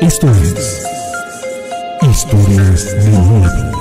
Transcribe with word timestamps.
Esto 0.00 0.28
es 0.30 0.82
Historias 2.00 3.04
de 3.04 3.10
Miedo. 3.10 3.79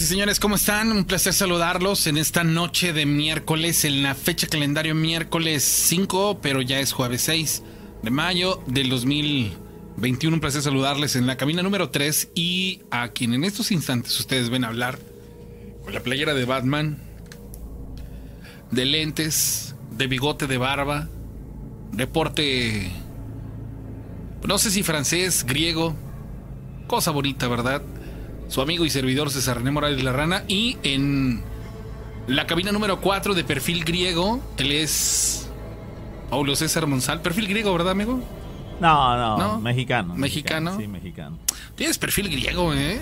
Y 0.00 0.06
señores, 0.06 0.40
¿cómo 0.40 0.56
están? 0.56 0.90
Un 0.90 1.04
placer 1.04 1.32
saludarlos 1.32 2.08
en 2.08 2.16
esta 2.16 2.42
noche 2.42 2.92
de 2.92 3.06
miércoles, 3.06 3.84
en 3.84 4.02
la 4.02 4.16
fecha 4.16 4.48
calendario 4.48 4.92
miércoles 4.94 5.62
5, 5.62 6.40
pero 6.42 6.62
ya 6.62 6.80
es 6.80 6.92
jueves 6.92 7.22
6 7.22 7.62
de 8.02 8.10
mayo 8.10 8.60
del 8.66 8.88
2021. 8.88 10.34
Un 10.34 10.40
placer 10.40 10.62
saludarles 10.62 11.14
en 11.14 11.28
la 11.28 11.36
cabina 11.36 11.62
número 11.62 11.90
3 11.90 12.30
y 12.34 12.80
a 12.90 13.08
quien 13.08 13.34
en 13.34 13.44
estos 13.44 13.70
instantes 13.70 14.18
ustedes 14.18 14.50
ven 14.50 14.64
hablar 14.64 14.98
con 15.84 15.94
la 15.94 16.00
playera 16.00 16.34
de 16.34 16.44
Batman, 16.44 16.98
de 18.72 18.84
lentes, 18.86 19.76
de 19.92 20.08
bigote 20.08 20.48
de 20.48 20.58
barba, 20.58 21.08
deporte, 21.92 22.90
no 24.44 24.58
sé 24.58 24.72
si 24.72 24.82
francés, 24.82 25.44
griego, 25.46 25.94
cosa 26.88 27.12
bonita, 27.12 27.46
¿verdad? 27.46 27.82
Su 28.48 28.60
amigo 28.60 28.84
y 28.84 28.90
servidor 28.90 29.30
César 29.30 29.58
René 29.58 29.70
Morales 29.70 30.02
La 30.02 30.12
Rana. 30.12 30.44
Y 30.48 30.78
en 30.82 31.42
la 32.26 32.46
cabina 32.46 32.72
número 32.72 33.00
4 33.00 33.34
de 33.34 33.44
perfil 33.44 33.84
griego, 33.84 34.40
él 34.58 34.72
es 34.72 35.48
Paulo 36.30 36.56
César 36.56 36.86
Monsal. 36.86 37.22
Perfil 37.22 37.48
griego, 37.48 37.72
¿verdad, 37.72 37.90
amigo? 37.92 38.20
No, 38.80 39.16
no, 39.16 39.38
¿No? 39.38 39.60
Mexicano, 39.60 40.14
¿Mexicano? 40.16 40.76
Sí, 40.78 40.86
mexicano. 40.88 41.38
Tienes 41.76 41.96
perfil 41.98 42.28
griego, 42.28 42.72
¿eh? 42.74 43.00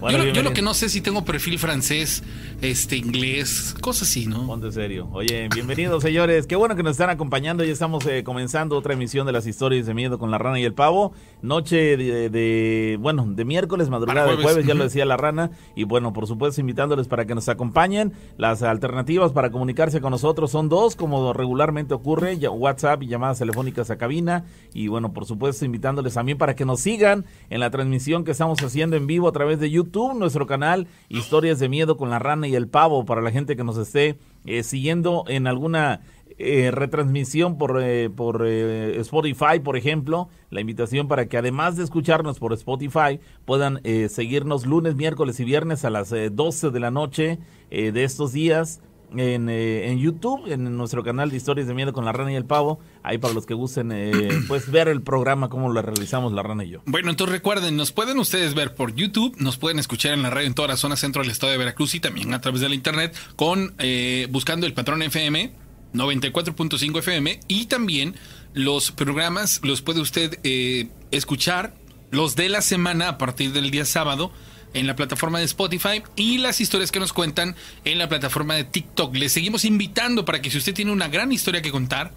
Bueno, 0.00 0.18
yo, 0.18 0.24
lo- 0.24 0.24
yo 0.24 0.42
lo 0.42 0.50
bienvenido. 0.50 0.52
que 0.54 0.62
no 0.62 0.74
sé 0.74 0.88
si 0.88 1.00
tengo 1.00 1.24
perfil 1.24 1.58
francés, 1.58 2.22
este, 2.60 2.96
inglés, 2.96 3.74
cosas 3.80 4.08
así, 4.08 4.26
¿no? 4.26 4.46
Ponte 4.46 4.70
serio. 4.72 5.08
Oye, 5.12 5.48
bienvenidos 5.54 6.02
señores. 6.02 6.46
Qué 6.46 6.56
bueno 6.56 6.74
que 6.74 6.82
nos 6.82 6.92
están 6.92 7.10
acompañando. 7.10 7.64
Ya 7.64 7.72
estamos 7.72 8.04
eh, 8.06 8.24
comenzando 8.24 8.76
otra 8.76 8.94
emisión 8.94 9.26
de 9.26 9.32
las 9.32 9.46
historias 9.46 9.86
de 9.86 9.94
miedo 9.94 10.18
con 10.18 10.30
la 10.30 10.36
rana 10.38 10.58
y 10.58 10.64
el 10.64 10.74
pavo. 10.74 11.12
Noche 11.42 11.96
de, 11.96 12.28
de- 12.28 12.98
bueno, 13.00 13.24
de 13.26 13.44
miércoles, 13.44 13.88
madrugada 13.88 14.22
Para 14.22 14.30
de 14.32 14.36
jueves. 14.42 14.52
jueves, 14.52 14.66
ya 14.68 14.74
lo 14.74 14.84
decía 14.84 15.04
la 15.06 15.16
rana. 15.16 15.50
Y 15.76 15.84
bueno, 15.84 16.12
por 16.12 16.26
supuesto, 16.26 16.60
invitándoles 16.60 17.08
para 17.08 17.24
que 17.24 17.34
nos 17.34 17.48
acompañen. 17.48 18.12
Las 18.36 18.62
alternativas 18.62 19.32
para 19.32 19.50
comunicarse 19.50 20.00
con 20.00 20.10
nosotros 20.10 20.50
son 20.50 20.68
dos, 20.68 20.96
como 20.96 21.32
regularmente 21.32 21.94
ocurre, 21.94 22.36
ya- 22.38 22.50
WhatsApp 22.50 23.02
y 23.02 23.06
llamadas 23.06 23.38
telefónicas 23.38 23.90
a 23.90 23.96
cabina. 23.96 24.44
Y 24.74 24.88
bueno, 24.94 25.12
por 25.12 25.26
supuesto, 25.26 25.64
invitándoles 25.64 26.14
también 26.14 26.38
para 26.38 26.54
que 26.54 26.64
nos 26.64 26.78
sigan 26.78 27.24
en 27.50 27.58
la 27.58 27.70
transmisión 27.70 28.22
que 28.22 28.30
estamos 28.30 28.62
haciendo 28.62 28.94
en 28.94 29.08
vivo 29.08 29.26
a 29.26 29.32
través 29.32 29.58
de 29.58 29.68
YouTube, 29.68 30.14
nuestro 30.14 30.46
canal 30.46 30.86
Historias 31.08 31.58
de 31.58 31.68
Miedo 31.68 31.96
con 31.96 32.10
la 32.10 32.20
Rana 32.20 32.46
y 32.46 32.54
el 32.54 32.68
Pavo, 32.68 33.04
para 33.04 33.20
la 33.20 33.32
gente 33.32 33.56
que 33.56 33.64
nos 33.64 33.76
esté 33.76 34.16
eh, 34.46 34.62
siguiendo 34.62 35.24
en 35.26 35.48
alguna 35.48 36.00
eh, 36.38 36.70
retransmisión 36.70 37.58
por, 37.58 37.80
eh, 37.82 38.10
por 38.10 38.44
eh, 38.46 39.00
Spotify, 39.00 39.58
por 39.62 39.76
ejemplo. 39.76 40.28
La 40.50 40.60
invitación 40.60 41.08
para 41.08 41.26
que 41.26 41.36
además 41.36 41.76
de 41.76 41.84
escucharnos 41.84 42.38
por 42.38 42.52
Spotify, 42.52 43.20
puedan 43.44 43.80
eh, 43.82 44.08
seguirnos 44.08 44.64
lunes, 44.64 44.94
miércoles 44.94 45.40
y 45.40 45.44
viernes 45.44 45.84
a 45.84 45.90
las 45.90 46.12
eh, 46.12 46.30
12 46.30 46.70
de 46.70 46.80
la 46.80 46.90
noche 46.92 47.38
de 47.70 48.04
estos 48.04 48.32
días 48.32 48.80
en, 49.18 49.48
eh, 49.48 49.90
en 49.90 49.98
YouTube, 49.98 50.50
en 50.50 50.76
nuestro 50.76 51.02
canal 51.02 51.30
de 51.30 51.36
Historias 51.36 51.66
de 51.66 51.74
Miedo 51.74 51.92
con 51.92 52.04
la 52.04 52.12
Rana 52.12 52.32
y 52.32 52.36
el 52.36 52.44
Pavo. 52.44 52.80
Ahí 53.02 53.18
para 53.18 53.34
los 53.34 53.46
que 53.46 53.54
gusten, 53.54 53.92
eh, 53.92 54.12
pues 54.48 54.70
ver 54.70 54.88
el 54.88 55.02
programa, 55.02 55.48
cómo 55.48 55.72
lo 55.72 55.82
realizamos 55.82 56.32
la 56.32 56.42
Rana 56.42 56.64
y 56.64 56.70
yo. 56.70 56.82
Bueno, 56.86 57.10
entonces 57.10 57.32
recuerden, 57.32 57.76
nos 57.76 57.92
pueden 57.92 58.18
ustedes 58.18 58.54
ver 58.54 58.74
por 58.74 58.94
YouTube, 58.94 59.36
nos 59.38 59.56
pueden 59.56 59.78
escuchar 59.78 60.12
en 60.12 60.22
la 60.22 60.30
radio 60.30 60.46
en 60.46 60.54
toda 60.54 60.68
la 60.68 60.76
zona 60.76 60.96
centro 60.96 61.22
del 61.22 61.30
estado 61.30 61.52
de 61.52 61.58
Veracruz 61.58 61.94
y 61.94 62.00
también 62.00 62.34
a 62.34 62.40
través 62.40 62.60
de 62.60 62.68
la 62.68 62.74
internet 62.74 63.16
con 63.36 63.74
eh, 63.78 64.28
buscando 64.30 64.66
el 64.66 64.74
patrón 64.74 65.02
FM 65.02 65.52
94.5 65.94 66.98
FM 66.98 67.40
y 67.48 67.66
también 67.66 68.16
los 68.52 68.90
programas 68.92 69.60
los 69.62 69.82
puede 69.82 70.00
usted 70.00 70.38
eh, 70.42 70.88
escuchar 71.10 71.74
los 72.10 72.36
de 72.36 72.48
la 72.48 72.62
semana 72.62 73.08
a 73.08 73.18
partir 73.18 73.52
del 73.52 73.70
día 73.70 73.84
sábado 73.84 74.32
en 74.74 74.86
la 74.86 74.96
plataforma 74.96 75.38
de 75.38 75.44
Spotify 75.44 76.02
y 76.16 76.38
las 76.38 76.60
historias 76.60 76.92
que 76.92 77.00
nos 77.00 77.12
cuentan 77.12 77.56
en 77.84 77.98
la 77.98 78.08
plataforma 78.08 78.54
de 78.54 78.64
TikTok. 78.64 79.14
Les 79.16 79.32
seguimos 79.32 79.64
invitando 79.64 80.24
para 80.24 80.42
que 80.42 80.50
si 80.50 80.58
usted 80.58 80.74
tiene 80.74 80.92
una 80.92 81.08
gran 81.08 81.32
historia 81.32 81.62
que 81.62 81.70
contar, 81.70 82.12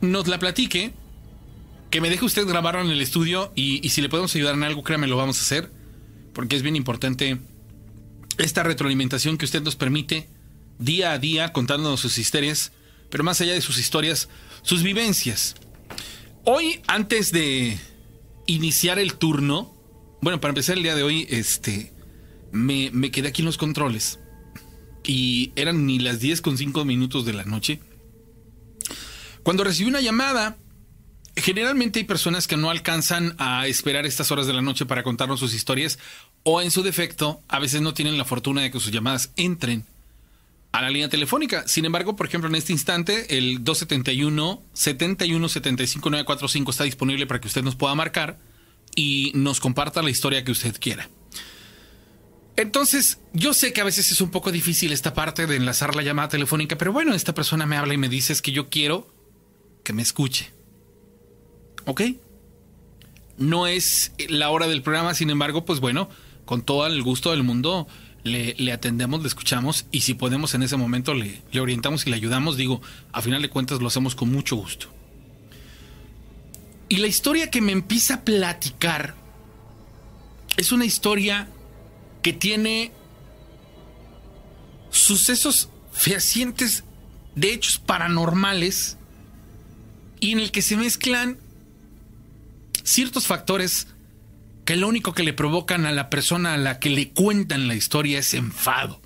nos 0.00 0.26
la 0.26 0.38
platique 0.38 0.92
que 1.90 2.00
me 2.00 2.10
deje 2.10 2.24
usted 2.24 2.46
grabarlo 2.46 2.82
en 2.82 2.90
el 2.90 3.00
estudio 3.00 3.52
y, 3.54 3.84
y 3.86 3.90
si 3.90 4.02
le 4.02 4.08
podemos 4.08 4.34
ayudar 4.34 4.54
en 4.54 4.64
algo, 4.64 4.82
créame, 4.82 5.06
lo 5.06 5.16
vamos 5.16 5.38
a 5.38 5.42
hacer. 5.42 5.70
Porque 6.34 6.56
es 6.56 6.62
bien 6.62 6.76
importante 6.76 7.38
esta 8.38 8.62
retroalimentación 8.62 9.38
que 9.38 9.46
usted 9.46 9.62
nos 9.62 9.76
permite 9.76 10.28
día 10.78 11.12
a 11.12 11.18
día 11.18 11.52
contándonos 11.52 12.00
sus 12.00 12.18
historias, 12.18 12.72
pero 13.08 13.24
más 13.24 13.40
allá 13.40 13.54
de 13.54 13.62
sus 13.62 13.78
historias, 13.78 14.28
sus 14.62 14.82
vivencias. 14.82 15.54
Hoy, 16.44 16.80
antes 16.86 17.32
de 17.32 17.78
iniciar 18.46 18.98
el 18.98 19.14
turno, 19.14 19.75
bueno, 20.26 20.40
para 20.40 20.50
empezar 20.50 20.76
el 20.76 20.82
día 20.82 20.96
de 20.96 21.04
hoy, 21.04 21.24
este, 21.30 21.92
me, 22.50 22.90
quedé 23.12 23.28
aquí 23.28 23.42
en 23.42 23.46
los 23.46 23.58
controles 23.58 24.18
y 25.04 25.52
eran 25.54 25.86
ni 25.86 26.00
las 26.00 26.18
10 26.18 26.40
con 26.40 26.58
5 26.58 26.84
minutos 26.84 27.24
de 27.24 27.32
la 27.32 27.44
noche. 27.44 27.78
Cuando 29.44 29.62
recibí 29.62 29.88
una 29.88 30.00
llamada 30.00 30.56
Generalmente 31.36 32.00
hay 32.00 32.06
personas 32.06 32.48
que 32.48 32.56
no 32.56 32.70
alcanzan 32.70 33.36
a 33.38 33.68
esperar 33.68 34.04
estas 34.04 34.32
horas 34.32 34.48
de 34.48 34.54
la 34.54 34.62
noche 34.62 34.84
para 34.84 35.04
contarnos 35.04 35.38
sus 35.38 35.54
historias 35.54 35.98
o 36.42 36.60
en 36.62 36.72
su 36.72 36.82
defecto 36.82 37.42
a 37.46 37.60
veces 37.60 37.82
no 37.82 37.94
tienen 37.94 38.18
la 38.18 38.24
fortuna 38.24 38.62
de 38.62 38.70
que 38.70 38.80
sus 38.80 38.90
llamadas 38.90 39.30
entren 39.36 39.84
a 40.72 40.80
la 40.80 40.88
línea 40.88 41.10
telefónica. 41.10 41.68
Sin 41.68 41.84
embargo, 41.84 42.16
por 42.16 42.26
ejemplo, 42.26 42.48
en 42.48 42.56
este 42.56 42.72
instante 42.72 43.36
el 43.36 43.62
271 43.62 44.62
71 44.72 45.48
75 45.48 46.10
945 46.10 46.70
está 46.70 46.84
disponible 46.84 47.26
para 47.26 47.40
que 47.40 47.48
usted 47.48 47.62
nos 47.62 47.76
pueda 47.76 47.94
marcar 47.94 48.38
y 48.96 49.30
nos 49.34 49.60
comparta 49.60 50.02
la 50.02 50.10
historia 50.10 50.42
que 50.42 50.50
usted 50.50 50.74
quiera. 50.80 51.08
Entonces, 52.56 53.20
yo 53.34 53.52
sé 53.52 53.72
que 53.74 53.82
a 53.82 53.84
veces 53.84 54.10
es 54.10 54.20
un 54.22 54.30
poco 54.30 54.50
difícil 54.50 54.90
esta 54.90 55.12
parte 55.12 55.46
de 55.46 55.56
enlazar 55.56 55.94
la 55.94 56.02
llamada 56.02 56.30
telefónica, 56.30 56.76
pero 56.76 56.92
bueno, 56.92 57.14
esta 57.14 57.34
persona 57.34 57.66
me 57.66 57.76
habla 57.76 57.94
y 57.94 57.98
me 57.98 58.08
dice 58.08 58.32
es 58.32 58.40
que 58.40 58.50
yo 58.50 58.70
quiero 58.70 59.06
que 59.84 59.92
me 59.92 60.02
escuche. 60.02 60.50
¿Ok? 61.84 62.02
No 63.36 63.66
es 63.66 64.12
la 64.30 64.48
hora 64.48 64.66
del 64.66 64.82
programa, 64.82 65.14
sin 65.14 65.28
embargo, 65.28 65.66
pues 65.66 65.80
bueno, 65.80 66.08
con 66.46 66.62
todo 66.62 66.86
el 66.86 67.02
gusto 67.02 67.30
del 67.30 67.42
mundo 67.42 67.86
le, 68.24 68.72
atendemos, 68.72 69.20
le 69.20 69.28
escuchamos 69.28 69.84
y 69.92 70.00
si 70.00 70.14
podemos 70.14 70.54
en 70.54 70.62
ese 70.62 70.78
momento 70.78 71.12
le 71.12 71.60
orientamos 71.60 72.06
y 72.06 72.10
le 72.10 72.16
ayudamos, 72.16 72.56
digo, 72.56 72.80
a 73.12 73.20
final 73.20 73.42
de 73.42 73.50
cuentas 73.50 73.82
lo 73.82 73.88
hacemos 73.88 74.14
con 74.14 74.32
mucho 74.32 74.56
gusto. 74.56 74.95
Y 76.88 76.98
la 76.98 77.08
historia 77.08 77.50
que 77.50 77.60
me 77.60 77.72
empieza 77.72 78.14
a 78.14 78.24
platicar 78.24 79.14
es 80.56 80.72
una 80.72 80.84
historia 80.84 81.48
que 82.22 82.32
tiene 82.32 82.92
sucesos 84.90 85.68
fehacientes 85.92 86.84
de 87.34 87.52
hechos 87.52 87.78
paranormales 87.78 88.96
y 90.20 90.32
en 90.32 90.40
el 90.40 90.50
que 90.50 90.62
se 90.62 90.76
mezclan 90.76 91.38
ciertos 92.82 93.26
factores 93.26 93.88
que 94.64 94.76
lo 94.76 94.88
único 94.88 95.12
que 95.12 95.22
le 95.22 95.32
provocan 95.32 95.86
a 95.86 95.92
la 95.92 96.10
persona 96.10 96.54
a 96.54 96.56
la 96.56 96.80
que 96.80 96.90
le 96.90 97.10
cuentan 97.10 97.68
la 97.68 97.74
historia 97.74 98.18
es 98.18 98.34
enfado, 98.34 99.00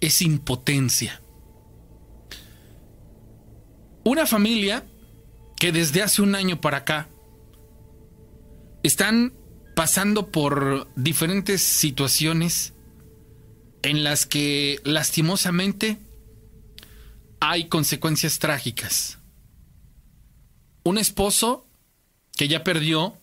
es 0.00 0.22
impotencia. 0.22 1.20
Una 4.04 4.26
familia 4.26 4.84
que 5.56 5.72
desde 5.72 6.02
hace 6.02 6.22
un 6.22 6.34
año 6.34 6.60
para 6.60 6.78
acá 6.78 7.09
están 8.82 9.32
pasando 9.74 10.30
por 10.30 10.88
diferentes 10.96 11.62
situaciones 11.62 12.74
en 13.82 14.04
las 14.04 14.26
que 14.26 14.80
lastimosamente 14.84 15.98
hay 17.40 17.68
consecuencias 17.68 18.38
trágicas. 18.38 19.18
Un 20.84 20.98
esposo 20.98 21.66
que 22.36 22.48
ya 22.48 22.64
perdió 22.64 23.16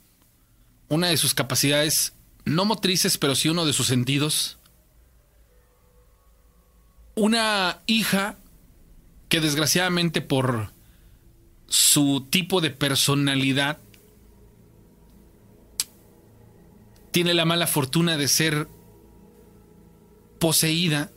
una 0.89 1.07
de 1.07 1.17
sus 1.17 1.33
capacidades, 1.33 2.13
no 2.45 2.65
motrices, 2.65 3.17
pero 3.17 3.35
sí 3.35 3.49
uno 3.49 3.65
de 3.65 3.73
sus 3.73 3.87
sentidos. 3.87 4.57
Una 7.15 7.81
hija 7.87 8.37
que 9.29 9.41
desgraciadamente 9.41 10.21
por 10.21 10.71
su 11.67 12.25
tipo 12.29 12.61
de 12.61 12.69
personalidad 12.69 13.79
tiene 17.17 17.33
la 17.33 17.45
mala 17.45 17.65
fortuna 17.65 18.15
de 18.15 18.27
ser 18.27 18.67
poseída 20.37 21.11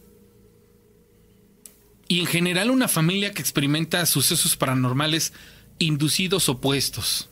y 2.08 2.20
en 2.20 2.26
general 2.26 2.70
una 2.70 2.88
familia 2.88 3.35
que 3.35 3.43
experimenta 3.43 4.06
sucesos 4.06 4.56
paranormales 4.56 5.35
inducidos 5.79 6.49
opuestos. 6.49 7.29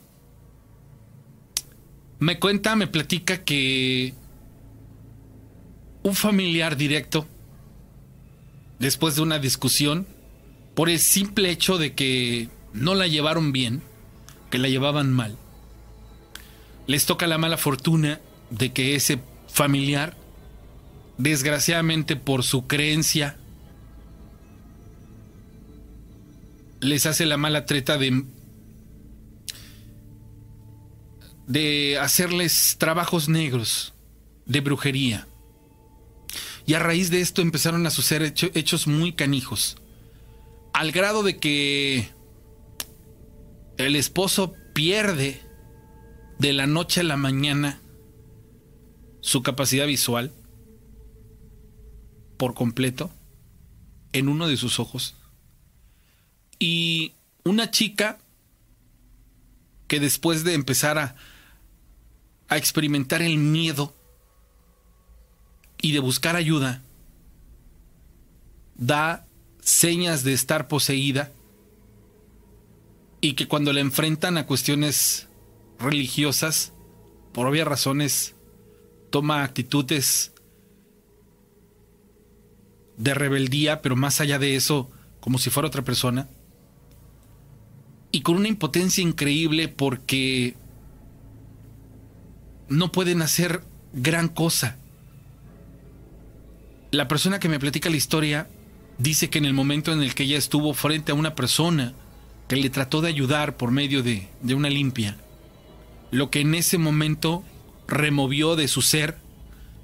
Me 2.19 2.39
cuenta, 2.39 2.77
me 2.77 2.89
platica 2.89 3.43
que 3.43 4.13
un 6.03 6.15
familiar 6.15 6.77
directo, 6.77 7.27
después 8.79 9.17
de 9.17 9.23
una 9.23 9.39
discusión, 9.39 10.07
por 10.75 10.91
el 10.91 10.99
simple 10.99 11.49
hecho 11.49 11.79
de 11.79 11.95
que 11.95 12.51
no 12.75 12.95
la 12.95 13.07
llevaron 13.07 13.51
bien, 13.51 13.81
que 14.51 14.59
la 14.59 14.69
llevaban 14.69 15.11
mal, 15.11 15.39
les 16.87 17.07
toca 17.07 17.27
la 17.27 17.39
mala 17.39 17.57
fortuna 17.57 18.21
de 18.51 18.73
que 18.73 18.95
ese 18.95 19.19
familiar, 19.49 20.17
desgraciadamente 21.17 22.17
por 22.17 22.45
su 22.45 22.67
creencia, 22.67 23.37
les 26.81 27.07
hace 27.07 27.27
la 27.27 27.37
mala 27.37 27.67
treta 27.67 27.99
de 27.99 28.25
de 31.49 31.99
hacerles 31.99 32.77
trabajos 32.79 33.29
negros 33.29 33.95
de 34.45 34.61
brujería. 34.61 35.27
Y 36.67 36.75
a 36.75 36.79
raíz 36.79 37.11
de 37.11 37.23
esto 37.23 37.41
empezaron 37.41 37.87
a 37.87 37.91
suceder 37.91 38.35
hechos 38.55 38.87
muy 38.87 39.13
canijos. 39.13 39.79
Al 40.75 40.93
grado 40.93 41.23
de 41.23 41.39
que 41.39 42.11
el 43.79 43.97
esposo 43.97 44.55
pierde 44.75 45.41
de 46.39 46.53
la 46.53 46.67
noche 46.67 47.01
a 47.01 47.05
la 47.05 47.17
mañana 47.17 47.81
su 49.29 49.43
capacidad 49.43 49.87
visual 49.87 50.33
por 52.39 52.55
completo 52.55 53.11
en 54.15 54.27
uno 54.27 54.49
de 54.49 54.57
sus 54.57 54.81
ojos. 54.81 55.17
Y 56.59 57.13
una 57.45 57.71
chica 57.71 58.21
que 59.87 60.01
después 60.01 60.45
de 60.45 60.55
empezar 60.55 60.97
a, 60.97 61.15
experimentar 62.57 63.21
el 63.21 63.37
miedo 63.37 63.95
y 65.77 65.93
de 65.93 65.99
buscar 65.99 66.35
ayuda, 66.35 66.83
da 68.77 69.27
señas 69.61 70.25
de 70.25 70.33
estar 70.33 70.69
poseída 70.69 71.31
y 73.21 73.35
que 73.35 73.47
cuando 73.47 73.75
la 73.75 73.81
enfrentan 73.81 74.39
a 74.39 74.47
cuestiones 74.47 75.29
religiosas, 75.79 76.73
por 77.35 77.47
obvias 77.47 77.69
razones, 77.69 78.35
toma 79.11 79.43
actitudes 79.43 80.33
de 82.97 83.15
rebeldía, 83.15 83.81
pero 83.81 83.97
más 83.97 84.21
allá 84.21 84.39
de 84.39 84.57
eso, 84.57 84.91
como 85.21 85.39
si 85.39 85.51
fuera 85.51 85.69
otra 85.69 85.85
persona, 85.85 86.29
y 88.11 88.23
con 88.23 88.37
una 88.37 88.49
impotencia 88.49 89.03
increíble 89.03 89.69
porque 89.69 90.55
no 92.69 92.93
pueden 92.93 93.23
hacer 93.23 93.63
gran 93.93 94.29
cosa. 94.29 94.77
La 96.91 97.07
persona 97.07 97.39
que 97.39 97.49
me 97.49 97.59
platica 97.59 97.91
la 97.91 97.97
historia 97.97 98.49
dice 98.99 99.31
que 99.31 99.39
en 99.39 99.45
el 99.45 99.55
momento 99.55 99.93
en 99.93 100.03
el 100.03 100.15
que 100.15 100.25
ella 100.25 100.39
estuvo 100.39 100.75
frente 100.75 101.13
a 101.13 101.15
una 101.15 101.35
persona 101.35 101.95
que 102.49 102.57
le 102.57 102.71
trató 102.71 103.01
de 103.01 103.09
ayudar 103.09 103.57
por 103.57 103.71
medio 103.71 104.03
de, 104.03 104.27
de 104.41 104.55
una 104.55 104.71
limpia, 104.71 105.17
lo 106.11 106.31
que 106.31 106.41
en 106.41 106.55
ese 106.55 106.79
momento 106.79 107.45
removió 107.89 108.55
de 108.55 108.69
su 108.69 108.83
ser 108.83 109.19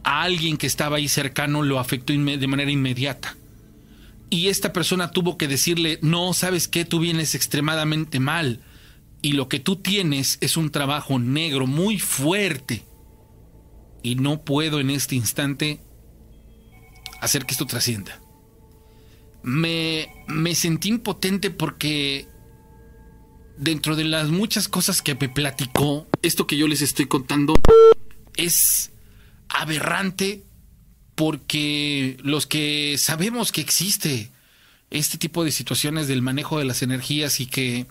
a 0.04 0.22
alguien 0.22 0.58
que 0.58 0.66
estaba 0.66 0.98
ahí 0.98 1.08
cercano 1.08 1.62
lo 1.62 1.78
afectó 1.78 2.12
de 2.12 2.46
manera 2.46 2.70
inmediata. 2.70 3.36
Y 4.30 4.48
esta 4.48 4.72
persona 4.72 5.10
tuvo 5.10 5.38
que 5.38 5.48
decirle, 5.48 5.98
no, 6.02 6.32
sabes 6.34 6.68
qué, 6.68 6.84
tú 6.84 7.00
vienes 7.00 7.34
extremadamente 7.34 8.20
mal. 8.20 8.60
Y 9.22 9.32
lo 9.32 9.48
que 9.48 9.60
tú 9.60 9.76
tienes 9.76 10.38
es 10.40 10.56
un 10.56 10.70
trabajo 10.70 11.18
negro 11.18 11.66
muy 11.66 11.98
fuerte. 11.98 12.84
Y 14.02 14.16
no 14.16 14.44
puedo 14.44 14.80
en 14.80 14.90
este 14.90 15.14
instante 15.14 15.80
hacer 17.20 17.46
que 17.46 17.52
esto 17.52 17.66
trascienda. 17.66 18.20
Me, 19.42 20.08
me 20.26 20.54
sentí 20.54 20.88
impotente 20.90 21.50
porque 21.50 22.28
dentro 23.56 23.96
de 23.96 24.04
las 24.04 24.28
muchas 24.28 24.68
cosas 24.68 25.00
que 25.00 25.14
me 25.14 25.28
platicó, 25.28 26.06
esto 26.22 26.46
que 26.46 26.56
yo 26.56 26.66
les 26.66 26.82
estoy 26.82 27.06
contando 27.06 27.54
es 28.36 28.90
aberrante 29.48 30.42
porque 31.14 32.16
los 32.22 32.46
que 32.46 32.96
sabemos 32.98 33.52
que 33.52 33.60
existe 33.60 34.30
este 34.90 35.18
tipo 35.18 35.44
de 35.44 35.52
situaciones 35.52 36.08
del 36.08 36.22
manejo 36.22 36.58
de 36.58 36.64
las 36.64 36.82
energías 36.82 37.40
y 37.40 37.46
que 37.46 37.86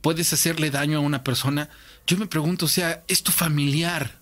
puedes 0.00 0.32
hacerle 0.32 0.70
daño 0.70 0.98
a 0.98 1.02
una 1.02 1.24
persona, 1.24 1.68
yo 2.06 2.16
me 2.16 2.26
pregunto, 2.26 2.66
o 2.66 2.68
sea, 2.68 3.04
es 3.08 3.22
tu 3.22 3.32
familiar 3.32 4.20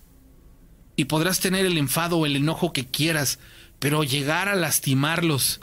y 0.95 1.05
podrás 1.05 1.39
tener 1.39 1.65
el 1.65 1.77
enfado 1.77 2.17
o 2.17 2.25
el 2.25 2.35
enojo 2.35 2.73
que 2.73 2.87
quieras, 2.87 3.39
pero 3.79 4.03
llegar 4.03 4.49
a 4.49 4.55
lastimarlos 4.55 5.59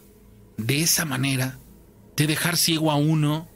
de 0.59 0.83
esa 0.83 1.05
manera, 1.05 1.59
de 2.17 2.27
dejar 2.27 2.57
ciego 2.57 2.91
a 2.91 2.97
uno, 2.97 3.49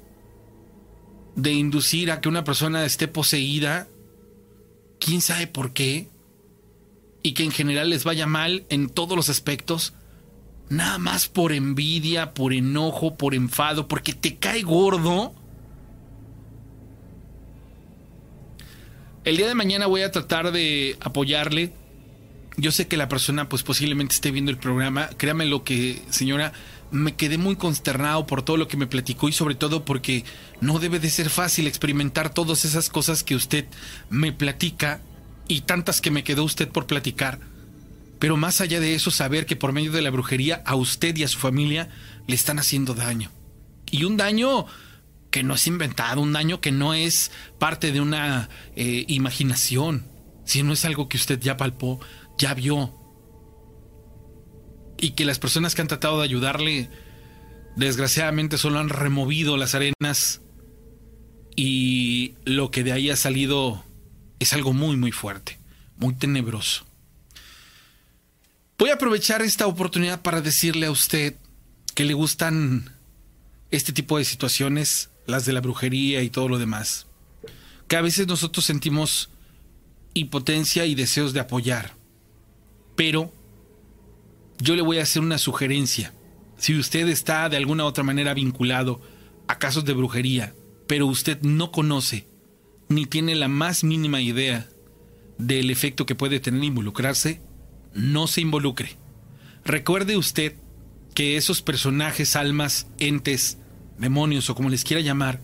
de 1.36 1.52
inducir 1.52 2.10
a 2.10 2.20
que 2.20 2.28
una 2.28 2.44
persona 2.44 2.84
esté 2.84 3.08
poseída, 3.08 3.88
quién 4.98 5.20
sabe 5.20 5.46
por 5.46 5.72
qué, 5.72 6.08
y 7.26 7.32
que 7.32 7.42
en 7.42 7.50
general 7.50 7.90
les 7.90 8.04
vaya 8.04 8.26
mal 8.26 8.64
en 8.68 8.88
todos 8.88 9.16
los 9.16 9.28
aspectos, 9.28 9.94
nada 10.68 10.98
más 10.98 11.26
por 11.26 11.52
envidia, 11.52 12.34
por 12.34 12.52
enojo, 12.52 13.16
por 13.16 13.34
enfado, 13.34 13.88
porque 13.88 14.12
te 14.12 14.36
cae 14.36 14.62
gordo. 14.62 15.34
El 19.24 19.36
día 19.36 19.48
de 19.48 19.56
mañana 19.56 19.86
voy 19.86 20.02
a 20.02 20.12
tratar 20.12 20.52
de 20.52 20.96
apoyarle 21.00 21.72
yo 22.58 22.72
sé 22.72 22.88
que 22.88 22.96
la 22.96 23.08
persona 23.08 23.48
pues 23.48 23.62
posiblemente 23.62 24.14
esté 24.14 24.30
viendo 24.30 24.50
el 24.50 24.56
programa. 24.56 25.10
Créame 25.18 25.44
lo 25.44 25.62
que, 25.62 26.00
señora, 26.08 26.52
me 26.90 27.14
quedé 27.14 27.36
muy 27.36 27.56
consternado 27.56 28.26
por 28.26 28.42
todo 28.42 28.56
lo 28.56 28.66
que 28.66 28.78
me 28.78 28.86
platicó 28.86 29.28
y 29.28 29.32
sobre 29.32 29.56
todo 29.56 29.84
porque 29.84 30.24
no 30.60 30.78
debe 30.78 30.98
de 30.98 31.10
ser 31.10 31.28
fácil 31.28 31.66
experimentar 31.66 32.32
todas 32.32 32.64
esas 32.64 32.88
cosas 32.88 33.22
que 33.22 33.34
usted 33.34 33.66
me 34.08 34.32
platica 34.32 35.02
y 35.48 35.62
tantas 35.62 36.00
que 36.00 36.10
me 36.10 36.24
quedó 36.24 36.44
usted 36.44 36.68
por 36.68 36.86
platicar. 36.86 37.38
Pero 38.18 38.36
más 38.36 38.60
allá 38.60 38.80
de 38.80 38.94
eso, 38.94 39.10
saber 39.10 39.46
que 39.46 39.56
por 39.56 39.72
medio 39.72 39.92
de 39.92 40.02
la 40.02 40.10
brujería 40.10 40.62
a 40.64 40.74
usted 40.74 41.16
y 41.16 41.24
a 41.24 41.28
su 41.28 41.38
familia 41.38 41.88
le 42.26 42.34
están 42.34 42.58
haciendo 42.58 42.94
daño. 42.94 43.30
Y 43.90 44.04
un 44.04 44.16
daño 44.16 44.66
que 45.30 45.42
no 45.42 45.54
es 45.54 45.66
inventado, 45.66 46.20
un 46.20 46.32
daño 46.32 46.60
que 46.60 46.72
no 46.72 46.94
es 46.94 47.30
parte 47.58 47.92
de 47.92 48.00
una 48.00 48.48
eh, 48.74 49.04
imaginación, 49.08 50.06
sino 50.44 50.72
es 50.72 50.84
algo 50.84 51.08
que 51.08 51.18
usted 51.18 51.38
ya 51.40 51.56
palpó 51.56 52.00
ya 52.38 52.54
vio. 52.54 52.92
Y 54.98 55.10
que 55.10 55.24
las 55.24 55.38
personas 55.38 55.74
que 55.74 55.82
han 55.82 55.88
tratado 55.88 56.18
de 56.18 56.24
ayudarle, 56.24 56.88
desgraciadamente 57.76 58.56
solo 58.56 58.78
han 58.78 58.88
removido 58.88 59.56
las 59.56 59.74
arenas 59.74 60.40
y 61.54 62.34
lo 62.44 62.70
que 62.70 62.82
de 62.82 62.92
ahí 62.92 63.10
ha 63.10 63.16
salido 63.16 63.84
es 64.38 64.52
algo 64.52 64.72
muy, 64.72 64.96
muy 64.96 65.12
fuerte, 65.12 65.58
muy 65.96 66.14
tenebroso. 66.14 66.84
Voy 68.78 68.90
a 68.90 68.94
aprovechar 68.94 69.40
esta 69.42 69.66
oportunidad 69.66 70.20
para 70.20 70.42
decirle 70.42 70.86
a 70.86 70.90
usted 70.90 71.36
que 71.94 72.04
le 72.04 72.12
gustan 72.14 72.92
este 73.70 73.92
tipo 73.92 74.18
de 74.18 74.24
situaciones, 74.24 75.10
las 75.26 75.46
de 75.46 75.52
la 75.52 75.60
brujería 75.60 76.22
y 76.22 76.30
todo 76.30 76.48
lo 76.48 76.58
demás, 76.58 77.06
que 77.88 77.96
a 77.96 78.02
veces 78.02 78.26
nosotros 78.26 78.64
sentimos 78.66 79.30
impotencia 80.12 80.84
y 80.84 80.94
deseos 80.94 81.32
de 81.32 81.40
apoyar. 81.40 81.94
Pero 82.96 83.32
yo 84.58 84.74
le 84.76 84.82
voy 84.82 84.98
a 84.98 85.02
hacer 85.02 85.22
una 85.22 85.38
sugerencia. 85.38 86.12
Si 86.58 86.78
usted 86.78 87.08
está 87.08 87.48
de 87.48 87.56
alguna 87.56 87.84
otra 87.84 88.04
manera 88.04 88.34
vinculado 88.34 89.00
a 89.48 89.58
casos 89.58 89.84
de 89.84 89.92
brujería, 89.92 90.54
pero 90.86 91.06
usted 91.06 91.40
no 91.42 91.72
conoce 91.72 92.26
ni 92.88 93.06
tiene 93.06 93.34
la 93.34 93.48
más 93.48 93.84
mínima 93.84 94.20
idea 94.20 94.68
del 95.38 95.70
efecto 95.70 96.06
que 96.06 96.14
puede 96.14 96.40
tener 96.40 96.62
involucrarse, 96.64 97.40
no 97.94 98.26
se 98.26 98.40
involucre. 98.40 98.96
Recuerde 99.64 100.16
usted 100.16 100.54
que 101.14 101.36
esos 101.36 101.62
personajes, 101.62 102.36
almas, 102.36 102.86
entes, 102.98 103.58
demonios 103.98 104.50
o 104.50 104.54
como 104.54 104.68
les 104.68 104.84
quiera 104.84 105.02
llamar, 105.02 105.40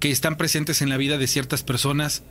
que 0.00 0.10
están 0.10 0.36
presentes 0.36 0.82
en 0.82 0.88
la 0.88 0.96
vida 0.96 1.18
de 1.18 1.26
ciertas 1.26 1.62
personas, 1.62 2.22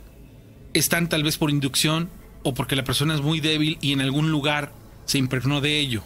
están 0.74 1.08
tal 1.08 1.22
vez 1.22 1.38
por 1.38 1.50
inducción 1.50 2.10
o 2.42 2.54
porque 2.54 2.76
la 2.76 2.84
persona 2.84 3.14
es 3.14 3.20
muy 3.20 3.40
débil 3.40 3.78
y 3.80 3.92
en 3.92 4.00
algún 4.00 4.30
lugar 4.30 4.72
se 5.06 5.18
impregnó 5.18 5.60
de 5.60 5.78
ello. 5.78 6.04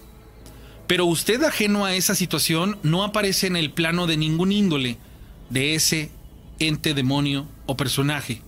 Pero 0.86 1.04
usted 1.04 1.42
ajeno 1.42 1.84
a 1.84 1.94
esa 1.94 2.14
situación 2.14 2.78
no 2.82 3.02
aparece 3.02 3.46
en 3.46 3.56
el 3.56 3.70
plano 3.70 4.06
de 4.06 4.16
ningún 4.16 4.52
índole 4.52 4.98
de 5.50 5.74
ese 5.74 6.10
ente 6.58 6.94
demonio 6.94 7.46
o 7.66 7.76
personaje. 7.76 8.42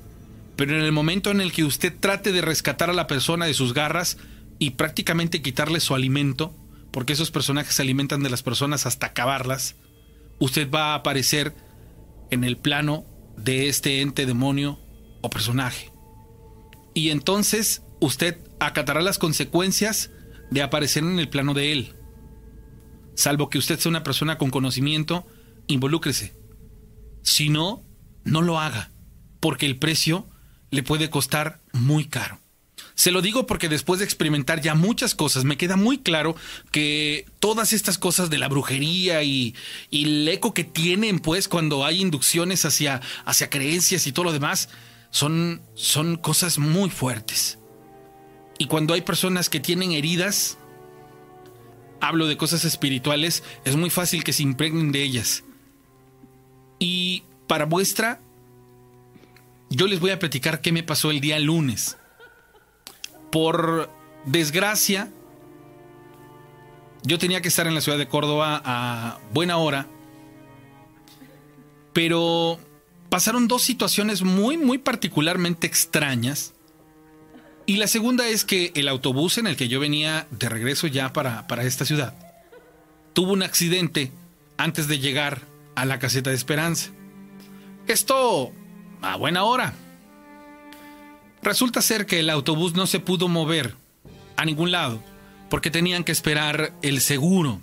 Pero 0.57 0.77
en 0.77 0.85
el 0.85 0.93
momento 0.93 1.31
en 1.31 1.41
el 1.41 1.53
que 1.53 1.65
usted 1.65 1.95
trate 1.99 2.33
de 2.33 2.43
rescatar 2.43 2.91
a 2.91 2.95
la 2.95 3.07
persona 3.07 3.47
de 3.47 3.55
sus 3.55 3.73
garras 3.73 4.19
y 4.59 4.71
prácticamente 4.71 5.43
quitarle 5.43 5.81
su 5.81 5.95
alimento, 5.95 6.55
porque 6.91 7.15
esos 7.15 7.31
personajes 7.31 7.75
se 7.75 7.83
alimentan 7.83 8.23
de 8.23 8.31
las 8.31 8.43
personas 8.43 8.85
hasta 8.87 9.09
acabarlas, 9.09 9.77
usted 10.39 10.71
va 10.71 10.93
a 10.93 10.97
aparecer 10.97 11.55
en 12.31 12.45
el 12.45 12.57
plano 12.57 13.05
de 13.37 13.69
este 13.69 14.01
ente 14.01 14.27
demonio 14.27 14.79
o 15.23 15.31
personaje. 15.31 15.91
Y 16.95 17.11
entonces 17.11 17.83
usted 18.01 18.39
acatará 18.59 19.01
las 19.01 19.19
consecuencias 19.19 20.11
de 20.51 20.63
aparecer 20.63 21.05
en 21.05 21.19
el 21.19 21.29
plano 21.29 21.55
de 21.55 21.73
él. 21.73 21.95
Salvo 23.15 23.49
que 23.49 23.59
usted 23.59 23.79
sea 23.79 23.91
una 23.91 24.03
persona 24.03 24.39
con 24.39 24.51
conocimiento, 24.51 25.27
involúcrese. 25.67 26.35
Si 27.23 27.49
no, 27.49 27.85
no 28.31 28.43
lo 28.43 28.59
haga, 28.59 28.91
porque 29.41 29.67
el 29.67 29.77
precio 29.77 30.29
le 30.71 30.83
puede 30.83 31.11
costar 31.11 31.61
muy 31.73 32.07
caro. 32.07 32.39
Se 32.95 33.11
lo 33.11 33.23
digo 33.23 33.47
porque 33.47 33.69
después 33.69 33.99
de 33.99 34.05
experimentar 34.05 34.61
ya 34.61 34.75
muchas 34.75 35.15
cosas, 35.15 35.45
me 35.45 35.57
queda 35.57 35.77
muy 35.77 35.99
claro 35.99 36.37
que 36.71 37.27
todas 37.39 37.73
estas 37.73 37.99
cosas 37.99 38.29
de 38.31 38.39
la 38.39 38.49
brujería 38.49 39.23
y, 39.23 39.55
el 39.91 40.29
eco 40.29 40.53
que 40.55 40.65
tienen, 40.65 41.19
pues, 41.19 41.49
cuando 41.49 41.85
hay 41.85 42.01
inducciones 42.01 42.65
hacia, 42.65 43.01
hacia 43.25 43.51
creencias 43.51 44.07
y 44.07 44.13
todo 44.13 44.27
lo 44.27 44.33
demás, 44.33 44.69
son, 45.11 45.63
son 45.75 46.17
cosas 46.17 46.59
muy 46.59 46.91
fuertes. 46.91 47.59
Y 48.59 48.67
cuando 48.67 48.93
hay 48.93 49.01
personas 49.01 49.49
que 49.49 49.61
tienen 49.61 49.93
heridas, 49.93 50.59
hablo 52.01 52.27
de 52.27 52.37
cosas 52.37 52.67
espirituales, 52.67 53.43
es 53.65 53.77
muy 53.77 53.89
fácil 53.89 54.25
que 54.25 54.35
se 54.35 54.43
impregnen 54.43 54.93
de 54.93 55.03
ellas. 55.03 55.45
Y 56.79 57.25
para 57.51 57.67
muestra, 57.67 58.21
yo 59.71 59.89
les 59.89 59.99
voy 59.99 60.13
a 60.13 60.21
platicar 60.21 60.61
qué 60.61 60.71
me 60.71 60.85
pasó 60.85 61.11
el 61.11 61.21
día 61.21 61.37
lunes. 61.41 61.97
Por 63.33 63.91
desgracia, 64.25 65.11
yo 67.03 67.19
tenía 67.19 67.43
que 67.43 67.49
estar 67.49 67.67
en 67.67 67.75
la 67.75 67.81
ciudad 67.81 67.99
de 67.99 68.07
Córdoba 68.07 68.63
a 68.65 69.19
buena 69.35 69.57
hora, 69.57 69.89
pero 71.93 72.61
pasaron 73.09 73.49
dos 73.49 73.63
situaciones 73.63 74.23
muy, 74.23 74.57
muy 74.57 74.79
particularmente 74.79 75.67
extrañas. 75.67 76.55
Y 77.67 77.79
la 77.79 77.89
segunda 77.89 78.29
es 78.29 78.45
que 78.45 78.71
el 78.77 78.87
autobús 78.87 79.39
en 79.39 79.49
el 79.49 79.57
que 79.57 79.67
yo 79.67 79.81
venía 79.81 80.29
de 80.31 80.49
regreso 80.49 80.87
ya 80.87 81.13
para, 81.13 81.49
para 81.49 81.65
esta 81.65 81.85
ciudad 81.85 82.15
tuvo 83.13 83.33
un 83.33 83.43
accidente 83.43 84.13
antes 84.57 84.87
de 84.87 85.01
llegar 85.01 85.43
a 85.75 85.85
la 85.85 85.99
caseta 85.99 86.31
de 86.31 86.37
Esperanza. 86.37 86.93
Esto 87.91 88.53
a 89.03 89.17
buena 89.17 89.43
hora. 89.43 89.75
Resulta 91.43 91.83
ser 91.83 92.07
que 92.07 92.21
el 92.21 92.31
autobús 92.31 92.75
no 92.75 92.87
se 92.87 93.01
pudo 93.01 93.27
mover 93.27 93.75
a 94.37 94.45
ningún 94.45 94.71
lado 94.71 95.03
porque 95.49 95.73
tenían 95.73 96.05
que 96.05 96.13
esperar 96.13 96.73
el 96.83 97.01
seguro. 97.01 97.61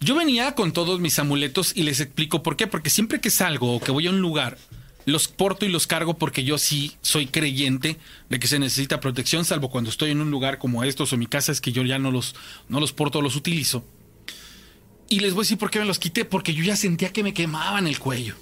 Yo 0.00 0.16
venía 0.16 0.56
con 0.56 0.72
todos 0.72 0.98
mis 0.98 1.16
amuletos 1.20 1.70
y 1.76 1.84
les 1.84 2.00
explico 2.00 2.42
por 2.42 2.56
qué, 2.56 2.66
porque 2.66 2.90
siempre 2.90 3.20
que 3.20 3.30
salgo 3.30 3.76
o 3.76 3.80
que 3.80 3.92
voy 3.92 4.08
a 4.08 4.10
un 4.10 4.20
lugar, 4.20 4.58
los 5.06 5.28
porto 5.28 5.64
y 5.64 5.68
los 5.68 5.86
cargo 5.86 6.14
porque 6.14 6.42
yo 6.42 6.58
sí 6.58 6.96
soy 7.00 7.28
creyente 7.28 7.98
de 8.28 8.40
que 8.40 8.48
se 8.48 8.58
necesita 8.58 8.98
protección, 8.98 9.44
salvo 9.44 9.70
cuando 9.70 9.90
estoy 9.90 10.10
en 10.10 10.22
un 10.22 10.32
lugar 10.32 10.58
como 10.58 10.82
estos 10.82 11.12
o 11.12 11.16
mi 11.16 11.28
casa 11.28 11.52
es 11.52 11.60
que 11.60 11.70
yo 11.70 11.84
ya 11.84 12.00
no 12.00 12.10
los, 12.10 12.34
no 12.68 12.80
los 12.80 12.92
porto, 12.92 13.22
los 13.22 13.36
utilizo. 13.36 13.84
Y 15.08 15.20
les 15.20 15.34
voy 15.34 15.42
a 15.42 15.44
decir 15.44 15.58
por 15.58 15.70
qué 15.70 15.78
me 15.78 15.84
los 15.84 16.00
quité, 16.00 16.24
porque 16.24 16.52
yo 16.52 16.64
ya 16.64 16.74
sentía 16.74 17.12
que 17.12 17.22
me 17.22 17.32
quemaban 17.32 17.86
el 17.86 18.00
cuello 18.00 18.34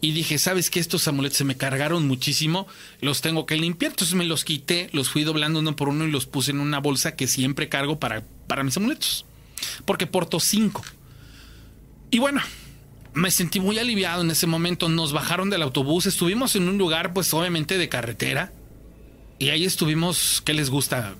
y 0.00 0.12
dije, 0.12 0.38
¿sabes 0.38 0.70
qué? 0.70 0.80
Estos 0.80 1.06
amuletos 1.08 1.38
se 1.38 1.44
me 1.44 1.56
cargaron 1.56 2.06
muchísimo, 2.06 2.66
los 3.00 3.20
tengo 3.20 3.44
que 3.44 3.56
limpiar. 3.56 3.92
Entonces 3.92 4.14
me 4.14 4.24
los 4.24 4.44
quité, 4.44 4.88
los 4.92 5.10
fui 5.10 5.24
doblando 5.24 5.58
uno 5.58 5.76
por 5.76 5.88
uno 5.88 6.06
y 6.06 6.10
los 6.10 6.26
puse 6.26 6.52
en 6.52 6.60
una 6.60 6.78
bolsa 6.78 7.16
que 7.16 7.26
siempre 7.26 7.68
cargo 7.68 7.98
para, 7.98 8.24
para 8.46 8.62
mis 8.62 8.76
amuletos. 8.76 9.26
Porque 9.84 10.06
porto 10.06 10.40
cinco. 10.40 10.82
Y 12.10 12.18
bueno, 12.18 12.40
me 13.12 13.30
sentí 13.30 13.60
muy 13.60 13.78
aliviado 13.78 14.22
en 14.22 14.30
ese 14.30 14.46
momento. 14.46 14.88
Nos 14.88 15.12
bajaron 15.12 15.50
del 15.50 15.62
autobús, 15.62 16.06
estuvimos 16.06 16.56
en 16.56 16.68
un 16.68 16.78
lugar, 16.78 17.12
pues 17.12 17.32
obviamente 17.34 17.76
de 17.76 17.88
carretera. 17.90 18.52
Y 19.38 19.50
ahí 19.50 19.64
estuvimos, 19.64 20.42
¿qué 20.44 20.54
les 20.54 20.70
gusta? 20.70 21.14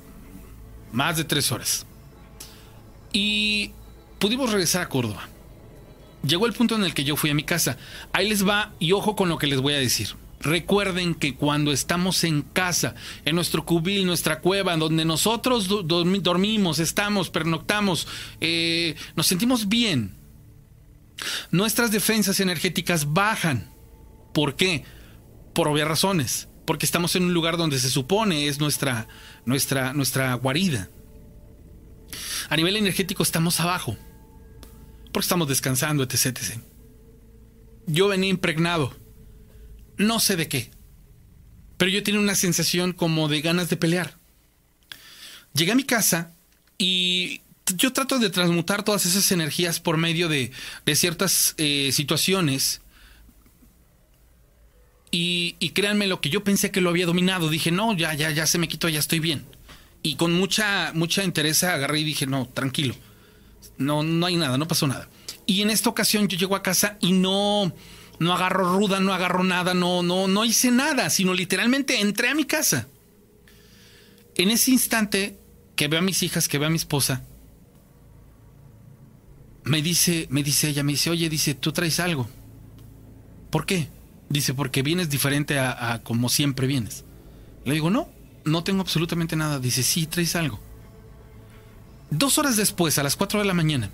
Más 0.91 1.19
de 1.19 1.25
tres 1.25 1.53
horas. 1.53 1.85
Y 3.13 3.73
pudimos 4.19 4.51
regresar 4.51 4.83
a 4.83 4.89
Córdoba 4.89 5.29
llegó 6.23 6.47
el 6.47 6.53
punto 6.53 6.75
en 6.75 6.85
el 6.85 6.95
que 6.95 7.05
yo 7.05 7.17
fui 7.17 7.31
a 7.31 7.35
mi 7.35 7.43
casa. 7.43 7.77
Ahí 8.13 8.29
les 8.29 8.47
va 8.47 8.73
y 8.79 8.93
ojo 8.93 9.17
con 9.17 9.29
lo 9.29 9.39
que 9.39 9.47
les 9.47 9.61
voy 9.61 9.75
a 9.75 9.79
decir. 9.79 10.09
Recuerden 10.41 11.15
que 11.15 11.35
cuando 11.35 11.71
estamos 11.71 12.25
en 12.25 12.41
casa, 12.41 12.95
en 13.27 13.35
nuestro 13.35 13.67
cubil, 13.67 14.07
nuestra 14.07 14.41
cueva, 14.41 14.77
donde 14.77 15.05
nosotros 15.05 15.69
dormimos, 15.69 16.79
estamos, 16.79 17.29
pernoctamos, 17.29 18.09
eh, 18.41 18.97
nos 19.17 19.27
sentimos 19.27 19.69
bien, 19.69 20.17
nuestras 21.51 21.91
defensas 21.91 22.41
energéticas 22.41 23.13
bajan. 23.13 23.71
¿Por 24.33 24.57
qué? 24.57 24.85
Por 25.53 25.69
obvias 25.69 25.89
razones. 25.89 26.49
Porque 26.65 26.87
estamos 26.87 27.17
en 27.17 27.25
un 27.25 27.35
lugar 27.35 27.59
donde 27.59 27.79
se 27.79 27.91
supone 27.91 28.47
es 28.47 28.61
nuestra, 28.61 29.09
nuestra, 29.45 29.93
nuestra 29.93 30.33
guarida. 30.35 30.89
A 32.49 32.57
nivel 32.57 32.77
energético 32.77 33.23
estamos 33.23 33.61
abajo 33.61 33.99
porque 35.13 35.25
estamos 35.25 35.49
descansando, 35.49 36.05
etc. 36.05 36.39
Yo 37.87 38.09
venía 38.09 38.31
impregnado, 38.31 38.95
no 39.97 40.21
sé 40.21 40.37
de 40.37 40.49
qué, 40.49 40.71
pero 41.77 41.91
yo 41.91 42.03
tenía 42.03 42.21
una 42.21 42.35
sensación 42.35 42.93
como 42.93 43.29
de 43.29 43.41
ganas 43.41 43.69
de 43.69 43.77
pelear. 43.77 44.19
Llegué 45.55 45.73
a 45.73 45.77
mi 45.77 45.85
casa 45.85 46.33
y 46.79 47.41
yo 47.77 47.93
trato 47.93 48.19
de 48.19 48.31
transmutar 48.31 48.85
todas 48.85 49.07
esas 49.07 49.31
energías 49.33 49.81
por 49.81 49.97
medio 49.97 50.29
de, 50.29 50.53
ciertas 50.95 51.55
eh, 51.57 51.91
situaciones. 51.93 52.81
Y, 55.13 55.57
y, 55.59 55.71
créanme 55.71 56.07
lo 56.07 56.21
que 56.21 56.31
yo 56.31 56.45
pensé 56.45 56.71
que 56.71 56.81
lo 56.81 56.91
había 56.91 57.07
dominado. 57.07 57.49
Dije, 57.49 57.73
no, 57.73 57.97
ya, 57.97 58.15
ya, 58.15 58.31
ya 58.31 58.47
se 58.47 58.59
me 58.59 58.69
quitó, 58.69 58.89
ya 58.89 59.01
estoy 59.01 59.19
bien. 59.19 59.45
Y 60.05 60.15
con 60.15 60.33
mucha, 60.33 60.93
mucha 60.95 61.25
interés 61.25 61.65
agarré 61.65 61.99
y 61.99 62.05
dije, 62.05 62.29
no, 62.29 62.47
tranquilo 62.47 62.95
no, 63.81 64.03
no 64.03 64.27
hay 64.27 64.37
nada, 64.37 64.57
no 64.59 64.69
pasó 64.69 64.87
nada. 64.87 65.09
Y 65.47 65.63
en 65.63 65.71
esta 65.71 65.89
ocasión 65.89 66.29
yo 66.29 66.39
llego 66.39 66.55
a 66.55 66.63
casa 66.63 66.97
y 67.01 67.13
no, 67.13 67.75
no 68.19 68.33
agarro 68.33 68.77
ruda, 68.77 69.01
no 69.01 69.13
agarro 69.13 69.43
nada, 69.43 69.75
no, 69.75 70.03
no, 70.03 70.29
no 70.29 70.45
hice 70.45 70.71
nada, 70.71 71.11
sino 71.11 71.35
literalmente 71.35 72.01
entré 72.01 72.29
a 72.29 72.35
mi 72.35 72.45
casa. 72.45 72.87
En 74.37 74.51
ese 74.51 74.71
instante 74.71 75.39
que 75.75 75.89
veo 75.89 75.99
a 75.99 76.03
mis 76.03 76.23
hijas, 76.23 76.47
que 76.47 76.59
veo 76.59 76.69
a 76.69 76.71
mi 76.71 76.77
esposa, 76.77 77.25
me 79.65 79.83
dice, 79.83 80.27
me 80.31 80.43
dice 80.43 80.69
ella, 80.69 80.83
me 80.83 80.93
dice, 80.93 81.11
oye, 81.11 81.29
dice, 81.29 81.55
tú 81.55 81.73
traes 81.73 82.01
algo. 82.01 82.29
¿Por 83.51 83.67
qué? 83.67 83.89
Dice, 84.29 84.55
porque 84.55 84.83
vienes 84.83 85.11
diferente 85.11 85.59
a, 85.59 85.93
a 85.93 86.03
como 86.03 86.29
siempre 86.29 86.67
vienes. 86.67 87.05
Le 87.65 87.75
digo, 87.75 87.91
no, 87.91 88.09
no 88.45 88.63
tengo 88.63 88.83
absolutamente 88.83 89.37
nada. 89.37 89.59
Dice, 89.59 89.83
sí, 89.83 90.07
traes 90.07 90.37
algo. 90.37 90.61
Dos 92.11 92.39
horas 92.39 92.57
después, 92.57 92.99
a 92.99 93.03
las 93.03 93.17
4 93.17 93.41
de 93.41 93.47
la 93.47 93.55
mañana, 93.55 93.91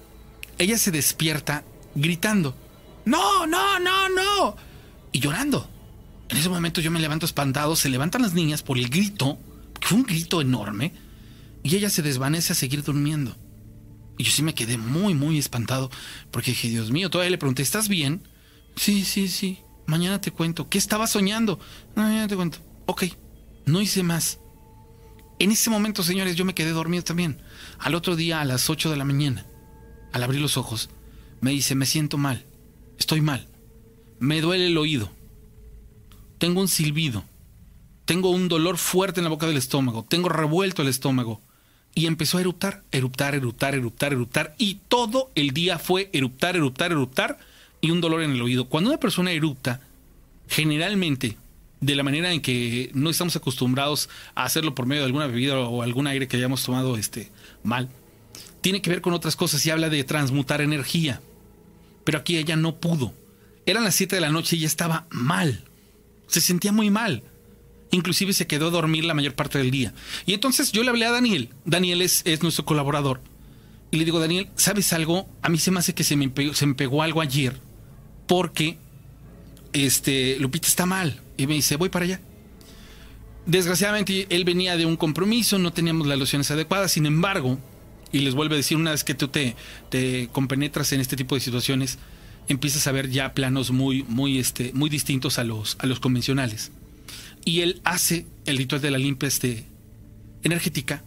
ella 0.58 0.78
se 0.78 0.90
despierta 0.90 1.64
gritando, 1.94 2.56
no, 3.04 3.46
no, 3.46 3.78
no, 3.78 4.08
no, 4.08 4.56
y 5.12 5.20
llorando. 5.20 5.68
En 6.28 6.38
ese 6.38 6.48
momento 6.48 6.80
yo 6.80 6.90
me 6.90 7.00
levanto 7.00 7.26
espantado, 7.26 7.76
se 7.76 7.88
levantan 7.88 8.22
las 8.22 8.34
niñas 8.34 8.62
por 8.62 8.78
el 8.78 8.88
grito, 8.88 9.38
que 9.80 9.88
fue 9.88 9.98
un 9.98 10.04
grito 10.04 10.40
enorme, 10.40 10.92
y 11.62 11.76
ella 11.76 11.90
se 11.90 12.02
desvanece 12.02 12.52
a 12.52 12.56
seguir 12.56 12.82
durmiendo. 12.82 13.36
Y 14.18 14.24
yo 14.24 14.32
sí 14.32 14.42
me 14.42 14.54
quedé 14.54 14.78
muy, 14.78 15.14
muy 15.14 15.38
espantado, 15.38 15.90
porque 16.30 16.52
dije, 16.52 16.68
Dios 16.68 16.90
mío, 16.90 17.10
todavía 17.10 17.30
le 17.30 17.38
pregunté, 17.38 17.62
¿estás 17.62 17.88
bien? 17.88 18.26
Sí, 18.76 19.04
sí, 19.04 19.28
sí, 19.28 19.58
mañana 19.86 20.20
te 20.20 20.30
cuento. 20.30 20.68
¿Qué 20.68 20.78
estaba 20.78 21.06
soñando? 21.06 21.58
Mañana 21.94 22.28
te 22.28 22.36
cuento. 22.36 22.58
Ok, 22.86 23.04
no 23.66 23.80
hice 23.80 24.02
más. 24.02 24.38
En 25.38 25.52
ese 25.52 25.70
momento, 25.70 26.02
señores, 26.02 26.34
yo 26.34 26.44
me 26.44 26.54
quedé 26.54 26.70
dormido 26.70 27.04
también. 27.04 27.40
Al 27.78 27.94
otro 27.94 28.16
día, 28.16 28.40
a 28.40 28.44
las 28.44 28.70
8 28.70 28.90
de 28.90 28.96
la 28.96 29.04
mañana, 29.04 29.46
al 30.12 30.22
abrir 30.22 30.40
los 30.40 30.56
ojos, 30.56 30.90
me 31.40 31.50
dice, 31.50 31.74
me 31.74 31.86
siento 31.86 32.18
mal, 32.18 32.44
estoy 32.98 33.20
mal, 33.20 33.46
me 34.18 34.40
duele 34.40 34.66
el 34.66 34.78
oído, 34.78 35.10
tengo 36.38 36.60
un 36.60 36.68
silbido, 36.68 37.24
tengo 38.04 38.30
un 38.30 38.48
dolor 38.48 38.78
fuerte 38.78 39.20
en 39.20 39.24
la 39.24 39.30
boca 39.30 39.46
del 39.46 39.56
estómago, 39.56 40.04
tengo 40.08 40.28
revuelto 40.28 40.82
el 40.82 40.88
estómago. 40.88 41.40
Y 41.94 42.06
empezó 42.06 42.36
a 42.36 42.42
eruptar, 42.42 42.82
eruptar, 42.92 43.34
eruptar, 43.34 43.74
eruptar, 43.74 44.12
eruptar. 44.12 44.54
Y 44.58 44.80
todo 44.86 45.30
el 45.34 45.52
día 45.52 45.78
fue 45.78 46.10
eruptar, 46.12 46.54
eruptar, 46.54 46.92
eruptar 46.92 47.38
y 47.80 47.90
un 47.90 48.02
dolor 48.02 48.22
en 48.22 48.32
el 48.32 48.42
oído. 48.42 48.66
Cuando 48.66 48.90
una 48.90 49.00
persona 49.00 49.32
erupta, 49.32 49.80
generalmente 50.46 51.38
de 51.80 51.94
la 51.94 52.02
manera 52.02 52.32
en 52.32 52.40
que 52.40 52.90
no 52.94 53.10
estamos 53.10 53.36
acostumbrados 53.36 54.08
a 54.34 54.44
hacerlo 54.44 54.74
por 54.74 54.86
medio 54.86 55.02
de 55.02 55.06
alguna 55.06 55.26
bebida 55.26 55.58
o 55.58 55.82
algún 55.82 56.06
aire 56.06 56.28
que 56.28 56.36
hayamos 56.36 56.62
tomado 56.62 56.96
este, 56.96 57.30
mal, 57.62 57.90
tiene 58.60 58.82
que 58.82 58.90
ver 58.90 59.00
con 59.00 59.12
otras 59.12 59.36
cosas 59.36 59.64
y 59.66 59.70
habla 59.70 59.88
de 59.88 60.02
transmutar 60.04 60.60
energía. 60.60 61.20
Pero 62.04 62.18
aquí 62.18 62.36
ella 62.36 62.56
no 62.56 62.76
pudo. 62.76 63.14
Eran 63.66 63.84
las 63.84 63.94
7 63.96 64.16
de 64.16 64.20
la 64.20 64.30
noche 64.30 64.56
y 64.56 64.60
ella 64.60 64.68
estaba 64.68 65.06
mal. 65.10 65.64
Se 66.28 66.40
sentía 66.40 66.72
muy 66.72 66.90
mal. 66.90 67.22
Inclusive 67.90 68.32
se 68.32 68.46
quedó 68.46 68.68
a 68.68 68.70
dormir 68.70 69.04
la 69.04 69.14
mayor 69.14 69.34
parte 69.34 69.58
del 69.58 69.70
día. 69.70 69.92
Y 70.24 70.34
entonces 70.34 70.72
yo 70.72 70.82
le 70.82 70.90
hablé 70.90 71.06
a 71.06 71.10
Daniel. 71.10 71.50
Daniel 71.64 72.02
es, 72.02 72.22
es 72.24 72.42
nuestro 72.42 72.64
colaborador. 72.64 73.20
Y 73.90 73.98
le 73.98 74.04
digo, 74.04 74.18
Daniel, 74.18 74.48
¿sabes 74.56 74.92
algo? 74.92 75.28
A 75.42 75.48
mí 75.48 75.58
se 75.58 75.70
me 75.70 75.78
hace 75.78 75.94
que 75.94 76.04
se 76.04 76.16
me 76.16 76.28
pegó, 76.28 76.54
se 76.54 76.66
me 76.66 76.74
pegó 76.74 77.02
algo 77.02 77.20
ayer 77.20 77.60
porque 78.26 78.78
este, 79.72 80.36
Lupita 80.38 80.68
está 80.68 80.86
mal. 80.86 81.20
Y 81.36 81.46
me 81.46 81.54
dice, 81.54 81.76
voy 81.76 81.88
para 81.88 82.04
allá. 82.04 82.20
Desgraciadamente, 83.46 84.26
él 84.30 84.44
venía 84.44 84.76
de 84.76 84.86
un 84.86 84.96
compromiso, 84.96 85.58
no 85.58 85.72
teníamos 85.72 86.06
las 86.06 86.18
lociones 86.18 86.50
adecuadas. 86.50 86.92
Sin 86.92 87.06
embargo, 87.06 87.58
y 88.12 88.20
les 88.20 88.34
vuelvo 88.34 88.54
a 88.54 88.56
decir, 88.56 88.76
una 88.76 88.92
vez 88.92 89.04
que 89.04 89.14
tú 89.14 89.28
te, 89.28 89.56
te 89.88 90.28
compenetras 90.32 90.92
en 90.92 91.00
este 91.00 91.16
tipo 91.16 91.34
de 91.34 91.40
situaciones, 91.40 91.98
empiezas 92.48 92.86
a 92.86 92.92
ver 92.92 93.10
ya 93.10 93.34
planos 93.34 93.70
muy, 93.70 94.02
muy, 94.04 94.38
este, 94.38 94.72
muy 94.72 94.88
distintos 94.90 95.38
a 95.38 95.44
los, 95.44 95.76
a 95.80 95.86
los 95.86 96.00
convencionales. 96.00 96.72
Y 97.44 97.60
él 97.60 97.80
hace 97.84 98.26
el 98.44 98.58
ritual 98.58 98.80
de 98.80 98.90
la 98.90 98.98
limpia 98.98 99.28
este, 99.28 99.66
energética 100.42 101.04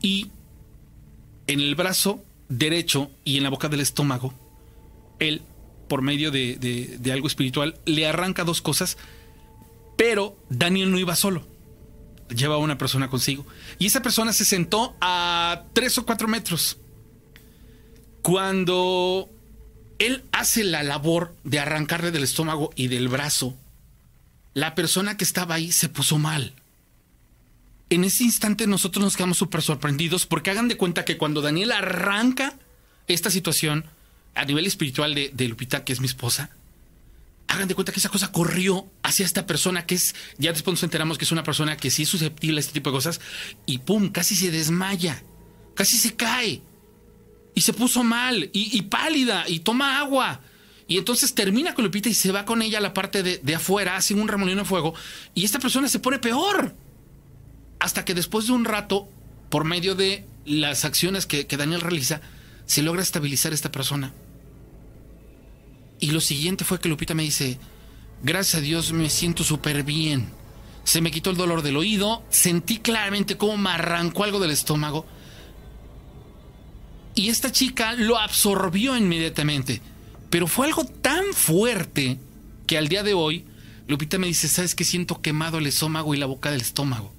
y 0.00 0.28
en 1.46 1.60
el 1.60 1.74
brazo 1.74 2.22
derecho 2.48 3.10
y 3.24 3.36
en 3.36 3.42
la 3.42 3.50
boca 3.50 3.68
del 3.68 3.80
estómago, 3.80 4.32
él, 5.18 5.42
por 5.88 6.02
medio 6.02 6.30
de, 6.30 6.56
de, 6.56 6.98
de 6.98 7.12
algo 7.12 7.26
espiritual, 7.26 7.74
le 7.84 8.06
arranca 8.06 8.44
dos 8.44 8.62
cosas, 8.62 8.96
pero 9.98 10.38
Daniel 10.48 10.90
no 10.90 10.98
iba 10.98 11.14
solo 11.14 11.46
lleva 12.34 12.56
a 12.56 12.58
una 12.58 12.78
persona 12.78 13.08
consigo. 13.08 13.46
Y 13.78 13.86
esa 13.86 14.02
persona 14.02 14.32
se 14.32 14.44
sentó 14.44 14.96
a 15.00 15.64
tres 15.72 15.98
o 15.98 16.06
cuatro 16.06 16.28
metros. 16.28 16.78
Cuando 18.22 19.30
él 19.98 20.24
hace 20.32 20.64
la 20.64 20.82
labor 20.82 21.34
de 21.44 21.58
arrancarle 21.58 22.10
del 22.10 22.24
estómago 22.24 22.70
y 22.76 22.88
del 22.88 23.08
brazo, 23.08 23.56
la 24.54 24.74
persona 24.74 25.16
que 25.16 25.24
estaba 25.24 25.54
ahí 25.54 25.72
se 25.72 25.88
puso 25.88 26.18
mal. 26.18 26.54
En 27.90 28.04
ese 28.04 28.24
instante 28.24 28.66
nosotros 28.66 29.02
nos 29.02 29.16
quedamos 29.16 29.38
súper 29.38 29.62
sorprendidos 29.62 30.26
porque 30.26 30.50
hagan 30.50 30.68
de 30.68 30.76
cuenta 30.76 31.04
que 31.04 31.16
cuando 31.16 31.40
Daniel 31.40 31.72
arranca 31.72 32.58
esta 33.06 33.30
situación 33.30 33.86
a 34.34 34.44
nivel 34.44 34.66
espiritual 34.66 35.14
de, 35.14 35.30
de 35.32 35.48
Lupita, 35.48 35.84
que 35.84 35.94
es 35.94 36.00
mi 36.00 36.06
esposa, 36.06 36.50
hagan 37.48 37.66
de 37.66 37.74
cuenta 37.74 37.92
que 37.92 37.98
esa 37.98 38.10
cosa 38.10 38.30
corrió 38.30 38.86
hacia 39.02 39.24
esta 39.24 39.46
persona 39.46 39.86
que 39.86 39.94
es, 39.94 40.14
ya 40.36 40.52
después 40.52 40.74
nos 40.74 40.82
enteramos 40.82 41.18
que 41.18 41.24
es 41.24 41.32
una 41.32 41.42
persona 41.42 41.76
que 41.76 41.90
sí 41.90 42.02
es 42.02 42.08
susceptible 42.08 42.58
a 42.58 42.60
este 42.60 42.74
tipo 42.74 42.90
de 42.90 42.96
cosas, 42.96 43.20
y 43.66 43.78
pum, 43.78 44.10
casi 44.10 44.36
se 44.36 44.50
desmaya, 44.50 45.22
casi 45.74 45.96
se 45.96 46.14
cae, 46.14 46.62
y 47.54 47.60
se 47.62 47.72
puso 47.72 48.04
mal, 48.04 48.50
y, 48.52 48.82
pálida, 48.82 49.44
y 49.48 49.60
toma 49.60 49.98
agua. 49.98 50.42
Y 50.86 50.96
entonces 50.98 51.34
termina 51.34 51.74
con 51.74 51.84
Lupita 51.84 52.08
y 52.08 52.14
se 52.14 52.30
va 52.30 52.44
con 52.44 52.62
ella 52.62 52.78
a 52.78 52.80
la 52.80 52.94
parte 52.94 53.22
de, 53.22 53.38
de 53.38 53.54
afuera, 53.54 53.96
hace 53.96 54.14
un 54.14 54.28
remolino 54.28 54.60
de 54.60 54.68
fuego, 54.68 54.94
y 55.34 55.44
esta 55.44 55.58
persona 55.58 55.88
se 55.88 55.98
pone 55.98 56.18
peor. 56.18 56.76
Hasta 57.80 58.04
que 58.04 58.14
después 58.14 58.46
de 58.46 58.52
un 58.52 58.64
rato, 58.64 59.08
por 59.50 59.64
medio 59.64 59.94
de 59.94 60.24
las 60.44 60.84
acciones 60.84 61.26
que, 61.26 61.46
que 61.46 61.56
Daniel 61.56 61.80
realiza, 61.80 62.20
se 62.66 62.82
logra 62.82 63.02
estabilizar 63.02 63.52
esta 63.52 63.72
persona. 63.72 64.12
Y 66.00 66.10
lo 66.10 66.20
siguiente 66.20 66.64
fue 66.64 66.80
que 66.80 66.88
Lupita 66.88 67.14
me 67.14 67.24
dice, 67.24 67.58
gracias 68.22 68.56
a 68.56 68.60
Dios 68.60 68.92
me 68.92 69.10
siento 69.10 69.44
súper 69.44 69.82
bien. 69.82 70.30
Se 70.84 71.00
me 71.00 71.10
quitó 71.10 71.30
el 71.30 71.36
dolor 71.36 71.62
del 71.62 71.76
oído, 71.76 72.22
sentí 72.30 72.78
claramente 72.78 73.36
cómo 73.36 73.56
me 73.58 73.70
arrancó 73.70 74.24
algo 74.24 74.40
del 74.40 74.52
estómago. 74.52 75.04
Y 77.14 77.28
esta 77.28 77.50
chica 77.50 77.94
lo 77.94 78.18
absorbió 78.18 78.96
inmediatamente. 78.96 79.82
Pero 80.30 80.46
fue 80.46 80.66
algo 80.66 80.84
tan 80.84 81.24
fuerte 81.32 82.18
que 82.66 82.78
al 82.78 82.88
día 82.88 83.02
de 83.02 83.14
hoy, 83.14 83.44
Lupita 83.86 84.18
me 84.18 84.26
dice, 84.26 84.46
¿sabes 84.48 84.74
qué? 84.74 84.84
Siento 84.84 85.20
quemado 85.20 85.58
el 85.58 85.66
estómago 85.66 86.14
y 86.14 86.18
la 86.18 86.26
boca 86.26 86.50
del 86.50 86.60
estómago. 86.60 87.12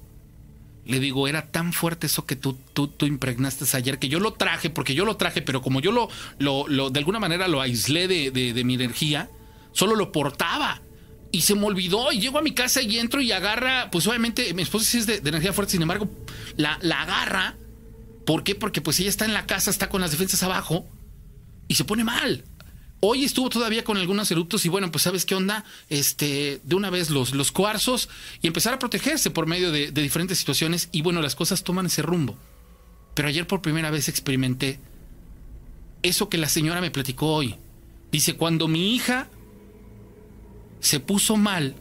Le 0.90 0.98
digo, 0.98 1.28
era 1.28 1.46
tan 1.46 1.72
fuerte 1.72 2.08
eso 2.08 2.26
que 2.26 2.34
tú, 2.34 2.58
tú, 2.72 2.88
tú 2.88 3.06
impregnaste 3.06 3.64
ayer, 3.76 3.98
que 4.00 4.08
yo 4.08 4.18
lo 4.18 4.32
traje, 4.32 4.70
porque 4.70 4.94
yo 4.94 5.04
lo 5.04 5.16
traje, 5.16 5.40
pero 5.40 5.62
como 5.62 5.80
yo 5.80 5.92
lo, 5.92 6.08
lo, 6.38 6.66
lo 6.66 6.90
de 6.90 6.98
alguna 6.98 7.20
manera 7.20 7.46
lo 7.46 7.60
aislé 7.60 8.08
de, 8.08 8.32
de, 8.32 8.52
de, 8.52 8.64
mi 8.64 8.74
energía, 8.74 9.30
solo 9.72 9.94
lo 9.94 10.10
portaba. 10.10 10.82
Y 11.30 11.42
se 11.42 11.54
me 11.54 11.64
olvidó, 11.66 12.10
y 12.10 12.18
llego 12.18 12.38
a 12.38 12.42
mi 12.42 12.54
casa 12.54 12.82
y 12.82 12.98
entro 12.98 13.20
y 13.20 13.30
agarra, 13.30 13.88
pues 13.92 14.04
obviamente 14.08 14.52
mi 14.52 14.62
esposa 14.62 14.84
sí 14.84 14.98
es 14.98 15.06
de, 15.06 15.16
energía 15.16 15.52
fuerte, 15.52 15.72
sin 15.72 15.82
embargo, 15.82 16.08
la, 16.56 16.76
la 16.82 17.02
agarra. 17.02 17.56
¿Por 18.26 18.42
qué? 18.42 18.56
Porque 18.56 18.80
pues 18.80 18.98
ella 18.98 19.10
está 19.10 19.26
en 19.26 19.32
la 19.32 19.46
casa, 19.46 19.70
está 19.70 19.88
con 19.88 20.00
las 20.00 20.10
defensas 20.10 20.42
abajo, 20.42 20.88
y 21.68 21.76
se 21.76 21.84
pone 21.84 22.02
mal. 22.02 22.44
Hoy 23.00 23.24
estuvo 23.24 23.48
todavía 23.48 23.82
con 23.82 23.96
algunos 23.96 24.30
eructos 24.30 24.66
y 24.66 24.68
bueno, 24.68 24.92
pues 24.92 25.02
sabes 25.02 25.24
qué 25.24 25.34
onda, 25.34 25.64
este, 25.88 26.60
de 26.62 26.74
una 26.74 26.90
vez 26.90 27.08
los, 27.08 27.32
los 27.34 27.50
cuarzos 27.50 28.10
y 28.42 28.46
empezar 28.46 28.74
a 28.74 28.78
protegerse 28.78 29.30
por 29.30 29.46
medio 29.46 29.72
de, 29.72 29.90
de, 29.90 30.02
diferentes 30.02 30.38
situaciones 30.38 30.90
y 30.92 31.00
bueno, 31.00 31.22
las 31.22 31.34
cosas 31.34 31.64
toman 31.64 31.86
ese 31.86 32.02
rumbo. 32.02 32.36
Pero 33.14 33.28
ayer 33.28 33.46
por 33.46 33.62
primera 33.62 33.90
vez 33.90 34.08
experimenté 34.08 34.80
eso 36.02 36.28
que 36.28 36.38
la 36.38 36.48
señora 36.48 36.82
me 36.82 36.90
platicó 36.90 37.28
hoy. 37.28 37.56
Dice, 38.12 38.36
cuando 38.36 38.68
mi 38.68 38.94
hija 38.94 39.28
se 40.80 41.00
puso 41.00 41.36
mal, 41.36 41.74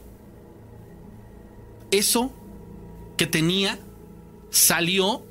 eso 1.91 2.33
que 3.17 3.27
tenía 3.27 3.79
salió 4.51 5.25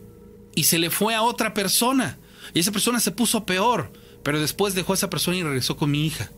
y 0.55 0.65
se 0.65 0.79
le 0.79 0.91
fue 0.91 1.15
a 1.15 1.23
otra 1.23 1.55
persona. 1.55 2.19
Y 2.55 2.61
esa 2.61 2.73
persona 2.73 3.01
se 3.01 3.11
puso 3.11 3.45
peor. 3.47 3.93
Pero 4.23 4.41
después 4.41 4.75
dejó 4.75 4.93
a 4.93 4.97
esa 4.97 5.11
persona 5.11 5.37
y 5.37 5.43
regresó 5.43 5.77
con 5.77 5.91
mi 5.91 6.07
hija. 6.07 6.31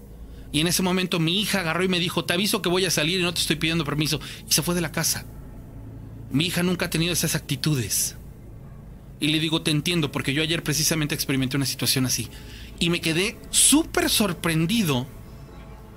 Y 0.52 0.60
en 0.60 0.66
ese 0.66 0.82
momento 0.82 1.20
mi 1.20 1.40
hija 1.40 1.60
agarró 1.60 1.84
y 1.84 1.88
me 1.88 2.00
dijo, 2.00 2.24
te 2.24 2.34
aviso 2.34 2.62
que 2.62 2.68
voy 2.68 2.84
a 2.84 2.90
salir 2.90 3.20
y 3.20 3.22
no 3.22 3.32
te 3.32 3.40
estoy 3.40 3.56
pidiendo 3.56 3.84
permiso. 3.84 4.20
Y 4.48 4.52
se 4.52 4.62
fue 4.62 4.74
de 4.74 4.80
la 4.80 4.92
casa. 4.92 5.24
Mi 6.30 6.46
hija 6.46 6.62
nunca 6.62 6.86
ha 6.86 6.90
tenido 6.90 7.12
esas 7.12 7.34
actitudes. 7.34 8.16
Y 9.20 9.28
le 9.28 9.38
digo, 9.38 9.62
te 9.62 9.70
entiendo, 9.70 10.10
porque 10.10 10.32
yo 10.32 10.42
ayer 10.42 10.62
precisamente 10.62 11.14
experimenté 11.14 11.56
una 11.56 11.66
situación 11.66 12.06
así. 12.06 12.28
Y 12.78 12.90
me 12.90 13.00
quedé 13.00 13.36
súper 13.50 14.08
sorprendido, 14.08 15.06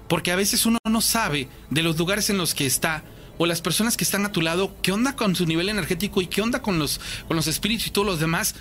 porque 0.10 0.32
a 0.32 0.36
veces 0.36 0.66
uno 0.66 0.78
no 0.88 1.02
sabe 1.02 1.48
de 1.70 1.84
los 1.84 1.98
lugares 1.98 2.30
en 2.30 2.38
los 2.38 2.54
que 2.54 2.66
está, 2.66 3.06
o 3.38 3.46
las 3.46 3.62
personas 3.62 3.98
que 3.98 4.04
están 4.04 4.26
a 4.26 4.32
tu 4.32 4.42
lado, 4.42 4.76
qué 4.82 4.92
onda 4.92 5.16
con 5.16 5.36
su 5.36 5.46
nivel 5.46 5.70
energético 5.70 6.22
y 6.22 6.28
qué 6.28 6.42
onda 6.42 6.62
con 6.62 6.78
los, 6.78 7.00
con 7.28 7.38
los 7.38 7.48
espíritus 7.48 7.88
y 7.88 7.92
todos 7.92 8.06
los 8.06 8.20
demás. 8.20 8.56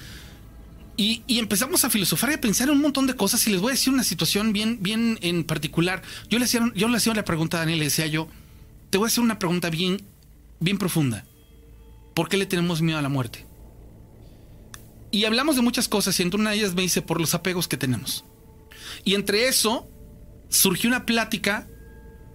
Y, 0.97 1.23
empezamos 1.29 1.85
a 1.85 1.91
filosofar 1.91 2.31
y 2.31 2.35
a 2.35 2.41
pensar 2.41 2.69
en 2.69 2.75
un 2.75 2.83
montón 2.83 3.07
de 3.07 3.15
cosas. 3.15 3.47
Y 3.47 3.51
les 3.51 3.61
voy 3.61 3.71
a 3.71 3.73
decir 3.73 3.93
una 3.93 4.05
situación 4.05 4.53
bien, 4.53 4.79
bien 4.81 5.19
en 5.23 5.45
particular. 5.45 6.03
Yo 6.29 6.39
le 6.39 6.45
hacía, 6.45 6.71
yo 6.75 6.89
la 6.89 7.25
pregunta 7.25 7.57
a 7.57 7.61
Daniel, 7.61 7.79
le 7.79 7.87
decía 7.87 8.07
yo, 8.07 8.29
te 8.91 8.99
voy 8.99 9.07
a 9.07 9.09
hacer 9.09 9.25
una 9.25 9.39
pregunta 9.39 9.71
bien, 9.71 10.03
bien 10.61 10.79
profunda. 10.79 11.25
¿Por 12.15 12.29
qué 12.29 12.37
le 12.37 12.47
tenemos 12.47 12.83
miedo 12.83 12.99
a 12.99 13.03
la 13.03 13.09
muerte? 13.09 13.47
Y 15.11 15.25
hablamos 15.25 15.57
de 15.57 15.63
muchas 15.63 15.89
cosas 15.89 16.19
y 16.19 16.23
entre 16.23 16.41
una 16.41 16.51
de 16.51 16.57
ellas 16.57 16.75
me 16.75 16.83
dice 16.83 17.03
por 17.03 17.21
los 17.21 17.35
apegos 17.35 17.69
que 17.69 17.77
tenemos. 17.77 18.25
Y 19.05 19.15
entre 19.15 19.49
eso 19.49 19.89
surgió 20.49 20.89
una 20.89 21.07
plática 21.07 21.67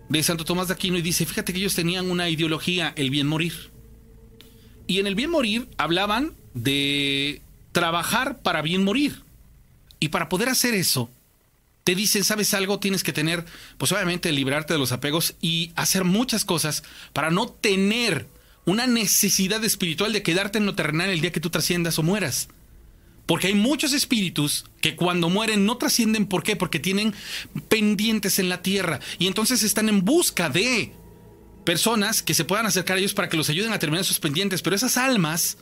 de 0.10 0.24
Santo 0.24 0.46
Tomás 0.46 0.68
de 0.68 0.74
Aquino 0.74 0.98
y 0.98 1.02
dice, 1.02 1.26
fíjate 1.26 1.54
que 1.54 1.60
ellos 1.60 1.76
tenían 1.76 2.10
una 2.10 2.30
ideología, 2.30 2.94
el 2.96 3.10
bien 3.10 3.28
morir. 3.28 3.72
Y 4.88 5.00
en 5.00 5.08
el 5.08 5.16
bien 5.16 5.30
morir 5.30 5.68
hablaban 5.78 6.34
de 6.54 7.42
trabajar 7.72 8.40
para 8.40 8.62
bien 8.62 8.84
morir. 8.84 9.24
Y 10.00 10.10
para 10.10 10.30
poder 10.30 10.50
hacer 10.50 10.74
eso, 10.74 11.10
te 11.84 11.96
dicen, 11.96 12.24
¿sabes 12.24 12.54
algo? 12.54 12.80
Tienes 12.80 13.04
que 13.04 13.14
tener, 13.14 13.46
pues 13.78 13.92
obviamente, 13.92 14.32
librarte 14.32 14.74
de 14.74 14.80
los 14.80 14.92
apegos 14.92 15.36
y 15.42 15.72
hacer 15.76 16.04
muchas 16.04 16.44
cosas 16.44 16.84
para 17.14 17.32
no 17.32 17.48
tener 17.48 18.28
una 18.66 18.86
necesidad 18.86 19.64
espiritual 19.64 20.12
de 20.12 20.22
quedarte 20.24 20.58
en 20.58 20.66
lo 20.66 20.76
terrenal 20.76 21.10
el 21.10 21.22
día 21.22 21.32
que 21.32 21.40
tú 21.40 21.50
trasciendas 21.50 21.98
o 21.98 22.04
mueras. 22.04 22.50
Porque 23.26 23.48
hay 23.48 23.56
muchos 23.56 23.94
espíritus 23.94 24.66
que 24.82 24.96
cuando 24.96 25.30
mueren 25.30 25.66
no 25.66 25.78
trascienden. 25.78 26.26
¿Por 26.26 26.44
qué? 26.44 26.56
Porque 26.56 26.80
tienen 26.80 27.14
pendientes 27.70 28.40
en 28.40 28.50
la 28.50 28.62
tierra. 28.62 29.00
Y 29.20 29.28
entonces 29.28 29.64
están 29.64 29.90
en 29.90 30.04
busca 30.04 30.50
de 30.50 30.92
personas 31.64 32.22
que 32.22 32.34
se 32.34 32.46
puedan 32.46 32.66
acercar 32.66 32.98
a 32.98 33.00
ellos 33.00 33.14
para 33.14 33.30
que 33.30 33.38
los 33.38 33.50
ayuden 33.50 33.74
a 33.74 33.80
terminar 33.80 34.06
sus 34.06 34.20
pendientes. 34.20 34.62
Pero 34.62 34.76
esas 34.76 34.98
almas 34.98 35.58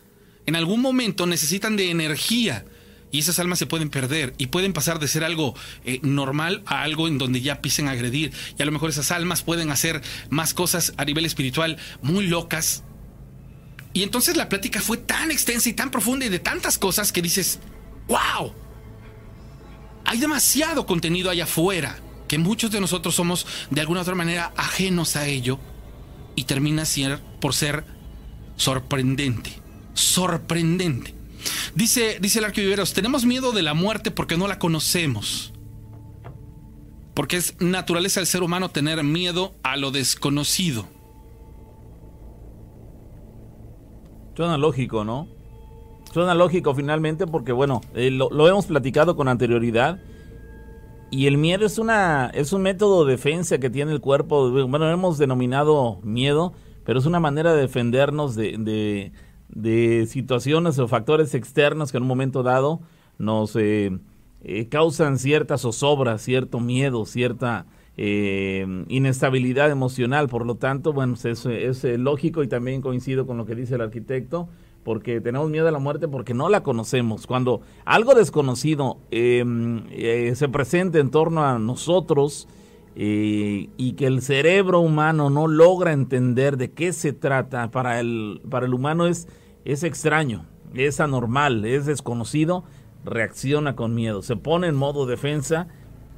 en 0.46 0.56
algún 0.56 0.82
momento 0.82 1.26
necesitan 1.26 1.76
de 1.76 1.90
energía 1.90 2.66
y 3.12 3.20
esas 3.20 3.40
almas 3.40 3.60
se 3.60 3.66
pueden 3.66 3.90
perder 3.90 4.34
y 4.38 4.48
pueden 4.48 4.74
pasar 4.74 5.00
de 5.00 5.08
ser 5.08 5.24
algo 5.24 5.56
eh, 5.86 6.00
normal 6.04 6.64
a 6.66 6.82
algo 6.82 7.08
en 7.08 7.18
donde 7.18 7.42
ya 7.42 7.62
pisen 7.62 7.88
a 7.88 7.92
agredir 7.92 8.34
y 8.58 8.62
a 8.62 8.66
lo 8.66 8.72
mejor 8.72 8.90
esas 8.90 9.12
almas 9.12 9.42
pueden 9.42 9.72
hacer 9.72 10.02
más 10.30 10.54
cosas 10.54 10.94
a 10.98 11.06
nivel 11.06 11.26
espiritual 11.26 11.78
muy 12.02 12.28
locas. 12.28 12.84
Y 13.94 14.04
entonces 14.04 14.36
la 14.36 14.50
plática 14.50 14.82
fue 14.82 14.98
tan 14.98 15.32
extensa 15.32 15.70
y 15.70 15.74
tan 15.74 15.92
profunda 15.92 16.26
y 16.26 16.30
de 16.30 16.40
tantas 16.40 16.78
cosas 16.78 17.14
que 17.14 17.22
dices, 17.22 17.60
wow, 18.08 18.54
hay 20.04 20.20
demasiado 20.20 20.86
contenido 20.86 21.30
allá 21.30 21.46
afuera 21.46 21.98
que 22.28 22.38
muchos 22.38 22.72
de 22.72 22.82
nosotros 22.82 23.16
somos 23.16 23.48
de 23.70 23.82
alguna 23.82 24.02
otra 24.02 24.16
manera 24.16 24.52
ajenos 24.58 25.16
a 25.16 25.26
ello 25.26 25.60
y 26.36 26.44
termina 26.44 26.84
por 27.40 27.54
ser 27.54 27.86
sorprendente 28.58 29.65
sorprendente. 29.96 31.16
Dice, 31.74 32.20
dice 32.22 32.40
el 32.40 32.46
arquiviveros, 32.46 32.94
tenemos 32.94 33.26
miedo 33.26 33.52
de 33.52 33.64
la 33.64 33.74
muerte 33.74 34.12
porque 34.12 34.38
no 34.38 34.48
la 34.48 34.60
conocemos. 34.60 35.52
Porque 37.14 37.38
es 37.38 37.60
naturaleza 37.60 38.20
del 38.20 38.28
ser 38.28 38.44
humano 38.44 38.70
tener 38.70 39.04
miedo 39.04 39.56
a 39.64 39.78
lo 39.78 39.92
desconocido. 39.92 40.88
Suena 44.36 44.58
lógico, 44.58 45.04
¿no? 45.04 45.28
Suena 46.14 46.34
lógico 46.34 46.76
finalmente 46.76 47.26
porque, 47.26 47.52
bueno, 47.52 47.82
eh, 47.94 48.12
lo, 48.12 48.30
lo, 48.30 48.48
hemos 48.48 48.66
platicado 48.66 49.16
con 49.16 49.28
anterioridad 49.28 50.00
y 51.12 51.28
el 51.28 51.38
miedo 51.38 51.66
es, 51.66 51.78
una, 51.78 52.32
es 52.34 52.52
un 52.52 52.62
método 52.62 53.06
de 53.06 53.14
defensa 53.14 53.58
que 53.58 53.70
tiene 53.70 53.92
el 53.92 54.02
cuerpo, 54.02 54.50
bueno, 54.68 54.90
hemos 54.90 55.18
denominado 55.18 56.00
miedo, 56.04 56.54
pero 56.84 57.00
es 57.00 57.06
una 57.06 57.20
manera 57.20 57.54
de 57.54 57.62
defendernos 57.62 58.36
de, 58.36 58.58
de, 58.58 59.12
de 59.50 60.06
situaciones 60.08 60.80
o 60.80 60.88
factores 60.88 61.34
externos 61.34 61.92
que 61.92 61.98
en 61.98 62.04
un 62.04 62.10
momento 62.10 62.44
dado 62.44 62.82
nos 63.18 63.56
eh, 63.56 63.98
eh, 64.44 64.68
causan 64.68 65.18
cierta 65.18 65.58
zozobra, 65.58 66.18
cierto 66.18 66.60
miedo, 66.60 67.06
cierta 67.06 67.66
eh, 67.98 68.66
inestabilidad 68.90 69.72
emocional. 69.72 70.28
Por 70.28 70.46
lo 70.46 70.56
tanto, 70.56 70.94
bueno, 70.94 71.16
es, 71.24 71.46
es 71.46 71.84
lógico 72.00 72.44
y 72.44 72.48
también 72.48 72.82
coincido 72.82 73.26
con 73.26 73.38
lo 73.38 73.46
que 73.46 73.56
dice 73.56 73.76
el 73.76 73.82
arquitecto 73.82 74.50
porque 74.86 75.20
tenemos 75.20 75.50
miedo 75.50 75.68
a 75.68 75.72
la 75.72 75.80
muerte 75.80 76.08
porque 76.08 76.36
no 76.36 76.48
la 76.48 76.62
conocemos. 76.62 77.26
Cuando 77.26 77.62
algo 77.86 78.14
desconocido 78.14 79.00
em, 79.10 79.82
eh, 79.90 80.32
se 80.36 80.48
presenta 80.48 81.00
en 81.00 81.10
torno 81.10 81.44
a 81.44 81.58
nosotros 81.58 82.48
eh, 82.96 83.70
y 83.76 83.94
que 83.94 84.08
el 84.08 84.22
cerebro 84.22 84.80
humano 84.80 85.30
no 85.30 85.48
logra 85.48 85.92
entender 85.92 86.56
de 86.56 86.72
qué 86.72 86.94
se 86.94 87.12
trata, 87.12 87.70
para 87.70 88.00
el, 88.00 88.42
para 88.50 88.66
el 88.66 88.74
humano 88.74 89.08
es, 89.08 89.28
es 89.66 89.84
extraño, 89.84 90.46
es 90.74 91.00
anormal, 91.00 91.66
es 91.66 91.86
desconocido, 91.86 92.64
reacciona 93.04 93.76
con 93.76 93.94
miedo, 93.96 94.22
se 94.22 94.38
pone 94.38 94.68
en 94.68 94.76
modo 94.76 95.06
defensa 95.06 95.68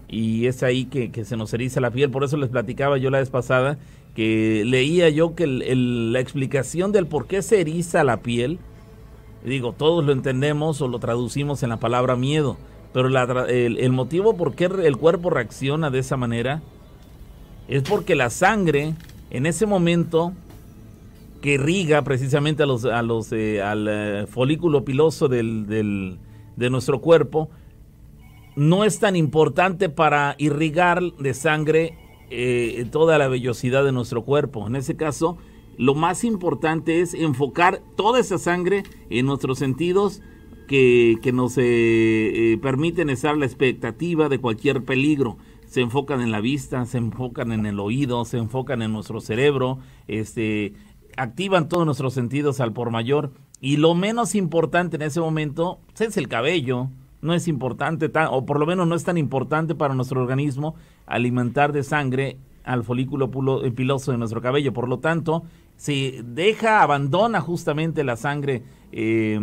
y 0.07 0.45
es 0.45 0.61
ahí 0.61 0.85
que, 0.85 1.11
que, 1.11 1.25
se 1.25 1.35
nos 1.35 1.53
eriza 1.53 1.81
la 1.81 1.91
piel. 1.91 2.11
Por 2.11 2.23
eso 2.23 2.37
les 2.37 2.49
platicaba 2.49 2.97
yo 2.97 3.09
la 3.09 3.19
vez 3.19 3.29
pasada 3.29 3.77
que 4.15 4.63
leía 4.65 5.09
yo 5.09 5.35
que 5.35 5.45
la 5.45 6.19
explicación 6.19 6.91
del 6.91 7.05
por 7.05 7.27
qué 7.27 7.41
se 7.41 7.61
eriza 7.61 8.03
la 8.03 8.21
piel, 8.21 8.57
digo, 9.45 9.73
todos 9.73 10.03
lo 10.03 10.11
entendemos 10.11 10.81
o 10.81 10.87
lo 10.87 10.97
traducimos 10.99 11.61
en 11.61 11.69
la 11.69 11.77
palabra 11.77 12.15
miedo, 12.15 12.57
pero 12.93 13.07
el, 13.47 13.77
el, 13.77 13.91
motivo 13.91 14.35
por 14.35 14.55
qué 14.55 14.65
el 14.65 14.97
cuerpo 14.97 15.29
reacciona 15.29 15.89
de 15.89 15.99
esa 15.99 16.17
manera 16.17 16.61
es 17.67 17.83
porque 17.83 18.15
la 18.15 18.29
sangre 18.29 18.93
en 19.29 19.45
ese 19.45 19.65
momento 19.65 20.33
que 21.41 21.53
irriga 21.53 22.01
precisamente 22.01 22.63
a 22.63 22.65
los, 22.65 22.85
a 22.85 23.01
los, 23.01 23.31
eh, 23.31 23.61
al 23.61 23.87
eh, 23.89 24.27
folículo 24.27 24.83
piloso 24.83 25.27
del, 25.27 25.67
del, 25.67 26.17
de 26.55 26.69
nuestro 26.69 27.01
cuerpo, 27.01 27.49
no 28.55 28.83
es 28.83 28.99
tan 28.99 29.15
importante 29.15 29.89
para 29.89 30.35
irrigar 30.39 31.01
de 31.01 31.33
sangre 31.33 31.97
eh, 32.29 32.85
toda 32.91 33.17
la 33.17 33.27
vellosidad 33.27 33.83
de 33.83 33.91
nuestro 33.91 34.23
cuerpo. 34.23 34.65
En 34.65 34.75
ese 34.75 34.95
caso, 34.95 35.37
lo 35.77 35.93
más 35.93 36.23
importante 36.23 37.01
es 37.01 37.13
enfocar 37.13 37.81
toda 37.95 38.19
esa 38.19 38.39
sangre 38.39 38.83
en 39.09 39.27
nuestros 39.27 39.59
sentidos 39.59 40.21
que, 40.67 41.31
nos 41.33 41.55
eh, 41.57 42.59
permiten 42.61 43.09
estar 43.09 43.35
la 43.37 43.45
expectativa 43.45 44.29
de 44.29 44.39
cualquier 44.39 44.83
peligro. 44.83 45.37
Se 45.65 45.81
enfocan 45.81 46.21
en 46.21 46.31
la 46.31 46.39
vista, 46.39 46.85
se 46.85 46.97
enfocan 46.97 47.51
en 47.51 47.65
el 47.65 47.79
oído, 47.79 48.23
se 48.25 48.37
enfocan 48.37 48.81
en 48.81 48.93
nuestro 48.93 49.19
cerebro, 49.19 49.79
este, 50.07 50.73
activan 51.17 51.67
todos 51.67 51.85
nuestros 51.85 52.13
sentidos 52.13 52.59
al 52.59 52.73
por 52.73 52.91
mayor. 52.91 53.31
Y 53.59 53.77
lo 53.77 53.95
menos 53.95 54.35
importante 54.35 54.97
en 54.97 55.01
ese 55.01 55.19
momento 55.19 55.79
es 55.99 56.15
el 56.17 56.27
cabello, 56.27 56.89
no 57.21 57.33
es 57.33 57.47
importante, 57.47 58.11
o 58.29 58.45
por 58.45 58.59
lo 58.59 58.65
menos 58.65 58.87
no 58.87 58.95
es 58.95 59.03
tan 59.03 59.17
importante 59.17 59.75
para 59.75 59.95
nuestro 59.95 60.21
organismo 60.21 60.75
alimentar 61.05 61.73
de 61.73 61.83
sangre 61.83 62.37
al 62.63 62.83
folículo 62.83 63.31
eh, 63.63 63.71
piloso 63.71 64.11
de 64.11 64.17
nuestro 64.17 64.41
cabello. 64.41 64.73
Por 64.73 64.87
lo 64.87 64.99
tanto, 64.99 65.43
se 65.75 66.21
deja, 66.23 66.81
abandona 66.81 67.41
justamente 67.41 68.03
la 68.03 68.15
sangre 68.15 68.63
eh, 68.91 69.39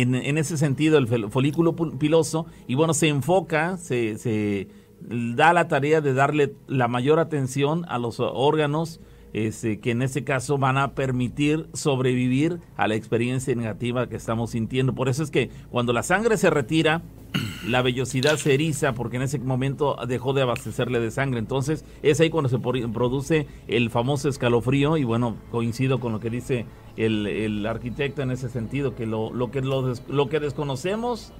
en, 0.00 0.38
ese 0.38 0.56
sentido, 0.56 0.98
el 0.98 1.06
folículo 1.30 1.74
piloso, 1.74 2.46
y 2.66 2.74
bueno, 2.74 2.94
se 2.94 3.08
enfoca, 3.08 3.76
se, 3.76 4.18
se 4.18 4.68
da 5.00 5.52
la 5.52 5.68
tarea 5.68 6.00
de 6.00 6.14
darle 6.14 6.54
la 6.66 6.88
mayor 6.88 7.18
atención 7.18 7.84
a 7.88 7.98
los 7.98 8.18
órganos 8.20 9.00
este, 9.34 9.80
que 9.80 9.90
en 9.90 10.00
ese 10.00 10.22
caso 10.24 10.58
van 10.58 10.78
a 10.78 10.94
permitir 10.94 11.66
sobrevivir 11.74 12.60
a 12.76 12.86
la 12.86 12.94
experiencia 12.94 13.54
negativa 13.54 14.08
que 14.08 14.16
estamos 14.16 14.52
sintiendo. 14.52 14.94
Por 14.94 15.08
eso 15.08 15.24
es 15.24 15.30
que 15.30 15.50
cuando 15.70 15.92
la 15.92 16.04
sangre 16.04 16.36
se 16.36 16.50
retira, 16.50 17.02
la 17.68 17.82
vellosidad 17.82 18.36
se 18.36 18.54
eriza 18.54 18.94
porque 18.94 19.16
en 19.16 19.22
ese 19.22 19.40
momento 19.40 19.96
dejó 20.06 20.34
de 20.34 20.42
abastecerle 20.42 21.00
de 21.00 21.10
sangre. 21.10 21.40
Entonces 21.40 21.84
es 22.02 22.20
ahí 22.20 22.30
cuando 22.30 22.48
se 22.48 22.60
produce 22.60 23.48
el 23.66 23.90
famoso 23.90 24.28
escalofrío 24.28 24.96
y 24.96 25.04
bueno, 25.04 25.36
coincido 25.50 25.98
con 25.98 26.12
lo 26.12 26.20
que 26.20 26.30
dice 26.30 26.66
el, 26.96 27.26
el 27.26 27.66
arquitecto 27.66 28.22
en 28.22 28.30
ese 28.30 28.48
sentido, 28.48 28.94
que 28.94 29.04
lo 29.04 29.32
que, 29.50 29.62
lo, 29.62 29.94
lo 30.08 30.28
que 30.28 30.38
desconocemos 30.38 31.32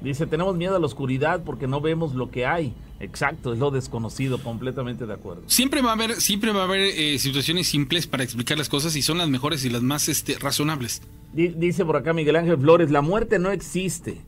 Dice, 0.00 0.26
tenemos 0.26 0.56
miedo 0.56 0.76
a 0.76 0.78
la 0.78 0.86
oscuridad 0.86 1.42
porque 1.44 1.66
no 1.66 1.80
vemos 1.80 2.14
lo 2.14 2.30
que 2.30 2.46
hay. 2.46 2.72
Exacto, 3.00 3.52
es 3.52 3.58
lo 3.58 3.70
desconocido, 3.70 4.42
completamente 4.42 5.06
de 5.06 5.14
acuerdo. 5.14 5.42
Siempre 5.46 5.82
va 5.82 5.90
a 5.90 5.94
haber, 5.94 6.20
siempre 6.20 6.52
va 6.52 6.62
a 6.62 6.64
haber 6.64 6.80
eh, 6.80 7.18
situaciones 7.18 7.68
simples 7.68 8.06
para 8.06 8.24
explicar 8.24 8.58
las 8.58 8.68
cosas 8.68 8.94
y 8.96 9.02
son 9.02 9.18
las 9.18 9.28
mejores 9.28 9.64
y 9.64 9.70
las 9.70 9.82
más 9.82 10.08
este, 10.08 10.36
razonables. 10.38 11.02
Dice 11.32 11.84
por 11.84 11.96
acá 11.96 12.12
Miguel 12.12 12.36
Ángel 12.36 12.58
Flores, 12.58 12.90
la 12.90 13.02
muerte 13.02 13.38
no 13.38 13.50
existe. 13.50 14.20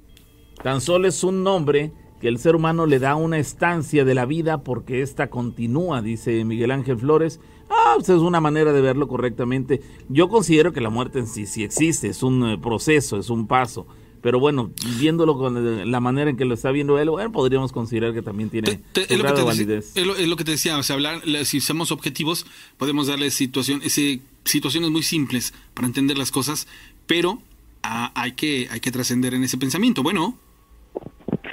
Tan 0.62 0.80
solo 0.80 1.08
es 1.08 1.24
un 1.24 1.42
nombre 1.42 1.92
que 2.20 2.28
el 2.28 2.38
ser 2.38 2.54
humano 2.54 2.86
le 2.86 2.98
da 2.98 3.16
una 3.16 3.38
estancia 3.38 4.04
de 4.04 4.14
la 4.14 4.26
vida 4.26 4.62
porque 4.62 5.02
ésta 5.02 5.30
continúa, 5.30 6.02
dice 6.02 6.44
Miguel 6.44 6.72
Ángel 6.72 6.98
Flores. 6.98 7.40
Ah, 7.70 7.94
pues 7.96 8.08
es 8.08 8.18
una 8.18 8.40
manera 8.40 8.72
de 8.72 8.80
verlo 8.80 9.08
correctamente. 9.08 9.80
Yo 10.08 10.28
considero 10.28 10.72
que 10.72 10.80
la 10.80 10.90
muerte 10.90 11.20
en 11.20 11.26
sí 11.26 11.46
sí 11.46 11.64
existe, 11.64 12.08
es 12.08 12.22
un 12.22 12.50
eh, 12.50 12.58
proceso, 12.58 13.16
es 13.16 13.30
un 13.30 13.46
paso 13.46 13.86
pero 14.22 14.38
bueno, 14.38 14.70
viéndolo 14.98 15.36
con 15.36 15.90
la 15.90 16.00
manera 16.00 16.30
en 16.30 16.36
que 16.36 16.44
lo 16.44 16.54
está 16.54 16.70
viendo 16.70 16.98
él, 16.98 17.10
bueno, 17.10 17.32
podríamos 17.32 17.72
considerar 17.72 18.12
que 18.12 18.22
también 18.22 18.50
tiene 18.50 18.80
es 18.94 19.18
grado 19.18 19.38
de 19.38 19.44
validez. 19.44 19.96
es, 19.96 20.28
lo, 20.28 20.36
que 20.36 20.44
te 20.44 20.52
decía, 20.52 20.76
o 20.76 20.82
sea, 20.82 20.94
hablar, 20.94 21.20
si 21.44 21.60
somos 21.60 21.92
objetivos, 21.92 22.46
podemos 22.76 23.06
darle 23.06 23.30
situación, 23.30 23.80
ese, 23.82 24.20
situaciones 24.44 24.90
muy 24.90 25.02
simples 25.02 25.54
para 25.74 25.86
entender 25.86 26.18
las 26.18 26.30
cosas, 26.30 26.68
pero 27.06 27.40
ah, 27.82 28.12
hay 28.14 28.32
que, 28.32 28.68
hay 28.70 28.80
que 28.80 28.90
trascender 28.90 29.34
en 29.34 29.44
ese 29.44 29.56
pensamiento. 29.58 30.02
Bueno. 30.02 30.36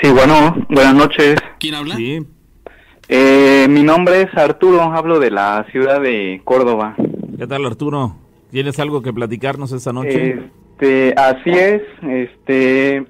Sí, 0.01 0.09
bueno, 0.11 0.65
buenas 0.69 0.95
noches. 0.95 1.37
¿Quién 1.59 1.75
habla? 1.75 1.95
Sí. 1.95 2.19
Eh, 3.09 3.67
mi 3.69 3.83
nombre 3.83 4.23
es 4.23 4.37
Arturo, 4.37 4.81
hablo 4.81 5.19
de 5.19 5.31
la 5.31 5.65
ciudad 5.71 6.01
de 6.01 6.41
Córdoba. 6.43 6.95
¿Qué 7.37 7.47
tal, 7.47 7.65
Arturo? 7.65 8.17
¿Tienes 8.51 8.79
algo 8.79 9.01
que 9.01 9.13
platicarnos 9.13 9.71
esta 9.71 9.93
noche? 9.93 10.29
Eh, 10.29 10.49
este, 10.79 11.15
así 11.17 11.49
es, 11.49 11.81
este, 12.07 13.03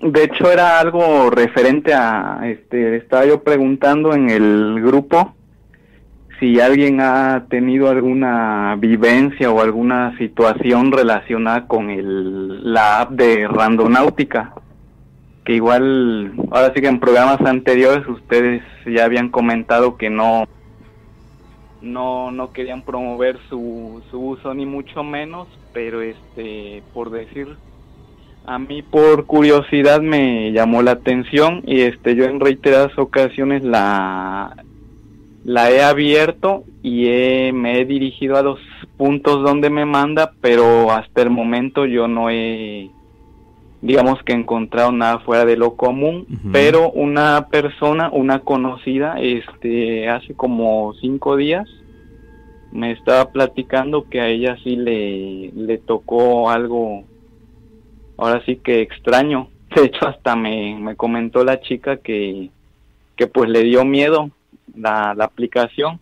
de 0.00 0.24
hecho 0.24 0.50
era 0.50 0.80
algo 0.80 1.28
referente 1.28 1.92
a, 1.92 2.40
este, 2.44 2.96
estaba 2.96 3.26
yo 3.26 3.42
preguntando 3.42 4.14
en 4.14 4.30
el 4.30 4.80
grupo 4.82 5.34
si 6.40 6.58
alguien 6.58 7.02
ha 7.02 7.44
tenido 7.50 7.90
alguna 7.90 8.76
vivencia 8.78 9.50
o 9.50 9.60
alguna 9.60 10.16
situación 10.16 10.90
relacionada 10.90 11.66
con 11.66 11.90
el, 11.90 12.72
la 12.72 13.02
app 13.02 13.10
de 13.10 13.46
Randonáutica, 13.46 14.54
que 15.44 15.52
igual, 15.52 16.32
ahora 16.50 16.72
sí 16.74 16.80
que 16.80 16.88
en 16.88 16.98
programas 16.98 17.42
anteriores 17.42 18.08
ustedes 18.08 18.62
ya 18.86 19.04
habían 19.04 19.28
comentado 19.28 19.98
que 19.98 20.08
no, 20.08 20.48
no, 21.82 22.30
no 22.30 22.52
querían 22.54 22.80
promover 22.80 23.38
su, 23.50 24.02
su 24.10 24.18
uso 24.18 24.54
ni 24.54 24.64
mucho 24.64 25.04
menos, 25.04 25.46
pero 25.72 26.02
este, 26.02 26.82
por 26.92 27.10
decir, 27.10 27.48
a 28.44 28.58
mí 28.58 28.82
por 28.82 29.26
curiosidad 29.26 30.00
me 30.00 30.52
llamó 30.52 30.82
la 30.82 30.92
atención 30.92 31.62
y 31.66 31.82
este, 31.82 32.14
yo 32.14 32.24
en 32.24 32.40
reiteradas 32.40 32.96
ocasiones 32.98 33.62
la, 33.62 34.56
la 35.44 35.70
he 35.70 35.82
abierto 35.82 36.64
y 36.82 37.04
me 37.52 37.80
he 37.80 37.84
dirigido 37.84 38.36
a 38.36 38.42
los 38.42 38.58
puntos 38.96 39.42
donde 39.42 39.70
me 39.70 39.84
manda, 39.84 40.32
pero 40.40 40.90
hasta 40.92 41.22
el 41.22 41.30
momento 41.30 41.86
yo 41.86 42.08
no 42.08 42.30
he, 42.30 42.90
digamos 43.80 44.22
que 44.22 44.32
encontrado 44.32 44.92
nada 44.92 45.18
fuera 45.20 45.44
de 45.44 45.56
lo 45.56 45.74
común, 45.74 46.26
pero 46.52 46.90
una 46.90 47.48
persona, 47.50 48.10
una 48.12 48.40
conocida, 48.40 49.16
este, 49.20 50.08
hace 50.08 50.34
como 50.34 50.94
cinco 51.00 51.36
días, 51.36 51.68
me 52.72 52.92
estaba 52.92 53.30
platicando 53.30 54.08
que 54.08 54.20
a 54.20 54.28
ella 54.28 54.56
sí 54.64 54.76
le, 54.76 55.52
le 55.54 55.78
tocó 55.78 56.50
algo, 56.50 57.04
ahora 58.16 58.42
sí 58.44 58.56
que 58.56 58.80
extraño. 58.80 59.48
De 59.74 59.86
hecho, 59.86 60.06
hasta 60.06 60.36
me, 60.36 60.78
me 60.78 60.96
comentó 60.96 61.44
la 61.44 61.60
chica 61.60 61.98
que, 61.98 62.50
que 63.16 63.26
pues 63.26 63.48
le 63.48 63.62
dio 63.62 63.84
miedo 63.84 64.30
la, 64.74 65.14
la 65.14 65.24
aplicación 65.24 66.00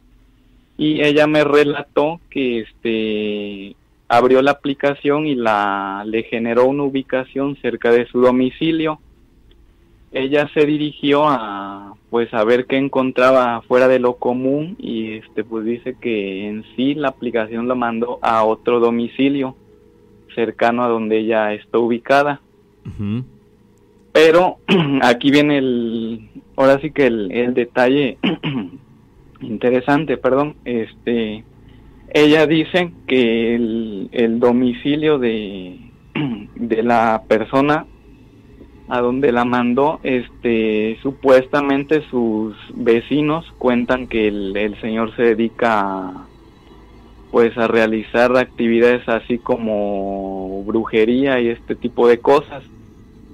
y 0.77 1.03
ella 1.03 1.27
me 1.27 1.45
relató 1.45 2.21
que 2.31 2.61
este 2.61 3.77
abrió 4.09 4.43
la 4.43 4.53
aplicación 4.53 5.27
y 5.27 5.35
la 5.35 6.05
le 6.07 6.23
generó 6.25 6.65
una 6.65 6.85
ubicación 6.85 7.57
cerca 7.63 7.93
de 7.93 8.07
su 8.07 8.21
domicilio 8.21 8.99
ella 10.13 10.49
se 10.55 10.67
dirigió 10.67 11.29
a 11.29 11.95
pues 12.11 12.33
a 12.35 12.43
ver 12.43 12.67
qué 12.67 12.77
encontraba 12.77 13.63
fuera 13.63 13.87
de 13.87 14.01
lo 14.01 14.17
común 14.17 14.75
y 14.79 15.13
este 15.13 15.45
pues 15.45 15.65
dice 15.65 15.95
que 16.01 16.49
en 16.49 16.65
sí 16.75 16.95
la 16.95 17.09
aplicación 17.09 17.69
la 17.69 17.77
mandó 17.77 18.19
a 18.21 18.45
otro 18.45 18.81
domicilio 18.81 19.55
cercano 20.35 20.83
a 20.83 20.89
donde 20.89 21.19
ella 21.19 21.55
está 21.55 21.79
ubicada. 21.79 22.41
Pero 24.13 24.59
aquí 25.03 25.31
viene 25.31 25.59
el, 25.59 26.29
ahora 26.57 26.81
sí 26.81 26.91
que 26.91 27.07
el, 27.07 27.31
el 27.31 27.55
detalle 27.55 28.19
interesante, 29.41 30.17
perdón, 30.17 30.57
este, 30.65 31.45
ella 32.13 32.47
dice 32.47 32.93
que 33.07 33.55
el, 33.55 34.09
el 34.11 34.41
domicilio 34.41 35.19
de, 35.19 35.79
de 36.57 36.83
la 36.83 37.23
persona 37.29 37.87
a 38.91 39.01
donde 39.01 39.31
la 39.31 39.45
mandó, 39.45 40.01
este, 40.03 40.99
supuestamente 41.03 42.03
sus 42.11 42.57
vecinos 42.75 43.47
cuentan 43.57 44.09
que 44.09 44.29
el, 44.29 44.57
el 44.57 44.81
señor 44.81 45.15
se 45.15 45.23
dedica 45.23 45.81
a, 45.81 46.27
pues 47.31 47.57
a 47.57 47.69
realizar 47.69 48.37
actividades 48.37 49.09
así 49.09 49.39
como 49.39 50.65
brujería 50.65 51.41
y 51.41 51.49
este 51.49 51.77
tipo 51.77 52.09
de 52.09 52.19
cosas. 52.19 52.65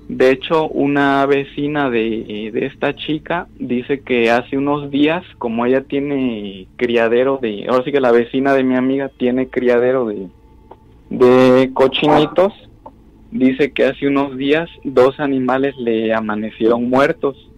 De 0.09 0.31
hecho, 0.31 0.69
una 0.69 1.27
vecina 1.27 1.91
de, 1.91 2.51
de 2.53 2.67
esta 2.67 2.95
chica 2.95 3.49
dice 3.59 4.01
que 4.01 4.31
hace 4.31 4.57
unos 4.57 4.91
días, 4.91 5.25
como 5.39 5.67
ella 5.67 5.81
tiene 5.81 6.69
criadero 6.77 7.39
de, 7.41 7.67
ahora 7.69 7.83
sí 7.83 7.91
que 7.91 8.01
la 8.01 8.13
vecina 8.13 8.53
de 8.53 8.63
mi 8.63 8.77
amiga 8.77 9.09
tiene 9.09 9.49
criadero 9.49 10.07
de, 10.07 10.29
de 11.11 11.71
cochinitos, 11.73 12.53
dice 13.31 13.73
que 13.73 13.85
hace 13.85 14.07
unos 14.07 14.37
días 14.37 14.69
dos 14.85 15.19
animales 15.21 15.75
le 15.77 16.15
amanecieron 16.15 16.89
muertos 16.89 17.51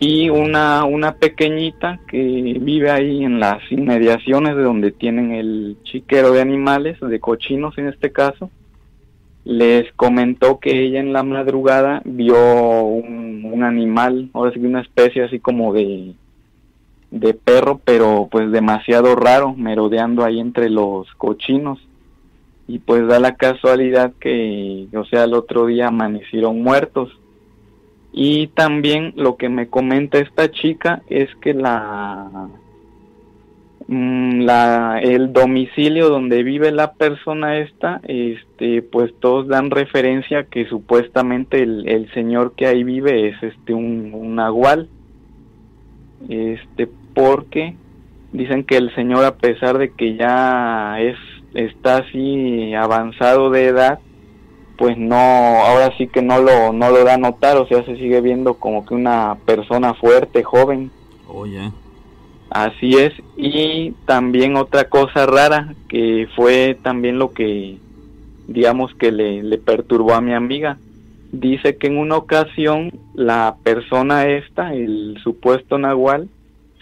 y 0.00 0.28
una, 0.28 0.84
una 0.84 1.16
pequeñita 1.16 1.98
que 2.08 2.56
vive 2.60 2.90
ahí 2.90 3.24
en 3.24 3.40
las 3.40 3.60
inmediaciones 3.70 4.54
de 4.56 4.62
donde 4.62 4.92
tienen 4.92 5.32
el 5.32 5.76
chiquero 5.82 6.32
de 6.32 6.40
animales, 6.40 6.98
de 7.00 7.18
cochinos 7.18 7.76
en 7.78 7.88
este 7.88 8.12
caso, 8.12 8.50
les 9.44 9.90
comentó 9.94 10.60
que 10.60 10.84
ella 10.84 11.00
en 11.00 11.12
la 11.12 11.24
madrugada 11.24 12.02
vio 12.04 12.82
un, 12.84 13.64
animal, 13.64 14.30
ahora 14.34 14.52
sí 14.52 14.60
una 14.60 14.82
especie 14.82 15.24
así 15.24 15.40
como 15.40 15.72
de, 15.72 16.14
de 17.10 17.34
perro, 17.34 17.80
pero 17.84 18.28
pues 18.30 18.52
demasiado 18.52 19.16
raro, 19.16 19.54
merodeando 19.54 20.24
ahí 20.24 20.38
entre 20.38 20.70
los 20.70 21.12
cochinos. 21.16 21.80
Y 22.68 22.80
pues 22.80 23.06
da 23.08 23.18
la 23.18 23.34
casualidad 23.34 24.12
que, 24.20 24.86
o 24.94 25.04
sea, 25.06 25.24
el 25.24 25.34
otro 25.34 25.66
día 25.66 25.88
amanecieron 25.88 26.62
muertos. 26.62 27.10
Y 28.12 28.48
también 28.48 29.14
lo 29.16 29.36
que 29.36 29.48
me 29.48 29.68
comenta 29.68 30.18
esta 30.18 30.50
chica 30.50 31.02
es 31.08 31.34
que 31.36 31.54
la, 31.54 32.48
mm, 33.86 34.40
la 34.40 35.00
el 35.02 35.32
domicilio 35.32 36.10
donde 36.10 36.42
vive 36.42 36.70
la 36.70 36.92
persona 36.92 37.58
esta, 37.58 38.00
este, 38.04 38.82
pues 38.82 39.14
todos 39.18 39.48
dan 39.48 39.70
referencia 39.70 40.44
que 40.44 40.66
supuestamente 40.66 41.62
el, 41.62 41.88
el 41.88 42.12
señor 42.12 42.52
que 42.54 42.66
ahí 42.66 42.84
vive 42.84 43.28
es 43.28 43.42
este 43.42 43.72
un, 43.72 44.12
un. 44.12 44.38
Este, 46.28 46.88
porque 47.14 47.74
dicen 48.32 48.64
que 48.64 48.76
el 48.76 48.94
señor 48.94 49.24
a 49.24 49.36
pesar 49.36 49.78
de 49.78 49.90
que 49.90 50.16
ya 50.16 51.00
es 51.00 51.16
está 51.54 51.98
así 51.98 52.74
avanzado 52.74 53.50
de 53.50 53.66
edad, 53.66 53.98
pues 54.76 54.96
no, 54.96 55.16
ahora 55.16 55.92
sí 55.98 56.06
que 56.06 56.22
no 56.22 56.40
lo, 56.40 56.72
no 56.72 56.90
lo 56.90 57.04
da 57.04 57.14
a 57.14 57.18
notar, 57.18 57.56
o 57.56 57.66
sea, 57.66 57.84
se 57.84 57.96
sigue 57.96 58.20
viendo 58.20 58.54
como 58.54 58.86
que 58.86 58.94
una 58.94 59.36
persona 59.44 59.94
fuerte, 59.94 60.42
joven. 60.42 60.90
Oye. 61.26 61.72
Así 62.50 62.94
es, 62.94 63.12
y 63.36 63.92
también 64.06 64.56
otra 64.56 64.88
cosa 64.88 65.26
rara 65.26 65.74
que 65.88 66.28
fue 66.34 66.78
también 66.82 67.18
lo 67.18 67.32
que, 67.32 67.78
digamos 68.46 68.94
que 68.94 69.12
le, 69.12 69.42
le 69.42 69.58
perturbó 69.58 70.14
a 70.14 70.20
mi 70.20 70.32
amiga. 70.32 70.78
Dice 71.30 71.76
que 71.76 71.88
en 71.88 71.98
una 71.98 72.16
ocasión 72.16 72.90
la 73.14 73.56
persona 73.62 74.26
esta, 74.28 74.72
el 74.72 75.18
supuesto 75.22 75.76
Nahual, 75.76 76.28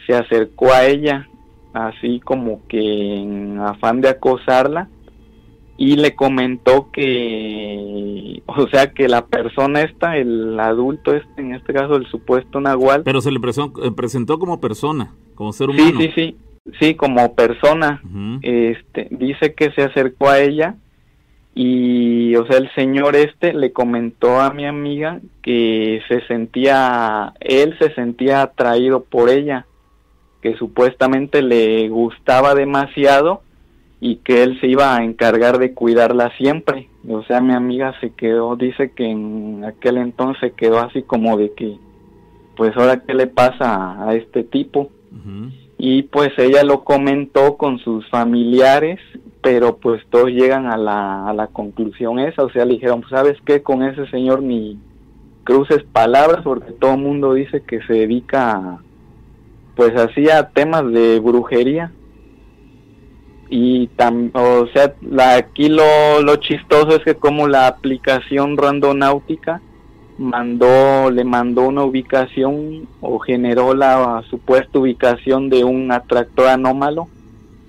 se 0.06 0.14
acercó 0.14 0.72
a 0.72 0.86
ella, 0.86 1.28
así 1.76 2.20
como 2.20 2.66
que 2.68 3.16
en 3.16 3.60
afán 3.60 4.00
de 4.00 4.08
acosarla, 4.08 4.88
y 5.78 5.96
le 5.96 6.14
comentó 6.14 6.90
que, 6.90 8.42
o 8.46 8.66
sea, 8.68 8.92
que 8.92 9.08
la 9.08 9.26
persona 9.26 9.82
esta, 9.82 10.16
el 10.16 10.58
adulto 10.58 11.14
este, 11.14 11.42
en 11.42 11.54
este 11.54 11.74
caso 11.74 11.96
el 11.96 12.06
supuesto 12.06 12.60
Nahual, 12.60 13.02
Pero 13.04 13.20
se 13.20 13.30
le 13.30 13.38
eh, 13.38 13.90
presentó 13.94 14.38
como 14.38 14.58
persona, 14.60 15.12
como 15.34 15.52
ser 15.52 15.70
sí, 15.72 15.80
humano. 15.80 16.00
sí, 16.00 16.12
sí, 16.14 16.36
sí, 16.80 16.94
como 16.94 17.34
persona, 17.34 18.00
este, 18.40 19.08
dice 19.10 19.54
que 19.54 19.70
se 19.72 19.82
acercó 19.82 20.30
a 20.30 20.40
ella 20.40 20.76
y, 21.54 22.36
o 22.36 22.46
sea, 22.46 22.58
el 22.58 22.70
señor 22.74 23.16
este 23.16 23.52
le 23.52 23.72
comentó 23.72 24.40
a 24.40 24.52
mi 24.52 24.66
amiga 24.66 25.20
que 25.42 26.00
se 26.08 26.20
sentía, 26.26 27.34
él 27.40 27.76
se 27.78 27.94
sentía 27.94 28.42
atraído 28.42 29.04
por 29.04 29.28
ella, 29.28 29.66
que 30.46 30.56
supuestamente 30.58 31.42
le 31.42 31.88
gustaba 31.88 32.54
demasiado 32.54 33.42
y 34.00 34.18
que 34.18 34.44
él 34.44 34.60
se 34.60 34.68
iba 34.68 34.94
a 34.94 35.02
encargar 35.02 35.58
de 35.58 35.74
cuidarla 35.74 36.30
siempre. 36.36 36.88
O 37.08 37.24
sea, 37.24 37.40
mi 37.40 37.52
amiga 37.52 37.98
se 38.00 38.10
quedó, 38.10 38.54
dice 38.54 38.92
que 38.92 39.10
en 39.10 39.64
aquel 39.64 39.96
entonces 39.96 40.52
quedó 40.52 40.78
así 40.78 41.02
como 41.02 41.36
de 41.36 41.52
que, 41.54 41.76
pues 42.56 42.76
ahora 42.76 43.02
qué 43.04 43.14
le 43.14 43.26
pasa 43.26 44.08
a 44.08 44.14
este 44.14 44.44
tipo 44.44 44.90
y 45.78 46.04
pues 46.04 46.30
ella 46.38 46.62
lo 46.62 46.84
comentó 46.84 47.56
con 47.56 47.80
sus 47.80 48.08
familiares, 48.08 49.00
pero 49.42 49.78
pues 49.78 50.00
todos 50.10 50.28
llegan 50.28 50.66
a 50.68 50.76
la, 50.76 51.28
a 51.28 51.34
la 51.34 51.48
conclusión 51.48 52.20
esa, 52.20 52.44
o 52.44 52.50
sea, 52.50 52.64
le 52.64 52.74
dijeron, 52.74 53.00
"Pues, 53.00 53.10
¿sabes 53.10 53.36
qué? 53.44 53.64
Con 53.64 53.82
ese 53.82 54.06
señor 54.10 54.44
ni 54.44 54.78
cruces 55.42 55.82
palabras 55.92 56.42
porque 56.44 56.70
todo 56.70 56.92
el 56.92 57.00
mundo 57.00 57.34
dice 57.34 57.64
que 57.66 57.82
se 57.82 57.94
dedica 57.94 58.52
a, 58.52 58.80
pues 59.76 59.94
así 59.94 60.28
a 60.28 60.48
temas 60.48 60.90
de 60.90 61.20
brujería. 61.20 61.92
Y 63.48 63.86
tam, 63.88 64.32
o 64.34 64.66
sea, 64.72 64.96
aquí 65.36 65.68
lo, 65.68 66.20
lo 66.20 66.36
chistoso 66.36 66.96
es 66.96 67.04
que 67.04 67.14
como 67.14 67.46
la 67.46 67.68
aplicación 67.68 68.56
randonáutica 68.56 69.60
mandó, 70.18 71.12
le 71.12 71.22
mandó 71.22 71.68
una 71.68 71.84
ubicación 71.84 72.88
o 73.00 73.20
generó 73.20 73.74
la 73.74 74.24
supuesta 74.30 74.80
ubicación 74.80 75.48
de 75.48 75.62
un 75.62 75.92
atractor 75.92 76.48
anómalo 76.48 77.06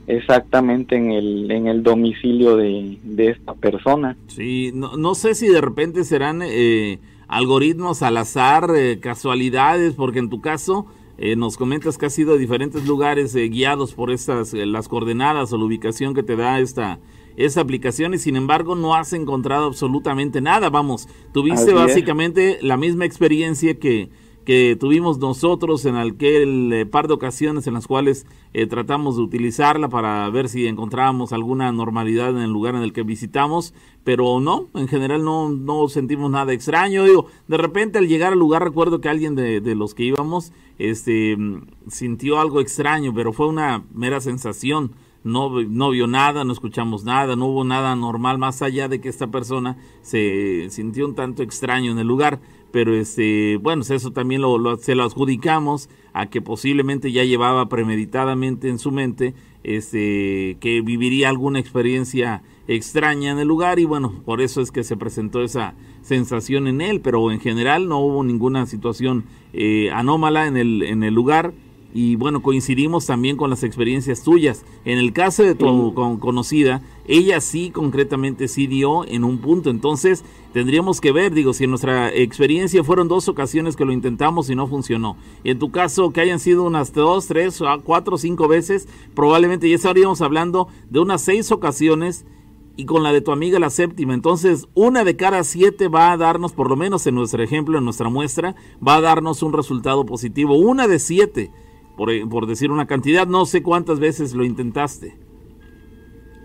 exactamente 0.08 0.96
en 0.96 1.12
el, 1.12 1.52
en 1.52 1.68
el 1.68 1.84
domicilio 1.84 2.56
de, 2.56 2.98
de 3.04 3.30
esta 3.30 3.54
persona. 3.54 4.18
Sí, 4.28 4.72
no, 4.74 4.98
no 4.98 5.14
sé 5.14 5.36
si 5.36 5.48
de 5.48 5.62
repente 5.62 6.06
serán 6.06 6.42
eh, 6.42 7.00
algoritmos 7.28 8.02
al 8.02 8.18
azar, 8.18 8.70
eh, 8.76 9.00
casualidades, 9.00 9.94
porque 9.94 10.20
en 10.20 10.30
tu 10.30 10.42
caso 10.42 10.88
eh, 11.18 11.36
nos 11.36 11.58
comentas 11.58 11.98
que 11.98 12.06
has 12.06 12.18
ido 12.20 12.36
a 12.36 12.38
diferentes 12.38 12.86
lugares 12.86 13.34
eh, 13.36 13.48
guiados 13.50 13.94
por 13.94 14.12
estas, 14.12 14.54
eh, 14.54 14.66
las 14.66 14.88
coordenadas 14.88 15.52
o 15.52 15.58
la 15.58 15.66
ubicación 15.66 16.14
que 16.14 16.22
te 16.22 16.36
da 16.36 16.60
esta, 16.60 17.00
esta 17.38 17.62
aplicación 17.62 18.14
y 18.14 18.20
sin 18.20 18.36
embargo 18.36 18.76
no 18.76 18.94
has 18.94 19.14
encontrado 19.14 19.66
absolutamente 19.66 20.42
nada. 20.42 20.70
Vamos, 20.70 21.08
tuviste 21.34 21.62
Así 21.62 21.72
es. 21.72 21.76
básicamente 21.76 22.60
la 22.62 22.78
misma 22.78 23.06
experiencia 23.06 23.80
que, 23.80 24.10
que 24.48 24.78
tuvimos 24.80 25.18
nosotros 25.18 25.84
en 25.84 25.98
aquel 25.98 26.72
eh, 26.72 26.86
par 26.86 27.10
de 27.10 27.16
ocasiones 27.16 27.68
en 27.68 27.74
las 27.74 27.86
cuales 27.86 28.26
eh, 28.54 28.66
tratamos 28.66 29.18
de 29.18 29.24
utilizarla 29.24 29.90
para 29.90 30.30
ver 30.30 30.48
si 30.48 30.68
encontrábamos 30.68 31.34
alguna 31.34 31.70
normalidad 31.74 32.30
en 32.30 32.38
el 32.38 32.50
lugar 32.50 32.74
en 32.76 32.82
el 32.82 32.94
que 32.94 33.04
visitamos, 33.04 33.74
pero 34.06 34.40
no, 34.40 34.68
en 34.74 34.88
general 34.88 35.26
no, 35.26 35.50
no 35.50 35.90
sentimos 35.90 36.32
nada 36.32 36.54
extraño. 36.54 37.04
Digo, 37.04 37.26
de 37.50 37.58
repente 37.58 37.98
al 37.98 38.08
llegar 38.08 38.32
al 38.32 38.40
lugar 38.40 38.64
recuerdo 38.64 39.02
que 39.02 39.10
alguien 39.10 39.36
de, 39.36 39.60
de 39.60 39.76
los 39.76 39.94
que 39.94 40.04
íbamos 40.04 40.54
este, 40.80 41.36
mm, 41.36 41.68
sintió 41.90 42.40
algo 42.40 42.62
extraño, 42.62 43.14
pero 43.14 43.34
fue 43.34 43.48
una 43.48 43.84
mera 43.94 44.22
sensación. 44.22 44.94
No, 45.26 45.62
no 45.62 45.90
vio 45.90 46.08
nada, 46.08 46.46
no 46.46 46.54
escuchamos 46.54 47.04
nada, 47.04 47.36
no 47.36 47.48
hubo 47.48 47.66
nada 47.66 47.98
normal 47.98 48.38
más 48.38 48.62
allá 48.62 48.88
de 48.88 49.02
que 49.02 49.10
esta 49.10 49.28
persona 49.28 49.76
se 50.02 50.68
sintió 50.70 51.06
un 51.06 51.16
tanto 51.16 51.44
extraño 51.44 51.92
en 51.92 52.00
el 52.00 52.08
lugar 52.08 52.40
pero 52.78 52.94
este 52.94 53.58
bueno 53.58 53.82
eso 53.82 54.12
también 54.12 54.42
lo, 54.44 54.60
lo- 54.60 54.78
se 54.78 54.94
lo 54.94 55.02
adjudicamos 55.04 55.90
a 56.14 56.28
que 56.28 56.44
posiblemente 56.44 57.12
ya 57.12 57.24
llevaba 57.24 57.70
premeditadamente 57.70 58.70
en 58.70 58.78
su 58.78 58.92
mente 58.92 59.34
este 59.64 60.58
que 60.60 60.82
viviría 60.82 61.30
alguna 61.30 61.58
experiencia 61.60 62.44
extraña 62.68 63.32
en 63.32 63.40
el 63.40 63.48
lugar 63.48 63.80
y 63.80 63.86
bueno 63.86 64.22
por 64.26 64.42
eso 64.42 64.62
es 64.62 64.70
que 64.70 64.84
se 64.84 64.96
presentó 64.96 65.42
esa 65.42 65.74
sensación 66.04 66.68
en 66.68 66.82
él 66.82 67.02
pero 67.02 67.32
en 67.32 67.40
general 67.40 67.88
no 67.88 67.98
hubo 68.00 68.24
ninguna 68.24 68.68
situación 68.68 69.24
eh, 69.54 69.90
anómala 69.92 70.46
en 70.46 70.56
el 70.58 70.84
en 70.84 71.02
el 71.02 71.16
lugar 71.16 71.54
y 72.00 72.16
bueno, 72.16 72.44
coincidimos 72.44 73.08
también 73.08 73.38
con 73.38 73.50
las 73.50 73.64
experiencias 73.64 74.22
tuyas. 74.22 74.64
En 74.86 75.00
el 75.00 75.14
caso 75.14 75.42
de 75.42 75.56
tu 75.56 75.96
con- 75.96 76.20
conocida, 76.20 76.84
ella 77.08 77.42
sí 77.42 77.72
concretamente 77.72 78.48
sí 78.48 78.68
dio 78.68 79.04
en 79.08 79.24
un 79.24 79.40
punto. 79.40 79.72
Entonces, 79.72 80.24
tendríamos 80.54 81.02
que 81.02 81.12
ver, 81.12 81.34
digo, 81.34 81.54
si 81.54 81.64
en 81.64 81.72
nuestra 81.72 82.14
experiencia 82.14 82.84
fueron 82.84 83.08
dos 83.08 83.28
ocasiones 83.28 83.76
que 83.76 83.84
lo 83.84 83.94
intentamos 83.94 84.52
y 84.52 84.56
no 84.56 84.68
funcionó. 84.68 85.18
Y 85.44 85.50
en 85.50 85.58
tu 85.58 85.72
caso, 85.72 86.12
que 86.14 86.22
hayan 86.22 86.40
sido 86.40 86.66
unas 86.66 86.94
dos, 86.94 87.26
tres, 87.26 87.64
ah, 87.64 87.80
cuatro, 87.84 88.20
cinco 88.20 88.48
veces, 88.48 88.88
probablemente 89.16 89.68
ya 89.68 89.76
estaríamos 89.76 90.22
hablando 90.22 90.68
de 90.92 91.00
unas 91.00 91.24
seis 91.24 91.52
ocasiones 91.52 92.28
y 92.76 92.86
con 92.86 93.02
la 93.02 93.12
de 93.12 93.22
tu 93.22 93.32
amiga 93.32 93.58
la 93.58 93.72
séptima. 93.72 94.14
Entonces, 94.14 94.68
una 94.76 95.04
de 95.04 95.16
cada 95.16 95.44
siete 95.44 95.88
va 95.88 96.12
a 96.12 96.18
darnos, 96.18 96.54
por 96.54 96.70
lo 96.70 96.76
menos 96.76 97.08
en 97.08 97.16
nuestro 97.16 97.42
ejemplo, 97.42 97.80
en 97.80 97.86
nuestra 97.86 98.08
muestra, 98.08 98.56
va 98.88 98.98
a 98.98 99.02
darnos 99.02 99.42
un 99.42 99.54
resultado 99.54 100.06
positivo. 100.06 100.54
Una 100.54 100.88
de 100.88 101.00
siete, 101.00 101.50
por, 101.98 102.12
por 102.30 102.46
decir 102.46 102.72
una 102.72 102.86
cantidad, 102.86 103.28
no 103.28 103.46
sé 103.46 103.62
cuántas 103.62 104.00
veces 104.00 104.34
lo 104.34 104.46
intentaste. 104.46 105.16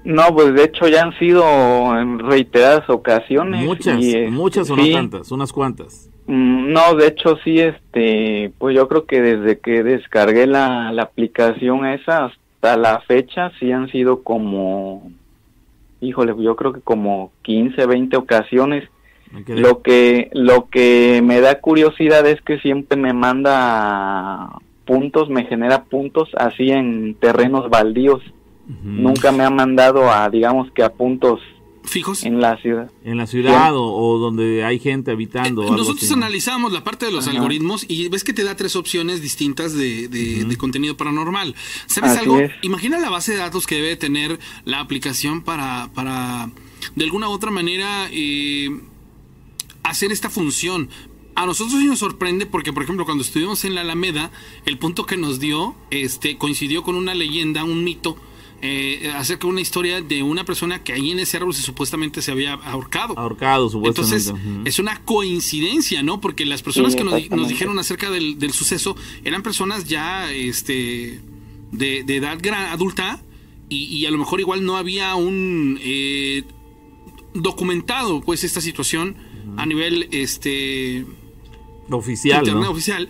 No, 0.04 0.34
pues 0.34 0.52
de 0.54 0.64
hecho 0.64 0.88
ya 0.88 1.02
han 1.02 1.16
sido 1.18 1.44
en 1.96 2.18
reiteradas 2.18 2.88
ocasiones. 2.90 3.64
Muchas, 3.64 4.02
y, 4.02 4.16
muchas 4.28 4.68
o 4.70 4.76
no 4.76 4.82
sí. 4.82 4.92
tantas, 4.92 5.30
unas 5.30 5.52
cuantas. 5.52 6.10
Mm, 6.26 6.72
No, 6.72 6.94
de 6.94 7.06
hecho 7.06 7.36
sí, 7.44 7.60
este, 7.60 8.52
pues 8.58 8.74
yo 8.74 8.88
creo 8.88 9.06
que 9.06 9.20
desde 9.20 9.60
que 9.60 9.82
descargué 9.82 10.46
la, 10.46 10.90
la 10.92 11.04
aplicación 11.04 11.86
esa 11.86 12.26
hasta 12.26 12.76
la 12.76 13.00
fecha 13.02 13.52
sí 13.60 13.70
han 13.70 13.90
sido 13.90 14.22
como, 14.22 15.12
híjole, 16.00 16.34
yo 16.42 16.56
creo 16.56 16.72
que 16.72 16.80
como 16.80 17.32
15, 17.42 17.86
20 17.86 18.16
ocasiones. 18.16 18.88
Lo 19.46 19.80
que, 19.80 20.28
lo 20.34 20.68
que 20.68 21.22
me 21.24 21.40
da 21.40 21.58
curiosidad 21.58 22.26
es 22.26 22.42
que 22.42 22.58
siempre 22.58 22.98
me 22.98 23.14
manda 23.14 24.58
puntos, 24.92 25.28
me 25.30 25.44
genera 25.46 25.84
puntos 25.84 26.28
así 26.36 26.70
en 26.70 27.14
terrenos 27.18 27.70
baldíos. 27.70 28.20
Nunca 28.84 29.32
me 29.32 29.42
ha 29.44 29.50
mandado 29.50 30.10
a, 30.10 30.28
digamos 30.30 30.70
que 30.72 30.82
a 30.82 30.92
puntos 30.92 31.40
Fijos. 31.84 32.22
en 32.24 32.40
la 32.40 32.56
ciudad. 32.62 32.90
En 33.04 33.16
la 33.16 33.26
ciudad 33.26 33.74
o, 33.76 33.84
o 33.84 34.18
donde 34.18 34.64
hay 34.64 34.78
gente 34.78 35.10
habitando. 35.10 35.62
o 35.62 35.64
algo 35.64 35.76
Nosotros 35.78 36.04
así. 36.04 36.12
analizamos 36.14 36.72
la 36.72 36.84
parte 36.84 37.06
de 37.06 37.12
los 37.12 37.26
Ajá. 37.26 37.36
algoritmos 37.36 37.84
y 37.88 38.08
ves 38.08 38.22
que 38.22 38.32
te 38.32 38.44
da 38.44 38.54
tres 38.54 38.76
opciones 38.76 39.20
distintas 39.20 39.72
de, 39.74 40.08
de- 40.08 40.44
de 40.44 40.56
contenido 40.56 40.96
paranormal. 40.96 41.54
¿Sabes 41.86 42.10
Así 42.12 42.20
algo? 42.20 42.38
es. 42.38 42.50
Imagina 42.62 42.98
la 43.00 43.10
base 43.10 43.32
de 43.32 43.38
datos 43.38 43.66
que 43.66 43.74
debe 43.76 43.96
tener 43.96 44.38
la 44.64 44.80
aplicación 44.80 45.42
para, 45.42 45.88
para 45.94 46.50
de 46.94 47.04
alguna 47.04 47.28
u 47.28 47.32
otra 47.32 47.50
manera, 47.50 48.08
eh, 48.12 48.68
hacer 49.82 50.12
esta 50.12 50.30
función. 50.30 50.88
A 51.34 51.46
nosotros 51.46 51.80
sí 51.80 51.86
nos 51.86 51.98
sorprende 51.98 52.46
porque, 52.46 52.72
por 52.72 52.82
ejemplo, 52.82 53.04
cuando 53.04 53.22
estuvimos 53.22 53.64
en 53.64 53.74
la 53.74 53.80
Alameda, 53.80 54.30
el 54.66 54.78
punto 54.78 55.06
que 55.06 55.16
nos 55.16 55.40
dio 55.40 55.74
este, 55.90 56.36
coincidió 56.36 56.82
con 56.82 56.94
una 56.94 57.14
leyenda, 57.14 57.64
un 57.64 57.84
mito, 57.84 58.16
eh, 58.64 59.10
acerca 59.16 59.48
de 59.48 59.52
una 59.52 59.60
historia 59.60 60.02
de 60.02 60.22
una 60.22 60.44
persona 60.44 60.84
que 60.84 60.92
ahí 60.92 61.10
en 61.10 61.18
ese 61.18 61.36
árbol 61.36 61.52
se, 61.52 61.62
supuestamente 61.62 62.22
se 62.22 62.30
había 62.30 62.52
ahorcado. 62.52 63.18
Ahorcado, 63.18 63.68
supuestamente. 63.68 64.16
Entonces, 64.16 64.66
es 64.66 64.78
una 64.78 65.02
coincidencia, 65.04 66.02
¿no? 66.02 66.20
Porque 66.20 66.44
las 66.44 66.62
personas 66.62 66.92
Sí, 66.92 66.98
que 66.98 67.04
nos, 67.04 67.48
dijeron 67.48 67.78
acerca 67.78 68.10
del, 68.10 68.38
del 68.38 68.52
suceso 68.52 68.94
eran 69.24 69.42
personas 69.42 69.86
ya 69.86 70.30
este, 70.32 71.20
de, 71.72 72.04
de 72.04 72.16
edad 72.16 72.38
gran, 72.40 72.66
adulta 72.66 73.20
y, 73.68 73.84
y 73.86 74.06
a 74.06 74.10
lo 74.12 74.18
mejor 74.18 74.38
igual 74.38 74.64
no 74.64 74.76
había 74.76 75.16
un 75.16 75.78
eh, 75.82 76.44
documentado 77.34 78.20
pues 78.20 78.44
esta 78.44 78.60
situación 78.60 79.16
a 79.56 79.66
nivel 79.66 80.08
este 80.12 81.04
Oficial, 81.90 82.38
internet 82.40 82.64
¿no? 82.64 82.70
oficial 82.70 83.08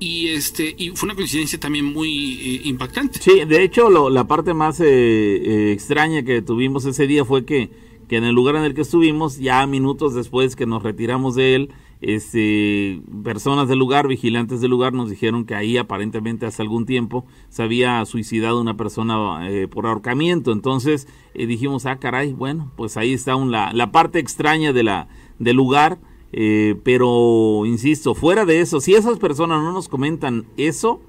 y 0.00 0.28
este 0.28 0.74
y 0.76 0.90
fue 0.90 1.06
una 1.06 1.14
coincidencia 1.14 1.58
también 1.60 1.84
muy 1.84 2.32
eh, 2.40 2.60
impactante. 2.64 3.20
Sí, 3.20 3.44
de 3.46 3.62
hecho, 3.62 3.90
lo- 3.90 4.10
la 4.10 4.26
parte 4.26 4.52
más 4.54 4.80
eh, 4.80 4.86
eh, 4.88 5.72
extraña 5.72 6.22
que 6.24 6.42
tuvimos 6.42 6.84
ese 6.84 7.06
día 7.06 7.24
fue 7.24 7.44
que, 7.44 7.70
que 8.08 8.16
en 8.16 8.24
el 8.24 8.34
lugar 8.34 8.56
en 8.56 8.64
el 8.64 8.74
que 8.74 8.80
estuvimos, 8.82 9.38
ya 9.38 9.64
minutos 9.66 10.14
después 10.14 10.56
que 10.56 10.66
nos 10.66 10.82
retiramos 10.82 11.34
de 11.36 11.54
él, 11.54 11.70
este, 12.00 13.00
personas 13.22 13.68
del 13.68 13.78
lugar, 13.78 14.08
vigilantes 14.08 14.60
del 14.60 14.70
lugar, 14.70 14.92
nos 14.92 15.08
dijeron 15.10 15.44
que 15.46 15.54
ahí 15.54 15.76
aparentemente 15.78 16.44
hace 16.46 16.60
algún 16.62 16.86
tiempo 16.86 17.24
se 17.48 17.62
había 17.62 18.04
suicidado 18.04 18.60
una 18.60 18.76
persona 18.76 19.48
eh, 19.50 19.68
por 19.68 19.86
ahorcamiento. 19.86 20.52
Entonces 20.52 21.06
eh, 21.34 21.46
dijimos, 21.46 21.86
ah, 21.86 21.98
caray, 21.98 22.32
bueno, 22.32 22.72
pues 22.76 22.96
ahí 22.96 23.12
está 23.14 23.36
un- 23.36 23.50
la, 23.50 23.72
la 23.72 23.90
parte 23.92 24.18
extraña 24.18 24.72
de 24.72 24.82
la, 24.82 25.08
del 25.38 25.56
lugar. 25.56 25.98
Eh, 26.36 26.74
pero, 26.82 27.64
insisto, 27.64 28.14
fuera 28.14 28.44
de 28.44 28.60
eso, 28.60 28.80
si 28.80 28.94
esas 28.94 29.18
personas 29.18 29.62
no 29.62 29.72
nos 29.72 29.88
comentan 29.88 30.46
eso, 30.56 31.00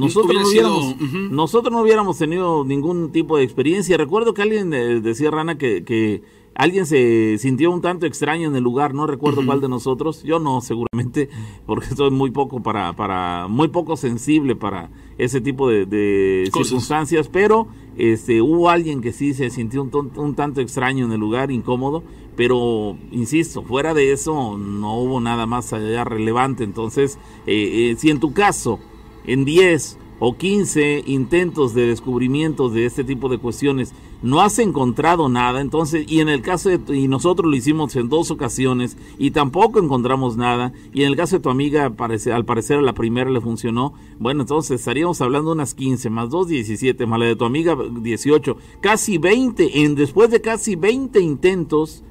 nosotros 0.00 0.34
no, 0.34 0.44
sido- 0.46 0.76
hubiéramos, 0.78 1.30
nosotros 1.30 1.72
no 1.72 1.80
hubiéramos 1.82 2.18
tenido 2.18 2.64
ningún 2.64 3.12
tipo 3.12 3.36
de 3.36 3.44
experiencia. 3.44 3.96
Recuerdo 3.96 4.34
que 4.34 4.42
alguien 4.42 4.72
eh, 4.72 5.00
decía, 5.00 5.30
Rana, 5.30 5.56
que, 5.58 5.84
que 5.84 6.22
alguien 6.54 6.84
se 6.86 7.36
sintió 7.38 7.70
un 7.70 7.80
tanto 7.80 8.06
extraño 8.06 8.48
en 8.48 8.56
el 8.56 8.62
lugar, 8.64 8.92
no 8.94 9.06
recuerdo 9.06 9.44
cuál 9.46 9.60
de 9.60 9.68
nosotros, 9.68 10.22
yo 10.24 10.38
no, 10.38 10.60
seguramente, 10.60 11.28
porque 11.66 11.86
soy 11.94 12.10
muy 12.10 12.30
poco 12.30 12.62
para, 12.62 12.94
para, 12.94 13.46
muy 13.48 13.68
poco 13.68 13.96
sensible 13.96 14.56
para 14.56 14.90
ese 15.16 15.40
tipo 15.40 15.68
de, 15.68 15.86
de 15.86 16.44
circunstancias, 16.64 17.28
pero 17.28 17.68
este 17.96 18.40
hubo 18.42 18.68
alguien 18.70 19.00
que 19.00 19.12
sí 19.12 19.32
se 19.34 19.50
sintió 19.50 19.82
un, 19.82 19.90
ton- 19.90 20.10
un 20.16 20.34
tanto 20.34 20.60
extraño 20.60 21.04
en 21.06 21.12
el 21.12 21.20
lugar, 21.20 21.50
incómodo, 21.50 22.02
pero 22.36 22.96
insisto, 23.12 23.62
fuera 23.62 23.92
de 23.94 24.12
eso 24.12 24.56
no 24.56 24.98
hubo 24.98 25.20
nada 25.20 25.44
más 25.46 25.72
allá 25.74 26.04
relevante. 26.04 26.64
Entonces, 26.64 27.18
eh, 27.46 27.90
eh, 27.92 27.96
si 27.98 28.08
en 28.08 28.18
tu 28.18 28.32
caso, 28.32 28.78
en 29.26 29.44
10 29.44 29.98
o 30.20 30.36
15 30.36 31.02
intentos 31.06 31.74
de 31.74 31.86
descubrimiento 31.86 32.68
de 32.68 32.84
este 32.84 33.04
tipo 33.04 33.28
de 33.28 33.38
cuestiones 33.38 33.94
no 34.22 34.42
has 34.42 34.58
encontrado 34.58 35.30
nada, 35.30 35.62
entonces, 35.62 36.04
y 36.06 36.20
en 36.20 36.28
el 36.28 36.42
caso 36.42 36.68
de, 36.68 36.96
y 36.96 37.08
nosotros 37.08 37.50
lo 37.50 37.56
hicimos 37.56 37.96
en 37.96 38.10
dos 38.10 38.30
ocasiones 38.30 38.98
y 39.18 39.30
tampoco 39.30 39.78
encontramos 39.78 40.36
nada, 40.36 40.72
y 40.92 41.02
en 41.02 41.08
el 41.08 41.16
caso 41.16 41.36
de 41.36 41.42
tu 41.42 41.48
amiga, 41.48 41.88
parece, 41.90 42.32
al 42.32 42.44
parecer 42.44 42.78
a 42.78 42.82
la 42.82 42.92
primera 42.92 43.30
le 43.30 43.40
funcionó, 43.40 43.94
bueno, 44.18 44.42
entonces 44.42 44.78
estaríamos 44.78 45.20
hablando 45.22 45.50
de 45.50 45.54
unas 45.54 45.74
15, 45.74 46.10
más 46.10 46.28
2, 46.28 46.48
17, 46.48 47.06
más 47.06 47.18
la 47.18 47.24
de 47.26 47.36
tu 47.36 47.46
amiga, 47.46 47.76
18, 47.90 48.56
casi 48.82 49.16
20, 49.16 49.84
en 49.84 49.94
después 49.94 50.30
de 50.30 50.42
casi 50.42 50.76
20 50.76 51.18
intentos, 51.20 52.04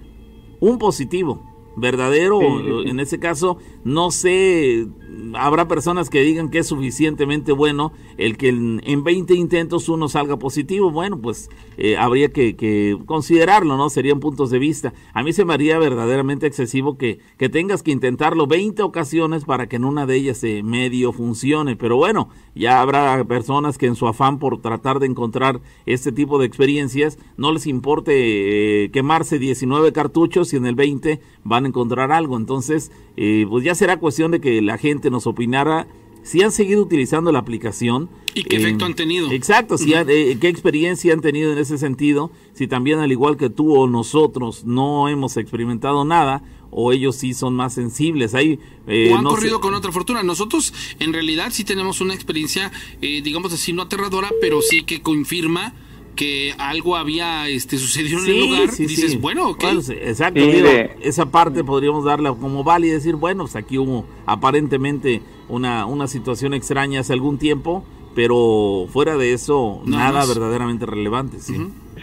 un 0.59 0.79
positivo 0.79 1.43
verdadero 1.75 2.39
Sí, 2.39 2.47
sí, 2.47 2.71
sí. 2.83 2.89
en 2.89 2.99
ese 2.99 3.19
caso 3.19 3.57
no 3.85 4.11
sé 4.11 4.87
habrá 5.35 5.67
personas 5.67 6.09
que 6.09 6.21
digan 6.21 6.49
que 6.49 6.59
es 6.59 6.67
suficientemente 6.67 7.51
bueno 7.51 7.91
el 8.17 8.37
que 8.37 8.49
en, 8.49 8.81
en 8.85 9.03
20 9.03 9.33
intentos 9.33 9.89
uno 9.89 10.07
salga 10.07 10.37
positivo. 10.37 10.91
Bueno 10.91 11.19
pues 11.19 11.49
eh, 11.77 11.97
habría 11.97 12.29
que, 12.29 12.97
considerarlo 13.05 13.77
no 13.77 13.89
serían 13.89 14.19
puntos 14.19 14.49
de 14.49 14.59
vista. 14.59 14.93
A 15.13 15.23
mí 15.23 15.33
se 15.33 15.45
me 15.45 15.53
haría 15.53 15.79
verdaderamente 15.79 16.47
excesivo 16.47 16.97
que, 16.97 17.19
que 17.37 17.49
tengas 17.49 17.83
que 17.83 17.91
intentarlo 17.91 18.47
20 18.47 18.81
ocasiones 18.83 19.45
para 19.45 19.67
que 19.67 19.77
en 19.77 19.85
una 19.85 20.05
de 20.05 20.15
ellas 20.15 20.43
medio 20.63 21.11
funcione. 21.11 21.75
Pero 21.75 21.97
bueno 21.97 22.29
ya 22.55 22.81
habrá 22.81 23.23
personas 23.23 23.77
que 23.77 23.85
en 23.85 23.95
su 23.95 24.07
afán 24.07 24.39
por 24.39 24.61
tratar 24.61 24.99
de 24.99 25.05
encontrar 25.05 25.61
este 25.85 26.11
tipo 26.11 26.39
de 26.39 26.45
experiencias 26.45 27.17
no 27.37 27.53
les 27.53 27.67
importe 27.67 28.83
eh, 28.83 28.91
quemarse 28.91 29.39
19 29.39 29.93
cartuchos 29.93 30.53
y 30.53 30.57
en 30.57 30.65
el 30.65 30.75
20 30.75 31.21
van 31.43 31.65
a 31.65 31.67
encontrar 31.69 32.11
algo. 32.11 32.37
Entonces, 32.37 32.91
eh, 33.15 33.45
pues 33.49 33.63
ya 33.63 33.75
será 33.75 33.97
cuestión 33.97 34.31
de 34.31 34.41
que 34.41 34.61
la 34.61 34.77
gente 34.77 34.98
nos 35.09 35.25
opinara 35.27 35.87
si 36.21 36.41
han 36.43 36.51
seguido 36.51 36.81
utilizando 36.83 37.31
la 37.31 37.39
aplicación. 37.39 38.09
¿Y 38.35 38.43
qué 38.43 38.57
eh, 38.57 38.59
efecto 38.59 38.85
han 38.85 38.93
tenido? 38.93 39.31
Exacto, 39.31 39.77
si 39.77 39.93
han- 39.93 40.07
eh, 40.09 40.37
qué 40.39 40.47
experiencia 40.49 41.13
han 41.13 41.21
tenido 41.21 41.51
en 41.53 41.57
ese 41.57 41.77
sentido, 41.77 42.31
si 42.53 42.67
también 42.67 42.99
al 42.99 43.11
igual 43.11 43.37
que 43.37 43.49
tú 43.49 43.73
o 43.75 43.87
nosotros 43.87 44.65
no 44.65 45.07
hemos 45.07 45.37
experimentado 45.37 46.03
nada 46.05 46.43
o 46.71 46.91
ellos 46.91 47.15
sí 47.15 47.33
son 47.33 47.55
más 47.55 47.73
sensibles. 47.73 48.35
Ahí, 48.35 48.59
eh, 48.85 49.09
o 49.11 49.17
han 49.17 49.23
no 49.23 49.31
sé- 49.31 49.35
corrido 49.37 49.59
con 49.61 49.73
otra 49.73 49.91
fortuna. 49.91 50.21
Nosotros, 50.21 50.71
en 50.99 51.13
realidad, 51.13 51.47
sí 51.51 51.63
tenemos 51.63 51.99
una 52.01 52.13
experiencia, 52.13 52.71
eh, 53.01 53.21
digamos 53.23 53.51
así, 53.53 53.73
no 53.73 53.81
aterradora, 53.83 54.29
pero 54.41 54.61
sí 54.61 54.83
que 54.83 55.01
confirma 55.01 55.73
que 56.19 56.53
algo 56.57 56.97
había 56.97 57.47
este, 57.47 57.77
sucedido 57.77 58.19
en 58.19 58.27
el 58.27 58.39
lugar. 58.41 58.69
sí, 58.71 58.85
Dices, 58.87 59.11
sí. 59.13 59.17
bueno, 59.17 59.51
ok. 59.51 59.61
Bueno, 59.61 59.81
sí, 59.81 59.93
exacto. 59.93 60.41
Sí, 60.41 60.51
digo, 60.51 60.67
de- 60.67 60.91
Esa 61.01 61.31
parte 61.31 61.63
podríamos 61.63 62.03
darla 62.03 62.33
como 62.33 62.65
válida 62.65 62.91
y 62.91 62.95
decir, 62.95 63.15
bueno, 63.15 63.43
pues 63.45 63.55
aquí 63.55 63.77
hubo 63.77 64.03
aparentemente 64.25 65.21
una, 65.47 65.85
una 65.85 66.07
situación 66.07 66.53
extraña 66.53 66.99
hace 66.99 67.13
algún 67.13 67.37
tiempo, 67.37 67.85
pero 68.15 68.85
fuera 68.89 69.15
de 69.15 69.31
eso, 69.31 69.81
Nada 69.85 70.07
nada, 70.07 70.19
más. 70.19 70.27
verdaderamente 70.27 70.85
relevante. 70.85 71.39
Sí. 71.39 71.55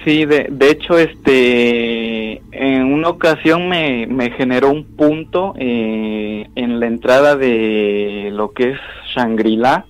Sí, 0.05 0.25
de, 0.25 0.47
de 0.51 0.71
hecho, 0.71 0.97
este, 0.99 2.41
en 2.53 2.85
una 2.93 3.09
ocasión 3.11 3.69
me, 3.69 4.07
me 4.07 4.31
generó 4.31 4.71
un 4.71 4.85
punto 4.85 5.53
eh, 5.59 6.49
en 6.55 6.81
la 6.81 6.87
entrada 6.87 7.37
de 7.37 8.31
lo 8.33 8.53
que 8.53 8.71
es 8.71 8.79
Shangri-La. 9.15 9.87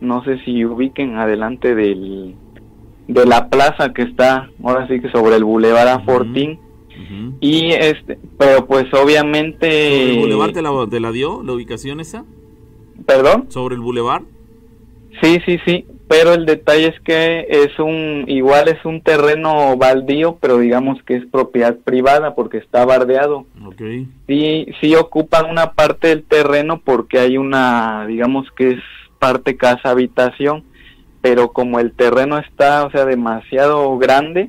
No 0.00 0.22
sé 0.24 0.38
si 0.44 0.64
ubiquen 0.64 1.16
adelante 1.16 1.74
del, 1.74 2.34
de 3.08 3.26
la 3.26 3.48
plaza 3.48 3.92
que 3.92 4.02
está, 4.02 4.50
ahora 4.62 4.86
sí 4.88 5.00
que 5.00 5.10
sobre 5.10 5.36
el 5.36 5.44
Boulevard 5.44 5.88
a. 5.88 6.00
Fortín. 6.00 6.60
Y 7.40 7.72
este, 7.72 8.18
pero 8.38 8.66
pues 8.66 8.86
obviamente. 8.94 9.70
¿Sobre 9.70 10.12
el 10.12 10.20
bulevar 10.20 10.52
te 10.52 10.62
la, 10.62 10.70
te 10.90 11.00
la 11.00 11.12
dio 11.12 11.42
la 11.42 11.52
ubicación 11.52 12.00
esa? 12.00 12.24
Perdón. 13.04 13.46
¿Sobre 13.50 13.74
el 13.74 13.80
bulevar? 13.80 14.22
Sí, 15.22 15.40
sí, 15.46 15.58
sí, 15.64 15.86
pero 16.08 16.34
el 16.34 16.46
detalle 16.46 16.88
es 16.88 17.00
que 17.00 17.46
es 17.48 17.78
un, 17.78 18.24
igual 18.28 18.68
es 18.68 18.84
un 18.84 19.00
terreno 19.00 19.76
baldío, 19.76 20.38
pero 20.40 20.58
digamos 20.58 21.02
que 21.02 21.16
es 21.16 21.26
propiedad 21.26 21.76
privada 21.78 22.34
porque 22.34 22.58
está 22.58 22.84
bardeado. 22.84 23.46
Ok. 23.64 23.82
Sí, 24.26 24.66
sí 24.80 24.94
ocupan 24.94 25.50
una 25.50 25.72
parte 25.72 26.08
del 26.08 26.22
terreno 26.22 26.80
porque 26.84 27.18
hay 27.18 27.38
una, 27.38 28.06
digamos 28.06 28.46
que 28.56 28.72
es 28.72 28.80
parte 29.18 29.56
casa 29.56 29.90
habitación, 29.90 30.64
pero 31.26 31.48
como 31.48 31.80
el 31.80 31.90
terreno 31.90 32.38
está, 32.38 32.84
o 32.84 32.90
sea, 32.92 33.04
demasiado 33.04 33.98
grande, 33.98 34.48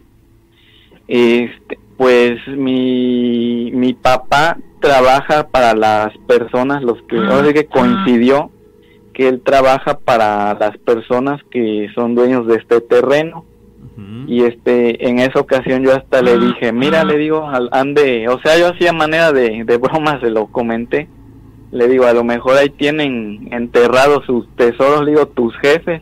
Este, 1.08 1.80
pues 1.98 2.38
mi, 2.48 3.72
mi 3.74 3.94
papá 3.94 4.58
trabaja 4.80 5.48
para 5.48 5.74
las 5.74 6.16
personas, 6.28 6.84
los 6.84 7.02
que, 7.10 7.18
ahora 7.18 7.48
sí 7.48 7.54
que 7.56 7.66
coincidió 7.66 8.52
que 9.14 9.28
él 9.28 9.42
trabaja 9.44 9.98
para 9.98 10.54
las 10.54 10.78
personas 10.78 11.42
que 11.50 11.88
son 11.96 12.14
dueños 12.14 12.46
de 12.46 12.58
este 12.58 12.80
terreno. 12.82 13.44
Y 14.28 14.44
este, 14.44 15.08
en 15.10 15.18
esa 15.18 15.40
ocasión 15.40 15.82
yo 15.84 15.96
hasta 15.96 16.22
le 16.22 16.38
dije, 16.38 16.72
mira, 16.72 17.04
le 17.04 17.18
digo, 17.18 17.48
al- 17.48 17.70
ande, 17.72 18.28
o 18.30 18.38
sea, 18.42 18.60
yo 18.60 18.68
hacía 18.68 18.94
manera 18.94 19.32
de, 19.32 19.64
de 19.64 19.78
broma, 19.78 20.20
se 20.20 20.30
lo 20.30 20.46
comenté. 20.48 21.08
Le 21.72 21.88
digo, 21.88 22.06
a 22.06 22.14
lo 22.14 22.24
mejor 22.24 22.58
ahí 22.58 22.70
tienen 22.70 23.48
enterrados 23.52 24.24
sus 24.26 24.48
tesoros, 24.56 25.04
le 25.04 25.12
digo, 25.12 25.26
tus 25.28 25.56
jefes. 25.58 26.02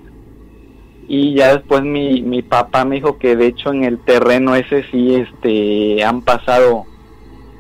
Y 1.07 1.35
ya 1.35 1.55
después 1.55 1.83
mi, 1.83 2.21
mi 2.21 2.41
papá 2.41 2.83
me 2.83 2.95
dijo 2.95 3.17
que 3.17 3.35
de 3.35 3.47
hecho 3.47 3.71
en 3.71 3.83
el 3.83 3.99
terreno 3.99 4.55
ese 4.55 4.83
sí 4.91 5.15
este 5.15 6.03
han 6.03 6.21
pasado 6.21 6.85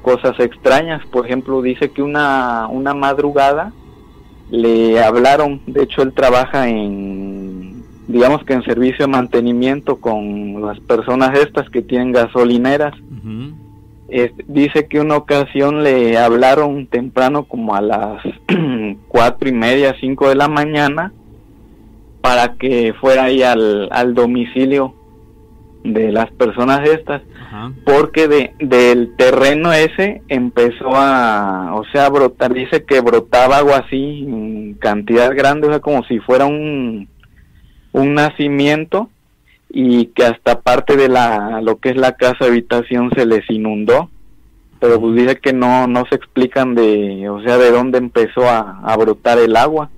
cosas 0.01 0.39
extrañas. 0.39 1.05
Por 1.07 1.25
ejemplo, 1.25 1.61
dice 1.61 1.89
que 1.89 2.03
una, 2.03 2.67
una 2.69 2.93
madrugada 2.93 3.73
le 4.51 5.03
hablaron, 5.03 5.61
de 5.65 5.83
hecho 5.83 6.03
él 6.03 6.13
trabaja 6.13 6.69
en, 6.69 7.83
digamos 8.07 8.43
que 8.43 8.53
en 8.53 8.63
servicio 8.63 9.05
de 9.05 9.11
mantenimiento 9.11 9.97
con 9.97 10.61
las 10.61 10.79
personas 10.79 11.37
estas 11.39 11.69
que 11.69 11.81
tienen 11.81 12.11
gasolineras. 12.11 12.93
Dice 14.47 14.87
que 14.87 14.99
una 14.99 15.17
ocasión 15.17 15.83
le 15.83 16.17
hablaron 16.17 16.85
temprano 16.85 17.45
como 17.45 17.75
a 17.75 17.81
las 17.81 18.21
cuatro 19.07 19.49
y 19.49 19.53
media, 19.53 19.95
cinco 19.99 20.29
de 20.29 20.35
la 20.35 20.47
mañana 20.47 21.11
para 22.25 22.55
que 22.55 22.91
fuera 22.99 23.25
ahí 23.25 23.43
al, 23.43 23.87
al 23.91 24.15
domicilio 24.15 24.95
de 25.83 26.11
las 26.11 26.31
personas 26.31 26.79
estas 26.89 27.21
Ajá. 27.39 27.71
porque 27.85 28.27
de, 28.27 28.55
del 28.57 29.15
terreno 29.15 29.71
ese 29.71 30.23
empezó 30.27 30.95
a, 30.95 31.75
o 31.75 31.83
sea, 31.91 32.07
a 32.07 32.09
brotar, 32.09 32.51
dice 32.51 32.83
que 32.83 32.99
brotaba 33.01 33.57
algo 33.57 33.75
así 33.75 34.25
en 34.27 34.73
cantidad 34.73 35.35
grande, 35.35 35.67
o 35.67 35.69
sea, 35.69 35.81
como 35.81 36.03
si 36.05 36.17
fuera 36.17 36.47
un, 36.47 37.07
un 37.91 38.13
nacimiento 38.15 39.11
y 39.69 40.07
que 40.07 40.25
hasta 40.25 40.61
parte 40.61 40.97
de 40.97 41.09
la, 41.09 41.61
lo 41.61 41.77
que 41.77 41.89
es 41.89 41.95
la 41.95 42.13
casa 42.13 42.45
habitación 42.45 43.11
se 43.15 43.27
les 43.27 43.47
inundó, 43.51 44.09
pero 44.79 44.99
pues 44.99 45.15
dice 45.15 45.35
que 45.35 45.53
no, 45.53 45.85
no 45.85 46.05
se 46.09 46.15
explican 46.15 46.73
de, 46.73 47.29
o 47.29 47.39
sea, 47.43 47.59
de 47.59 47.69
dónde 47.69 47.99
empezó 47.99 48.49
a, 48.49 48.79
a 48.83 48.97
brotar 48.97 49.37
el 49.37 49.55
agua. 49.55 49.91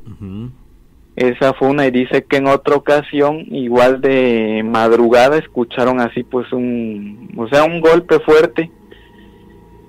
Esa 1.18 1.54
fue 1.56 1.70
una 1.70 1.88
y 1.88 1.92
dice 1.92 2.26
que 2.26 2.38
en 2.38 2.46
otra 2.46 2.76
ocasión, 2.76 3.44
igual 3.50 4.02
de 4.02 4.62
madrugada, 4.64 5.38
escucharon 5.38 6.00
así 6.00 6.24
pues 6.24 6.54
un, 6.54 7.34
o 7.36 7.48
sea, 7.48 7.64
un 7.64 7.82
golpe 7.82 8.20
fuerte. 8.20 8.72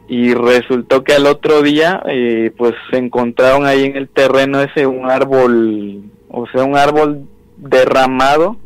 Y 0.09 0.33
resultó 0.33 1.05
que 1.05 1.13
al 1.13 1.27
otro 1.27 1.61
día 1.61 2.03
eh, 2.07 2.51
pues 2.57 2.73
se 2.91 2.97
encontraron 2.97 3.67
ahí 3.67 3.85
en 3.85 3.97
el 3.97 4.09
terreno 4.09 4.63
ese 4.63 4.87
un 4.87 5.11
árbol, 5.11 6.03
o 6.31 6.47
sea, 6.47 6.65
un 6.65 6.79
árbol 6.79 7.29
derramado, 7.59 8.57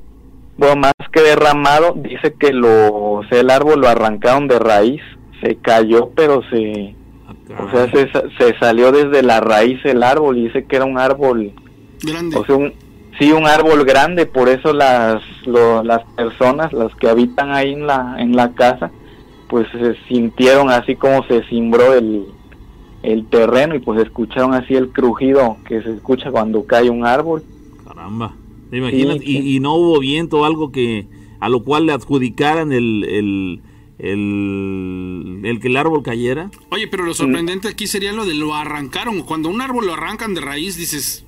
bueno, 0.56 0.76
más 0.76 0.92
que 1.12 1.20
derramado, 1.20 1.94
dice 1.96 2.34
que 2.38 2.52
lo, 2.52 2.94
o 2.94 3.24
sea, 3.28 3.40
el 3.40 3.50
árbol 3.50 3.80
lo 3.80 3.88
arrancaron 3.88 4.46
de 4.46 4.60
raíz, 4.60 5.02
se 5.42 5.56
cayó 5.56 6.10
pero 6.14 6.42
se, 6.48 6.94
Ah, 7.56 7.64
o 7.64 7.70
sea, 7.70 7.90
se, 7.90 8.08
se 8.38 8.58
salió 8.58 8.92
desde 8.92 9.22
la 9.22 9.40
raíz 9.40 9.84
el 9.84 10.02
árbol. 10.02 10.38
Y 10.38 10.44
dice 10.44 10.64
que 10.64 10.76
era 10.76 10.84
un 10.84 10.98
árbol 10.98 11.52
Grande. 12.02 12.36
o 12.36 12.44
sea, 12.44 12.56
un, 12.56 12.72
sí, 13.18 13.32
un 13.32 13.46
árbol 13.46 13.84
grande, 13.84 14.26
por 14.26 14.48
eso 14.48 14.72
las, 14.72 15.22
lo- 15.46 15.82
las 15.82 16.02
personas, 16.16 16.72
las 16.72 16.94
que 16.96 17.08
habitan 17.08 17.50
ahí 17.52 17.72
en 17.72 17.86
la, 17.86 18.16
en 18.18 18.34
la 18.36 18.52
casa, 18.52 18.90
pues 19.48 19.66
se 19.72 19.94
sintieron 20.08 20.70
así 20.70 20.96
como 20.96 21.24
se 21.26 21.42
cimbró 21.48 21.94
el, 21.94 22.24
el 23.02 23.26
terreno 23.26 23.74
y 23.74 23.80
pues 23.80 24.00
escucharon 24.02 24.54
así 24.54 24.74
el 24.74 24.88
crujido 24.90 25.58
que 25.66 25.82
se 25.82 25.92
escucha 25.92 26.30
cuando 26.30 26.64
cae 26.64 26.88
un 26.90 27.04
árbol. 27.06 27.42
Caramba. 27.86 28.34
¿Te 28.70 28.78
imaginas? 28.78 29.18
Sí. 29.18 29.24
Y, 29.38 29.56
y 29.56 29.60
no 29.60 29.74
hubo 29.74 29.98
viento 30.00 30.40
o 30.40 30.44
algo 30.46 30.72
que 30.72 31.06
a 31.40 31.48
lo 31.50 31.62
cual 31.64 31.84
le 31.86 31.92
adjudicaran 31.92 32.72
el, 32.72 33.04
el, 33.04 33.60
el, 33.98 35.40
el 35.44 35.60
que 35.60 35.68
el 35.68 35.76
árbol 35.76 36.02
cayera. 36.02 36.50
Oye, 36.70 36.86
pero 36.88 37.04
lo 37.04 37.14
sorprendente 37.14 37.68
aquí 37.68 37.86
sería 37.86 38.12
lo 38.12 38.24
de 38.24 38.34
lo 38.34 38.54
arrancaron. 38.54 39.20
Cuando 39.22 39.48
un 39.48 39.60
árbol 39.60 39.86
lo 39.86 39.92
arrancan 39.94 40.34
de 40.34 40.40
raíz, 40.40 40.76
dices, 40.76 41.26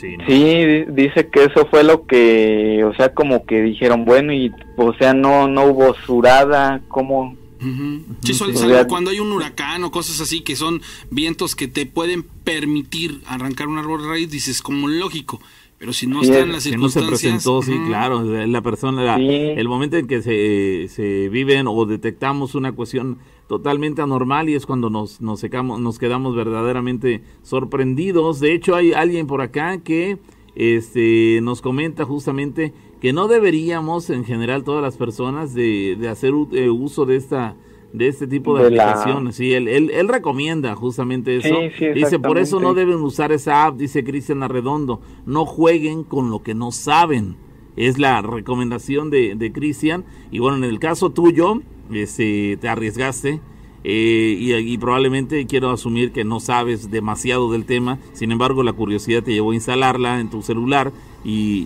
Sí, 0.00 0.16
¿no? 0.16 0.24
Sí, 0.26 0.32
di- 0.34 0.84
dice 0.88 1.28
que 1.28 1.44
eso 1.44 1.66
fue 1.70 1.84
lo 1.84 2.06
que, 2.06 2.82
o 2.84 2.94
sea, 2.94 3.12
como 3.12 3.44
que 3.44 3.60
dijeron, 3.60 4.04
bueno, 4.06 4.32
y 4.32 4.50
o 4.76 4.94
sea, 4.94 5.12
no, 5.12 5.46
no 5.46 5.64
hubo 5.66 5.94
surada, 6.06 6.80
como 6.88 7.36
ujú. 7.60 8.00
Sí, 8.22 8.32
sea, 8.34 8.86
cuando 8.86 9.10
hay 9.10 9.20
un 9.20 9.30
huracán 9.32 9.84
o 9.84 9.90
cosas 9.90 10.20
así 10.20 10.40
que 10.40 10.56
son 10.56 10.80
vientos 11.10 11.54
que 11.54 11.68
te 11.68 11.84
pueden 11.84 12.22
permitir 12.22 13.20
arrancar 13.26 13.68
un 13.68 13.78
árbol 13.78 14.02
de 14.02 14.08
raíz, 14.08 14.30
dices 14.30 14.62
como 14.62 14.88
lógico. 14.88 15.40
Pero 15.80 15.94
si 15.94 16.06
no 16.06 16.22
Sí, 16.22 16.30
están 16.30 16.48
es- 16.50 16.54
las 16.56 16.64
que 16.64 16.76
no 16.76 16.88
se 16.90 17.00
circunstancias. 17.00 17.42
presentó, 17.42 17.62
sí, 17.62 17.72
claro, 17.88 18.22
la 18.22 18.60
persona, 18.60 19.02
la- 19.02 19.16
Sí. 19.16 19.24
el 19.26 19.66
momento 19.66 19.96
en 19.96 20.06
que 20.06 20.20
se, 20.20 20.88
se 20.88 21.30
viven 21.30 21.66
o 21.66 21.86
detectamos 21.86 22.54
una 22.54 22.72
cuestión 22.72 23.16
totalmente 23.48 24.02
anormal 24.02 24.50
y 24.50 24.54
es 24.54 24.66
cuando 24.66 24.90
nos, 24.90 25.22
nos, 25.22 25.40
secamos, 25.40 25.80
nos 25.80 25.98
quedamos 25.98 26.36
verdaderamente 26.36 27.22
sorprendidos. 27.42 28.40
De 28.40 28.52
hecho, 28.52 28.74
hay 28.76 28.92
alguien 28.92 29.26
por 29.26 29.40
acá 29.40 29.78
que 29.78 30.18
este, 30.54 31.40
nos 31.42 31.62
comenta 31.62 32.04
justamente 32.04 32.74
que 33.00 33.14
no 33.14 33.26
deberíamos, 33.26 34.10
en 34.10 34.24
general, 34.26 34.64
todas 34.64 34.82
las 34.82 34.98
personas, 34.98 35.54
de, 35.54 35.96
de 35.98 36.08
hacer 36.10 36.34
eh, 36.52 36.68
uso 36.68 37.06
de 37.06 37.16
esta 37.16 37.56
de 37.92 38.08
este 38.08 38.26
tipo 38.26 38.56
de, 38.56 38.64
De 38.64 38.70
la- 38.70 38.90
aplicaciones. 38.92 39.36
Sí, 39.36 39.52
él, 39.52 39.66
él, 39.68 39.90
él 39.90 40.08
recomienda 40.08 40.74
justamente 40.76 41.36
eso. 41.36 41.48
Sí, 41.48 41.70
sí, 41.78 41.86
dice, 41.94 42.18
por 42.18 42.38
eso 42.38 42.60
no 42.60 42.74
deben 42.74 42.96
usar 42.96 43.32
esa 43.32 43.66
app, 43.66 43.76
dice 43.76 44.04
Cristian 44.04 44.42
Arredondo. 44.42 45.00
No 45.26 45.44
jueguen 45.46 46.04
con 46.04 46.30
lo 46.30 46.42
que 46.42 46.54
no 46.54 46.70
saben. 46.72 47.36
Es 47.76 47.98
la 47.98 48.20
recomendación 48.22 49.10
de, 49.10 49.34
de 49.36 49.52
Cristian. 49.52 50.04
Y 50.30 50.38
bueno, 50.38 50.56
en 50.58 50.64
el 50.64 50.78
caso 50.78 51.10
tuyo, 51.10 51.62
este, 51.92 52.56
te 52.60 52.68
arriesgaste. 52.68 53.40
eh, 53.82 54.36
y, 54.38 54.52
y 54.54 54.76
probablemente 54.78 55.46
quiero 55.46 55.70
asumir 55.70 56.12
que 56.12 56.22
no 56.24 56.38
sabes 56.40 56.90
demasiado 56.90 57.50
del 57.50 57.64
tema. 57.64 57.98
Sin 58.12 58.30
embargo, 58.30 58.62
la 58.62 58.72
curiosidad 58.74 59.22
te 59.22 59.32
llevó 59.32 59.52
a 59.52 59.54
instalarla 59.54 60.20
en 60.20 60.28
tu 60.30 60.42
celular 60.42 60.92
y, 61.24 61.64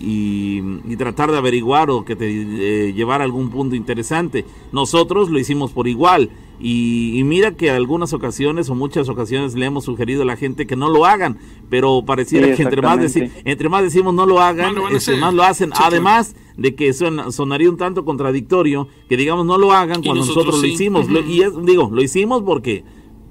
y- 0.85 0.91
y 0.93 0.95
tratar 0.97 1.31
de 1.31 1.37
averiguar 1.37 1.89
o 1.89 2.03
que 2.05 2.15
te 2.15 2.27
eh, 2.29 2.93
llevara 2.93 3.23
a 3.23 3.25
algún 3.25 3.49
punto 3.49 3.75
interesante. 3.75 4.45
Nosotros 4.71 5.29
lo 5.29 5.39
hicimos 5.39 5.71
por 5.71 5.87
igual. 5.87 6.29
Y, 6.57 7.19
y 7.19 7.23
mira 7.25 7.51
que 7.51 7.69
algunas 7.69 8.13
ocasiones 8.13 8.69
o 8.69 8.75
muchas 8.75 9.09
ocasiones 9.09 9.55
le 9.55 9.65
hemos 9.65 9.83
sugerido 9.83 10.21
a 10.21 10.25
la 10.25 10.37
gente 10.37 10.65
que 10.65 10.77
no 10.77 10.89
lo 10.89 11.05
hagan, 11.05 11.37
pero 11.69 12.03
pareciera 12.05 12.47
Sí, 12.47 12.55
que 12.55 12.63
entre 12.63 12.81
más, 12.81 12.97
deci- 12.97 13.29
entre 13.43 13.67
más 13.67 13.83
decimos 13.83 14.13
no 14.13 14.25
lo 14.25 14.39
hagan, 14.39 14.73
este, 14.93 15.17
más 15.17 15.33
lo 15.33 15.43
hacen. 15.43 15.67
Sí, 15.69 15.73
claro. 15.75 15.87
Además 15.91 16.33
de 16.55 16.73
que 16.73 16.93
suena- 16.93 17.29
sonaría 17.31 17.69
un 17.69 17.75
tanto 17.75 18.05
contradictorio 18.05 18.87
que 19.09 19.17
digamos 19.17 19.45
no 19.45 19.57
lo 19.57 19.73
hagan 19.73 19.99
Y 20.01 20.05
cuando 20.05 20.21
nosotros 20.21 20.45
nosotros, 20.45 20.61
lo 20.61 20.67
hicimos. 20.73 21.09
Lo- 21.09 21.25
y 21.29 21.41
es, 21.41 21.51
digo, 21.65 21.89
lo 21.91 22.01
hicimos 22.01 22.41
porque 22.43 22.85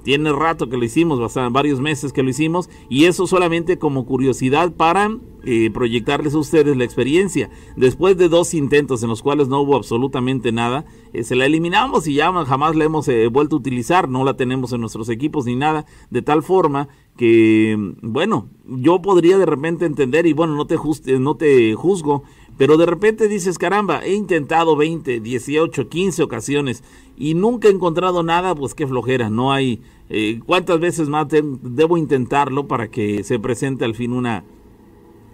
tiene 0.05 0.33
rato 0.33 0.69
que 0.69 0.77
lo 0.77 0.85
hicimos, 0.85 1.19
bastante, 1.19 1.53
varios 1.53 1.81
meses 1.81 2.13
que 2.13 2.23
lo 2.23 2.31
hicimos, 2.31 2.71
y 2.89 3.07
eso 3.07 3.27
solamente 3.27 3.79
como 3.79 4.05
curiosidad 4.07 4.73
para 4.73 5.11
eh, 5.45 5.71
proyectarles 5.73 6.35
a 6.35 6.39
ustedes 6.39 6.77
la 6.77 6.85
experiencia. 6.85 7.51
Después 7.77 8.17
de 8.17 8.29
dos 8.29 8.55
intentos 8.55 9.03
en 9.03 9.09
los 9.09 9.23
cuales 9.23 9.49
no 9.49 9.61
hubo 9.61 9.77
absolutamente 9.77 10.53
nada, 10.53 10.85
eh, 11.13 11.25
se 11.25 11.35
la 11.35 11.47
eliminamos 11.47 12.07
y 12.07 12.15
ya 12.15 12.33
jamás 12.45 12.77
la 12.77 12.85
hemos 12.85 13.09
eh, 13.09 13.27
vuelto 13.29 13.57
a 13.57 13.59
utilizar, 13.59 14.09
no 14.09 14.25
la 14.25 14.37
tenemos 14.37 14.73
en 14.73 14.81
nuestros 14.81 15.09
equipos 15.09 15.47
ni 15.47 15.57
nada, 15.57 15.87
de 16.11 16.23
tal 16.23 16.43
forma 16.43 16.89
que, 17.17 17.77
bueno, 18.03 18.49
yo 18.67 19.01
podría 19.01 19.39
de 19.39 19.47
repente 19.47 19.87
entender, 19.87 20.27
y 20.27 20.33
bueno, 20.33 20.55
no 20.55 20.67
te, 20.67 20.77
no 21.19 21.37
te 21.37 21.75
juzgo, 21.75 22.25
pero 22.57 22.77
de 22.77 22.87
repente 22.87 23.29
dices, 23.29 23.59
caramba, 23.59 24.05
he 24.05 24.15
intentado 24.15 24.77
20, 24.77 25.21
18, 25.21 25.89
15 25.89 26.23
ocasiones 26.23 26.85
y 27.17 27.35
nunca 27.35 27.69
he 27.69 27.73
encontrado 27.73 28.23
nada, 28.23 28.55
pues 28.55 28.75
qué 28.75 28.87
flojera, 28.87 29.31
no 29.31 29.53
hay... 29.53 29.83
eh, 30.09 30.41
¿Cuántas 30.47 30.81
veces 30.81 31.09
más 31.09 31.27
debo 31.29 31.97
intentarlo 31.97 32.69
para 32.69 32.89
que 32.89 33.25
se 33.25 33.39
presente 33.39 33.85
al 33.85 33.95
fin 33.95 34.13
una 34.13 34.45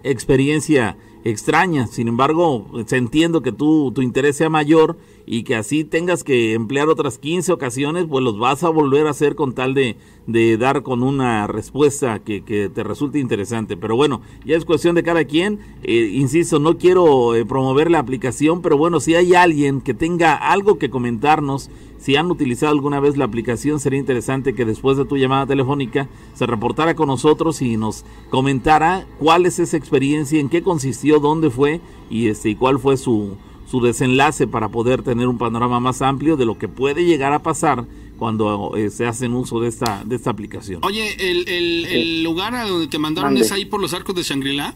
experiencia 0.03 0.97
extraña? 1.25 1.87
Sin 1.87 2.09
embargo, 2.09 2.67
se 2.87 2.97
entiendo 2.97 3.43
que 3.43 3.53
tú, 3.53 3.93
tu 3.93 4.03
interés 4.03 4.37
sea 4.37 4.51
mayor 4.51 4.97
y 5.27 5.45
que 5.45 5.55
así 5.55 5.85
tengas 5.85 6.25
que 6.25 6.55
emplear 6.55 6.89
otras 6.89 7.19
15 7.19 7.53
ocasiones, 7.53 8.07
pues 8.09 8.25
los 8.25 8.39
vas 8.39 8.65
a 8.65 8.69
volver 8.69 9.07
a 9.07 9.11
hacer 9.11 9.35
con 9.35 9.55
tal 9.55 9.75
de, 9.75 9.97
de 10.27 10.57
dar 10.57 10.83
con 10.83 11.03
una 11.03 11.47
respuesta 11.47 12.19
que, 12.19 12.43
que 12.43 12.69
te 12.69 12.83
resulte 12.83 13.19
interesante. 13.19 13.77
Pero 13.77 13.97
bueno, 13.97 14.23
ya 14.45 14.57
es 14.57 14.65
cuestión 14.65 14.95
de 14.95 15.03
cada 15.03 15.25
quien. 15.25 15.61
Eh, 15.83 16.11
insisto, 16.15 16.59
no 16.59 16.79
quiero 16.79 17.35
eh, 17.35 17.45
promover 17.45 17.91
la 17.91 18.01
aplicación, 18.01 18.61
pero 18.63 18.77
bueno, 18.77 19.01
si 19.01 19.15
hay 19.15 19.35
alguien 19.35 19.81
que 19.81 19.95
tenga 19.95 20.35
algo 20.35 20.79
que 20.79 20.91
comentarnos, 20.91 21.71
si 22.01 22.17
han 22.17 22.31
utilizado 22.31 22.73
alguna 22.73 22.99
vez 22.99 23.17
la 23.17 23.27
aplicación, 23.27 23.79
sería 23.79 24.01
interesante 24.01 24.55
que 24.55 24.65
después 24.65 24.97
de 24.97 25.05
tu 25.05 25.17
llamada 25.17 25.47
telefónica 25.47 26.09
se 26.35 26.47
reportara 26.47 26.97
con 26.97 27.07
nosotros 27.07 27.63
y 27.63 27.77
nos 27.77 28.05
comentara 28.31 29.07
cuál 29.19 29.47
es 29.47 29.61
esa 29.61 29.77
experiencia, 29.77 30.41
en 30.41 30.49
qué 30.49 30.63
consistió, 30.63 31.21
dónde 31.21 31.51
fue 31.51 31.81
y 32.11 32.29
este 32.29 32.49
y 32.49 32.57
cuál 32.57 32.79
fue 32.81 32.97
su 32.97 33.37
su 33.71 33.81
desenlace 33.81 34.49
para 34.49 34.69
poder 34.69 35.03
tener 35.03 35.29
un 35.29 35.39
panorama 35.39 35.79
más 35.79 36.03
amplio 36.03 36.37
de 36.37 36.45
lo 36.45 36.59
que 36.59 36.67
puede 36.67 37.05
llegar 37.05 37.33
a 37.33 37.39
pasar 37.39 37.85
cuando 38.19 38.77
eh, 38.77 38.91
se 38.91 39.07
hacen 39.07 39.33
uso 39.33 39.61
de 39.61 39.69
esta, 39.69 40.03
de 40.05 40.17
esta 40.17 40.31
aplicación. 40.31 40.81
Oye, 40.85 41.15
¿el, 41.21 41.49
el, 41.49 41.87
el 41.87 42.23
lugar 42.25 42.55
a 42.55 42.67
donde 42.67 42.89
te 42.89 42.99
mandaron 42.99 43.33
Mande. 43.33 43.47
es 43.47 43.53
ahí 43.53 43.65
por 43.65 43.81
los 43.81 43.95
arcos 43.95 44.17
de 44.17 44.23
Shangri-La? 44.25 44.75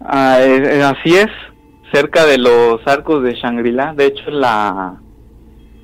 Ah, 0.00 0.38
eh, 0.40 0.78
eh, 0.78 0.82
así 0.82 1.14
es, 1.16 1.26
cerca 1.92 2.24
de 2.24 2.38
los 2.38 2.86
arcos 2.86 3.24
de 3.24 3.34
Shangri-La. 3.34 3.94
De 3.94 4.06
hecho, 4.06 4.30
la. 4.30 5.02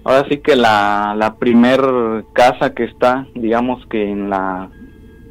Ahora 0.04 0.26
sí 0.28 0.38
que 0.38 0.56
la, 0.56 1.14
la 1.16 1.36
primer 1.36 1.80
casa 2.32 2.74
que 2.74 2.84
está, 2.84 3.26
digamos 3.34 3.84
que 3.86 4.10
en 4.10 4.30
la. 4.30 4.70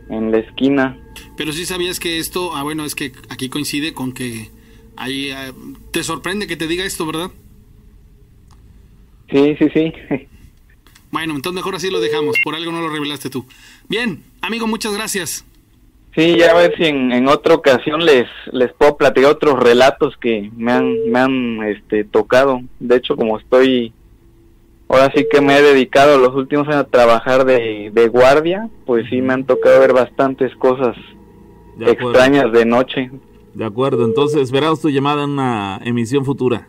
En 0.09 0.32
la 0.32 0.39
esquina. 0.39 0.97
Pero 1.38 1.53
sí 1.53 1.65
sabías 1.65 1.99
que 1.99 2.19
esto, 2.19 2.55
ah 2.55 2.63
bueno, 2.63 2.84
es 2.84 2.95
que 2.95 3.13
aquí 3.30 3.47
coincide 3.49 3.93
con 3.93 4.11
que 4.11 4.49
ahí 4.97 5.32
eh, 5.32 5.53
te 5.91 6.03
sorprende 6.03 6.47
que 6.47 6.57
te 6.57 6.67
diga 6.67 6.84
esto, 6.84 7.05
¿verdad? 7.05 7.32
Sí, 9.30 9.55
sí, 9.57 9.69
sí. 9.74 9.93
Bueno, 11.11 11.36
entonces 11.36 11.55
mejor 11.55 11.76
así 11.76 11.89
lo 11.89 11.99
dejamos, 11.99 12.38
por 12.43 12.55
algo 12.55 12.72
no 12.72 12.82
lo 12.82 12.89
revelaste 12.89 13.30
tú. 13.30 13.45
Bien, 13.89 14.24
amigo, 14.41 14.65
muchas 14.65 14.93
gracias. 14.93 15.45
Sí, 16.15 16.38
ya 16.38 16.51
a 16.51 16.55
ver 16.55 16.76
si 16.78 16.86
en, 16.86 17.11
en 17.11 17.28
otra 17.28 17.55
ocasión 17.55 18.05
les, 18.05 18.28
les 18.51 18.74
puedo 18.74 18.97
platicar 18.97 19.32
otros 19.32 19.59
relatos 19.59 20.15
que 20.17 20.49
me 20.55 20.72
han, 20.72 21.09
me 21.09 21.19
han 21.19 21.63
este, 21.63 22.03
tocado. 22.03 22.61
De 22.80 22.97
hecho, 22.97 23.15
como 23.15 23.38
estoy, 23.39 23.93
ahora 24.91 25.11
sí 25.15 25.25
que 25.31 25.41
me 25.41 25.57
he 25.57 25.61
dedicado 25.61 26.17
los 26.17 26.35
últimos 26.35 26.67
años 26.67 26.81
a 26.81 26.87
trabajar 26.87 27.45
de, 27.45 27.91
de 27.93 28.07
guardia, 28.07 28.69
pues 28.85 29.05
sí 29.09 29.21
me 29.21 29.33
han 29.33 29.45
tocado 29.45 29.79
ver 29.79 29.93
bastantes 29.93 30.55
cosas 30.57 30.95
De 31.77 31.91
extrañas 31.91 32.51
de 32.51 32.65
noche. 32.65 33.11
De 33.53 33.65
acuerdo, 33.65 34.05
entonces 34.05 34.41
esperamos 34.41 34.81
tu 34.81 34.89
llamada 34.89 35.23
en 35.23 35.31
una 35.31 35.79
emisión 35.83 36.23
futura. 36.25 36.67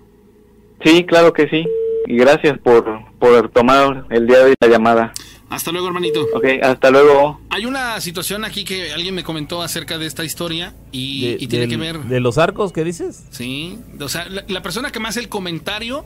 Sí, 0.84 1.04
claro 1.04 1.32
que 1.32 1.48
sí. 1.48 1.64
Y 2.08 2.16
gracias 2.16 2.58
por, 2.58 2.84
por 3.20 3.48
tomar 3.50 4.06
el 4.10 4.26
día 4.26 4.38
de 4.38 4.44
hoy 4.46 4.54
la 4.60 4.68
llamada. 4.68 5.12
Hasta 5.48 5.70
luego, 5.70 5.86
hermanito. 5.86 6.26
Ok, 6.34 6.44
hasta 6.62 6.90
luego. 6.90 7.38
Hay 7.50 7.66
una 7.66 8.00
situación 8.00 8.44
aquí 8.44 8.64
que 8.64 8.90
alguien 8.92 9.14
me 9.14 9.22
comentó 9.22 9.62
acerca 9.62 9.98
de 9.98 10.06
esta 10.06 10.24
historia 10.24 10.74
y, 10.90 11.26
De- 11.36 11.36
y 11.44 11.46
tiene 11.46 11.66
del- 11.66 11.70
que 11.70 11.76
ver... 11.76 11.98
¿De 12.00 12.20
los 12.20 12.38
arcos 12.38 12.72
que 12.72 12.82
dices? 12.84 13.26
Sí, 13.30 13.78
o 14.00 14.08
sea, 14.08 14.28
la, 14.28 14.44
la 14.48 14.62
persona 14.62 14.90
que 14.90 14.98
me 14.98 15.08
hace 15.08 15.20
el 15.20 15.28
comentario 15.28 16.04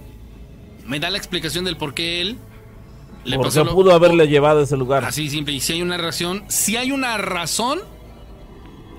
me 0.86 1.00
da 1.00 1.10
la 1.10 1.18
explicación 1.18 1.64
del 1.64 1.76
por 1.76 1.94
qué 1.94 2.20
él 2.20 2.36
le 3.24 3.36
Porque 3.36 3.48
pasó 3.48 3.64
lo- 3.64 3.74
pudo 3.74 3.92
haberle 3.92 4.26
llevado 4.28 4.60
a 4.60 4.62
ese 4.62 4.76
lugar 4.76 5.04
Así 5.04 5.28
simple. 5.28 5.54
Y 5.54 5.60
si 5.60 5.72
hay 5.74 5.82
una 5.82 5.96
razón, 5.96 6.44
si 6.48 6.76
hay 6.76 6.92
una 6.92 7.16
razón 7.18 7.80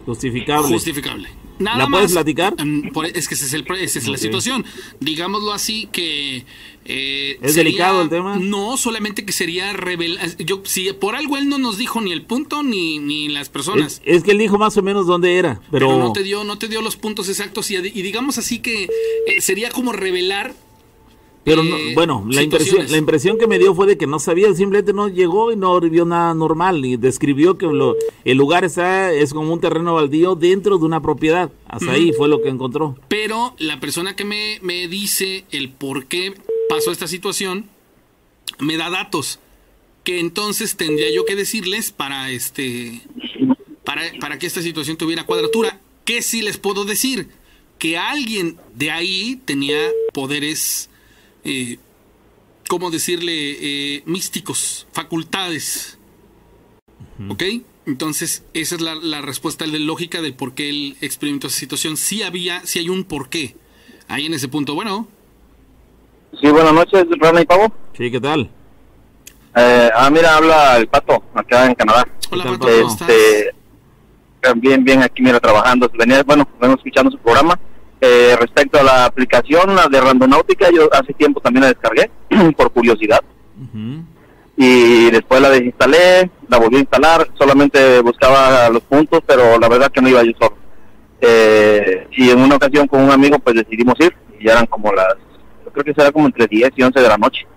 justificable. 0.06 0.68
justificable. 0.70 1.30
Nada 1.60 1.78
¿La 1.80 1.88
puedes 1.88 2.12
más, 2.14 2.24
platicar? 2.24 2.54
por- 2.94 3.08
es 3.08 3.28
que 3.28 3.34
esa 3.34 3.46
es, 3.48 3.54
el, 3.54 3.64
pre- 3.64 3.84
esa 3.84 3.98
es 3.98 4.08
la 4.08 4.18
situación. 4.20 4.64
Digámoslo 5.00 5.54
así 5.54 5.90
que... 5.92 6.46
eh, 6.86 7.40
¿Es 7.42 7.56
delicado 7.56 8.04
el 8.04 8.10
tema? 8.10 8.38
No, 8.38 8.78
solamente 8.78 9.26
que 9.26 9.32
sería 9.32 9.74
revelar... 9.74 10.38
Yo, 10.38 10.62
si 10.66 10.94
por 10.94 11.16
algo 11.16 11.36
él 11.36 11.50
no 11.50 11.58
nos 11.58 11.80
dijo 11.80 12.00
ni 12.00 12.12
el 12.12 12.22
punto 12.22 12.62
ni, 12.62 13.00
ni 13.00 13.28
las 13.30 13.50
personas. 13.50 14.02
es, 14.06 14.18
es 14.18 14.24
que 14.24 14.32
él 14.32 14.38
dijo 14.38 14.60
más 14.60 14.78
o 14.78 14.84
menos 14.84 15.08
dónde 15.08 15.36
era, 15.38 15.60
pero, 15.72 15.88
Pero, 15.88 15.98
no 16.00 16.14
te 16.14 16.22
dio 16.22 16.44
no 16.44 16.60
te 16.60 16.68
dio 16.68 16.84
los 16.84 16.96
puntos 16.96 17.28
exactos 17.28 17.72
y, 17.72 17.76
y 17.78 18.02
digamos 18.04 18.38
así 18.38 18.60
que 18.60 18.84
eh, 18.84 19.42
sería 19.42 19.72
como 19.72 19.94
revelar 19.94 20.54
pero 21.48 21.64
no- 21.64 21.78
eh, 21.78 21.94
bueno, 21.96 22.26
la 22.30 22.42
impresión, 22.44 22.86
la 22.92 22.98
impresión 22.98 23.38
que 23.38 23.48
me 23.48 23.58
dio 23.58 23.74
fue 23.74 23.88
de 23.88 23.98
que 23.98 24.06
no 24.08 24.20
sabía, 24.20 24.54
simplemente 24.54 24.94
no 24.94 25.08
llegó 25.08 25.52
y 25.52 25.56
no 25.56 25.80
vio 25.80 26.06
nada 26.06 26.34
normal 26.34 26.86
y 26.86 26.98
describió 26.98 27.58
que 27.58 27.66
lo- 27.68 27.96
el 28.26 28.38
lugar 28.38 28.64
está 28.66 29.12
es 29.14 29.34
como 29.34 29.52
un 29.54 29.60
terreno 29.62 29.96
baldío 29.96 30.36
dentro 30.36 30.78
de 30.78 30.86
una 30.86 31.02
propiedad. 31.02 31.52
Hasta 31.68 31.92
ahí 31.92 32.12
fue 32.14 32.28
lo 32.28 32.42
que 32.42 32.50
encontró. 32.50 32.96
Pero 33.08 33.56
la 33.58 33.80
persona 33.80 34.16
que 34.16 34.26
me, 34.26 34.60
me 34.62 34.88
dice 34.88 35.46
el 35.52 35.70
por 35.70 36.06
qué 36.06 36.34
pasó 36.70 36.92
esta 36.92 37.08
situación 37.08 37.66
me 38.60 38.78
da 38.78 38.90
datos 38.90 39.40
que 40.04 40.20
entonces 40.20 40.76
tendría 40.78 41.12
yo 41.14 41.26
que 41.26 41.36
decirles 41.36 41.92
para 41.92 42.32
este 42.32 43.02
para, 43.84 44.02
para 44.20 44.38
que 44.40 44.48
esta 44.48 44.62
situación 44.62 44.98
tuviera 44.98 45.26
cuadratura. 45.26 45.80
¿Qué 46.06 46.22
sí 46.22 46.42
les 46.42 46.58
puedo 46.58 46.86
decir? 46.86 47.30
Que 47.78 47.98
alguien 47.98 48.58
de 48.76 48.92
ahí 48.92 49.40
tenía 49.46 49.78
poderes, 50.14 50.90
eh, 51.48 51.80
¿cómo 52.70 52.92
decirle? 52.92 53.34
Eh, 53.34 54.04
místicos, 54.06 54.88
facultades. 54.92 55.98
¿Ok? 57.30 57.44
Entonces, 57.86 58.44
esa 58.54 58.76
es 58.76 58.82
la, 58.82 58.96
la 58.96 59.22
respuesta 59.22 59.66
de 59.66 59.80
lógica 59.80 60.22
del 60.22 60.34
por 60.34 60.54
qué 60.54 60.70
él 60.70 60.98
experimentó 61.02 61.48
esa 61.48 61.58
situación. 61.58 61.98
Sí 61.98 62.22
había, 62.22 62.66
sí 62.66 62.80
hay 62.80 62.90
un 62.90 63.06
porqué. 63.06 63.56
Ahí 64.08 64.26
en 64.26 64.34
ese 64.34 64.48
punto, 64.48 64.76
bueno, 64.76 65.08
Sí, 66.42 66.52
buenas 66.52 66.74
noches, 66.74 67.06
Rana 67.20 67.42
y 67.42 67.46
Pavo. 67.46 67.72
Sí, 67.94 68.12
¿qué 68.12 68.20
tal? 68.20 68.50
Eh, 69.56 69.90
ah, 69.96 70.10
mira, 70.12 70.36
habla 70.36 70.78
el 70.78 70.88
Pato, 70.88 71.24
acá 71.34 71.66
en 71.66 71.74
Canadá. 71.74 72.08
hola 72.30 72.44
Pato? 72.44 72.60
¿cómo 72.68 72.88
estás? 72.90 73.10
Este, 73.10 73.52
bien, 74.58 74.84
bien, 74.84 75.02
aquí 75.02 75.22
mira, 75.24 75.40
trabajando. 75.40 75.90
Venía, 75.98 76.22
bueno, 76.24 76.48
vengo 76.62 76.76
escuchando 76.76 77.10
su 77.10 77.18
programa. 77.18 77.60
Eh, 78.00 78.36
respecto 78.40 78.80
a 78.80 78.84
la 78.84 79.06
aplicación 79.06 79.76
la 79.76 79.88
de 79.88 80.00
Randonáutica, 80.00 80.70
yo 80.70 80.88
hace 80.94 81.14
tiempo 81.14 81.40
también 81.40 81.64
la 81.64 81.70
descargué, 81.70 82.12
por 82.58 82.72
curiosidad. 82.72 83.22
Y 84.56 85.12
después 85.12 85.40
la 85.40 85.50
desinstalé, 85.50 86.32
la 86.48 86.58
volví 86.58 86.78
a 86.78 86.80
instalar, 86.80 87.28
solamente 87.38 88.02
buscaba 88.02 88.70
los 88.70 88.82
puntos, 88.84 89.22
pero 89.26 89.60
la 89.60 89.70
verdad 89.70 89.92
que 89.92 90.02
no 90.02 90.10
iba 90.10 90.24
yo 90.24 90.32
solo. 90.40 90.56
Eh, 91.22 92.08
y 92.12 92.30
en 92.30 92.40
una 92.40 92.56
ocasión 92.56 92.88
con 92.88 93.02
un 93.02 93.12
amigo, 93.12 93.40
pues 93.40 93.56
decidimos 93.56 93.96
ir, 94.00 94.16
y 94.40 94.46
ya 94.46 94.54
eran 94.54 94.66
como 94.68 94.92
las, 94.94 95.16
yo 95.66 95.72
creo 95.72 95.84
que 95.86 95.94
será 95.94 96.12
como 96.12 96.26
entre 96.28 96.48
10 96.48 96.72
y 96.76 96.84
11 96.84 97.00
de 97.00 97.08
la 97.08 97.18
noche. 97.18 97.48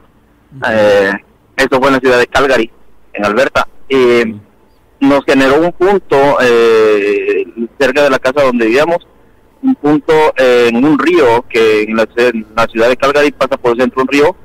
Eh, 0.68 1.12
esto 1.56 1.78
fue 1.78 1.88
en 1.88 1.94
la 1.94 2.00
ciudad 2.00 2.18
de 2.18 2.26
Calgary, 2.26 2.70
en 3.12 3.24
Alberta. 3.24 3.66
Y 3.88 4.36
nos 5.00 5.24
generó 5.24 5.60
un 5.60 5.72
punto 5.72 6.38
eh, 6.42 7.44
cerca 7.78 8.02
de 8.02 8.10
la 8.10 8.18
casa 8.18 8.42
donde 8.42 8.66
vivíamos, 8.66 9.06
un 9.62 9.74
punto 9.74 10.12
en 10.36 10.84
un 10.84 10.98
río 10.98 11.44
que 11.48 11.82
en 11.82 11.96
la, 11.96 12.08
en 12.16 12.46
la 12.56 12.66
ciudad 12.66 12.88
de 12.88 12.96
Calgary 12.96 13.30
pasa 13.30 13.56
por 13.56 13.72
el 13.72 13.80
centro 13.80 14.02
un 14.02 14.08
río, 14.08 14.36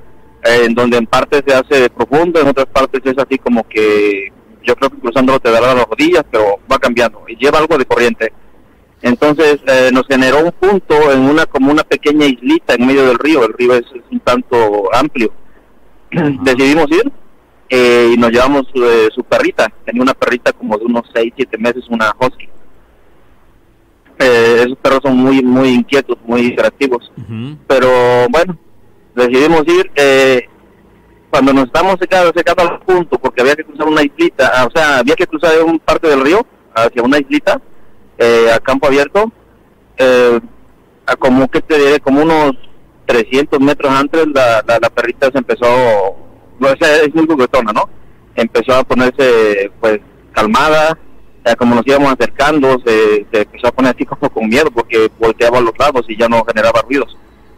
eh, 0.43 0.65
en 0.65 0.73
donde 0.73 0.97
en 0.97 1.07
partes 1.07 1.43
se 1.45 1.53
hace 1.53 1.89
profundo, 1.89 2.39
en 2.39 2.47
otras 2.47 2.67
partes 2.67 3.01
es 3.03 3.17
así 3.17 3.37
como 3.37 3.67
que 3.67 4.31
yo 4.63 4.75
creo 4.75 4.89
que 4.89 4.99
cruzándolo 4.99 5.39
te 5.39 5.51
dará 5.51 5.73
las 5.73 5.85
rodillas, 5.85 6.23
pero 6.29 6.59
va 6.71 6.77
cambiando 6.79 7.23
y 7.27 7.35
lleva 7.35 7.59
algo 7.59 7.77
de 7.77 7.85
corriente. 7.85 8.33
Entonces 9.01 9.59
eh, 9.67 9.89
nos 9.93 10.07
generó 10.07 10.43
un 10.43 10.51
punto 10.51 11.11
en 11.11 11.21
una 11.21 11.45
como 11.45 11.71
una 11.71 11.83
pequeña 11.83 12.25
islita 12.25 12.73
en 12.73 12.87
medio 12.87 13.05
del 13.05 13.19
río, 13.19 13.45
el 13.45 13.53
río 13.53 13.73
es, 13.73 13.85
es 13.93 14.03
un 14.11 14.19
tanto 14.19 14.93
amplio. 14.93 15.31
Decidimos 16.43 16.87
ir 16.91 17.11
eh, 17.69 18.11
y 18.13 18.17
nos 18.17 18.31
llevamos 18.31 18.67
su, 18.73 18.83
eh, 18.83 19.09
su 19.13 19.23
perrita, 19.23 19.71
tenía 19.85 20.01
una 20.01 20.13
perrita 20.13 20.53
como 20.53 20.77
de 20.77 20.85
unos 20.85 21.03
6, 21.13 21.33
7 21.35 21.57
meses, 21.57 21.85
una 21.89 22.15
husky. 22.19 22.47
Eh, 24.19 24.63
esos 24.65 24.77
perros 24.77 24.99
son 25.03 25.17
muy 25.17 25.43
muy 25.43 25.69
inquietos, 25.69 26.17
muy 26.25 26.41
hiperactivos 26.47 27.11
Ujú. 27.17 27.57
pero 27.67 27.89
bueno, 28.29 28.57
decidimos 29.13 29.63
ir. 29.67 29.91
Eh, 29.95 30.47
cuando 31.29 31.51
nos 31.51 31.65
estamos 31.65 31.97
secando, 31.99 32.31
secando 32.33 32.63
al 32.63 32.79
punto, 32.79 33.17
porque 33.19 33.41
había 33.41 33.57
que 33.57 33.65
cruzar 33.65 33.87
una 33.87 34.03
islita, 34.03 34.51
ah, 34.55 34.65
o 34.67 34.71
sea, 34.73 34.99
había 34.99 35.15
que 35.15 35.27
cruzar 35.27 35.51
un 35.65 35.79
parte 35.79 36.07
del 36.07 36.21
río 36.21 36.45
hacia 36.73 37.03
una 37.03 37.17
islita, 37.17 37.59
eh, 38.17 38.49
a 38.55 38.59
campo 38.59 38.87
abierto, 38.87 39.29
eh, 39.97 40.39
a 41.05 41.15
como 41.17 41.49
que 41.49 41.59
te 41.61 41.77
diré, 41.77 41.99
como 41.99 42.21
unos 42.21 42.53
300 43.05 43.59
metros 43.59 43.91
antes, 43.91 44.25
la, 44.33 44.63
la, 44.65 44.79
la 44.79 44.89
perrita 44.89 45.29
se 45.29 45.39
empezó, 45.39 45.65
no, 46.57 46.67
sea, 46.79 47.01
es 47.03 47.13
muy 47.13 47.25
juguetona, 47.27 47.73
¿no? 47.73 47.89
Empezó 48.35 48.75
a 48.75 48.83
ponerse, 48.85 49.71
pues, 49.81 49.99
calmada, 50.31 50.97
eh, 51.45 51.55
como 51.55 51.75
nos 51.75 51.87
íbamos 51.87 52.11
acercando, 52.11 52.79
se, 52.85 53.25
se 53.31 53.41
empezó 53.41 53.67
a 53.67 53.71
poner 53.71 53.95
así 53.95 54.05
como 54.05 54.29
con 54.29 54.49
miedo, 54.49 54.69
porque 54.71 55.09
volteaba 55.19 55.59
a 55.59 55.61
los 55.61 55.77
lados 55.77 56.05
y 56.09 56.17
ya 56.17 56.27
no 56.27 56.43
generaba 56.43 56.81
ruidos 56.81 57.15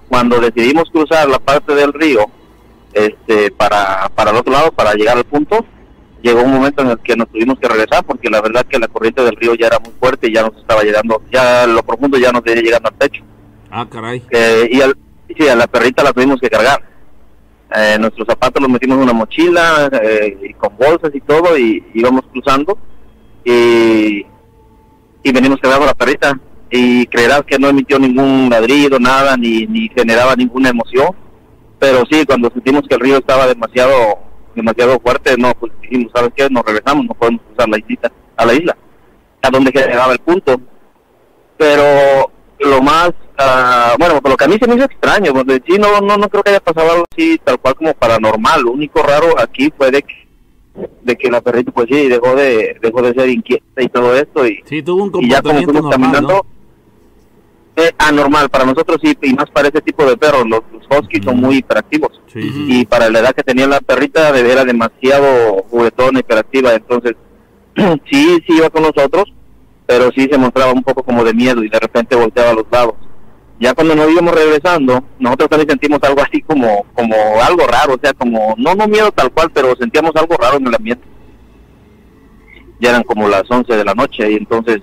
cuando 0.09 0.39
decidimos 0.39 0.89
cruzar 0.89 1.27
la 1.27 1.39
parte 1.39 1.75
del 1.75 1.93
río 1.93 2.25
este 2.93 3.51
para, 3.51 4.09
para 4.15 4.31
el 4.31 4.37
otro 4.37 4.53
lado, 4.53 4.71
para 4.71 4.93
llegar 4.93 5.17
al 5.17 5.25
punto, 5.25 5.65
llegó 6.21 6.41
un 6.41 6.53
momento 6.53 6.81
en 6.81 6.89
el 6.89 6.99
que 6.99 7.15
nos 7.15 7.27
tuvimos 7.29 7.59
que 7.59 7.67
regresar 7.67 8.03
porque 8.03 8.29
la 8.29 8.41
verdad 8.41 8.65
que 8.65 8.79
la 8.79 8.87
corriente 8.87 9.23
del 9.23 9.35
río 9.35 9.53
ya 9.55 9.67
era 9.67 9.79
muy 9.79 9.91
fuerte 9.99 10.27
y 10.27 10.33
ya 10.33 10.43
nos 10.43 10.55
estaba 10.57 10.83
llegando, 10.83 11.21
ya 11.31 11.67
lo 11.67 11.83
profundo 11.83 12.17
ya 12.17 12.31
nos 12.31 12.43
venía 12.43 12.63
llegando 12.63 12.89
al 12.89 12.95
techo. 12.95 13.23
Ah, 13.69 13.85
caray. 13.89 14.23
Eh, 14.31 14.69
y 14.71 14.81
al, 14.81 14.97
sí, 15.37 15.47
a 15.47 15.55
la 15.55 15.67
perrita 15.67 16.03
la 16.03 16.13
tuvimos 16.13 16.39
que 16.39 16.49
cargar. 16.49 16.81
Eh, 17.75 17.97
nuestros 17.99 18.25
zapatos 18.25 18.61
los 18.61 18.71
metimos 18.71 18.95
en 18.95 19.03
una 19.03 19.13
mochila 19.13 19.89
eh, 20.01 20.37
y 20.41 20.53
con 20.53 20.75
bolsas 20.77 21.13
y 21.13 21.19
todo 21.19 21.57
y 21.57 21.85
íbamos 21.93 22.23
cruzando 22.31 22.77
y, 23.47 24.25
y 25.23 25.31
venimos 25.31 25.57
a 25.63 25.79
la 25.79 25.93
perrita 25.93 26.37
y 26.69 27.05
creerás 27.05 27.43
que 27.43 27.57
no 27.57 27.69
emitió 27.69 27.97
ningún 27.97 28.49
ladrido, 28.49 28.99
nada, 28.99 29.37
ni, 29.37 29.65
ni 29.67 29.87
generaba 29.87 30.35
ninguna 30.35 30.69
emoción, 30.69 31.15
pero 31.79 32.03
sí, 32.11 32.25
cuando 32.25 32.49
sentimos 32.49 32.83
que 32.87 32.95
el 32.95 33.01
río 33.01 33.17
estaba 33.17 33.47
demasiado 33.47 34.19
demasiado 34.53 34.99
fuerte, 34.99 35.37
no, 35.37 35.53
pues 35.53 35.71
dijimos, 35.81 36.11
¿sabes 36.13 36.31
qué? 36.35 36.49
Nos 36.49 36.65
regresamos, 36.65 37.05
no 37.05 37.13
podemos 37.13 37.41
cruzar 37.43 37.69
la 37.69 37.77
islita, 37.77 38.11
a 38.35 38.45
la 38.45 38.53
isla, 38.53 38.75
a 39.43 39.49
donde 39.49 39.71
generaba 39.71 40.11
el 40.11 40.19
punto. 40.19 40.59
Pero 41.57 42.31
lo 42.59 42.81
más 42.81 43.11
ah, 43.37 43.95
bueno, 43.99 44.19
por 44.19 44.31
lo 44.31 44.37
que 44.37 44.45
a 44.45 44.47
mí 44.47 44.57
se 44.59 44.67
me 44.67 44.75
hizo 44.75 44.85
extraño, 44.85 45.31
porque 45.31 45.61
sí, 45.65 45.77
no, 45.77 46.01
no, 46.01 46.17
no 46.17 46.27
creo 46.27 46.43
que 46.43 46.49
haya 46.49 46.59
pasado 46.59 46.91
algo 46.91 47.05
así 47.11 47.39
tal 47.43 47.59
cual 47.59 47.75
como 47.75 47.93
paranormal. 47.93 48.63
Lo 48.63 48.71
único 48.71 49.01
raro 49.03 49.39
aquí 49.39 49.71
fue 49.77 49.91
de 49.91 50.01
que, 50.01 50.26
de 51.03 51.15
que 51.15 51.29
la 51.29 51.41
perrita, 51.41 51.71
pues 51.71 51.87
sí, 51.89 52.07
dejó 52.07 52.35
de, 52.35 52.77
dejó 52.81 53.01
de 53.01 53.13
ser 53.13 53.29
inquieta 53.29 53.81
y 53.81 53.87
todo 53.89 54.15
esto. 54.15 54.45
Y, 54.47 54.61
Sí, 54.65 54.81
tuvo 54.83 55.03
un 55.03 55.11
y 55.23 55.29
ya 55.29 55.41
como 55.41 55.55
comportamiento 55.55 55.73
normal, 55.73 55.91
caminando, 55.91 56.33
¿no? 57.75 57.83
eh, 57.83 57.91
anormal. 57.97 58.49
Para 58.49 58.65
nosotros 58.65 58.97
sí, 59.03 59.17
y 59.21 59.33
más 59.33 59.49
para 59.51 59.67
ese 59.69 59.81
tipo 59.81 60.05
de 60.05 60.17
perros. 60.17 60.43
Los, 60.47 60.61
los 60.71 60.83
huskies 60.99 61.23
son 61.23 61.37
muy 61.39 61.57
hiperactivos. 61.57 62.21
Sí, 62.31 62.41
sí. 62.41 62.65
Y 62.67 62.85
para 62.85 63.09
la 63.09 63.19
edad 63.19 63.33
que 63.35 63.43
tenía 63.43 63.67
la 63.67 63.79
perrita, 63.81 64.31
de- 64.31 64.51
era 64.51 64.65
demasiado 64.65 65.63
juguetona, 65.69 66.19
hiperactiva. 66.19 66.73
Entonces, 66.73 67.13
sí, 68.09 68.37
sí 68.45 68.53
iba 68.57 68.69
con 68.69 68.83
nosotros, 68.83 69.25
pero 69.85 70.11
sí 70.11 70.27
se 70.31 70.37
mostraba 70.37 70.71
un 70.73 70.83
poco 70.83 71.03
como 71.03 71.23
de 71.23 71.33
miedo 71.33 71.63
y 71.63 71.69
de 71.69 71.79
repente 71.79 72.15
volteaba 72.15 72.51
a 72.51 72.55
los 72.55 72.65
lados. 72.71 72.95
Ya 73.59 73.73
cuando 73.73 73.95
nos 73.95 74.11
íbamos 74.11 74.35
regresando, 74.35 75.03
nosotros 75.19 75.49
también 75.49 75.69
sentimos 75.69 75.99
algo 76.03 76.21
así 76.21 76.41
como, 76.41 76.85
como 76.93 77.15
algo 77.41 77.65
raro, 77.65 77.95
o 77.95 77.99
sea, 77.99 78.13
como, 78.13 78.53
no, 78.57 78.75
no 78.75 78.87
miedo 78.87 79.11
tal 79.11 79.31
cual, 79.31 79.49
pero 79.51 79.75
sentíamos 79.75 80.15
algo 80.15 80.35
raro 80.37 80.57
en 80.57 80.67
el 80.67 80.75
ambiente. 80.75 81.03
Ya 82.79 82.89
eran 82.89 83.03
como 83.03 83.27
las 83.27 83.49
11 83.49 83.75
de 83.75 83.83
la 83.83 83.95
noche 83.95 84.31
y 84.31 84.35
entonces, 84.35 84.81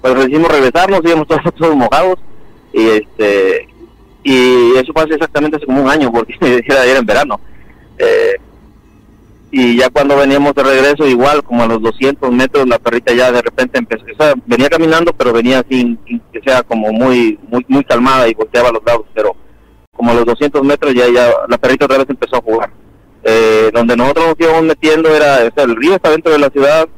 pues 0.00 0.14
decidimos 0.14 0.50
regresarnos, 0.50 1.02
íbamos 1.04 1.26
todos, 1.26 1.42
todos 1.58 1.76
mojados 1.76 2.18
y 2.72 2.88
este, 2.88 3.68
y 4.22 4.76
eso 4.76 4.92
hace 4.94 5.14
exactamente 5.14 5.56
hace 5.56 5.66
como 5.66 5.82
un 5.82 5.90
año, 5.90 6.10
porque 6.10 6.34
era, 6.66 6.84
era 6.84 6.98
en 6.98 7.06
verano. 7.06 7.40
Eh, 7.98 8.36
y 9.50 9.78
ya 9.78 9.88
cuando 9.88 10.16
veníamos 10.16 10.54
de 10.54 10.62
regreso, 10.62 11.06
igual, 11.06 11.42
como 11.42 11.62
a 11.62 11.66
los 11.66 11.80
200 11.80 12.30
metros, 12.32 12.68
la 12.68 12.78
perrita 12.78 13.14
ya 13.14 13.32
de 13.32 13.40
repente 13.40 13.78
empezó, 13.78 14.04
o 14.04 14.22
sea, 14.22 14.34
venía 14.46 14.68
caminando, 14.68 15.12
pero 15.12 15.32
venía 15.32 15.64
sin, 15.68 15.98
sin 16.06 16.20
que 16.32 16.40
sea 16.42 16.62
como 16.62 16.92
muy, 16.92 17.38
muy, 17.48 17.64
muy 17.68 17.84
calmada 17.84 18.28
y 18.28 18.34
volteaba 18.34 18.68
a 18.68 18.72
los 18.72 18.84
lados, 18.84 19.06
pero 19.14 19.34
como 19.92 20.10
a 20.12 20.14
los 20.14 20.26
200 20.26 20.62
metros 20.62 20.94
ya, 20.94 21.08
ya 21.08 21.30
la 21.48 21.56
perrita 21.58 21.86
otra 21.86 21.98
vez 21.98 22.10
empezó 22.10 22.36
a 22.36 22.42
jugar. 22.42 22.70
Eh, 23.24 23.70
donde 23.74 23.96
nosotros 23.96 24.28
nos 24.28 24.36
íbamos 24.38 24.62
metiendo 24.62 25.08
era, 25.14 25.36
o 25.36 25.54
sea, 25.54 25.64
el 25.64 25.76
río 25.76 25.94
está 25.94 26.10
dentro 26.10 26.30
de 26.30 26.38
la 26.38 26.50
ciudad, 26.50 26.88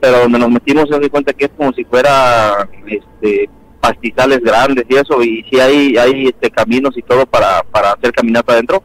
pero 0.00 0.20
donde 0.20 0.38
nos 0.38 0.50
metimos 0.50 0.88
se 0.88 0.98
da 0.98 1.08
cuenta 1.08 1.32
que 1.32 1.44
es 1.44 1.50
como 1.56 1.72
si 1.72 1.84
fuera, 1.84 2.68
este, 2.86 3.48
pastizales 3.80 4.40
grandes 4.40 4.84
y 4.88 4.96
eso, 4.96 5.22
y 5.22 5.44
sí 5.50 5.60
hay, 5.60 5.96
hay 5.96 6.26
este, 6.28 6.50
caminos 6.50 6.96
y 6.96 7.02
todo 7.02 7.26
para, 7.26 7.62
para 7.64 7.92
hacer 7.92 8.12
caminata 8.12 8.54
adentro, 8.54 8.82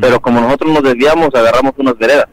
pero 0.00 0.20
como 0.20 0.40
nosotros 0.40 0.72
nos 0.72 0.82
desviamos, 0.82 1.28
agarramos 1.34 1.74
unas 1.76 1.96
veredas. 1.98 2.26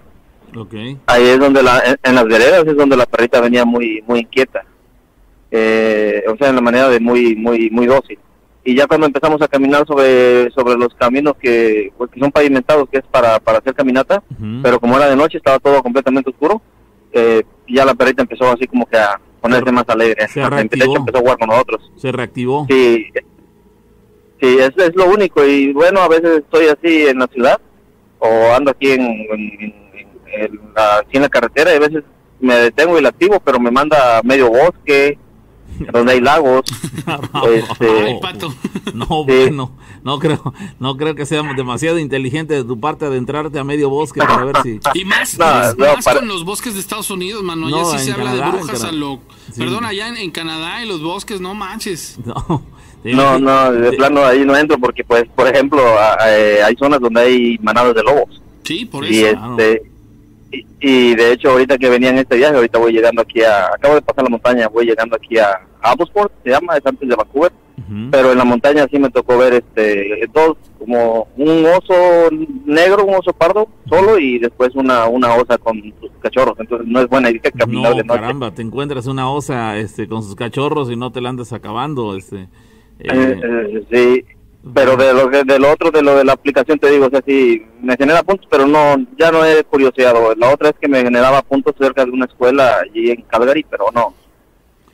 Ahí 1.08 1.24
es 1.28 1.40
donde 1.40 1.64
la, 1.64 1.80
en, 1.80 1.98
en 2.04 2.16
las 2.16 2.26
veredas 2.26 2.66
es 2.66 2.76
donde 2.76 2.98
la 2.98 3.06
perrita 3.06 3.42
venía 3.42 3.66
muy, 3.66 4.04
muy 4.08 4.20
inquieta. 4.20 4.64
Eh, 5.52 6.24
o 6.32 6.38
sea, 6.38 6.50
en 6.50 6.56
la 6.56 6.62
manera 6.62 6.90
de 6.90 7.00
muy, 7.00 7.36
muy, 7.36 7.70
muy 7.70 7.86
dócil. 7.86 8.18
Y 8.64 8.76
ya 8.76 8.86
cuando 8.86 9.08
empezamos 9.08 9.42
a 9.42 9.48
caminar 9.48 9.86
sobre, 9.88 10.52
sobre 10.52 10.76
los 10.76 10.94
caminos 10.94 11.34
que, 11.42 11.92
pues, 11.98 12.12
que 12.12 12.20
son 12.20 12.32
pavimentados, 12.32 12.88
que 12.90 13.00
es 13.00 13.06
para, 13.10 13.40
para 13.40 13.58
hacer 13.58 13.74
caminata, 13.74 14.22
pero 14.62 14.80
como 14.80 14.98
era 14.98 15.10
de 15.10 15.16
noche, 15.16 15.38
estaba 15.40 15.58
todo 15.58 15.82
completamente 15.82 16.30
oscuro, 16.30 16.62
eh, 17.12 17.44
ya 17.68 17.86
la 17.86 17.96
perrita 17.96 18.22
empezó 18.22 18.52
así 18.52 18.68
como 18.68 18.86
que 18.86 18.98
a 18.98 19.20
ponerse 19.42 19.72
más 19.72 19.90
alegre. 19.90 20.28
Se 20.28 20.40
hecho, 20.40 20.50
reactivó. 20.50 20.96
empezó 20.96 21.18
a 21.18 21.22
jugar 21.22 21.38
con 21.40 21.50
nosotros. 21.50 21.92
Se 21.98 22.12
reactivó. 22.12 22.68
Sí, 22.70 23.08
sí, 24.40 24.58
es, 24.60 24.72
es 24.78 24.96
lo 24.96 25.08
único. 25.08 25.44
Y 25.44 25.74
bueno, 25.74 26.02
a 26.02 26.08
veces 26.08 26.40
estoy 26.40 26.68
así 26.68 27.08
en 27.08 27.18
la 27.18 27.28
ciudad 27.28 27.60
o 28.20 28.54
ando 28.56 28.70
aquí 28.72 28.92
en, 28.92 29.02
en, 29.02 29.74
en- 30.34 30.60
la, 30.76 30.98
aquí 31.00 31.18
en 31.18 31.22
la 31.24 31.30
carretera 31.30 31.74
y 31.74 31.76
a 31.78 31.80
veces 31.80 32.04
me 32.40 32.56
detengo 32.56 32.98
y 32.98 33.02
la 33.02 33.10
activo, 33.10 33.40
pero 33.40 33.60
me 33.60 33.72
manda 33.72 34.18
a 34.20 34.24
medio 34.24 34.50
bosque, 34.50 35.18
donde 35.94 36.14
hay 36.14 36.22
lagos. 36.22 36.62
este, 37.54 37.88
Ay, 38.06 38.20
pato. 38.22 38.54
No, 38.94 39.06
Sí. 39.06 39.24
bueno, 39.28 39.78
no 40.04 40.20
creo, 40.20 40.54
no 40.80 40.98
creo 40.98 41.16
que 41.16 41.26
sea 41.26 41.42
demasiado 41.56 42.00
inteligente 42.00 42.54
de 42.56 42.64
tu 42.64 42.80
parte 42.80 43.06
adentrarte 43.06 43.60
a 43.60 43.64
medio 43.64 43.90
bosque 43.90 44.20
para 44.20 44.46
ver 44.46 44.56
si. 44.64 44.80
Y 45.00 45.06
más, 45.06 45.38
No, 45.38 45.46
más, 45.46 45.78
no, 45.78 45.86
más 45.96 46.06
para- 46.06 46.20
con 46.20 46.28
los 46.28 46.44
bosques 46.44 46.74
de 46.74 46.80
Estados 46.80 47.10
Unidos, 47.12 47.44
mano. 47.44 47.70
No, 47.70 47.78
Allá 47.90 48.00
sí 48.00 48.06
se 48.06 48.10
en 48.12 48.16
habla 48.16 48.26
Canadá, 48.32 48.46
de 48.46 48.52
brujas 48.58 48.70
a 48.70 48.74
Canadá. 48.88 48.92
lo. 48.98 49.20
Sí. 49.52 49.60
Perdón, 49.60 49.86
allá 49.86 50.08
en, 50.08 50.18
en 50.18 50.32
Canadá, 50.32 50.82
en 50.82 50.88
los 50.88 51.02
bosques, 51.04 51.40
no 51.42 51.54
manches. 51.54 52.20
No, 53.04 53.40
No, 53.40 53.40
no, 53.40 53.72
de 53.72 53.94
plano 53.94 54.24
ahí 54.24 54.46
no 54.46 54.56
entro 54.56 54.78
porque, 54.78 55.04
pues, 55.04 55.24
por 55.36 55.48
ejemplo, 55.48 55.82
a- 55.98 56.22
a- 56.24 56.38
eh, 56.38 56.62
hay 56.62 56.76
zonas 56.76 57.00
donde 57.00 57.20
hay 57.22 57.58
manadas 57.60 57.96
de 57.96 58.04
lobos. 58.04 58.40
Sí, 58.64 58.86
por 58.86 59.04
y 59.06 59.24
eso. 59.24 59.38
claro. 59.40 59.58
este 59.58 59.91
y, 60.52 60.66
y 60.80 61.16
de 61.16 61.32
hecho 61.34 61.52
ahorita 61.52 61.78
que 61.78 61.90
venía 61.90 62.10
en 62.10 62.18
este 62.20 62.38
viaje 62.38 62.56
ahorita 62.56 62.78
voy 62.80 62.92
llegando 62.94 63.22
aquí 63.22 63.42
a 63.42 63.68
acabo 63.68 63.96
de 63.96 64.02
pasar 64.02 64.24
la 64.26 64.30
montaña 64.30 64.68
voy 64.68 64.86
llegando 64.86 65.16
aquí 65.16 65.38
a 65.38 65.60
Abbotsford 65.82 66.32
se 66.44 66.50
llama 66.52 66.78
es 66.78 66.86
antes 66.86 67.08
de 67.08 67.16
Vancouver. 67.16 67.52
Pero 68.10 68.32
en 68.32 68.38
la 68.38 68.46
montaña 68.46 68.88
sí 68.90 68.98
me 69.00 69.10
tocó 69.10 69.38
ver 69.38 69.54
este 69.54 70.26
dos 70.34 70.56
como 70.80 71.28
un 71.36 71.66
oso 71.66 72.30
negro 72.66 73.04
un 73.04 73.16
oso 73.16 73.34
pardo 73.34 73.68
solo 73.90 74.18
y 74.18 74.40
después 74.40 74.74
una 74.76 75.08
una 75.08 75.34
osa 75.36 75.58
con 75.58 75.82
sus 76.00 76.10
cachorros. 76.22 76.58
Entonces 76.60 76.88
no 76.88 77.02
es 77.02 77.10
buena 77.10 77.30
idea 77.30 77.52
caminar 77.52 77.92
No, 77.92 77.98
de 77.98 78.04
noche. 78.06 78.20
caramba, 78.22 78.52
te 78.54 78.62
encuentras 78.62 79.08
una 79.08 79.30
osa 79.30 79.78
este, 79.78 80.08
con 80.08 80.24
sus 80.24 80.36
cachorros 80.36 80.90
y 80.90 80.96
no 80.96 81.12
te 81.12 81.20
la 81.20 81.30
andas 81.30 81.52
acabando. 81.52 82.16
Este, 82.16 82.48
Eh, 83.00 83.10
eh, 83.10 83.40
eh, 83.44 83.86
sí 83.92 84.26
pero 84.74 84.96
de 84.96 85.14
lo 85.14 85.30
que- 85.30 85.44
de 85.44 85.58
lo 85.60 85.72
otro 85.72 85.90
de 85.92 86.02
lo 86.04 86.16
de 86.16 86.24
la 86.24 86.34
aplicación 86.34 86.78
te 86.78 86.92
digo 86.92 87.08
o 87.08 87.10
sea 87.10 87.22
sí 87.26 87.64
me 87.82 87.98
genera 87.98 88.22
puntos 88.24 88.48
pero 88.50 88.68
no 88.68 88.96
ya 89.18 89.32
no 89.32 89.44
he 89.46 89.64
curioseado. 89.64 90.36
La 90.36 90.54
otra 90.54 90.70
es 90.70 90.76
que 90.80 90.88
me 90.88 91.02
generaba 91.02 91.42
puntos 91.42 91.74
cerca 91.80 92.06
de 92.06 92.12
una 92.12 92.26
escuela 92.26 92.78
allí 92.84 93.10
en 93.12 93.22
Calgary 93.24 93.66
pero 93.70 93.86
no. 93.94 94.14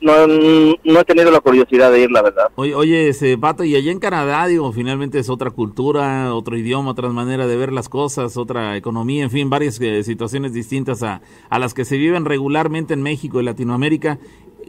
No 0.00 0.28
no 0.28 1.00
he 1.00 1.04
tenido 1.04 1.30
la 1.32 1.40
curiosidad 1.40 1.90
de 1.90 2.02
ir 2.02 2.10
la 2.12 2.22
verdad. 2.22 2.46
Oye, 2.54 2.72
oye 2.74 3.08
ese 3.08 3.36
Pato, 3.36 3.64
y 3.64 3.74
allá 3.74 3.90
en 3.90 3.98
Canadá, 3.98 4.46
digo, 4.46 4.72
finalmente 4.72 5.18
es 5.18 5.28
otra 5.28 5.50
cultura, 5.50 6.32
otro 6.34 6.56
idioma, 6.56 6.92
otra 6.92 7.08
manera 7.08 7.48
de 7.48 7.56
ver 7.56 7.72
las 7.72 7.88
cosas, 7.88 8.36
otra 8.36 8.76
economía, 8.76 9.24
en 9.24 9.30
fin, 9.30 9.50
varias 9.50 9.80
eh, 9.80 10.04
situaciones 10.04 10.52
distintas 10.52 11.02
a, 11.02 11.20
a 11.50 11.58
las 11.58 11.74
que 11.74 11.84
se 11.84 11.96
viven 11.96 12.26
regularmente 12.26 12.94
en 12.94 13.02
México 13.02 13.40
y 13.40 13.44
Latinoamérica. 13.44 14.18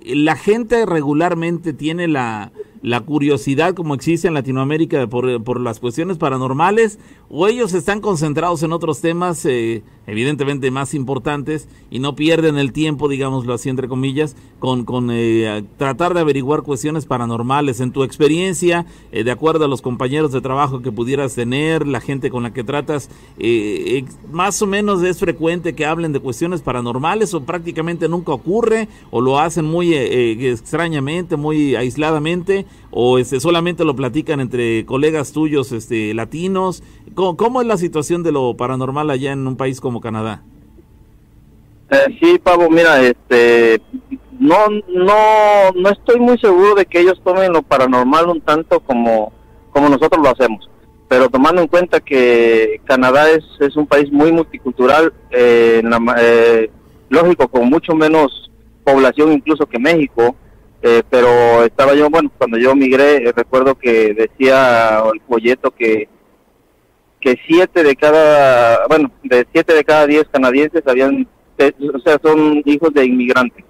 La 0.03 0.35
gente 0.35 0.83
regularmente 0.87 1.73
tiene 1.73 2.07
la, 2.07 2.51
la 2.81 3.01
curiosidad, 3.01 3.73
como 3.73 3.93
existe 3.93 4.27
en 4.27 4.33
Latinoamérica, 4.33 5.07
por, 5.07 5.43
por 5.43 5.59
las 5.59 5.79
cuestiones 5.79 6.17
paranormales, 6.17 6.99
o 7.29 7.47
ellos 7.47 7.73
están 7.73 8.01
concentrados 8.01 8.63
en 8.63 8.71
otros 8.71 9.01
temas, 9.01 9.45
eh, 9.45 9.83
evidentemente 10.09 10.71
más 10.71 10.93
importantes, 10.93 11.67
y 11.91 11.99
no 11.99 12.15
pierden 12.15 12.57
el 12.57 12.71
tiempo, 12.71 13.07
digámoslo 13.07 13.53
así, 13.53 13.69
entre 13.69 13.87
comillas, 13.87 14.35
con, 14.59 14.85
con 14.85 15.09
eh, 15.11 15.63
tratar 15.77 16.13
de 16.13 16.19
averiguar 16.19 16.63
cuestiones 16.63 17.05
paranormales. 17.05 17.79
En 17.79 17.91
tu 17.91 18.03
experiencia, 18.03 18.85
eh, 19.11 19.23
de 19.23 19.31
acuerdo 19.31 19.65
a 19.65 19.67
los 19.67 19.81
compañeros 19.81 20.31
de 20.31 20.41
trabajo 20.41 20.81
que 20.81 20.91
pudieras 20.91 21.35
tener, 21.35 21.87
la 21.87 22.01
gente 22.01 22.29
con 22.29 22.43
la 22.43 22.53
que 22.53 22.63
tratas, 22.63 23.09
eh, 23.37 24.03
más 24.31 24.61
o 24.61 24.67
menos 24.67 25.03
es 25.03 25.19
frecuente 25.19 25.73
que 25.73 25.85
hablen 25.85 26.13
de 26.13 26.19
cuestiones 26.19 26.61
paranormales 26.61 27.33
o 27.33 27.41
prácticamente 27.41 28.09
nunca 28.09 28.31
ocurre 28.31 28.87
o 29.11 29.21
lo 29.21 29.39
hacen 29.39 29.65
muy 29.65 29.93
extrañamente, 29.93 31.35
muy 31.37 31.75
aisladamente 31.75 32.65
o 32.91 33.19
este, 33.19 33.39
solamente 33.39 33.85
lo 33.85 33.95
platican 33.95 34.39
entre 34.39 34.85
colegas 34.85 35.31
tuyos 35.31 35.71
este, 35.71 36.13
latinos. 36.13 36.83
¿Cómo, 37.13 37.37
¿Cómo 37.37 37.61
es 37.61 37.67
la 37.67 37.77
situación 37.77 38.23
de 38.23 38.31
lo 38.31 38.55
paranormal 38.55 39.09
allá 39.09 39.31
en 39.31 39.47
un 39.47 39.55
país 39.55 39.81
como 39.81 40.01
Canadá? 40.01 40.43
Eh, 41.91 42.17
sí 42.21 42.37
Pablo 42.37 42.69
mira 42.69 43.01
este 43.01 43.81
no 44.39 44.69
no 44.87 45.71
no 45.75 45.89
estoy 45.89 46.19
muy 46.19 46.37
seguro 46.37 46.75
de 46.75 46.85
que 46.85 46.99
ellos 46.99 47.19
tomen 47.23 47.51
lo 47.51 47.63
paranormal 47.63 48.27
un 48.27 48.41
tanto 48.41 48.79
como 48.79 49.33
como 49.71 49.89
nosotros 49.89 50.23
lo 50.23 50.29
hacemos 50.29 50.69
pero 51.07 51.29
tomando 51.29 51.63
en 51.63 51.67
cuenta 51.67 51.99
que 51.99 52.79
Canadá 52.85 53.31
es, 53.31 53.43
es 53.59 53.75
un 53.75 53.87
país 53.87 54.11
muy 54.11 54.31
multicultural 54.31 55.11
eh, 55.31 55.79
en 55.81 55.89
la 55.89 55.99
eh, 56.19 56.69
lógico 57.09 57.47
con 57.47 57.67
mucho 57.67 57.95
menos 57.95 58.51
población 58.83 59.33
incluso 59.33 59.65
que 59.65 59.79
México 59.79 60.35
eh, 60.81 61.03
pero 61.09 61.63
estaba 61.65 61.93
yo 61.93 62.09
bueno 62.09 62.31
cuando 62.37 62.57
yo 62.57 62.73
migré 62.73 63.17
eh, 63.17 63.33
recuerdo 63.35 63.75
que 63.75 64.13
decía 64.13 65.03
el 65.13 65.19
folleto 65.27 65.71
que 65.71 66.07
que 67.19 67.37
siete 67.47 67.83
de 67.83 67.95
cada 67.95 68.87
bueno 68.87 69.11
de 69.23 69.45
siete 69.51 69.73
de 69.73 69.83
cada 69.83 70.07
diez 70.07 70.25
canadienses 70.31 70.81
habían 70.87 71.27
eh, 71.57 71.73
o 71.93 71.99
sea 71.99 72.17
son 72.23 72.61
hijos 72.65 72.93
de 72.93 73.05
inmigrantes. 73.05 73.65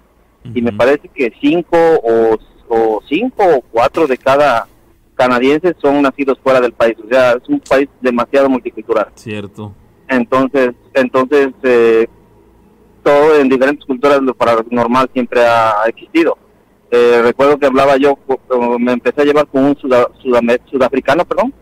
Y 0.54 0.62
me 0.62 0.72
parece 0.72 1.06
que 1.08 1.32
cinco 1.38 1.76
o, 1.76 2.38
o 2.68 3.02
cinco 3.06 3.44
o 3.44 3.60
cuatro 3.60 4.06
de 4.06 4.16
cada 4.16 4.66
canadiense 5.14 5.74
son 5.82 6.00
nacidos 6.00 6.38
fuera 6.42 6.60
del 6.60 6.72
país. 6.72 6.96
O 7.04 7.08
sea 7.08 7.32
es 7.32 7.48
un 7.48 7.60
país 7.60 7.88
demasiado 8.00 8.48
multicultural. 8.48 9.08
Cierto. 9.16 9.74
entonces 10.08 10.70
entonces 10.94 11.48
eh, 11.64 12.06
todo 13.02 13.36
en 13.36 13.48
diferentes 13.48 13.84
culturas 13.84 14.22
lo 14.22 14.34
paranormal 14.34 15.10
siempre 15.12 15.44
ha 15.44 15.82
existido 15.88 16.38
Eh, 16.92 17.20
recuerdo 17.22 17.56
que 17.58 17.66
hablaba 17.66 17.96
yo 17.96 18.18
me 18.78 18.92
empecé 18.92 19.22
a 19.22 19.24
llevar 19.24 19.46
con 19.46 19.64
un 19.64 19.76
suda- 19.78 20.08
sudame- 20.22 20.60
sudafricano 20.70 21.24
perdón 21.24 21.52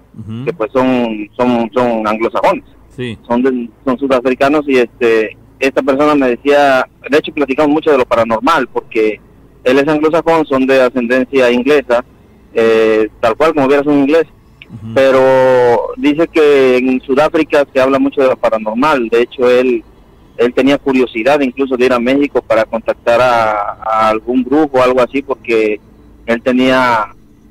que 0.45 0.53
pues 0.53 0.73
son 0.73 1.29
son 1.37 1.71
son 1.75 2.07
anglosajones 2.09 2.65
Sí. 2.97 3.17
son 3.29 3.43
de- 3.43 3.69
son 3.85 3.99
sudafricanos 3.99 4.65
y 4.69 4.79
este 4.79 5.37
esta 5.61 5.83
persona 5.83 6.15
me 6.15 6.31
decía 6.31 6.87
de 7.11 7.19
hecho 7.19 7.33
platicamos 7.33 7.71
mucho 7.73 7.91
de 7.93 7.99
lo 7.99 8.05
paranormal 8.07 8.67
porque 8.69 9.21
él 9.65 9.79
es 9.79 9.87
anglosajón 9.87 10.47
son 10.47 10.67
de 10.67 10.81
ascendencia 10.83 11.51
inglesa 11.51 12.05
eh, 12.55 13.09
tal 13.21 13.37
cual 13.37 13.53
como 13.55 13.69
vieras 13.69 13.87
un 13.87 13.99
inglés. 14.01 14.27
Pero 14.95 15.93
dice 15.97 16.27
que 16.29 16.77
en 16.79 17.01
Sudáfrica 17.03 17.67
se 17.73 17.81
habla 17.81 17.99
mucho 17.99 18.21
de 18.21 18.29
lo 18.29 18.37
paranormal. 18.37 19.09
De 19.09 19.23
hecho, 19.23 19.49
él 19.49 19.83
él 20.39 20.55
tenía 20.55 20.79
curiosidad 20.79 21.41
incluso 21.41 21.77
de 21.77 21.87
ir 21.87 21.93
a 21.93 21.99
México 21.99 22.41
para 22.41 22.65
contactar 22.65 23.21
a, 23.21 24.09
algún 24.09 24.45
grupo 24.45 24.79
o 24.79 24.83
algo 24.83 25.01
así, 25.01 25.21
porque 25.21 25.81
él 26.27 26.43
tenía 26.43 27.09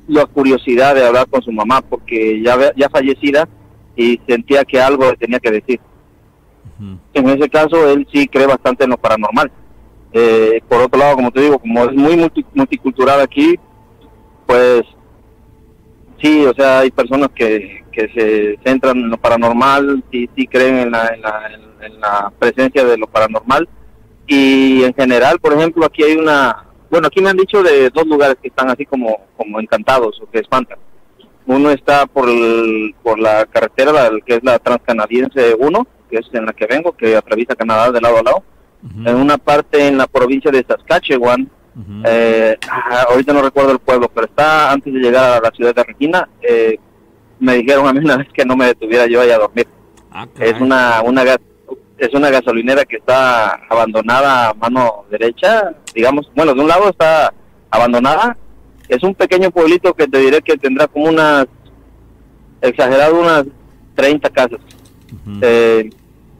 la 0.08 0.26
curiosidad 0.26 0.94
de 0.94 1.06
hablar 1.06 1.28
con 1.28 1.42
su 1.42 1.52
mamá, 1.52 1.82
porque 1.82 2.42
ya, 2.42 2.56
ya 2.74 2.88
fallecida 2.88 3.46
y 3.94 4.18
sentía 4.26 4.64
que 4.64 4.80
algo 4.80 5.10
le 5.10 5.16
tenía 5.16 5.38
que 5.38 5.50
decir. 5.50 5.80
En 7.12 7.28
ese 7.28 7.48
caso, 7.50 7.90
él 7.90 8.06
sí 8.12 8.26
cree 8.28 8.46
bastante 8.46 8.84
en 8.84 8.90
lo 8.90 8.96
paranormal. 8.96 9.50
Eh, 10.12 10.62
por 10.68 10.80
otro 10.80 10.98
lado, 10.98 11.16
como 11.16 11.30
te 11.30 11.42
digo, 11.42 11.58
como 11.58 11.84
es 11.84 11.92
muy 11.92 12.16
multicultural 12.54 13.20
aquí, 13.20 13.58
pues 14.46 14.82
sí, 16.22 16.46
o 16.46 16.54
sea, 16.54 16.80
hay 16.80 16.90
personas 16.90 17.28
que, 17.34 17.84
que 17.98 18.08
se 18.14 18.58
centran 18.64 18.96
en 18.96 19.10
lo 19.10 19.16
paranormal, 19.16 20.04
sí, 20.12 20.30
sí 20.36 20.46
creen 20.46 20.76
en 20.78 20.90
la, 20.92 21.08
en 21.08 21.20
la, 21.20 21.50
en 21.80 22.00
la 22.00 22.32
presencia 22.38 22.84
de 22.84 22.96
lo 22.96 23.08
paranormal. 23.08 23.68
Y 24.26 24.84
en 24.84 24.94
general, 24.94 25.40
por 25.40 25.52
ejemplo, 25.52 25.84
aquí 25.84 26.04
hay 26.04 26.16
una, 26.16 26.64
bueno, 26.90 27.08
aquí 27.08 27.20
me 27.20 27.30
han 27.30 27.36
dicho 27.36 27.60
de 27.60 27.90
dos 27.90 28.06
lugares 28.06 28.36
que 28.40 28.48
están 28.48 28.70
así 28.70 28.86
como, 28.86 29.26
como 29.36 29.58
encantados 29.58 30.20
o 30.22 30.30
que 30.30 30.38
espantan. 30.38 30.78
Uno 31.46 31.70
está 31.70 32.06
por, 32.06 32.28
por 33.02 33.18
la 33.18 33.46
carretera, 33.46 34.10
que 34.24 34.36
es 34.36 34.44
la 34.44 34.58
Transcanadiense 34.60 35.56
1, 35.58 35.86
que 36.08 36.18
es 36.18 36.26
en 36.34 36.46
la 36.46 36.52
que 36.52 36.66
vengo, 36.66 36.92
que 36.92 37.16
atraviesa 37.16 37.56
Canadá 37.56 37.90
de 37.90 38.00
lado 38.00 38.18
a 38.18 38.22
lado. 38.22 38.44
En 39.04 39.16
una 39.16 39.38
parte 39.38 39.88
en 39.88 39.98
la 39.98 40.06
provincia 40.06 40.52
de 40.52 40.64
Saskatchewan, 40.64 41.50
eh, 42.04 42.56
ah, 42.70 43.06
ahorita 43.08 43.32
no 43.32 43.42
recuerdo 43.42 43.72
el 43.72 43.80
pueblo, 43.80 44.08
pero 44.14 44.26
está 44.26 44.70
antes 44.70 44.92
de 44.92 45.00
llegar 45.00 45.38
a 45.38 45.40
la 45.40 45.50
ciudad 45.50 45.74
de 45.74 45.82
Regina. 45.82 46.28
Eh, 46.40 46.78
me 47.40 47.54
dijeron 47.54 47.86
a 47.86 47.92
mí 47.92 48.00
una 48.00 48.16
vez 48.16 48.28
que 48.32 48.44
no 48.44 48.56
me 48.56 48.66
detuviera 48.66 49.06
yo 49.06 49.20
ahí 49.20 49.30
a 49.30 49.38
dormir. 49.38 49.66
Ah, 50.10 50.26
es 50.40 50.60
una, 50.60 51.02
una 51.02 51.22
es 51.98 52.14
una 52.14 52.30
gasolinera 52.30 52.84
que 52.84 52.96
está 52.96 53.54
abandonada 53.68 54.50
a 54.50 54.54
mano 54.54 55.04
derecha, 55.10 55.74
digamos, 55.94 56.30
bueno, 56.34 56.54
de 56.54 56.60
un 56.60 56.68
lado 56.68 56.88
está 56.88 57.32
abandonada. 57.70 58.36
Es 58.88 59.02
un 59.02 59.14
pequeño 59.14 59.50
pueblito 59.50 59.92
que 59.94 60.06
te 60.06 60.18
diré 60.18 60.40
que 60.40 60.56
tendrá 60.56 60.86
como 60.86 61.06
unas, 61.06 61.46
exagerado, 62.62 63.20
unas 63.20 63.44
30 63.94 64.30
casas. 64.30 64.60
eh, 65.42 65.90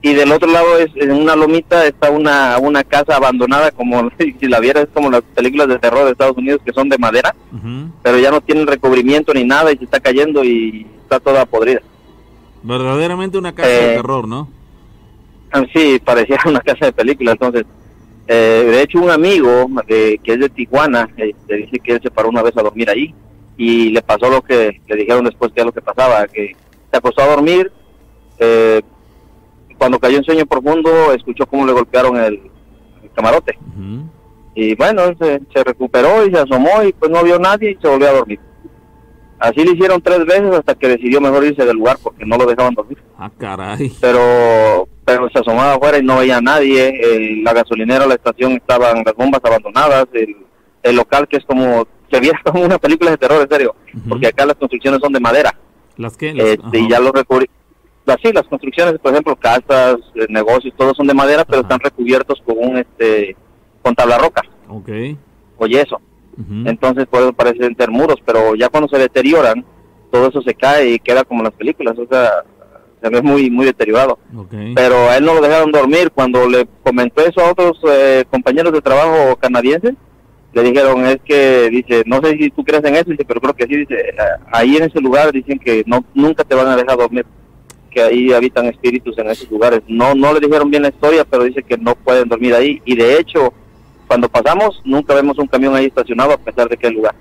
y 0.00 0.14
del 0.14 0.30
otro 0.30 0.48
lado 0.50 0.78
es 0.78 0.90
en 0.96 1.10
una 1.10 1.34
lomita 1.34 1.84
está 1.86 2.10
una 2.10 2.58
una 2.58 2.84
casa 2.84 3.16
abandonada 3.16 3.70
como 3.72 4.10
si 4.18 4.46
la 4.46 4.60
vieras 4.60 4.84
es 4.84 4.90
como 4.94 5.10
las 5.10 5.22
películas 5.22 5.68
de 5.68 5.78
terror 5.78 6.04
de 6.04 6.12
Estados 6.12 6.36
Unidos 6.36 6.60
que 6.64 6.72
son 6.72 6.88
de 6.88 6.98
madera 6.98 7.34
pero 8.02 8.18
ya 8.18 8.30
no 8.30 8.40
tienen 8.40 8.66
recubrimiento 8.66 9.34
ni 9.34 9.44
nada 9.44 9.72
y 9.72 9.76
se 9.76 9.84
está 9.84 9.98
cayendo 9.98 10.44
y 10.44 10.86
está 11.02 11.18
toda 11.18 11.44
podrida. 11.46 11.80
Verdaderamente 12.62 13.38
una 13.38 13.54
casa 13.54 13.68
de 13.68 13.92
eh, 13.92 13.96
terror 13.96 14.28
no 14.28 14.48
ah, 15.52 15.64
sí 15.74 16.00
parecía 16.04 16.38
una 16.46 16.60
casa 16.60 16.86
de 16.86 16.92
película 16.92 17.32
entonces 17.32 17.64
eh, 18.28 18.68
de 18.70 18.82
hecho 18.82 19.00
un 19.00 19.10
amigo 19.10 19.68
que 19.86 20.20
es 20.22 20.38
de 20.38 20.48
Tijuana 20.48 21.08
eh, 21.16 21.34
le 21.48 21.56
dice 21.56 21.78
que 21.80 21.92
él 21.92 22.00
se 22.02 22.10
paró 22.10 22.28
una 22.28 22.42
vez 22.42 22.56
a 22.56 22.62
dormir 22.62 22.88
ahí 22.90 23.14
y 23.56 23.90
le 23.90 24.02
pasó 24.02 24.30
lo 24.30 24.42
que 24.42 24.80
le 24.86 24.96
dijeron 24.96 25.24
después 25.24 25.52
que 25.52 25.60
era 25.60 25.66
lo 25.66 25.72
que 25.72 25.80
pasaba 25.80 26.28
que 26.28 26.54
se 26.90 26.96
acostó 26.96 27.22
a 27.22 27.28
dormir 27.28 27.72
eh, 28.38 28.82
cuando 29.78 29.98
cayó 29.98 30.18
en 30.18 30.24
sueño 30.24 30.46
profundo, 30.46 31.12
escuchó 31.12 31.46
cómo 31.46 31.66
le 31.66 31.72
golpearon 31.72 32.16
el, 32.18 32.40
camarote. 33.14 33.58
Y 34.54 34.74
bueno, 34.74 35.02
se, 35.18 35.40
se, 35.54 35.64
recuperó 35.64 36.26
y 36.26 36.32
se 36.32 36.38
asomó 36.38 36.82
y 36.82 36.92
pues 36.92 37.10
no 37.10 37.22
vio 37.22 37.38
nadie 37.38 37.70
y 37.70 37.82
se 37.82 37.88
volvió 37.88 38.08
a 38.08 38.12
dormir. 38.12 38.40
Así 39.38 39.64
le 39.64 39.72
hicieron 39.72 40.02
tres 40.02 40.26
veces 40.26 40.52
hasta 40.52 40.74
que 40.74 40.88
decidió 40.88 41.20
mejor 41.20 41.44
irse 41.44 41.64
del 41.64 41.76
lugar 41.76 41.96
porque 42.02 42.26
no 42.26 42.36
lo 42.36 42.44
dejaban 42.44 42.74
dormir. 42.74 42.98
Ah, 43.16 43.30
caray. 43.38 43.92
Pero, 44.00 44.88
pero 45.04 45.30
se 45.30 45.38
asomaba 45.38 45.74
afuera 45.74 45.98
y 45.98 46.02
no 46.02 46.18
veía 46.18 46.38
a 46.38 46.40
nadie. 46.40 47.40
la 47.42 47.52
gasolinera, 47.52 48.06
la 48.06 48.14
estación 48.14 48.52
estaban 48.52 49.04
las 49.04 49.14
bombas 49.14 49.40
abandonadas. 49.44 50.06
El, 50.12 50.36
el 50.82 50.96
local 50.96 51.28
que 51.28 51.36
es 51.36 51.44
como, 51.44 51.86
se 52.10 52.18
veía 52.18 52.32
como 52.44 52.64
una 52.64 52.78
película 52.78 53.12
de 53.12 53.18
terror, 53.18 53.40
en 53.40 53.48
serio. 53.48 53.76
Porque 54.08 54.26
acá 54.26 54.44
las 54.44 54.56
construcciones 54.56 55.00
son 55.00 55.12
de 55.12 55.20
madera. 55.20 55.54
¿Las 55.96 56.16
que 56.16 56.30
este, 56.30 56.78
y 56.78 56.88
ya 56.88 56.98
lo 57.00 57.12
recubrí 57.12 57.48
así 58.12 58.32
las 58.32 58.46
construcciones, 58.46 58.98
por 58.98 59.12
ejemplo, 59.12 59.36
casas, 59.36 59.96
eh, 60.14 60.26
negocios, 60.28 60.74
todos 60.76 60.96
son 60.96 61.06
de 61.06 61.14
madera, 61.14 61.44
pero 61.44 61.62
están 61.62 61.80
recubiertos 61.80 62.40
con 62.44 62.58
un 62.58 62.78
este 62.78 63.36
con 63.82 63.94
tabla 63.94 64.18
roca. 64.18 64.42
Okay. 64.68 65.16
O 65.56 65.66
yeso. 65.66 66.00
Entonces, 66.66 67.06
por 67.06 67.22
eso 67.22 67.32
parecen 67.32 67.74
ser 67.76 67.90
muros, 67.90 68.18
pero 68.24 68.54
ya 68.54 68.68
cuando 68.68 68.88
se 68.88 68.96
deterioran, 68.96 69.64
todo 70.12 70.28
eso 70.28 70.40
se 70.42 70.54
cae 70.54 70.90
y 70.90 70.98
queda 71.00 71.24
como 71.24 71.42
las 71.42 71.52
películas, 71.52 71.98
o 71.98 72.06
sea, 72.06 72.44
se 73.02 73.08
ve 73.08 73.20
muy 73.22 73.50
muy 73.50 73.66
deteriorado. 73.66 74.20
Pero 74.76 75.10
a 75.10 75.16
él 75.16 75.24
no 75.24 75.34
lo 75.34 75.40
dejaron 75.40 75.72
dormir 75.72 76.12
cuando 76.14 76.48
le 76.48 76.68
comentó 76.84 77.22
eso 77.22 77.40
a 77.40 77.50
otros 77.50 77.80
eh, 77.90 78.24
compañeros 78.30 78.72
de 78.72 78.80
trabajo 78.80 79.36
canadienses. 79.36 79.94
Le 80.52 80.62
dijeron, 80.62 81.04
es 81.06 81.18
que, 81.24 81.68
dice, 81.70 82.04
no 82.06 82.20
sé 82.22 82.38
si 82.38 82.50
tú 82.50 82.64
crees 82.64 82.84
en 82.84 82.94
eso, 82.94 83.10
dice, 83.10 83.24
pero 83.24 83.40
creo 83.40 83.54
que 83.54 83.66
sí, 83.66 83.76
dice, 83.76 83.96
ahí 84.52 84.76
en 84.76 84.84
ese 84.84 85.00
lugar 85.00 85.32
dicen 85.32 85.58
que 85.58 85.82
no 85.86 86.04
nunca 86.14 86.44
te 86.44 86.54
van 86.54 86.68
a 86.68 86.76
dejar 86.76 86.96
dormir 86.96 87.26
que 87.98 88.02
ahí 88.04 88.32
habitan 88.32 88.66
espíritus 88.66 89.18
en 89.18 89.28
esos 89.28 89.50
lugares. 89.50 89.82
No, 89.88 90.14
no 90.14 90.32
le 90.32 90.40
dijeron 90.40 90.70
bien 90.70 90.82
la 90.82 90.90
historia, 90.90 91.24
pero 91.24 91.42
dice 91.42 91.64
que 91.64 91.76
no 91.76 91.96
pueden 91.96 92.28
dormir 92.28 92.54
ahí. 92.54 92.80
Y 92.84 92.94
de 92.94 93.18
hecho, 93.18 93.52
cuando 94.06 94.28
pasamos, 94.28 94.80
nunca 94.84 95.14
vemos 95.14 95.36
un 95.38 95.48
camión 95.48 95.74
ahí 95.74 95.86
estacionado 95.86 96.32
a 96.32 96.38
pesar 96.38 96.68
de 96.68 96.76
que 96.76 96.86
el 96.86 96.94
lugar. 96.94 97.14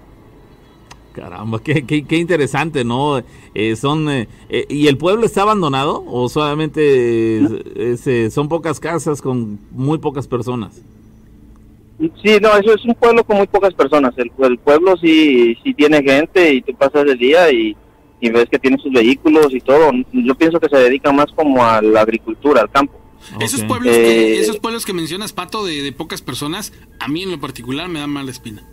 Caramba, 1.13 1.59
qué, 1.63 1.83
qué, 1.83 2.17
interesante, 2.17 2.83
¿no? 2.83 3.23
Eh, 3.55 3.75
son 3.75 4.07
eh, 4.07 4.27
eh, 4.49 4.67
¿Y 4.69 4.87
el 4.87 4.99
pueblo 4.99 5.25
está 5.25 5.41
abandonado 5.41 6.03
o 6.05 6.29
solamente 6.29 7.41
son 8.29 8.47
pocas 8.47 8.79
casas 8.79 9.19
con 9.19 9.57
muy 9.71 9.97
pocas 9.97 10.27
personas? 10.27 10.79
Sí, 12.23 12.37
no, 12.39 12.55
eso 12.55 12.75
es 12.75 12.85
un 12.85 12.93
pueblo 12.93 13.23
con 13.23 13.37
muy 13.37 13.47
pocas 13.47 13.73
personas. 13.73 14.13
El, 14.17 14.31
el 14.43 14.59
pueblo 14.59 14.95
sí, 14.97 15.57
sí 15.63 15.73
tiene 15.73 16.03
gente 16.03 16.53
y 16.53 16.61
tú 16.61 16.75
pasas 16.75 17.07
el 17.07 17.17
día 17.17 17.51
y 17.51 17.75
y 18.19 18.29
ves 18.29 18.47
que 18.49 18.59
tiene 18.59 18.77
sus 18.77 18.91
vehículos 18.91 19.53
y 19.53 19.61
todo. 19.61 19.91
Yo 20.11 20.35
pienso 20.35 20.59
que 20.59 20.69
se 20.69 20.77
dedica 20.77 21.11
más 21.11 21.27
como 21.35 21.63
a 21.63 21.81
la 21.81 22.01
agricultura, 22.01 22.61
al 22.61 22.71
campo. 22.71 22.99
Esos, 23.39 23.63
pueblos 23.63 23.95
que, 23.95 24.35
eh, 24.35 24.39
esos 24.39 24.57
pueblos 24.57 24.85
que 24.85 24.93
mencionas, 24.93 25.33
Pato, 25.33 25.65
de, 25.65 25.91
pocas 25.91 26.21
personas, 26.21 26.71
a 26.99 27.07
mí 27.07 27.23
en 27.23 27.31
lo 27.31 27.39
particular 27.39 27.89
me 27.89 27.99
dan 27.99 28.09
mala 28.09 28.31
espina. 28.31 28.63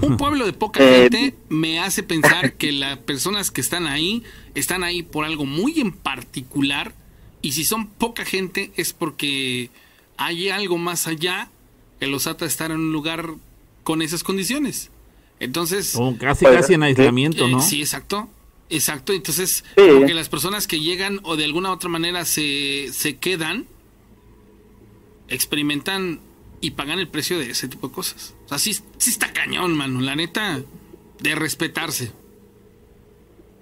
Un 0.00 0.16
pueblo 0.16 0.46
de 0.46 0.52
poca 0.52 0.80
eh, 0.84 1.08
gente 1.10 1.34
me 1.48 1.80
hace 1.80 2.02
pensar 2.02 2.54
que 2.54 2.72
las 2.72 2.98
personas 2.98 3.50
que 3.50 3.60
están 3.60 3.86
ahí 3.86 4.22
están 4.54 4.84
ahí 4.84 5.02
por 5.02 5.24
algo 5.24 5.44
muy 5.44 5.80
en 5.80 5.92
particular 5.92 6.94
y 7.42 7.52
si 7.52 7.64
son 7.64 7.88
poca 7.88 8.24
gente 8.24 8.70
es 8.76 8.92
porque 8.92 9.70
hay 10.16 10.48
algo 10.48 10.78
más 10.78 11.08
allá 11.08 11.48
que 11.98 12.06
los 12.06 12.26
ata 12.26 12.44
a 12.44 12.48
estar 12.48 12.70
en 12.70 12.78
un 12.78 12.92
lugar 12.92 13.34
con 13.82 14.00
esas 14.02 14.22
condiciones. 14.22 14.90
Entonces... 15.40 15.98
casi, 16.20 16.44
casi 16.44 16.74
en 16.74 16.84
aislamiento, 16.84 17.48
¿no? 17.48 17.60
Sí, 17.60 17.80
exacto. 17.80 18.28
Exacto, 18.72 19.12
entonces, 19.12 19.64
porque 19.76 20.14
las 20.14 20.30
personas 20.30 20.66
que 20.66 20.80
llegan 20.80 21.20
o 21.24 21.36
de 21.36 21.44
alguna 21.44 21.70
otra 21.70 21.90
manera 21.90 22.24
se, 22.24 22.88
se 22.90 23.18
quedan, 23.18 23.66
experimentan 25.28 26.20
y 26.62 26.70
pagan 26.70 26.98
el 26.98 27.06
precio 27.06 27.38
de 27.38 27.50
ese 27.50 27.68
tipo 27.68 27.88
de 27.88 27.92
cosas. 27.92 28.34
O 28.46 28.48
sea, 28.48 28.58
sí, 28.58 28.72
sí 28.72 29.10
está 29.10 29.30
cañón, 29.30 29.76
mano, 29.76 30.00
la 30.00 30.16
neta, 30.16 30.62
de 31.20 31.34
respetarse. 31.34 32.12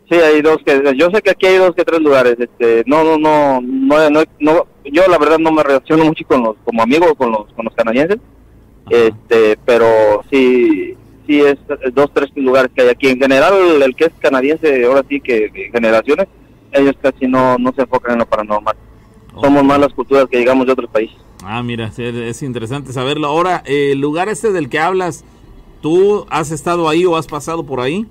Sí, 0.09 0.15
hay 0.15 0.43
dos 0.43 0.59
que, 0.65 0.81
yo 0.97 1.11
sé 1.11 1.21
que 1.23 1.31
aquí 1.31 1.47
hay 1.47 1.57
dos 1.57 1.75
que 1.75 1.85
tres 1.85 2.01
lugares, 2.01 2.37
este, 2.39 2.85
no, 2.87 3.03
no, 3.03 3.19
no, 3.19 3.61
no, 3.61 4.11
no, 4.11 4.23
no 4.39 4.67
yo 4.85 5.09
la 5.09 5.19
verdad 5.19 5.41
no 5.41 5.51
me 5.51 5.65
relaciono 5.65 6.05
mucho 6.05 6.25
con 6.25 6.45
los, 6.45 6.57
como 6.65 6.85
amigo 6.85 7.17
con 7.17 7.33
los, 7.33 7.53
con 7.55 7.65
los 7.65 7.75
canadienses, 7.75 8.19
este, 8.89 9.59
pero 9.65 10.23
sí, 10.31 10.97
sí 11.27 11.41
es, 11.41 11.59
dos, 11.95 12.11
tres 12.13 12.31
lugares 12.35 12.71
que 12.75 12.83
hay 12.83 12.89
aquí. 12.89 13.09
En 13.09 13.19
general, 13.19 13.55
el 13.83 13.95
que 13.97 14.05
es 14.05 14.13
canadiense, 14.19 14.85
ahora 14.85 15.05
sí 15.09 15.21
que, 15.21 15.71
generaciones, 15.73 16.27
ellos 16.73 16.95
casi 17.01 17.27
no, 17.27 17.59
no 17.59 17.73
se 17.73 17.83
enfocan 17.83 18.13
en 18.15 18.19
lo 18.21 18.27
paranormal. 18.27 18.77
Somos 19.41 19.65
más 19.65 19.79
las 19.79 19.93
culturas 19.93 20.27
que 20.31 20.39
llegamos 20.39 20.67
de 20.67 20.73
otros 20.73 20.91
países. 20.91 21.17
Ah, 21.43 21.63
mira, 21.63 21.91
es 21.97 22.43
interesante 22.43 22.93
saberlo. 22.93 23.29
Ahora, 23.29 23.63
el 23.65 23.99
lugar 23.99 24.29
este 24.29 24.53
del 24.53 24.69
que 24.69 24.79
hablas, 24.79 25.25
¿tú 25.81 26.27
has 26.31 26.51
estado 26.51 26.89
ahí 26.89 27.05
o 27.07 27.17
has 27.17 27.27
pasado 27.27 27.65
por 27.65 27.81
ahí? 27.81 28.07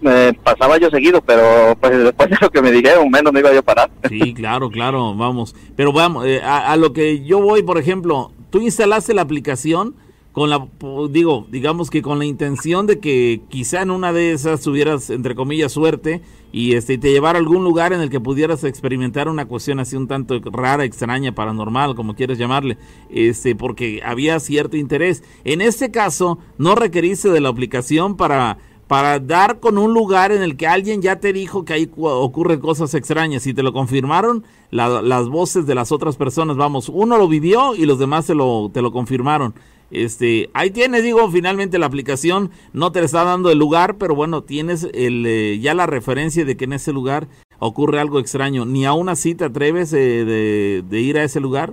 me 0.00 0.32
pasaba 0.34 0.78
yo 0.78 0.90
seguido, 0.90 1.20
pero 1.22 1.76
pues 1.80 2.04
después 2.04 2.30
de 2.30 2.36
lo 2.40 2.50
que 2.50 2.62
me 2.62 2.70
dijeron, 2.70 3.10
menos 3.10 3.32
me 3.32 3.40
iba 3.40 3.52
yo 3.52 3.60
a 3.60 3.62
parar. 3.62 3.90
Sí, 4.08 4.34
claro, 4.34 4.70
claro, 4.70 5.14
vamos. 5.14 5.54
Pero 5.76 5.92
vamos, 5.92 6.26
eh, 6.26 6.40
a, 6.42 6.76
lo 6.76 6.92
que 6.92 7.24
yo 7.24 7.40
voy, 7.40 7.62
por 7.62 7.78
ejemplo, 7.78 8.32
tú 8.50 8.60
instalaste 8.60 9.14
la 9.14 9.22
aplicación 9.22 9.94
con 10.38 10.50
la 10.50 10.66
digo 11.10 11.46
digamos 11.50 11.90
que 11.90 12.00
con 12.02 12.18
la 12.18 12.24
intención 12.24 12.86
de 12.86 12.98
que 13.00 13.42
quizá 13.48 13.82
en 13.82 13.90
una 13.90 14.12
de 14.12 14.32
esas 14.32 14.60
tuvieras 14.62 15.10
entre 15.10 15.34
comillas 15.34 15.72
suerte 15.72 16.22
y 16.52 16.72
este 16.74 16.96
te 16.96 17.10
llevara 17.10 17.38
a 17.38 17.42
algún 17.42 17.62
lugar 17.64 17.92
en 17.92 18.00
el 18.00 18.08
que 18.10 18.20
pudieras 18.20 18.64
experimentar 18.64 19.28
una 19.28 19.46
cuestión 19.46 19.80
así 19.80 19.96
un 19.96 20.08
tanto 20.08 20.40
rara 20.50 20.84
extraña 20.84 21.34
paranormal 21.34 21.94
como 21.94 22.14
quieres 22.14 22.38
llamarle 22.38 22.78
este 23.10 23.54
porque 23.54 24.00
había 24.04 24.40
cierto 24.40 24.76
interés 24.76 25.22
en 25.44 25.60
este 25.60 25.90
caso 25.90 26.38
no 26.56 26.74
requeriste 26.74 27.28
de 27.30 27.40
la 27.40 27.48
aplicación 27.50 28.16
para 28.16 28.58
para 28.86 29.18
dar 29.20 29.60
con 29.60 29.76
un 29.76 29.92
lugar 29.92 30.32
en 30.32 30.40
el 30.40 30.56
que 30.56 30.66
alguien 30.66 31.02
ya 31.02 31.20
te 31.20 31.34
dijo 31.34 31.66
que 31.66 31.74
ahí 31.74 31.86
cu- 31.88 32.06
ocurren 32.08 32.58
cosas 32.58 32.94
extrañas 32.94 33.46
y 33.46 33.52
te 33.52 33.62
lo 33.62 33.74
confirmaron 33.74 34.44
la- 34.70 35.02
las 35.02 35.28
voces 35.28 35.66
de 35.66 35.74
las 35.74 35.92
otras 35.92 36.16
personas. 36.16 36.56
Vamos, 36.56 36.88
uno 36.88 37.18
lo 37.18 37.28
vivió 37.28 37.74
y 37.74 37.84
los 37.84 37.98
demás 37.98 38.26
te 38.28 38.34
lo, 38.34 38.70
te 38.72 38.80
lo 38.80 38.90
confirmaron. 38.90 39.52
Este, 39.90 40.50
ahí 40.52 40.70
tienes, 40.70 41.02
digo, 41.02 41.30
finalmente 41.30 41.78
la 41.78 41.86
aplicación 41.86 42.50
no 42.72 42.92
te 42.92 43.00
está 43.00 43.24
dando 43.24 43.50
el 43.50 43.58
lugar, 43.58 43.96
pero 43.96 44.14
bueno, 44.14 44.42
tienes 44.42 44.88
el, 44.92 45.24
eh, 45.26 45.58
ya 45.60 45.72
la 45.74 45.86
referencia 45.86 46.44
de 46.44 46.56
que 46.56 46.64
en 46.64 46.74
ese 46.74 46.92
lugar 46.92 47.26
ocurre 47.58 47.98
algo 47.98 48.18
extraño. 48.20 48.66
Ni 48.66 48.84
aún 48.84 49.08
así 49.08 49.34
te 49.34 49.44
atreves 49.46 49.92
eh, 49.94 50.24
de, 50.24 50.84
de 50.88 51.00
ir 51.00 51.16
a 51.18 51.24
ese 51.24 51.40
lugar. 51.40 51.72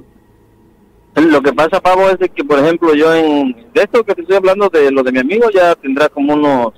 Lo 1.15 1.41
que 1.41 1.53
pasa, 1.53 1.79
Pavo, 1.79 2.09
es 2.09 2.19
de 2.19 2.27
que, 2.29 2.43
por 2.43 2.59
ejemplo, 2.59 2.93
yo 2.93 3.13
en... 3.13 3.53
De 3.73 3.81
esto 3.83 4.03
que 4.03 4.13
te 4.15 4.21
estoy 4.21 4.35
hablando, 4.35 4.67
de 4.69 4.91
lo 4.91 5.01
de 5.01 5.13
mi 5.13 5.19
amigo, 5.19 5.49
ya 5.53 5.73
tendrá 5.75 6.09
como 6.09 6.33
unos... 6.33 6.73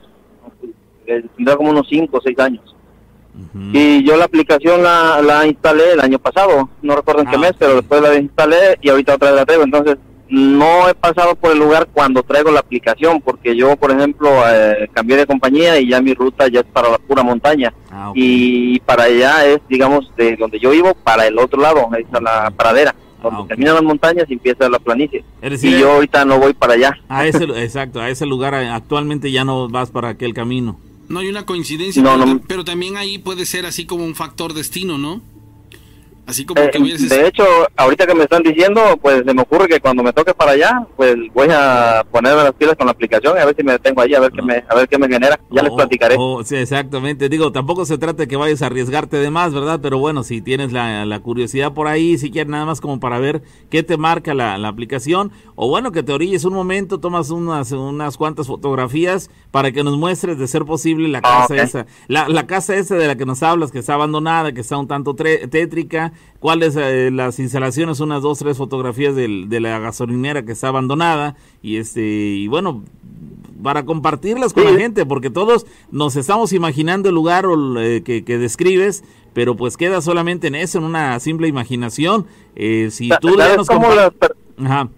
eh, 1.07 1.23
Tendrá 1.35 1.55
como 1.55 1.71
unos 1.71 1.87
5 1.89 2.17
o 2.17 2.21
6 2.21 2.39
años. 2.39 2.75
Y 3.71 4.03
yo 4.03 4.17
la 4.17 4.25
aplicación 4.25 4.81
la, 4.81 5.21
la 5.21 5.45
instalé 5.45 5.93
el 5.93 5.99
año 5.99 6.17
pasado, 6.17 6.69
no 6.81 6.95
recuerdo 6.95 7.21
en 7.21 7.27
qué 7.29 7.35
Ah, 7.35 7.39
mes, 7.39 7.53
pero 7.59 7.75
después 7.75 8.01
la 8.01 8.15
instalé 8.15 8.79
y 8.81 8.89
ahorita 8.89 9.13
otra 9.13 9.29
vez 9.29 9.39
la 9.39 9.45
traigo. 9.45 9.63
Entonces, 9.63 9.97
no 10.29 10.89
he 10.89 10.93
pasado 10.93 11.35
por 11.35 11.51
el 11.51 11.59
lugar 11.59 11.87
cuando 11.93 12.23
traigo 12.23 12.51
la 12.51 12.59
aplicación, 12.59 13.21
porque 13.21 13.55
yo, 13.55 13.75
por 13.77 13.91
ejemplo, 13.91 14.29
eh, 14.49 14.89
cambié 14.93 15.17
de 15.17 15.25
compañía 15.25 15.79
y 15.79 15.89
ya 15.89 16.01
mi 16.01 16.13
ruta 16.13 16.47
ya 16.47 16.59
es 16.61 16.65
para 16.65 16.89
la 16.89 16.97
pura 16.97 17.23
montaña. 17.23 17.73
Ah. 17.91 18.11
Y 18.15 18.79
para 18.81 19.03
allá 19.03 19.45
es, 19.45 19.59
digamos, 19.69 20.11
de 20.17 20.35
donde 20.35 20.59
yo 20.59 20.71
vivo, 20.71 20.93
para 21.03 21.27
el 21.27 21.37
otro 21.39 21.61
lado, 21.61 21.89
es 21.97 22.05
a 22.13 22.21
la 22.21 22.51
pradera. 22.51 22.93
Donde 23.23 23.41
Ah, 23.41 23.45
terminan 23.47 23.73
las 23.73 23.83
montañas 23.83 24.25
y 24.29 24.33
empieza 24.33 24.69
la 24.69 24.77
planicie. 24.77 25.23
Decir, 25.41 25.73
y 25.75 25.79
yo 25.79 25.93
ahorita 25.93 26.23
no 26.23 26.37
voy 26.39 26.53
para 26.53 26.73
allá. 26.73 26.97
a 27.09 27.25
ese, 27.25 27.43
exacto, 27.63 27.99
a 27.99 28.09
ese 28.09 28.25
lugar 28.27 28.53
eh, 28.53 28.67
actualmente 28.69 29.31
ya 29.31 29.43
no 29.43 29.67
vas 29.69 29.89
para 29.89 30.09
aquel 30.09 30.33
camino. 30.35 30.79
No 31.09 31.19
hay 31.19 31.27
una 31.29 31.45
coincidencia, 31.45 32.03
No, 32.03 32.13
pero, 32.13 32.25
no. 32.25 32.41
pero 32.47 32.63
también 32.65 32.95
ahí 32.97 33.17
puede 33.17 33.45
ser 33.45 33.65
así 33.65 33.85
como 33.85 34.03
un 34.05 34.13
factor 34.13 34.53
destino, 34.53 34.97
¿no? 34.97 35.21
Así 36.27 36.45
como 36.45 36.61
Eh, 36.61 36.69
que 36.71 36.79
de 36.79 37.27
hecho, 37.27 37.43
ahorita 37.77 38.05
que 38.05 38.13
me 38.13 38.23
están 38.23 38.43
diciendo, 38.43 38.81
pues 39.01 39.23
se 39.25 39.33
me 39.33 39.41
ocurre 39.41 39.67
que 39.67 39.79
cuando 39.79 40.03
me 40.03 40.11
toque 40.11 40.33
para 40.33 40.51
allá, 40.51 40.85
pues 40.97 41.15
voy 41.33 41.47
a 41.51 42.05
ponerme 42.11 42.43
las 42.43 42.51
pilas 42.53 42.75
con 42.75 42.85
la 42.85 42.91
aplicación 42.91 43.37
y 43.37 43.39
a 43.39 43.45
ver 43.45 43.55
si 43.55 43.63
me 43.63 43.71
detengo 43.71 44.01
ahí, 44.01 44.13
a 44.13 44.19
ver 44.19 44.31
qué 44.33 44.41
me, 44.41 44.63
a 44.67 44.75
ver 44.75 44.89
qué 44.89 44.97
me 44.97 45.07
genera. 45.07 45.39
Ya 45.49 45.63
les 45.63 45.71
Oh, 45.71 45.77
platicaré. 45.77 46.15
oh, 46.19 46.43
sí, 46.43 46.57
exactamente. 46.57 47.29
Digo, 47.29 47.51
tampoco 47.53 47.85
se 47.85 47.97
trata 47.97 48.23
de 48.23 48.27
que 48.27 48.35
vayas 48.35 48.61
a 48.61 48.65
arriesgarte 48.65 49.17
de 49.17 49.29
más, 49.31 49.53
¿verdad? 49.53 49.79
Pero 49.81 49.99
bueno, 49.99 50.23
si 50.23 50.41
tienes 50.41 50.73
la, 50.73 51.05
la 51.05 51.19
curiosidad 51.21 51.73
por 51.73 51.87
ahí, 51.87 52.17
si 52.17 52.29
quieres 52.29 52.51
nada 52.51 52.65
más 52.65 52.81
como 52.81 52.99
para 52.99 53.19
ver 53.19 53.41
qué 53.69 53.81
te 53.83 53.95
marca 53.95 54.33
la, 54.33 54.57
la 54.57 54.67
aplicación, 54.67 55.31
o 55.55 55.69
bueno, 55.69 55.93
que 55.93 56.03
te 56.03 56.11
orilles 56.11 56.43
un 56.43 56.53
momento, 56.53 56.99
tomas 56.99 57.29
unas, 57.29 57.71
unas 57.71 58.17
cuantas 58.17 58.47
fotografías 58.47 59.29
para 59.51 59.71
que 59.71 59.81
nos 59.83 59.97
muestres, 59.97 60.37
de 60.37 60.47
ser 60.47 60.65
posible, 60.65 61.07
la 61.07 61.19
Ah, 61.23 61.45
casa 61.47 61.55
esa. 61.63 61.85
La, 62.07 62.27
la 62.27 62.45
casa 62.47 62.75
esa 62.75 62.95
de 62.95 63.07
la 63.07 63.15
que 63.15 63.25
nos 63.25 63.41
hablas, 63.43 63.71
que 63.71 63.79
está 63.79 63.93
abandonada, 63.93 64.51
que 64.51 64.59
está 64.61 64.77
un 64.77 64.87
tanto 64.89 65.15
tétrica, 65.15 66.11
cuáles 66.39 66.75
eh, 66.75 67.09
las 67.11 67.39
instalaciones, 67.39 67.99
unas 67.99 68.21
dos, 68.21 68.39
tres 68.39 68.57
fotografías 68.57 69.15
del- 69.15 69.49
de 69.49 69.59
la 69.59 69.79
gasolinera 69.79 70.43
que 70.43 70.51
está 70.51 70.67
abandonada, 70.69 71.35
y 71.61 71.77
este, 71.77 72.01
y 72.03 72.47
bueno, 72.47 72.83
para 73.63 73.85
compartirlas 73.85 74.53
con 74.53 74.63
Sí. 74.65 74.71
la 74.71 74.79
gente, 74.79 75.05
porque 75.05 75.29
todos 75.31 75.65
nos 75.91 76.15
estamos 76.15 76.53
imaginando 76.53 77.09
el 77.09 77.15
lugar 77.15 77.45
o, 77.47 77.79
eh, 77.79 78.03
que, 78.03 78.23
que 78.23 78.37
describes, 78.37 79.03
pero 79.33 79.55
pues 79.55 79.77
queda 79.77 80.01
solamente 80.01 80.47
en 80.47 80.55
eso, 80.55 80.77
en 80.77 80.83
una 80.83 81.19
simple 81.19 81.47
imaginación. 81.47 82.27
Eh, 82.55 82.89
si 82.91 83.09
tú 83.21 83.29
¿Sabes 83.35 83.57
nos 83.57 83.67
las 83.95 84.11
per- 84.11 84.35
Ajá. 84.63 84.89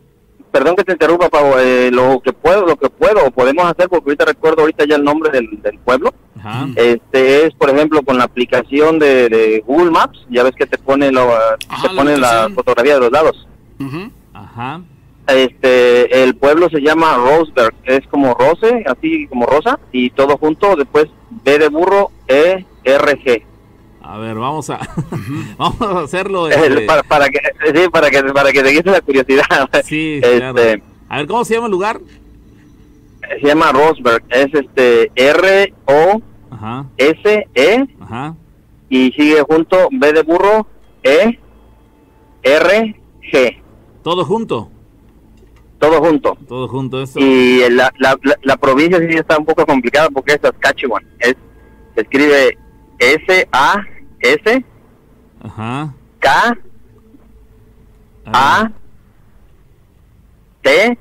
Perdón 0.52 0.76
que 0.76 0.84
te 0.84 0.93
interrumpa, 0.93 1.30
Pavo. 1.30 1.60
eh, 1.60 1.91
lo 1.91 2.20
que 2.22 2.34
puedo, 2.34 2.66
lo 2.66 2.76
que 2.76 2.89
puedo, 2.89 3.24
o 3.26 3.32
podemos 3.32 3.66
hacer, 3.66 3.88
porque 3.88 4.10
ahorita 4.10 4.26
recuerdo 4.26 4.62
ahorita 4.62 4.86
ya 4.86 4.95
el 4.95 5.04
nombre 5.04 5.30
del, 5.32 5.62
del 5.62 5.78
pueblo. 5.80 6.14
Ajá. 6.39 6.68
Este 6.76 7.45
es, 7.45 7.54
por 7.54 7.70
ejemplo, 7.70 8.02
con 8.02 8.18
la 8.18 8.24
aplicación 8.24 8.97
de, 8.97 9.30
de 9.30 9.64
Google 9.68 9.91
Maps. 9.91 10.26
Ya 10.30 10.43
ves 10.43 10.56
que 10.56 10.66
te 10.66 10.78
pone, 10.78 11.12
lo, 11.12 11.22
Ajá, 11.32 11.58
te 11.82 11.88
la 11.89 11.95
pone 11.95 12.18
la 12.18 12.50
fotografía 12.56 12.95
de 12.95 13.00
los 13.00 13.12
lados. 13.12 13.47
Ajá. 14.34 14.82
Este, 15.28 16.24
el 16.24 16.36
pueblo 16.36 16.70
se 16.70 16.82
llama 16.82 17.16
Roseberg, 17.16 17.76
es 17.84 18.08
como 18.08 18.34
Rose, 18.34 18.84
así 18.88 19.28
como 19.28 19.45
Rosa, 19.45 19.80
y 19.91 20.10
todo 20.10 20.38
junto, 20.38 20.76
después 20.76 21.06
B 21.30 21.60
de 21.60 21.68
burro, 21.70 22.10
E, 22.28 22.66
R, 22.84 23.24
G. 23.24 23.43
A 24.10 24.18
ver, 24.18 24.39
vamos 24.39 24.68
a 24.72 24.80
vamos 25.57 25.82
a 25.82 25.99
hacerlo. 26.01 26.49
Este, 26.49 26.82
para, 26.88 27.03
para 27.03 27.30
que, 27.30 27.39
sí, 27.76 27.89
para 27.91 28.10
que, 28.10 28.24
para 28.24 28.51
que 28.51 28.64
te 28.64 28.74
quite 28.74 28.89
la 28.89 29.01
curiosidad. 29.01 29.43
sí, 29.84 30.20
este, 30.24 30.38
claro. 30.38 30.84
A 31.10 31.18
ver, 31.18 31.28
¿cómo 31.28 31.45
se 31.45 31.53
llama 31.53 31.68
el 31.68 31.72
lugar? 31.72 31.99
se 33.39 33.47
llama 33.47 33.72
Roseberg, 33.72 34.24
es 34.30 34.47
este 34.51 35.12
R, 35.14 35.74
O, 35.86 36.20
Ajá. 36.49 36.88
S, 36.97 37.47
E, 37.53 37.88
Ajá. 37.99 38.36
y 38.89 39.12
sigue 39.12 39.43
junto 39.47 39.89
B 39.91 40.12
de 40.12 40.24
burro, 40.24 40.66
E, 41.03 41.38
R, 42.41 43.01
G. 43.32 43.62
Todo 44.01 44.26
junto. 44.26 44.72
Todo 45.78 45.99
junto. 45.99 46.36
Todo 46.47 46.68
junto. 46.68 47.03
Esto. 47.03 47.20
Y 47.20 47.60
la, 47.70 47.93
la, 47.99 48.18
la, 48.24 48.36
la 48.41 48.57
provincia 48.57 48.97
sí 48.97 49.16
está 49.16 49.38
un 49.38 49.45
poco 49.45 49.64
complicada 49.68 50.10
porque 50.10 50.34
es 50.34 50.39
Saskatchewan. 50.41 51.05
Es, 51.20 51.36
se 51.93 52.01
escribe 52.01 52.57
S-A-S, 54.22 54.65
Ajá. 55.41 55.93
K, 56.20 56.57
A 58.26 58.61
A, 58.61 58.72
T, 60.61 60.70
de 60.70 60.97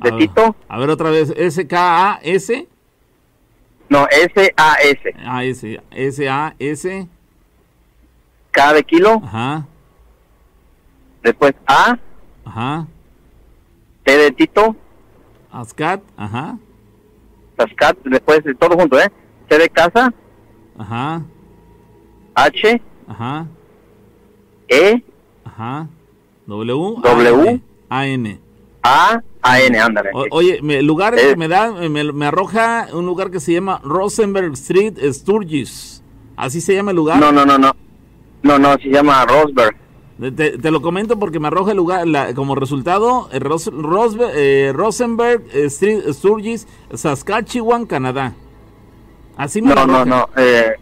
a 0.00 0.04
ver, 0.10 0.16
Tito, 0.18 0.56
A 0.68 0.78
ver 0.78 0.90
otra 0.90 1.10
vez. 1.10 1.30
S-K-A-S. 1.36 2.68
no, 3.88 4.06
S-A-S, 4.10 5.14
A-S. 5.24 5.80
S-A-S. 5.90 7.08
K 8.50 8.72
de 8.74 8.82
kilo, 8.84 9.20
Ajá. 9.24 9.66
después 11.22 11.54
A, 11.66 11.98
Ajá. 12.44 12.86
T 14.04 14.16
de 14.18 14.30
Tito, 14.32 14.74
Ascat. 15.50 16.02
Ajá. 16.16 16.58
Saskat, 17.56 17.98
después 18.04 18.42
de 18.42 18.54
todo 18.54 18.76
junto, 18.76 18.98
¿eh? 18.98 19.10
C 19.48 19.58
de 19.58 19.68
casa, 19.68 20.12
Ajá. 20.78 21.22
H, 22.34 22.80
Ajá. 23.08 23.46
E, 24.68 25.02
Ajá. 25.44 25.88
W. 26.46 26.96
W. 27.02 27.60
A-N. 27.88 28.40
A, 28.82 29.20
A, 29.42 29.60
N, 29.60 29.78
ándale. 29.78 30.10
O- 30.14 30.26
oye, 30.30 30.60
el 30.62 30.86
lugar 30.86 31.14
que 31.14 31.30
Eh. 31.32 31.36
me 31.36 31.46
da, 31.48 31.70
me, 31.72 32.12
me 32.12 32.26
arroja 32.26 32.88
un 32.92 33.06
lugar 33.06 33.30
que 33.30 33.38
se 33.40 33.52
llama 33.52 33.80
Rosenberg 33.84 34.52
Street 34.54 34.98
Sturgis. 35.12 36.02
Así 36.36 36.60
se 36.60 36.74
llama 36.74 36.90
el 36.90 36.96
lugar. 36.96 37.20
No, 37.20 37.30
no, 37.32 37.44
no, 37.44 37.58
no. 37.58 37.72
No, 38.42 38.58
no, 38.58 38.72
se 38.78 38.88
llama 38.88 39.24
Roseberg. 39.26 39.76
Te, 40.36 40.56
te 40.58 40.70
lo 40.70 40.80
comento 40.82 41.18
porque 41.18 41.38
me 41.40 41.48
arroja 41.48 41.72
el 41.72 41.76
lugar 41.76 42.06
la- 42.06 42.32
como 42.34 42.54
resultado 42.54 43.28
eh, 43.32 43.40
Ros- 43.40 43.72
Rosbe- 43.72 44.30
eh, 44.34 44.72
Rosenberg 44.74 45.42
Street 45.52 46.02
Sturgis, 46.12 46.66
Saskatchewan, 46.94 47.86
Canadá. 47.86 48.32
Así 49.36 49.60
me 49.62 49.74
lo 49.74 49.74
No, 49.74 49.86
no, 49.86 49.96
arroja. 49.98 50.04
no. 50.36 50.42
Eh, 50.42 50.72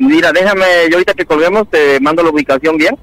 mira, 0.00 0.32
déjame, 0.32 0.64
yo 0.90 0.96
ahorita 0.96 1.14
que 1.14 1.24
colguemos 1.24 1.70
te 1.70 2.00
mando 2.00 2.22
la 2.22 2.30
ubicación 2.30 2.76
bien. 2.76 2.96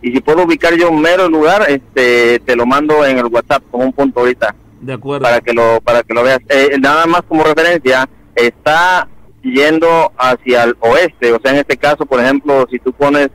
Y 0.00 0.12
si 0.12 0.20
puedo 0.20 0.44
ubicar 0.44 0.74
yo 0.74 0.90
un 0.90 1.00
mero 1.00 1.28
lugar, 1.28 1.64
este, 1.68 2.40
te 2.40 2.56
lo 2.56 2.66
mando 2.66 3.04
en 3.04 3.18
el 3.18 3.26
WhatsApp 3.26 3.62
como 3.70 3.84
un 3.84 3.92
punto 3.92 4.20
ahorita 4.20 4.54
De 4.80 4.92
acuerdo. 4.92 5.22
para 5.24 5.40
que 5.40 5.52
lo, 5.52 5.80
para 5.80 6.02
que 6.02 6.14
lo 6.14 6.22
veas. 6.22 6.38
Eh, 6.48 6.76
nada 6.80 7.06
más 7.06 7.22
como 7.22 7.42
referencia, 7.42 8.08
está 8.34 9.08
yendo 9.42 10.12
hacia 10.16 10.64
el 10.64 10.76
oeste. 10.80 11.32
O 11.32 11.40
sea, 11.40 11.52
en 11.52 11.58
este 11.58 11.76
caso, 11.76 12.06
por 12.06 12.20
ejemplo, 12.20 12.66
si 12.70 12.78
tú 12.78 12.92
pones 12.92 13.28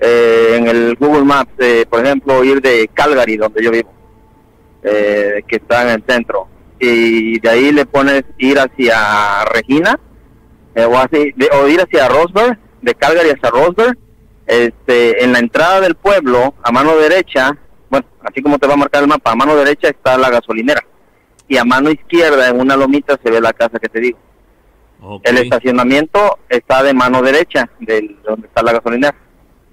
eh, 0.00 0.54
en 0.56 0.66
el 0.66 0.96
Google 0.96 1.24
Maps, 1.24 1.52
eh, 1.58 1.84
por 1.88 2.04
ejemplo, 2.04 2.42
ir 2.42 2.60
de 2.60 2.88
Calgary, 2.92 3.36
donde 3.36 3.62
yo 3.62 3.70
vivo, 3.70 3.92
eh, 4.82 5.42
que 5.46 5.56
está 5.56 5.82
en 5.82 5.88
el 5.90 6.04
centro, 6.08 6.48
y 6.78 7.38
de 7.38 7.50
ahí 7.50 7.70
le 7.70 7.84
pones 7.86 8.24
ir 8.38 8.58
hacia 8.58 9.44
Regina, 9.44 10.00
eh, 10.74 10.84
o, 10.84 10.96
así, 10.98 11.32
de- 11.36 11.50
o 11.52 11.68
ir 11.68 11.80
hacia 11.80 12.08
Rosberg, 12.08 12.58
de 12.82 12.94
Calgary 12.94 13.30
hacia 13.30 13.50
Rosberg, 13.50 13.96
este, 14.46 15.22
en 15.24 15.32
la 15.32 15.38
entrada 15.38 15.80
del 15.80 15.94
pueblo, 15.94 16.54
a 16.62 16.72
mano 16.72 16.96
derecha, 16.96 17.56
bueno, 17.88 18.06
así 18.22 18.42
como 18.42 18.58
te 18.58 18.66
va 18.66 18.74
a 18.74 18.78
marcar 18.78 19.02
el 19.02 19.08
mapa, 19.08 19.32
a 19.32 19.36
mano 19.36 19.54
derecha 19.56 19.88
está 19.88 20.16
la 20.18 20.30
gasolinera, 20.30 20.82
y 21.48 21.56
a 21.56 21.64
mano 21.64 21.90
izquierda, 21.90 22.48
en 22.48 22.60
una 22.60 22.76
lomita, 22.76 23.18
se 23.22 23.30
ve 23.30 23.40
la 23.40 23.52
casa 23.52 23.78
que 23.78 23.88
te 23.88 24.00
digo. 24.00 24.18
El 25.24 25.36
estacionamiento 25.44 26.38
está 26.48 26.82
de 26.82 26.92
mano 26.94 27.22
derecha, 27.22 27.70
del 27.80 28.18
donde 28.22 28.48
está 28.48 28.62
la 28.62 28.72
gasolinera. 28.72 29.14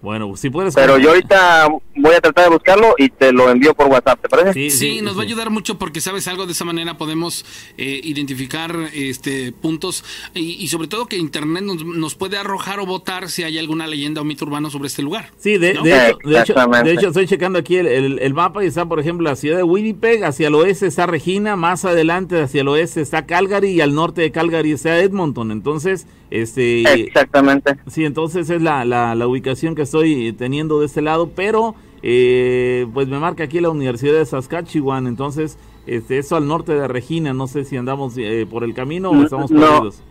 Bueno, 0.02 0.36
si 0.38 0.50
puedes... 0.52 0.76
Pero 0.76 1.00
yo 1.00 1.10
ahorita 1.10 1.68
voy 1.96 2.14
a 2.14 2.22
tratar 2.22 2.46
de 2.46 2.52
buscarlo 2.52 2.94
y 3.00 3.10
te 3.10 3.32
lo 3.32 3.50
envío 3.50 3.74
por 3.74 3.88
WhatsApp, 3.88 4.22
¿te 4.22 4.30
parece? 4.30 4.54
Sí, 4.54 4.70
Sí, 4.70 4.78
sí, 4.98 5.02
nos 5.02 5.18
va 5.18 5.22
a 5.22 5.26
ayudar 5.26 5.50
mucho 5.50 5.80
porque 5.80 6.02
sabes 6.02 6.28
algo 6.28 6.46
de 6.46 6.52
esa 6.52 6.66
manera 6.66 6.98
podemos 6.98 7.44
eh, 7.78 8.00
identificar 8.04 8.76
este 8.94 9.52
puntos 9.52 10.04
y, 10.36 10.52
y 10.64 10.68
sobre 10.68 10.88
todo 10.88 11.08
que 11.08 11.18
internet 11.18 11.64
nos, 11.64 11.84
nos 11.84 12.14
puede 12.16 12.38
arrojar 12.38 12.80
o 12.80 12.86
votar 12.86 13.30
si 13.30 13.44
hay 13.44 13.58
alguna 13.58 13.88
leyenda 13.88 14.22
o 14.22 14.24
mito 14.24 14.46
urbano 14.46 14.70
sobre 14.70 14.88
este 14.88 15.02
lugar. 15.02 15.32
Sí, 15.38 15.58
de, 15.58 15.74
¿no? 15.74 15.82
de 15.84 15.90
hecho, 15.92 16.18
de, 16.24 16.32
hecho, 16.32 16.40
Exactamente. 16.40 16.90
de 16.90 16.96
hecho 16.96 17.08
estoy 17.08 17.28
checando 17.28 17.58
aquí 17.60 17.78
el, 17.78 17.88
el- 17.88 18.20
el 18.20 18.34
mapa 18.36 18.64
y 18.64 18.68
está, 18.68 18.86
por 18.86 19.00
ejemplo, 19.00 19.28
la 19.28 19.36
ciudad 19.36 19.58
de 19.58 19.64
Winnipeg, 19.64 20.24
hacia 20.24 20.48
el 20.50 20.56
oeste 20.56 20.86
está 20.88 21.08
Regina, 21.08 21.56
más 21.56 21.86
adelante 21.86 22.40
hacia 22.40 22.62
el 22.62 22.68
oeste 22.68 23.02
está 23.02 23.26
Calgary 23.26 23.70
y 23.72 23.82
al 23.82 23.96
norte 23.96 24.22
de 24.22 24.32
Calgary 24.32 24.72
está 24.74 25.00
Edmonton. 25.00 25.52
Entonces, 25.52 26.06
este... 26.32 26.82
Exactamente. 27.04 27.76
Sí, 27.88 28.06
entonces 28.06 28.50
es 28.50 28.62
la, 28.62 28.86
la, 28.86 29.16
la 29.16 29.28
ubicación 29.28 29.76
que 29.76 29.84
estoy 29.84 30.34
teniendo 30.34 30.80
de 30.80 30.86
este 30.88 31.02
lado, 31.02 31.30
pero 31.36 31.76
eh, 32.04 32.86
pues 32.94 33.08
me 33.08 33.20
marca 33.20 33.44
aquí 33.44 33.60
la 33.60 33.70
Universidad 33.70 34.14
de 34.14 34.26
Saskatchewan, 34.26 35.08
entonces 35.08 35.58
este, 35.86 36.18
eso 36.18 36.36
al 36.36 36.48
norte 36.48 36.74
de 36.74 36.88
Regina, 36.88 37.34
no 37.34 37.48
sé 37.48 37.64
si 37.66 37.78
andamos 37.78 38.14
eh, 38.18 38.46
por 38.50 38.64
el 38.64 38.74
camino 38.74 39.10
o 39.12 39.24
estamos 39.24 39.52
No. 39.52 39.62
perdidos. 39.62 40.02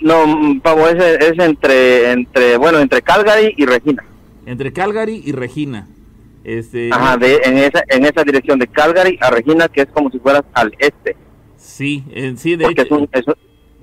No, 0.00 0.26
mm, 0.26 0.60
Pavo, 0.60 0.88
es, 0.88 0.96
es 1.20 1.38
entre, 1.38 2.10
entre, 2.12 2.56
bueno, 2.56 2.78
entre 2.80 3.00
Calgary 3.02 3.54
y 3.56 3.64
Regina. 3.64 4.04
Entre 4.44 4.72
Calgary 4.72 5.22
y 5.24 5.32
Regina. 5.32 5.86
Este, 6.42 6.90
Ajá, 6.92 7.16
de, 7.16 7.40
en, 7.44 7.56
esa, 7.56 7.82
en 7.88 8.04
esa 8.04 8.22
dirección 8.22 8.58
de 8.58 8.66
Calgary 8.66 9.16
a 9.22 9.30
Regina, 9.30 9.68
que 9.68 9.82
es 9.82 9.86
como 9.94 10.10
si 10.10 10.18
fueras 10.18 10.42
al 10.52 10.74
este. 10.78 11.16
Sí, 11.56 12.04
eh, 12.10 12.34
sí, 12.36 12.56
de 12.56 12.64
Porque 12.64 12.82
es 12.82 12.86
hecho, 12.86 12.96
un, 12.96 13.08
es 13.12 13.26
un- 13.26 13.34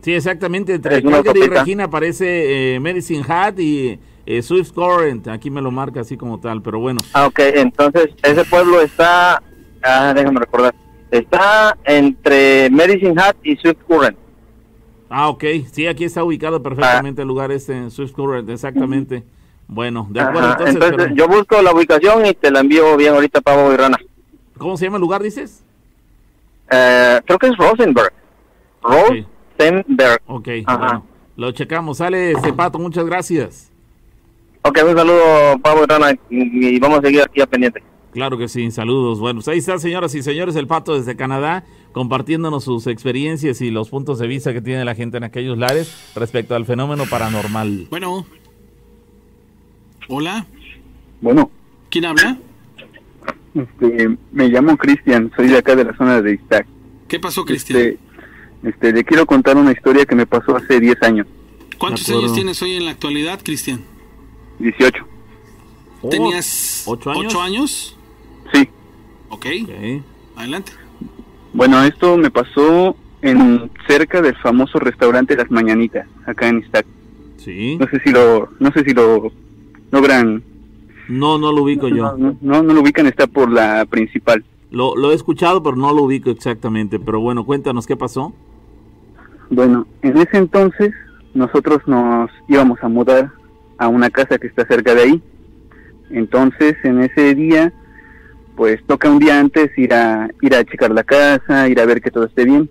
sí, 0.01 0.13
exactamente, 0.13 0.73
entre 0.75 1.01
Calgary 1.01 1.41
y. 1.43 1.47
Regina 1.47 1.85
aparece 1.85 2.75
eh, 2.75 2.79
Medicine 2.79 3.23
Hat 3.27 3.59
y 3.59 3.99
eh, 4.25 4.41
Swift 4.41 4.71
Current, 4.73 5.27
aquí 5.27 5.49
me 5.49 5.61
lo 5.61 5.71
marca 5.71 6.01
así 6.01 6.17
como 6.17 6.39
tal, 6.39 6.61
pero 6.61 6.79
bueno. 6.79 6.99
Ah, 7.13 7.27
ok, 7.27 7.39
entonces 7.55 8.09
ese 8.23 8.43
pueblo 8.45 8.81
está, 8.81 9.41
ah, 9.83 10.13
déjame 10.15 10.39
recordar, 10.39 10.75
está 11.09 11.77
entre 11.85 12.69
Medicine 12.69 13.19
Hat 13.21 13.35
y 13.43 13.55
Swift 13.57 13.79
Current. 13.87 14.17
Ah, 15.13 15.27
ok. 15.27 15.43
Sí, 15.71 15.87
aquí 15.87 16.05
está 16.05 16.23
ubicado 16.23 16.63
perfectamente 16.63 17.21
el 17.23 17.27
lugar 17.27 17.51
este 17.51 17.75
en 17.75 17.91
Swift 17.91 18.13
Current, 18.13 18.49
exactamente. 18.49 19.23
Bueno, 19.67 20.07
de 20.09 20.21
acuerdo, 20.21 20.39
Ajá, 20.47 20.51
entonces, 20.51 20.75
entonces 20.75 20.97
pero- 20.97 21.15
yo 21.15 21.27
busco 21.27 21.61
la 21.61 21.73
ubicación 21.73 22.25
y 22.25 22.33
te 22.33 22.49
la 22.49 22.61
envío 22.61 22.95
bien 22.95 23.13
ahorita, 23.13 23.41
Pavo 23.41 23.73
y 23.73 23.75
Rana. 23.77 23.97
¿cómo 24.57 24.77
se 24.77 24.85
llama 24.85 24.97
el 24.97 25.01
lugar, 25.01 25.21
dices? 25.21 25.63
Eh, 26.69 27.19
creo 27.25 27.39
que 27.39 27.47
es 27.47 27.57
Rosenberg. 27.57 28.13
Rosenberg. 29.69 30.21
Ok, 30.27 30.47
Ajá. 30.65 30.77
bueno, 30.77 31.05
lo 31.37 31.51
checamos. 31.51 31.97
Sale, 31.97 32.31
este 32.31 32.53
pato, 32.53 32.79
muchas 32.79 33.05
gracias. 33.05 33.71
Ok, 34.63 34.79
un 34.87 34.95
saludo, 34.95 35.59
Pavo 35.61 35.83
y 35.83 35.87
Rana, 35.87 36.11
y, 36.29 36.75
y 36.75 36.79
vamos 36.79 36.99
a 36.99 37.01
seguir 37.01 37.21
aquí 37.21 37.41
a 37.41 37.47
pendiente. 37.47 37.81
Claro 38.13 38.37
que 38.37 38.47
sí, 38.47 38.69
saludos. 38.71 39.19
Bueno, 39.19 39.37
pues 39.37 39.47
ahí 39.47 39.57
está, 39.59 39.77
señoras 39.79 40.13
y 40.15 40.21
señores, 40.21 40.55
el 40.55 40.67
pato 40.67 40.95
desde 40.97 41.15
Canadá, 41.15 41.63
compartiéndonos 41.93 42.63
sus 42.65 42.85
experiencias 42.87 43.61
y 43.61 43.71
los 43.71 43.89
puntos 43.89 44.19
de 44.19 44.27
vista 44.27 44.53
que 44.53 44.61
tiene 44.61 44.83
la 44.85 44.95
gente 44.95 45.17
en 45.17 45.23
aquellos 45.23 45.57
lares 45.57 46.11
respecto 46.15 46.53
al 46.55 46.65
fenómeno 46.65 47.05
paranormal. 47.09 47.87
Bueno. 47.89 48.25
Hola. 50.09 50.45
Bueno, 51.21 51.49
¿Quién 51.89 52.05
habla? 52.05 52.37
este, 53.53 54.17
me 54.31 54.47
llamo 54.49 54.75
Cristian, 54.77 55.31
soy 55.35 55.47
de 55.49 55.57
acá 55.57 55.75
de 55.75 55.85
la 55.85 55.95
zona 55.95 56.21
de 56.21 56.33
Iztac. 56.33 56.65
¿Qué 57.07 57.19
pasó, 57.19 57.45
Cristian? 57.45 57.79
Este, 57.79 57.99
este, 58.63 58.91
le 58.93 59.03
quiero 59.03 59.25
contar 59.25 59.57
una 59.57 59.71
historia 59.71 60.05
que 60.05 60.15
me 60.15 60.25
pasó 60.25 60.55
hace 60.55 60.79
10 60.79 61.01
años, 61.03 61.27
¿Cuántos 61.77 62.07
años 62.09 62.33
tienes 62.33 62.61
hoy 62.61 62.75
en 62.75 62.85
la 62.85 62.91
actualidad, 62.91 63.39
Cristian? 63.43 63.81
18. 64.59 65.03
Oh, 66.03 66.09
¿Tenías 66.09 66.83
¿Ocho 66.85 67.09
años? 67.11 67.25
ocho 67.25 67.41
años? 67.41 67.97
Sí, 68.53 68.69
Ok, 69.29 69.45
Ok. 69.63 70.03
adelante. 70.35 70.71
bueno, 71.53 71.81
esto 71.83 72.17
me 72.17 72.29
pasó 72.29 72.95
en 73.23 73.69
cerca 73.87 74.21
del 74.21 74.35
famoso 74.37 74.79
restaurante 74.79 75.35
Las 75.35 75.49
Mañanitas, 75.51 76.07
acá 76.25 76.47
en 76.49 76.59
Iztac. 76.59 76.85
Sí. 77.37 77.77
No 77.79 77.87
sé 77.87 77.99
si 78.03 78.11
lo, 78.11 78.49
no 78.59 78.71
sé 78.71 78.83
si 78.83 78.93
lo 78.93 79.31
logran, 79.91 80.43
No, 81.07 81.37
no 81.39 81.51
lo 81.51 81.63
ubico 81.63 81.87
yo. 81.87 82.15
no, 82.17 82.37
no, 82.41 82.61
no 82.63 82.73
lo 82.73 82.81
ubican, 82.81 83.07
está 83.07 83.25
por 83.27 83.51
la 83.51 83.85
principal. 83.85 84.43
Lo, 84.69 84.95
lo 84.95 85.11
he 85.11 85.15
escuchado, 85.15 85.61
pero 85.63 85.75
no 85.75 85.91
lo 85.93 86.03
ubico 86.03 86.29
exactamente. 86.29 86.99
Pero 86.99 87.19
bueno, 87.19 87.43
cuéntanos 87.45 87.85
qué 87.87 87.97
pasó. 87.97 88.33
Bueno, 89.51 89.85
en 90.01 90.17
ese 90.17 90.37
entonces 90.37 90.93
nosotros 91.33 91.79
nos 91.85 92.31
íbamos 92.47 92.81
a 92.81 92.87
mudar 92.87 93.31
a 93.77 93.89
una 93.89 94.09
casa 94.09 94.37
que 94.37 94.47
está 94.47 94.65
cerca 94.65 94.95
de 94.95 95.01
ahí. 95.01 95.21
Entonces, 96.09 96.75
en 96.83 97.01
ese 97.01 97.35
día, 97.35 97.73
pues 98.55 98.81
toca 98.87 99.09
un 99.09 99.19
día 99.19 99.39
antes 99.39 99.77
ir 99.77 99.93
a 99.93 100.29
ir 100.41 100.55
a 100.55 100.63
checar 100.63 100.91
la 100.91 101.03
casa, 101.03 101.67
ir 101.67 101.81
a 101.81 101.85
ver 101.85 102.01
que 102.01 102.11
todo 102.11 102.25
esté 102.25 102.45
bien. 102.45 102.69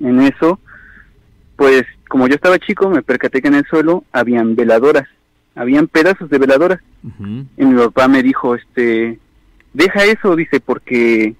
En 0.00 0.20
eso, 0.20 0.58
pues 1.56 1.84
como 2.08 2.28
yo 2.28 2.34
estaba 2.34 2.58
chico, 2.58 2.88
me 2.88 3.02
percaté 3.02 3.42
que 3.42 3.48
en 3.48 3.56
el 3.56 3.66
suelo 3.66 4.04
habían 4.10 4.56
veladoras, 4.56 5.06
habían 5.54 5.86
pedazos 5.86 6.30
de 6.30 6.38
veladoras. 6.38 6.80
Y 7.58 7.64
mi 7.64 7.76
papá 7.76 8.08
me 8.08 8.22
dijo, 8.22 8.54
este, 8.54 9.18
deja 9.74 10.04
eso, 10.04 10.34
dice, 10.34 10.60
porque, 10.60 11.34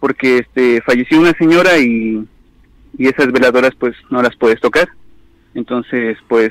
porque, 0.00 0.38
este, 0.38 0.82
falleció 0.82 1.18
una 1.18 1.32
señora 1.32 1.78
y, 1.78 2.26
y 2.98 3.08
esas 3.08 3.32
veladoras, 3.32 3.72
pues, 3.78 3.94
no 4.10 4.22
las 4.22 4.36
puedes 4.36 4.60
tocar. 4.60 4.88
Entonces, 5.54 6.18
pues, 6.28 6.50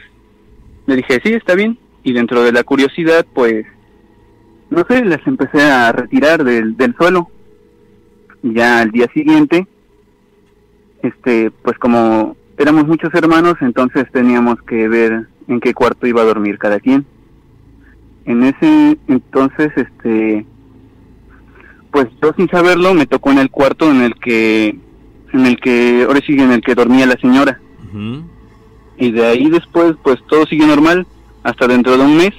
le 0.87 0.95
dije, 0.97 1.19
sí, 1.23 1.33
está 1.33 1.55
bien. 1.55 1.77
Y 2.03 2.13
dentro 2.13 2.43
de 2.43 2.51
la 2.51 2.63
curiosidad, 2.63 3.25
pues, 3.33 3.65
no 4.69 4.85
sé, 4.89 5.03
las 5.05 5.25
empecé 5.27 5.61
a 5.61 5.91
retirar 5.91 6.43
del, 6.43 6.77
del 6.77 6.95
suelo. 6.95 7.29
Y 8.43 8.53
ya 8.53 8.79
al 8.79 8.91
día 8.91 9.07
siguiente, 9.13 9.67
este, 11.03 11.51
pues 11.51 11.77
como 11.77 12.35
éramos 12.57 12.87
muchos 12.87 13.13
hermanos, 13.13 13.55
entonces 13.61 14.05
teníamos 14.11 14.61
que 14.63 14.87
ver 14.87 15.27
en 15.47 15.59
qué 15.59 15.73
cuarto 15.73 16.07
iba 16.07 16.21
a 16.21 16.25
dormir 16.25 16.57
cada 16.57 16.79
quien 16.79 17.05
en 18.25 18.43
ese 18.43 18.97
entonces 19.07 19.71
este 19.75 20.45
pues 21.91 22.07
yo 22.21 22.31
sin 22.37 22.49
saberlo 22.49 22.93
me 22.93 23.05
tocó 23.05 23.31
en 23.31 23.39
el 23.39 23.49
cuarto 23.49 23.89
en 23.89 24.01
el 24.01 24.15
que 24.15 24.77
en 25.33 25.45
el 25.45 25.57
que 25.57 26.05
ahora 26.07 26.19
sí 26.25 26.33
en 26.33 26.51
el 26.51 26.61
que 26.61 26.75
dormía 26.75 27.05
la 27.05 27.17
señora 27.17 27.59
y 28.97 29.11
de 29.11 29.25
ahí 29.25 29.49
después 29.49 29.95
pues 30.03 30.19
todo 30.29 30.45
siguió 30.45 30.67
normal 30.67 31.05
hasta 31.43 31.67
dentro 31.67 31.97
de 31.97 32.03
un 32.03 32.17
mes 32.17 32.33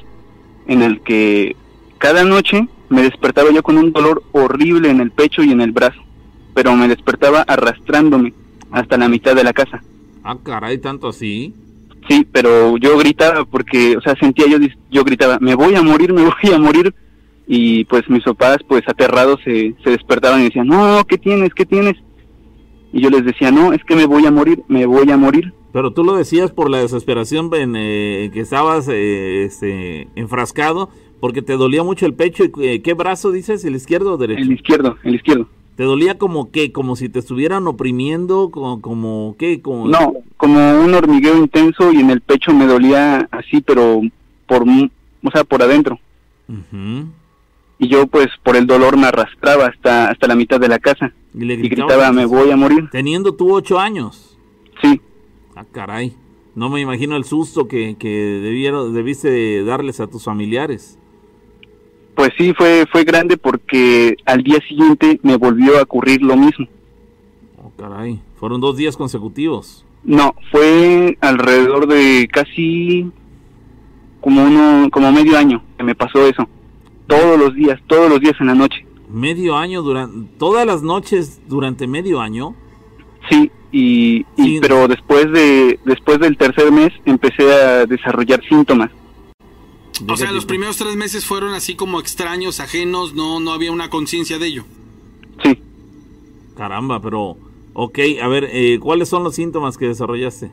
en 0.67 0.83
el 0.83 1.01
que 1.01 1.57
cada 1.99 2.25
noche 2.25 2.69
me 2.89 3.03
despertaba 3.03 3.51
yo 3.51 3.63
con 3.63 3.79
un 3.79 3.93
dolor 3.93 4.23
horrible 4.33 4.91
en 4.91 5.01
el 5.01 5.11
pecho 5.11 5.43
y 5.43 5.51
en 5.53 5.61
el 5.61 5.73
brazo 5.73 6.01
pero 6.55 6.75
me 6.77 6.89
despertaba 6.89 7.43
arrastrándome 7.43 8.33
hasta 8.71 8.97
la 8.97 9.09
mitad 9.09 9.35
de 9.35 9.45
la 9.45 9.53
casa 9.53 9.83
Ah, 10.25 10.37
caray, 10.43 10.79
tanto 10.79 11.09
así. 11.09 11.53
Sí, 12.09 12.27
pero 12.31 12.77
yo 12.77 12.97
gritaba 12.99 13.45
porque, 13.45 13.97
o 13.97 14.01
sea, 14.01 14.15
sentía 14.17 14.47
yo, 14.47 14.59
yo 14.91 15.05
gritaba, 15.05 15.39
me 15.41 15.55
voy 15.55 15.75
a 15.75 15.83
morir, 15.83 16.13
me 16.13 16.23
voy 16.43 16.53
a 16.53 16.59
morir. 16.59 16.95
Y 17.47 17.85
pues 17.85 18.09
mis 18.09 18.23
papás, 18.23 18.59
pues 18.67 18.83
aterrados, 18.87 19.41
se, 19.45 19.75
se 19.83 19.91
despertaban 19.91 20.41
y 20.41 20.45
decían, 20.45 20.69
no, 20.69 21.05
¿qué 21.07 21.19
tienes? 21.19 21.53
¿Qué 21.55 21.67
tienes? 21.67 21.97
Y 22.93 23.01
yo 23.01 23.11
les 23.11 23.25
decía, 23.25 23.51
no, 23.51 23.73
es 23.73 23.83
que 23.85 23.97
me 23.97 24.07
voy 24.07 24.27
a 24.27 24.31
morir, 24.31 24.63
me 24.69 24.87
voy 24.87 25.11
a 25.11 25.17
morir. 25.17 25.53
Pero 25.73 25.93
tú 25.93 26.05
lo 26.05 26.15
decías 26.15 26.51
por 26.51 26.69
la 26.69 26.79
desesperación 26.79 27.51
en 27.55 27.75
eh, 27.77 28.31
que 28.33 28.41
estabas 28.41 28.87
eh, 28.89 29.45
este, 29.45 30.09
enfrascado, 30.15 30.91
porque 31.19 31.41
te 31.41 31.57
dolía 31.57 31.83
mucho 31.83 32.05
el 32.05 32.15
pecho. 32.15 32.45
y 32.45 32.51
eh, 32.67 32.83
¿Qué 32.83 32.93
brazo 32.93 33.33
dices? 33.33 33.65
¿El 33.65 33.77
izquierdo 33.77 34.15
o 34.15 34.17
derecho? 34.19 34.43
El 34.43 34.53
izquierdo, 34.53 34.97
el 35.03 35.15
izquierdo. 35.15 35.49
¿Te 35.77 35.85
dolía 35.85 36.19
como 36.19 36.51
qué? 36.51 36.71
¿Como 36.71 36.97
si 36.97 37.09
te 37.09 37.19
estuvieran 37.19 37.67
oprimiendo? 37.67 38.51
¿Como, 38.51 38.83
como 38.83 39.37
qué? 39.39 39.63
Como... 39.63 39.89
No, 39.89 40.13
como 40.37 40.59
un 40.81 40.93
hormigueo 40.93 41.39
intenso 41.39 41.91
y 41.93 42.01
en 42.01 42.11
el 42.11 42.21
pecho 42.21 42.53
me 42.53 42.67
dolía 42.67 43.27
así, 43.31 43.63
pero 43.63 44.03
por, 44.47 44.65
o 44.65 45.31
sea, 45.31 45.45
por 45.45 45.63
adentro. 45.63 45.99
Ujú. 46.47 47.07
Y 47.83 47.89
yo 47.89 48.07
pues 48.07 48.29
por 48.45 48.55
el 48.55 48.69
dolor 48.69 48.97
me 48.97 49.09
arrastraba 49.09 49.67
hasta, 49.67 50.09
hasta 50.09 50.29
la 50.29 50.37
mitad 50.37 50.61
de 50.61 50.69
la 50.69 50.79
casa. 50.79 51.13
Y 51.35 51.45
le 51.45 51.55
Y 51.55 51.57
gritabas, 51.57 51.89
gritaba, 51.97 52.13
me 52.13 52.27
voy 52.27 52.49
a 52.53 52.57
morir. 52.57 52.89
Teniendo 52.93 53.35
tú 53.35 53.53
ocho 53.53 53.81
años. 53.81 54.39
Sí, 54.81 55.01
Ah, 55.57 55.65
caray. 55.71 56.15
No 56.55 56.69
me 56.69 56.81
imagino 56.81 57.17
el 57.17 57.25
susto 57.25 57.67
que, 57.67 57.97
que 57.99 58.09
debieron, 58.09 58.95
debiste 58.95 59.65
darles 59.65 59.99
a 59.99 60.07
tus 60.07 60.23
familiares. 60.25 60.97
Pues 62.15 62.31
sí, 62.39 62.55
fue, 62.57 62.85
fue 62.93 63.03
grande 63.03 63.37
porque 63.37 64.15
al 64.27 64.45
día 64.45 64.61
siguiente 64.69 65.19
me 65.25 65.37
volvió 65.37 65.79
a 65.79 65.83
ocurrir 65.83 66.23
lo 66.23 66.37
mismo. 66.37 66.69
Oh, 67.61 67.73
caray. 67.77 68.21
Fueron 68.37 68.61
dos 68.61 68.77
días 68.77 68.97
consecutivos. 68.97 69.85
No, 70.05 70.37
fue 70.53 71.19
alrededor 71.21 71.89
de 71.89 72.29
casi 72.33 73.11
como 74.21 74.45
uno, 74.45 74.89
como 74.93 75.11
medio 75.11 75.37
año 75.37 75.65
que 75.77 75.83
me 75.83 75.97
pasó 75.97 76.25
eso. 76.29 76.49
Todos 77.13 77.39
los 77.39 77.55
días, 77.55 77.79
todos 77.89 78.09
los 78.09 78.21
días 78.21 78.35
en 78.41 78.47
la 78.47 78.55
noche. 78.55 78.87
Medio 79.11 79.57
año, 79.59 79.83
durante 79.83 80.31
todas 80.39 80.65
las 80.65 80.83
noches 80.83 81.43
durante 81.47 81.87
medio 81.87 82.21
año. 82.23 82.55
Sí, 83.29 83.51
y, 83.71 84.21
y 84.39 84.45
Sí. 84.45 84.59
pero 84.63 84.89
después 84.89 85.31
de 85.31 85.79
después 85.85 86.19
del 86.21 86.39
tercer 86.39 86.73
mes 86.73 86.91
empecé 87.05 87.53
a 87.53 87.85
desarrollar 87.85 88.41
síntomas. 88.49 88.91
O 90.09 90.17
sea, 90.17 90.33
los 90.33 90.47
primeros 90.47 90.79
tres 90.79 90.97
meses 90.97 91.27
fueron 91.27 91.53
así 91.53 91.75
como 91.77 92.01
extraños, 92.01 92.61
ajenos, 92.61 93.15
no, 93.15 93.41
no 93.41 93.53
había 93.53 93.71
una 93.73 93.91
conciencia 93.91 94.39
de 94.39 94.47
ello. 94.47 94.65
Sí. 95.45 95.59
Caramba, 96.57 97.01
pero, 97.01 97.37
ok, 97.75 97.99
a 98.23 98.29
ver, 98.29 98.49
eh, 98.53 98.79
¿cuáles 98.81 99.11
son 99.11 99.23
los 99.23 99.35
síntomas 99.35 99.77
que 99.77 99.87
desarrollaste? 99.87 100.51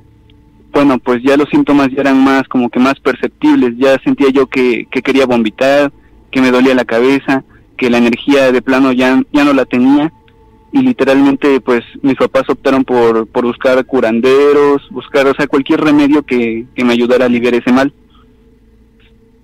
Bueno, 0.73 0.99
pues 0.99 1.21
ya 1.23 1.37
los 1.37 1.47
síntomas 1.49 1.87
ya 1.89 2.01
eran 2.01 2.21
más, 2.23 2.43
como 2.49 2.69
que 2.69 2.79
más 2.79 2.99
perceptibles. 2.99 3.75
Ya 3.77 3.97
sentía 4.03 4.29
yo 4.29 4.45
que, 4.47 4.85
que 4.91 5.01
quería 5.01 5.25
vomitar, 5.25 5.91
que 6.31 6.41
me 6.41 6.51
dolía 6.51 6.73
la 6.75 6.85
cabeza, 6.85 7.43
que 7.77 7.89
la 7.89 7.97
energía 7.99 8.51
de 8.51 8.61
plano 8.61 8.91
ya, 8.91 9.21
ya 9.31 9.43
no 9.43 9.53
la 9.53 9.65
tenía. 9.65 10.11
Y 10.71 10.81
literalmente, 10.83 11.59
pues 11.61 11.83
mis 12.03 12.15
papás 12.15 12.43
optaron 12.49 12.83
por, 12.85 13.25
por 13.27 13.43
buscar 13.45 13.83
curanderos, 13.85 14.87
buscar, 14.91 15.25
o 15.27 15.33
sea, 15.33 15.47
cualquier 15.47 15.81
remedio 15.81 16.21
que, 16.23 16.65
que 16.75 16.83
me 16.83 16.93
ayudara 16.93 17.25
a 17.25 17.27
aliviar 17.27 17.55
ese 17.55 17.71
mal. 17.71 17.91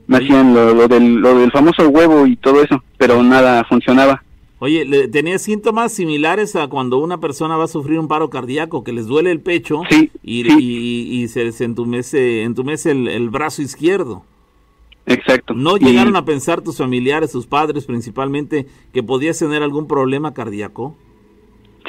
Me 0.08 0.18
hacían 0.18 0.54
lo, 0.54 0.74
lo 0.76 0.88
del, 0.88 1.16
lo 1.16 1.40
del 1.40 1.52
famoso 1.52 1.88
huevo 1.90 2.28
y 2.28 2.36
todo 2.36 2.62
eso, 2.62 2.84
pero 2.98 3.24
nada 3.24 3.64
funcionaba. 3.68 4.22
Oye, 4.60 4.86
¿le- 4.86 5.08
¿tenías 5.08 5.42
síntomas 5.42 5.92
similares 5.94 6.56
a 6.56 6.68
cuando 6.68 7.00
una 7.00 7.20
persona 7.20 7.58
va 7.58 7.64
a 7.64 7.68
sufrir 7.68 7.98
un 8.00 8.08
paro 8.08 8.30
cardíaco, 8.30 8.84
que 8.84 8.94
les 8.94 9.08
duele 9.08 9.32
el 9.32 9.40
pecho 9.42 9.82
Sí, 9.90 10.12
y, 10.24 10.44
sí. 10.44 10.56
y- 10.60 11.24
y 11.24 11.28
se 11.28 11.44
les 11.46 11.60
entumece, 11.62 12.44
entumece 12.44 12.92
el, 12.92 13.08
el 13.08 13.30
brazo 13.32 13.64
izquierdo? 13.64 14.24
Exacto. 15.06 15.54
¿No 15.54 15.78
Y- 15.78 15.82
llegaron 15.82 16.16
a 16.16 16.26
pensar 16.26 16.62
tus 16.62 16.78
familiares, 16.78 17.32
tus 17.32 17.46
padres 17.48 17.86
principalmente, 17.86 18.66
que 18.94 19.04
podías 19.04 19.38
tener 19.38 19.62
algún 19.64 19.88
problema 19.88 20.34
cardíaco? 20.34 20.96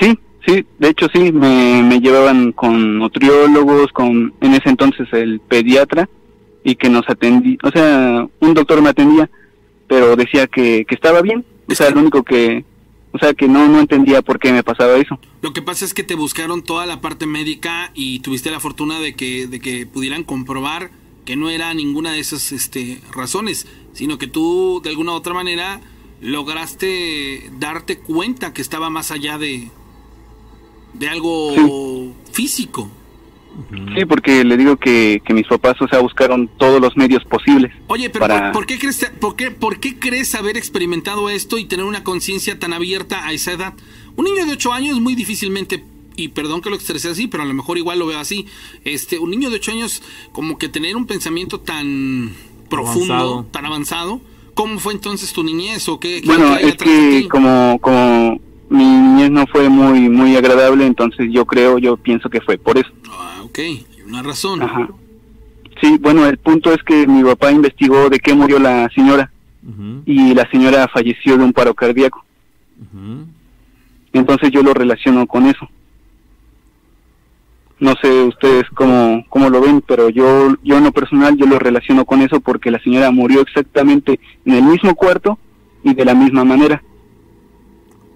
Sí, 0.01 0.19
sí, 0.47 0.67
de 0.79 0.89
hecho 0.89 1.07
sí, 1.15 1.33
me, 1.33 1.83
me 1.83 2.01
llevaban 2.01 2.53
con 2.53 2.99
nutriólogos, 2.99 3.91
con 3.93 4.35
en 4.41 4.55
ese 4.55 4.69
entonces 4.69 5.09
el 5.13 5.41
pediatra 5.41 6.09
y 6.63 6.75
que 6.77 6.91
nos 6.91 7.09
atendía, 7.09 7.57
o 7.63 7.71
sea, 7.71 8.29
un 8.41 8.55
doctor 8.55 8.83
me 8.83 8.91
atendía, 8.91 9.31
pero 9.89 10.17
decía 10.17 10.47
que, 10.47 10.85
que 10.87 10.95
estaba 10.95 11.23
bien, 11.23 11.45
o 11.69 11.75
sea, 11.75 11.91
lo 11.91 12.01
único 12.01 12.23
que, 12.25 12.65
o 13.13 13.19
sea, 13.19 13.33
que 13.35 13.49
no, 13.49 13.67
no 13.69 13.81
entendía 13.81 14.21
por 14.21 14.39
qué 14.39 14.53
me 14.53 14.63
pasaba 14.65 14.97
eso. 14.97 15.19
Lo 15.41 15.53
que 15.53 15.63
pasa 15.63 15.85
es 15.85 15.95
que 15.95 16.03
te 16.03 16.17
buscaron 16.17 16.63
toda 16.63 16.85
la 16.85 17.01
parte 17.01 17.25
médica 17.27 17.91
y 17.95 18.19
tuviste 18.19 18.51
la 18.51 18.61
fortuna 18.61 18.99
de 19.01 19.15
que, 19.15 19.47
de 19.47 19.61
que 19.61 19.87
pudieran 19.87 20.25
comprobar 20.25 20.91
que 21.27 21.37
no 21.37 21.51
era 21.51 21.75
ninguna 21.75 22.13
de 22.13 22.21
esas 22.21 22.53
este, 22.53 23.01
razones, 23.13 23.67
sino 23.93 24.17
que 24.17 24.27
tú 24.29 24.81
de 24.83 24.89
alguna 24.91 25.13
u 25.13 25.17
otra 25.17 25.35
manera 25.35 25.81
lograste 26.21 27.51
darte 27.59 27.99
cuenta 27.99 28.53
que 28.55 28.63
estaba 28.63 28.89
más 28.91 29.11
allá 29.11 29.37
de, 29.37 29.69
de 30.95 31.09
algo 31.09 32.15
físico. 32.33 32.91
Sí, 33.97 34.05
porque 34.05 34.45
le 34.45 34.57
digo 34.59 34.77
que, 34.77 35.23
que 35.25 35.33
mis 35.33 35.47
papás, 35.47 35.77
o 35.81 35.89
sea, 35.89 36.01
buscaron 36.01 36.47
todos 36.59 36.79
los 36.79 36.95
medios 36.97 37.25
posibles. 37.25 37.73
Oye, 37.87 38.11
pero 38.11 38.21
para- 38.27 38.53
¿por, 38.53 38.61
por 38.61 38.67
qué 38.67 38.79
crees, 38.79 39.11
por, 39.19 39.35
qué, 39.35 39.51
¿por 39.51 39.81
qué 39.81 39.99
crees 39.99 40.35
haber 40.35 40.59
experimentado 40.59 41.31
esto 41.31 41.57
y 41.57 41.65
tener 41.65 41.87
una 41.87 42.05
conciencia 42.05 42.59
tan 42.59 42.75
abierta 42.75 43.27
a 43.27 43.33
esa 43.33 43.53
edad? 43.53 43.73
Un 44.15 44.27
niño 44.27 44.45
de 44.45 44.53
8 44.53 44.73
años 44.75 45.01
muy 45.01 45.15
difícilmente, 45.15 45.83
y 46.17 46.29
perdón 46.29 46.61
que 46.61 46.71
lo 46.71 46.77
expresé 46.77 47.11
así, 47.11 47.27
pero 47.29 47.43
a 47.43 47.47
lo 47.47 47.55
mejor 47.55 47.79
igual 47.79 47.99
lo 47.99 48.07
veo 48.07 48.19
así, 48.19 48.47
este, 48.85 49.19
un 49.19 49.31
niño 49.31 49.51
de 49.51 49.57
8 49.57 49.73
años 49.73 50.03
como 50.33 50.59
que 50.59 50.69
tener 50.69 50.97
un 50.97 51.07
pensamiento 51.07 51.61
tan 51.61 52.33
profundo, 52.69 53.15
Avanzado. 53.15 53.45
tan 53.51 53.67
avanzado, 53.67 54.21
¿cómo 54.55 54.79
fue 54.79 54.95
entonces 54.95 55.33
tu 55.33 55.45
niñez 55.45 55.89
o 55.89 56.01
qué, 56.01 56.21
qué 56.21 56.27
Bueno, 56.27 56.57
es 56.57 56.77
que 56.77 57.29
como, 57.31 57.79
como 57.81 58.41
mi 58.69 58.85
niñez 58.85 59.31
no 59.31 59.47
fue 59.47 59.69
muy, 59.69 60.09
muy 60.09 60.35
agradable, 60.37 60.87
entonces 60.87 61.29
yo 61.31 61.45
creo, 61.47 61.79
yo 61.79 61.97
pienso 61.97 62.29
que 62.29 62.41
fue 62.41 62.59
por 62.59 62.79
eso. 62.79 62.89
Ah, 63.11 63.43
ok, 63.45 63.59
hay 63.59 63.87
una 64.07 64.23
razón. 64.23 64.63
Ajá. 64.63 64.89
Sí, 65.81 65.99
bueno, 66.01 66.27
el 66.27 66.39
punto 66.39 66.73
es 66.73 66.83
que 66.83 67.07
mi 67.07 67.23
papá 67.23 67.53
investigó 67.53 68.09
de 68.09 68.19
qué 68.19 68.35
murió 68.35 68.59
la 68.59 68.89
señora 68.95 69.31
y 70.07 70.33
la 70.33 70.49
señora 70.51 70.89
falleció 70.89 71.37
de 71.37 71.45
un 71.45 71.53
paro 71.53 71.75
cardíaco. 71.75 72.25
Entonces 74.13 74.51
yo 74.51 74.63
lo 74.63 74.73
relaciono 74.73 75.27
con 75.27 75.47
eso. 75.47 75.69
No 77.79 77.93
sé 78.01 78.25
ustedes 78.25 78.65
cómo, 78.75 79.25
cómo 79.29 79.51
lo 79.51 79.61
ven, 79.61 79.83
pero 79.87 80.09
yo, 80.09 80.55
yo 80.63 80.79
en 80.79 80.85
lo 80.85 80.93
personal 80.93 81.37
yo 81.37 81.47
lo 81.47 81.59
relaciono 81.59 82.07
con 82.07 82.23
eso 82.23 82.41
porque 82.41 82.71
la 82.71 82.81
señora 82.81 83.11
murió 83.11 83.43
exactamente 83.43 84.19
en 84.47 84.55
el 84.55 84.63
mismo 84.63 84.95
cuarto 84.95 85.39
y 85.85 85.93
de 85.93 86.05
la 86.05 86.15
misma 86.15 86.45
manera. 86.45 86.83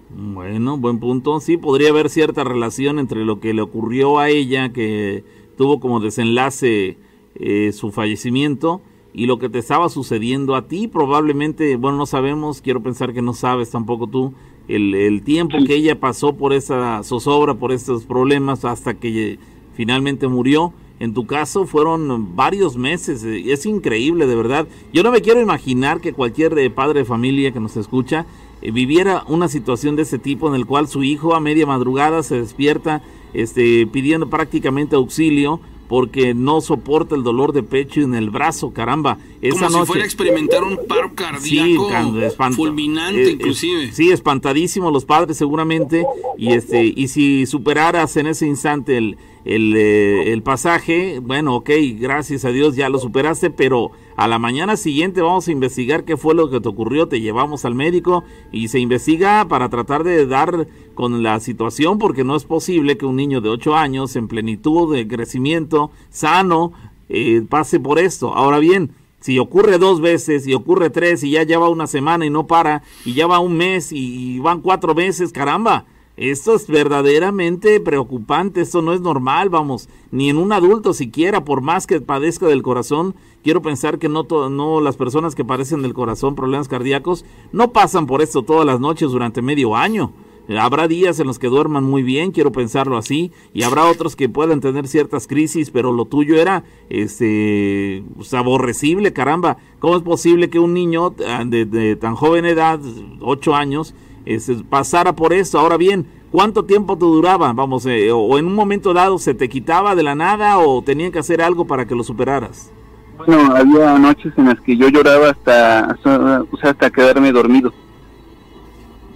Bueno, 0.09 0.77
buen 0.77 0.99
punto. 0.99 1.39
Sí, 1.39 1.57
podría 1.57 1.89
haber 1.89 2.09
cierta 2.09 2.43
relación 2.43 2.99
entre 2.99 3.23
lo 3.23 3.39
que 3.39 3.53
le 3.53 3.61
ocurrió 3.61 4.19
a 4.19 4.29
ella, 4.29 4.73
que 4.73 5.23
tuvo 5.57 5.79
como 5.79 5.99
desenlace 5.99 6.97
eh, 7.35 7.71
su 7.71 7.91
fallecimiento, 7.91 8.81
y 9.13 9.25
lo 9.25 9.39
que 9.39 9.49
te 9.49 9.59
estaba 9.59 9.89
sucediendo 9.89 10.55
a 10.55 10.67
ti. 10.67 10.87
Probablemente, 10.87 11.75
bueno, 11.77 11.97
no 11.97 12.05
sabemos, 12.05 12.61
quiero 12.61 12.81
pensar 12.81 13.13
que 13.13 13.21
no 13.21 13.33
sabes 13.33 13.71
tampoco 13.71 14.07
tú, 14.07 14.33
el, 14.67 14.93
el 14.95 15.21
tiempo 15.23 15.57
Sí. 15.59 15.65
que 15.65 15.75
ella 15.75 15.99
pasó 15.99 16.35
por 16.35 16.51
esa 16.53 17.03
zozobra, 17.03 17.53
por 17.55 17.71
estos 17.71 18.05
problemas, 18.05 18.65
hasta 18.65 18.95
que 18.95 19.37
finalmente 19.75 20.27
murió. 20.27 20.73
En 20.99 21.13
tu 21.15 21.25
caso 21.25 21.65
fueron 21.65 22.35
varios 22.35 22.77
meses, 22.77 23.23
eh, 23.23 23.51
es 23.51 23.65
increíble 23.65 24.27
de 24.27 24.35
verdad. 24.35 24.67
Yo 24.93 25.01
no 25.01 25.11
me 25.11 25.21
quiero 25.21 25.41
imaginar 25.41 25.99
que 25.99 26.13
cualquier 26.13 26.57
eh, 26.59 26.69
padre 26.69 26.99
de 26.99 27.05
familia 27.05 27.51
que 27.51 27.59
nos 27.59 27.75
escucha 27.75 28.27
eh, 28.61 28.69
viviera 28.69 29.23
una 29.27 29.47
situación 29.47 29.95
de 29.95 30.03
ese 30.03 30.19
tipo 30.19 30.47
en 30.47 30.53
el 30.53 30.67
cual 30.67 30.87
su 30.87 31.03
hijo 31.03 31.33
a 31.33 31.39
media 31.39 31.65
madrugada 31.65 32.21
se 32.21 32.39
despierta 32.39 33.01
este, 33.33 33.87
pidiendo 33.87 34.29
prácticamente 34.29 34.95
auxilio 34.95 35.59
porque 35.87 36.33
no 36.35 36.61
soporta 36.61 37.15
el 37.15 37.23
dolor 37.23 37.51
de 37.51 37.63
pecho 37.63 37.99
y 37.99 38.03
en 38.03 38.13
el 38.13 38.29
brazo, 38.29 38.71
caramba. 38.71 39.17
Esa 39.41 39.65
Como 39.67 39.81
si 39.81 39.87
fuera 39.87 40.03
a 40.03 40.05
experimentar 40.05 40.63
un 40.63 40.79
paro 40.87 41.13
cardíaco 41.15 41.89
espanta- 42.21 42.55
fulminante 42.55 43.23
eh, 43.23 43.27
eh, 43.27 43.31
inclusive. 43.31 43.91
sí, 43.91 44.09
espantadísimos 44.11 44.93
los 44.93 45.03
padres 45.03 45.35
seguramente. 45.35 46.05
Y 46.37 46.53
este 46.53 46.85
y 46.95 47.07
si 47.09 47.45
superaras 47.45 48.15
en 48.17 48.27
ese 48.27 48.45
instante 48.47 48.97
el, 48.97 49.17
el, 49.45 49.75
eh, 49.75 50.31
el 50.31 50.43
pasaje, 50.43 51.19
bueno, 51.19 51.55
ok, 51.55 51.69
gracias 51.99 52.45
a 52.45 52.49
Dios 52.49 52.75
ya 52.75 52.89
lo 52.89 52.99
superaste, 52.99 53.49
pero 53.49 53.91
a 54.15 54.27
la 54.27 54.37
mañana 54.37 54.77
siguiente 54.77 55.21
vamos 55.21 55.47
a 55.47 55.51
investigar 55.51 56.03
qué 56.03 56.17
fue 56.17 56.35
lo 56.35 56.49
que 56.49 56.61
te 56.61 56.69
ocurrió, 56.69 57.07
te 57.07 57.21
llevamos 57.21 57.65
al 57.65 57.73
médico 57.73 58.23
y 58.51 58.67
se 58.67 58.79
investiga 58.79 59.47
para 59.47 59.69
tratar 59.69 60.03
de 60.03 60.27
dar 60.27 60.67
con 60.93 61.23
la 61.23 61.39
situación, 61.39 61.97
porque 61.97 62.23
no 62.23 62.35
es 62.35 62.43
posible 62.43 62.97
que 62.97 63.05
un 63.05 63.15
niño 63.15 63.41
de 63.41 63.49
8 63.49 63.75
años 63.75 64.15
en 64.15 64.27
plenitud 64.27 64.93
de 64.93 65.07
crecimiento, 65.07 65.91
sano, 66.09 66.73
eh, 67.09 67.41
pase 67.49 67.79
por 67.79 67.97
esto. 67.97 68.35
Ahora 68.35 68.59
bien, 68.59 68.91
si 69.19 69.39
ocurre 69.39 69.77
dos 69.77 70.01
veces 70.01 70.47
y 70.47 70.53
ocurre 70.53 70.89
tres 70.89 71.23
y 71.23 71.31
ya 71.31 71.43
lleva 71.43 71.69
una 71.69 71.87
semana 71.87 72.25
y 72.25 72.29
no 72.29 72.47
para 72.47 72.83
y 73.05 73.13
ya 73.13 73.27
va 73.27 73.39
un 73.39 73.55
mes 73.55 73.91
y, 73.91 74.35
y 74.35 74.39
van 74.39 74.61
cuatro 74.61 74.95
meses, 74.95 75.31
caramba, 75.31 75.85
esto 76.29 76.53
es 76.53 76.67
verdaderamente 76.67 77.79
preocupante, 77.79 78.61
esto 78.61 78.83
no 78.83 78.93
es 78.93 79.01
normal, 79.01 79.49
vamos, 79.49 79.89
ni 80.11 80.29
en 80.29 80.37
un 80.37 80.53
adulto 80.53 80.93
siquiera, 80.93 81.43
por 81.43 81.61
más 81.61 81.87
que 81.87 81.99
padezca 81.99 82.45
del 82.45 82.61
corazón, 82.61 83.15
quiero 83.43 83.63
pensar 83.63 83.97
que 83.97 84.07
no, 84.07 84.27
no 84.51 84.81
las 84.81 84.97
personas 84.97 85.33
que 85.33 85.43
padecen 85.43 85.81
del 85.81 85.95
corazón, 85.95 86.35
problemas 86.35 86.67
cardíacos, 86.67 87.25
no 87.51 87.71
pasan 87.71 88.05
por 88.05 88.21
esto 88.21 88.43
todas 88.43 88.67
las 88.67 88.79
noches 88.79 89.09
durante 89.09 89.41
medio 89.41 89.75
año. 89.75 90.13
Habrá 90.59 90.87
días 90.87 91.19
en 91.19 91.25
los 91.25 91.39
que 91.39 91.47
duerman 91.47 91.85
muy 91.85 92.03
bien, 92.03 92.31
quiero 92.31 92.51
pensarlo 92.51 92.97
así, 92.97 93.31
y 93.51 93.63
habrá 93.63 93.85
otros 93.85 94.15
que 94.15 94.29
puedan 94.29 94.61
tener 94.61 94.87
ciertas 94.87 95.25
crisis, 95.25 95.71
pero 95.71 95.91
lo 95.91 96.05
tuyo 96.05 96.39
era 96.39 96.63
este 96.89 98.03
pues, 98.15 98.31
aborrecible, 98.35 99.11
caramba. 99.11 99.57
¿Cómo 99.79 99.97
es 99.97 100.03
posible 100.03 100.51
que 100.51 100.59
un 100.59 100.75
niño 100.75 101.15
de, 101.45 101.65
de 101.65 101.95
tan 101.95 102.15
joven 102.15 102.45
edad, 102.45 102.79
8 103.21 103.55
años, 103.55 103.95
este, 104.25 104.55
pasara 104.63 105.15
por 105.15 105.33
esto? 105.33 105.57
Ahora 105.57 105.77
bien, 105.77 106.05
¿cuánto 106.31 106.65
tiempo 106.65 106.97
te 106.97 107.05
duraba? 107.05 107.53
Vamos, 107.53 107.85
eh, 107.85 108.11
o 108.11 108.37
en 108.39 108.45
un 108.47 108.55
momento 108.55 108.93
dado 108.93 109.17
se 109.19 109.33
te 109.33 109.49
quitaba 109.49 109.95
de 109.95 110.03
la 110.03 110.15
nada 110.15 110.57
o 110.59 110.81
tenían 110.81 111.11
que 111.11 111.19
hacer 111.19 111.41
algo 111.41 111.65
para 111.65 111.85
que 111.85 111.95
lo 111.95 112.03
superaras. 112.03 112.71
Bueno, 113.17 113.55
había 113.55 113.97
noches 113.99 114.33
en 114.37 114.45
las 114.45 114.59
que 114.61 114.75
yo 114.75 114.89
lloraba 114.89 115.29
hasta, 115.29 115.81
hasta, 115.81 116.43
o 116.51 116.57
sea, 116.57 116.71
hasta 116.71 116.89
quedarme 116.89 117.31
dormido. 117.31 117.71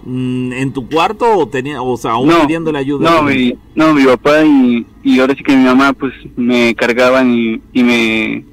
Mm, 0.04 0.52
¿En 0.52 0.72
tu 0.72 0.88
cuarto 0.88 1.36
o 1.36 1.48
tenía, 1.48 1.82
o 1.82 1.96
sea, 1.96 2.12
aún 2.12 2.28
no, 2.28 2.42
pidiéndole 2.42 2.78
ayuda? 2.78 3.10
No, 3.10 3.22
mi, 3.22 3.58
no, 3.74 3.92
mi 3.92 4.04
papá 4.04 4.44
y, 4.44 4.86
y 5.02 5.18
ahora 5.18 5.34
sí 5.34 5.42
que 5.42 5.56
mi 5.56 5.64
mamá 5.64 5.92
pues 5.92 6.12
me 6.36 6.74
cargaban 6.76 7.32
y, 7.32 7.60
y 7.72 7.82
me, 7.82 8.44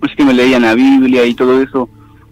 pues 0.00 0.12
que 0.16 0.24
me 0.24 0.32
leían 0.32 0.62
la 0.62 0.74
Biblia 0.74 1.26
y 1.26 1.34
todo 1.34 1.60
eso. 1.60 1.90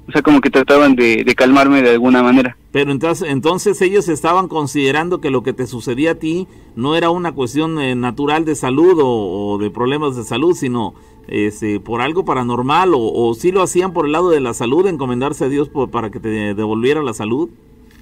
O 0.08 0.12
sea, 0.12 0.22
como 0.22 0.40
que 0.40 0.48
trataban 0.48 0.96
de, 0.96 1.22
de 1.22 1.34
calmarme 1.34 1.82
de 1.82 1.90
alguna 1.90 2.22
manera. 2.22 2.56
Pero 2.72 2.90
entonces, 2.90 3.28
entonces 3.30 3.80
ellos 3.82 4.08
estaban 4.08 4.48
considerando 4.48 5.20
que 5.20 5.30
lo 5.30 5.42
que 5.42 5.52
te 5.52 5.66
sucedía 5.66 6.12
a 6.12 6.14
ti 6.14 6.48
no 6.74 6.96
era 6.96 7.10
una 7.10 7.32
cuestión 7.32 7.78
eh, 7.78 7.94
natural 7.94 8.46
de 8.46 8.54
salud 8.54 8.98
o, 9.02 9.58
de 9.58 9.70
problemas 9.70 10.16
de 10.16 10.24
salud, 10.24 10.54
sino 10.54 10.94
este, 11.28 11.80
por 11.80 12.00
algo 12.00 12.24
paranormal 12.24 12.92
o, 12.94 13.34
sí 13.34 13.52
lo 13.52 13.62
hacían 13.62 13.92
por 13.92 14.06
el 14.06 14.12
lado 14.12 14.30
de 14.30 14.40
la 14.40 14.54
salud, 14.54 14.86
encomendarse 14.86 15.44
a 15.44 15.48
Dios 15.48 15.68
por- 15.68 15.90
para 15.90 16.10
que 16.10 16.18
te 16.18 16.54
devolviera 16.54 17.02
la 17.02 17.12
salud. 17.12 17.50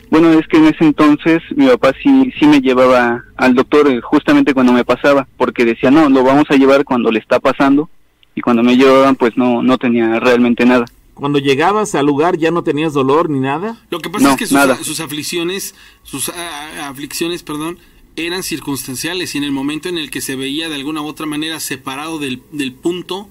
Bueno, 0.08 0.32
es 0.32 0.46
que 0.46 0.56
en 0.58 0.66
ese 0.66 0.84
entonces 0.84 1.40
mi 1.56 1.66
papá 1.66 1.92
sí, 2.02 2.32
sí 2.38 2.46
me 2.46 2.60
llevaba 2.60 3.24
al 3.36 3.54
doctor 3.54 3.88
eh, 3.90 4.00
justamente 4.00 4.54
cuando 4.54 4.72
me 4.72 4.84
pasaba, 4.84 5.26
porque 5.36 5.64
decía, 5.64 5.90
no, 5.90 6.08
lo 6.08 6.22
vamos 6.22 6.44
a 6.48 6.56
llevar 6.56 6.84
cuando 6.84 7.10
le 7.10 7.18
está 7.18 7.40
pasando, 7.40 7.88
y 8.34 8.40
cuando 8.40 8.62
me 8.62 8.76
llevaban 8.76 9.16
pues 9.16 9.36
no, 9.36 9.62
no 9.62 9.78
tenía 9.78 10.18
realmente 10.20 10.64
nada. 10.64 10.84
Cuando 11.20 11.38
llegabas 11.38 11.94
al 11.94 12.06
lugar 12.06 12.36
ya 12.38 12.50
no 12.50 12.64
tenías 12.64 12.92
dolor 12.92 13.30
ni 13.30 13.38
nada. 13.38 13.84
Lo 13.90 14.00
que 14.00 14.10
pasa 14.10 14.24
No, 14.26 14.30
es 14.32 14.36
que 14.38 14.46
sus, 14.46 14.54
nada. 14.54 14.82
sus 14.82 15.00
aflicciones, 15.00 15.74
sus 16.02 16.28
ah, 16.30 16.88
aflicciones, 16.88 17.42
perdón, 17.42 17.78
eran 18.16 18.42
circunstanciales 18.42 19.34
y 19.34 19.38
en 19.38 19.44
el 19.44 19.52
momento 19.52 19.88
en 19.88 19.98
el 19.98 20.10
que 20.10 20.20
se 20.20 20.34
veía 20.36 20.68
de 20.68 20.74
alguna 20.74 21.00
u 21.02 21.06
otra 21.06 21.26
manera 21.26 21.60
separado 21.60 22.18
del, 22.18 22.42
del 22.52 22.72
punto, 22.72 23.28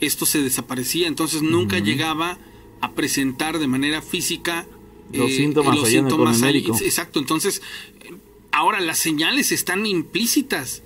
esto 0.00 0.24
se 0.26 0.42
desaparecía. 0.42 1.06
Entonces 1.08 1.42
nunca 1.42 1.78
llegaba 1.78 2.38
a 2.80 2.92
presentar 2.92 3.58
de 3.58 3.66
manera 3.68 4.02
física 4.02 4.66
eh, 5.12 5.18
Los 5.18 5.32
síntomas 5.32 5.76
en 5.92 6.06
el- 6.06 6.12
con 6.12 6.34
el 6.34 6.42
ahí. 6.44 6.66
Exacto. 6.82 7.18
Entonces, 7.20 7.60
eh, 8.00 8.14
ahora 8.50 8.80
las 8.80 8.98
señales 8.98 9.52
están 9.52 9.84
implícitas, 9.86 10.82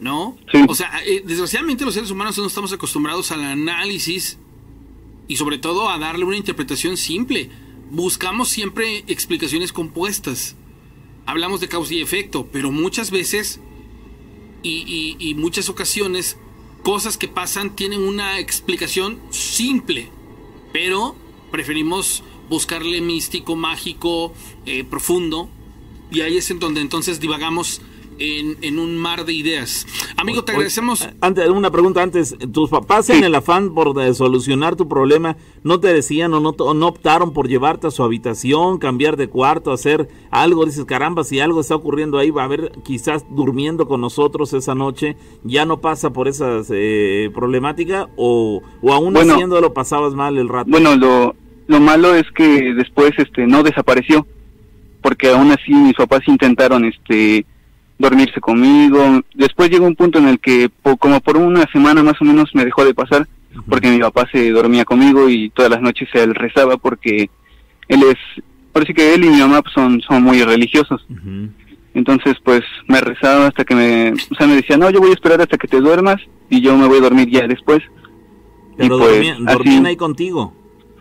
¿no? 0.00 0.36
Sí. 0.52 0.58
O 0.68 0.74
sea, 0.74 0.90
eh, 1.06 1.22
desgraciadamente 1.24 1.84
los 1.84 1.94
seres 1.94 2.10
humanos 2.10 2.36
no 2.38 2.46
estamos 2.46 2.72
acostumbrados 2.72 3.30
al 3.32 3.42
análisis 3.44 4.38
y 5.28 5.36
sobre 5.36 5.58
todo 5.58 5.88
a 5.90 5.98
darle 5.98 6.24
una 6.24 6.36
interpretación 6.36 6.96
simple. 6.96 7.50
Buscamos 7.90 8.48
siempre 8.48 9.04
explicaciones 9.06 9.72
compuestas. 9.72 10.56
Hablamos 11.26 11.60
de 11.60 11.68
causa 11.68 11.94
y 11.94 12.00
efecto, 12.00 12.48
pero 12.50 12.72
muchas 12.72 13.10
veces 13.10 13.60
y, 14.62 15.16
y- 15.20 15.34
muchas 15.34 15.68
ocasiones 15.68 16.36
cosas 16.82 17.16
que 17.16 17.28
pasan 17.28 17.76
tienen 17.76 18.00
una 18.00 18.38
explicación 18.40 19.20
simple, 19.30 20.10
pero 20.72 21.14
preferimos 21.50 22.24
buscarle 22.48 23.00
místico, 23.00 23.56
mágico, 23.56 24.32
eh, 24.64 24.84
profundo, 24.84 25.50
y 26.10 26.22
ahí 26.22 26.38
es 26.38 26.50
en 26.50 26.58
donde 26.58 26.80
entonces 26.80 27.20
divagamos 27.20 27.82
en, 28.18 28.56
en 28.62 28.78
un 28.78 28.96
mar 28.96 29.24
de 29.24 29.32
ideas. 29.32 29.86
Amigo, 30.16 30.44
te 30.44 30.52
Oye, 30.52 30.56
agradecemos. 30.58 31.08
Antes, 31.20 31.48
una 31.48 31.70
pregunta 31.70 32.02
antes. 32.02 32.36
¿Tus 32.52 32.70
papás 32.70 33.10
en 33.10 33.24
el 33.24 33.34
afán 33.34 33.74
por 33.74 33.94
de 33.94 34.12
solucionar 34.14 34.76
tu 34.76 34.88
problema 34.88 35.36
no 35.64 35.80
te 35.80 35.92
decían 35.92 36.34
o 36.34 36.40
no, 36.40 36.50
o 36.50 36.74
no 36.74 36.88
optaron 36.88 37.32
por 37.32 37.48
llevarte 37.48 37.86
a 37.86 37.90
su 37.90 38.02
habitación, 38.02 38.78
cambiar 38.78 39.16
de 39.16 39.28
cuarto, 39.28 39.72
hacer 39.72 40.08
algo? 40.30 40.64
Dices, 40.64 40.84
caramba, 40.84 41.24
si 41.24 41.40
algo 41.40 41.60
está 41.60 41.74
ocurriendo 41.74 42.18
ahí, 42.18 42.30
va 42.30 42.42
a 42.42 42.46
haber 42.46 42.72
quizás 42.84 43.24
durmiendo 43.30 43.86
con 43.88 44.00
nosotros 44.00 44.52
esa 44.52 44.74
noche, 44.74 45.16
ya 45.44 45.64
no 45.64 45.80
pasa 45.80 46.10
por 46.10 46.28
esa 46.28 46.60
eh, 46.70 47.30
problemática 47.34 48.08
o, 48.16 48.62
o 48.82 48.92
aún 48.92 49.14
Bueno. 49.14 49.34
haciéndolo 49.34 49.72
pasabas 49.74 50.14
mal 50.14 50.38
el 50.38 50.48
rato. 50.48 50.70
Bueno, 50.70 50.96
lo, 50.96 51.34
lo 51.66 51.80
malo 51.80 52.14
es 52.14 52.24
que 52.34 52.74
después 52.74 53.12
este 53.18 53.46
no 53.46 53.62
desapareció, 53.62 54.26
porque 55.02 55.28
aún 55.28 55.50
así 55.50 55.72
mis 55.72 55.94
papás 55.94 56.22
intentaron 56.26 56.84
este 56.84 57.46
dormirse 57.98 58.40
conmigo. 58.40 59.22
Después 59.34 59.70
llegó 59.70 59.86
un 59.86 59.96
punto 59.96 60.18
en 60.18 60.28
el 60.28 60.38
que 60.38 60.70
como 60.98 61.20
por 61.20 61.36
una 61.36 61.64
semana 61.72 62.02
más 62.02 62.20
o 62.20 62.24
menos 62.24 62.54
me 62.54 62.64
dejó 62.64 62.84
de 62.84 62.94
pasar, 62.94 63.26
porque 63.68 63.90
mi 63.90 63.98
papá 63.98 64.28
se 64.32 64.50
dormía 64.50 64.84
conmigo 64.84 65.28
y 65.28 65.50
todas 65.50 65.70
las 65.70 65.80
noches 65.82 66.08
él 66.14 66.34
rezaba 66.34 66.76
porque 66.76 67.28
él 67.88 68.02
es, 68.02 68.16
parece 68.72 68.94
que 68.94 69.14
él 69.14 69.24
y 69.24 69.30
mi 69.30 69.38
mamá 69.40 69.62
pues, 69.62 69.74
son, 69.74 70.00
son 70.02 70.22
muy 70.22 70.42
religiosos. 70.42 71.04
Entonces, 71.94 72.36
pues 72.44 72.62
me 72.86 73.00
rezaba 73.00 73.48
hasta 73.48 73.64
que 73.64 73.74
me, 73.74 74.12
o 74.12 74.34
sea, 74.36 74.46
me 74.46 74.54
decía, 74.56 74.76
no, 74.76 74.88
yo 74.90 75.00
voy 75.00 75.10
a 75.10 75.14
esperar 75.14 75.40
hasta 75.40 75.56
que 75.58 75.66
te 75.66 75.80
duermas 75.80 76.16
y 76.48 76.60
yo 76.60 76.76
me 76.76 76.86
voy 76.86 76.98
a 76.98 77.02
dormir 77.02 77.28
ya 77.30 77.46
después. 77.48 77.80
Pero 78.76 78.94
y 78.94 78.98
pues, 78.98 79.10
dormían, 79.10 79.36
así- 79.48 79.56
dormían 79.56 79.86
ahí 79.86 79.96
contigo. 79.96 80.54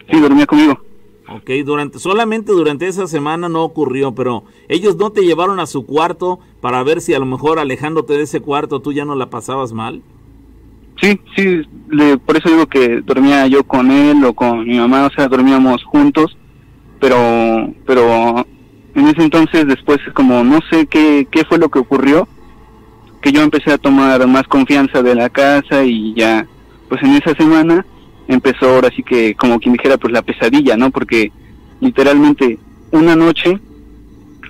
Sí, 0.10 0.20
dormía 0.20 0.48
conmigo. 0.48 0.82
Ok, 1.30 1.50
durante, 1.66 2.00
solamente 2.00 2.54
durante 2.54 2.88
esa 2.88 3.06
semana 3.06 3.50
no 3.50 3.64
ocurrió, 3.64 4.14
pero 4.16 4.44
ellos 4.70 4.96
no 4.96 5.12
te 5.12 5.26
llevaron 5.26 5.60
a 5.60 5.66
su 5.66 5.86
cuarto 5.86 6.40
para 6.62 6.82
ver 6.84 7.02
si 7.02 7.14
a 7.14 7.20
lo 7.20 7.26
mejor 7.26 7.60
alejándote 7.60 8.14
de 8.14 8.24
ese 8.24 8.40
cuarto 8.40 8.80
tú 8.80 8.94
ya 8.94 9.04
no 9.04 9.14
la 9.14 9.30
pasabas 9.30 9.74
mal. 9.74 10.02
Sí, 11.02 11.20
sí, 11.36 11.62
le- 11.90 12.18
por 12.18 12.38
eso 12.38 12.50
digo 12.50 12.66
que 12.68 13.02
dormía 13.02 13.46
yo 13.48 13.64
con 13.66 13.92
él 13.92 14.24
o 14.24 14.34
con 14.34 14.64
mi 14.66 14.78
mamá, 14.80 15.06
o 15.06 15.10
sea, 15.12 15.28
dormíamos 15.28 15.84
juntos, 15.84 16.38
pero, 17.02 17.74
pero 17.86 18.46
en 18.96 19.08
ese 19.08 19.22
entonces 19.24 19.68
después 19.68 20.00
como 20.14 20.44
no 20.46 20.60
sé 20.72 20.88
qué, 20.88 21.28
qué 21.30 21.44
fue 21.44 21.58
lo 21.60 21.70
que 21.70 21.80
ocurrió, 21.80 22.26
que 23.22 23.34
yo 23.34 23.42
empecé 23.42 23.72
a 23.74 23.78
tomar 23.78 24.26
más 24.28 24.48
confianza 24.48 25.04
de 25.04 25.14
la 25.14 25.30
casa 25.30 25.84
y 25.84 26.14
ya, 26.16 26.48
pues 26.88 27.04
en 27.04 27.16
esa 27.16 27.36
semana 27.36 27.86
empezó 28.28 28.70
ahora 28.70 28.90
sí 28.96 29.04
que 29.04 29.36
como 29.36 29.60
quien 29.60 29.74
dijera 29.74 29.98
pues 29.98 30.14
la 30.14 30.22
pesadilla, 30.22 30.78
¿no? 30.78 30.92
Porque 30.92 31.32
literalmente 31.80 32.60
una 32.92 33.16
noche 33.16 33.60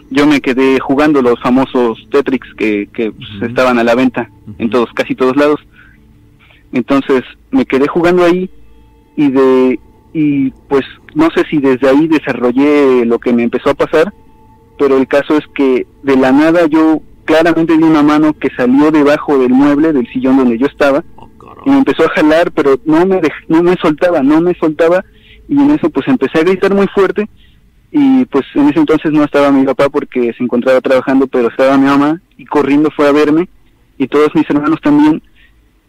yo 0.10 0.26
me 0.26 0.42
quedé 0.42 0.80
jugando 0.80 1.22
los 1.22 1.40
famosos 1.42 2.08
Tetrix 2.10 2.48
que, 2.56 2.90
que 2.94 3.12
pues, 3.12 3.50
estaban 3.50 3.78
a 3.78 3.84
la 3.84 3.96
venta 3.96 4.30
en 4.58 4.70
todos, 4.70 4.92
casi 4.94 5.16
todos 5.16 5.36
lados. 5.36 5.60
Entonces 6.72 7.24
me 7.52 7.66
quedé 7.66 7.88
jugando 7.88 8.24
ahí 8.24 8.50
y 9.16 9.30
de 9.30 9.80
y 10.14 10.52
pues 10.70 10.86
no 11.14 11.30
sé 11.36 11.44
si 11.50 11.58
desde 11.58 11.90
ahí 11.90 12.08
desarrollé 12.08 13.06
lo 13.06 13.20
que 13.20 13.34
me 13.34 13.44
empezó 13.44 13.72
a 13.72 13.76
pasar, 13.76 14.14
pero 14.78 14.98
el 14.98 15.08
caso 15.08 15.38
es 15.38 15.46
que 15.54 15.86
de 16.04 16.16
la 16.16 16.32
nada 16.32 16.66
yo 16.68 17.02
claramente 17.26 17.76
vi 17.76 17.84
una 17.84 18.04
mano 18.04 18.34
que 18.34 18.50
salió 18.56 18.90
debajo 18.90 19.38
del 19.38 19.50
mueble 19.50 19.94
del 19.94 20.08
sillón 20.08 20.38
donde 20.38 20.58
yo 20.58 20.66
estaba 20.68 21.04
y 21.68 21.70
me 21.70 21.78
empezó 21.80 22.04
a 22.06 22.10
jalar, 22.16 22.52
pero 22.54 22.80
no 22.86 23.06
me 23.06 23.20
dej- 23.22 23.46
no 23.50 23.62
me 23.62 23.76
soltaba, 23.76 24.24
no 24.24 24.40
me 24.40 24.54
soltaba 24.56 25.04
y 25.50 25.60
en 25.60 25.72
eso 25.72 25.90
pues 25.90 26.08
empecé 26.08 26.40
a 26.40 26.44
gritar 26.44 26.74
muy 26.74 26.88
fuerte 26.88 27.28
y 27.92 28.24
pues 28.26 28.46
en 28.56 28.70
ese 28.70 28.80
entonces 28.80 29.12
no 29.12 29.24
estaba 29.24 29.52
mi 29.52 29.66
papá 29.66 29.90
porque 29.90 30.34
se 30.38 30.44
encontraba 30.44 30.80
trabajando, 30.82 31.28
pero 31.28 31.50
estaba 31.50 31.78
mi 31.78 31.86
mamá 31.88 32.22
y 32.38 32.46
corriendo 32.46 32.90
fue 32.96 33.08
a 33.10 33.12
verme 33.12 33.50
y 33.98 34.08
todos 34.08 34.30
mis 34.36 34.50
hermanos 34.50 34.80
también, 34.82 35.22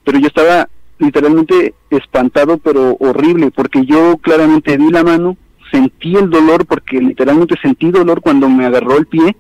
pero 0.05 0.18
yo 0.18 0.26
estaba 0.26 0.68
literalmente 0.98 1.74
espantado 1.90 2.59
pero 2.59 2.96
horrible 2.98 3.50
porque 3.52 3.84
yo 3.86 4.16
claramente 4.18 4.76
vi 4.76 4.90
la 4.90 5.05
mano, 5.05 5.36
sentí 5.70 6.16
el 6.16 6.28
dolor 6.28 6.66
porque 6.66 6.98
literalmente 7.00 7.55
sentí 7.62 7.90
dolor 7.92 8.20
cuando 8.20 8.48
me 8.48 8.66
agarró 8.66 8.96
el 8.98 9.06
pie 9.06 9.36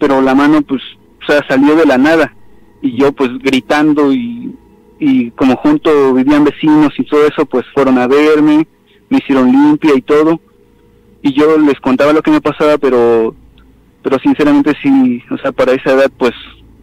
pero 0.00 0.20
la 0.20 0.34
mano 0.34 0.62
pues 0.62 0.82
o 1.22 1.26
sea 1.30 1.44
salió 1.48 1.76
de 1.76 1.86
la 1.86 1.96
nada 1.98 2.34
y 2.82 2.96
yo 2.98 3.12
pues 3.12 3.30
gritando 3.38 4.12
y, 4.12 4.52
y 4.98 5.30
como 5.32 5.56
junto 5.56 6.14
vivían 6.14 6.44
vecinos 6.44 6.92
y 6.98 7.04
todo 7.04 7.26
eso 7.26 7.44
pues 7.46 7.64
fueron 7.74 7.98
a 7.98 8.06
verme 8.06 8.66
me 9.10 9.18
hicieron 9.18 9.50
limpia 9.50 9.92
y 9.96 10.02
todo 10.02 10.40
y 11.22 11.32
yo 11.32 11.58
les 11.58 11.78
contaba 11.80 12.12
lo 12.12 12.22
que 12.22 12.30
me 12.30 12.40
pasaba 12.40 12.78
pero 12.78 13.34
pero 14.02 14.18
sinceramente 14.20 14.72
sí 14.82 15.22
o 15.30 15.36
sea 15.38 15.52
para 15.52 15.72
esa 15.72 15.92
edad 15.92 16.10
pues 16.16 16.32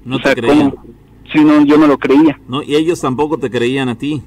No 0.06 0.16
o 0.16 0.20
te 0.20 0.24
sea 0.26 0.36
creían. 0.36 0.72
¿cómo? 0.72 0.84
sí 1.32 1.44
no 1.44 1.66
yo 1.66 1.78
no 1.78 1.88
lo 1.88 1.98
creía 1.98 2.40
No, 2.48 2.62
y 2.64 2.76
ellos 2.76 3.00
tampoco 3.02 3.38
te 3.38 3.50
creían 3.50 3.88
a 3.90 3.98
ti. 3.98 4.22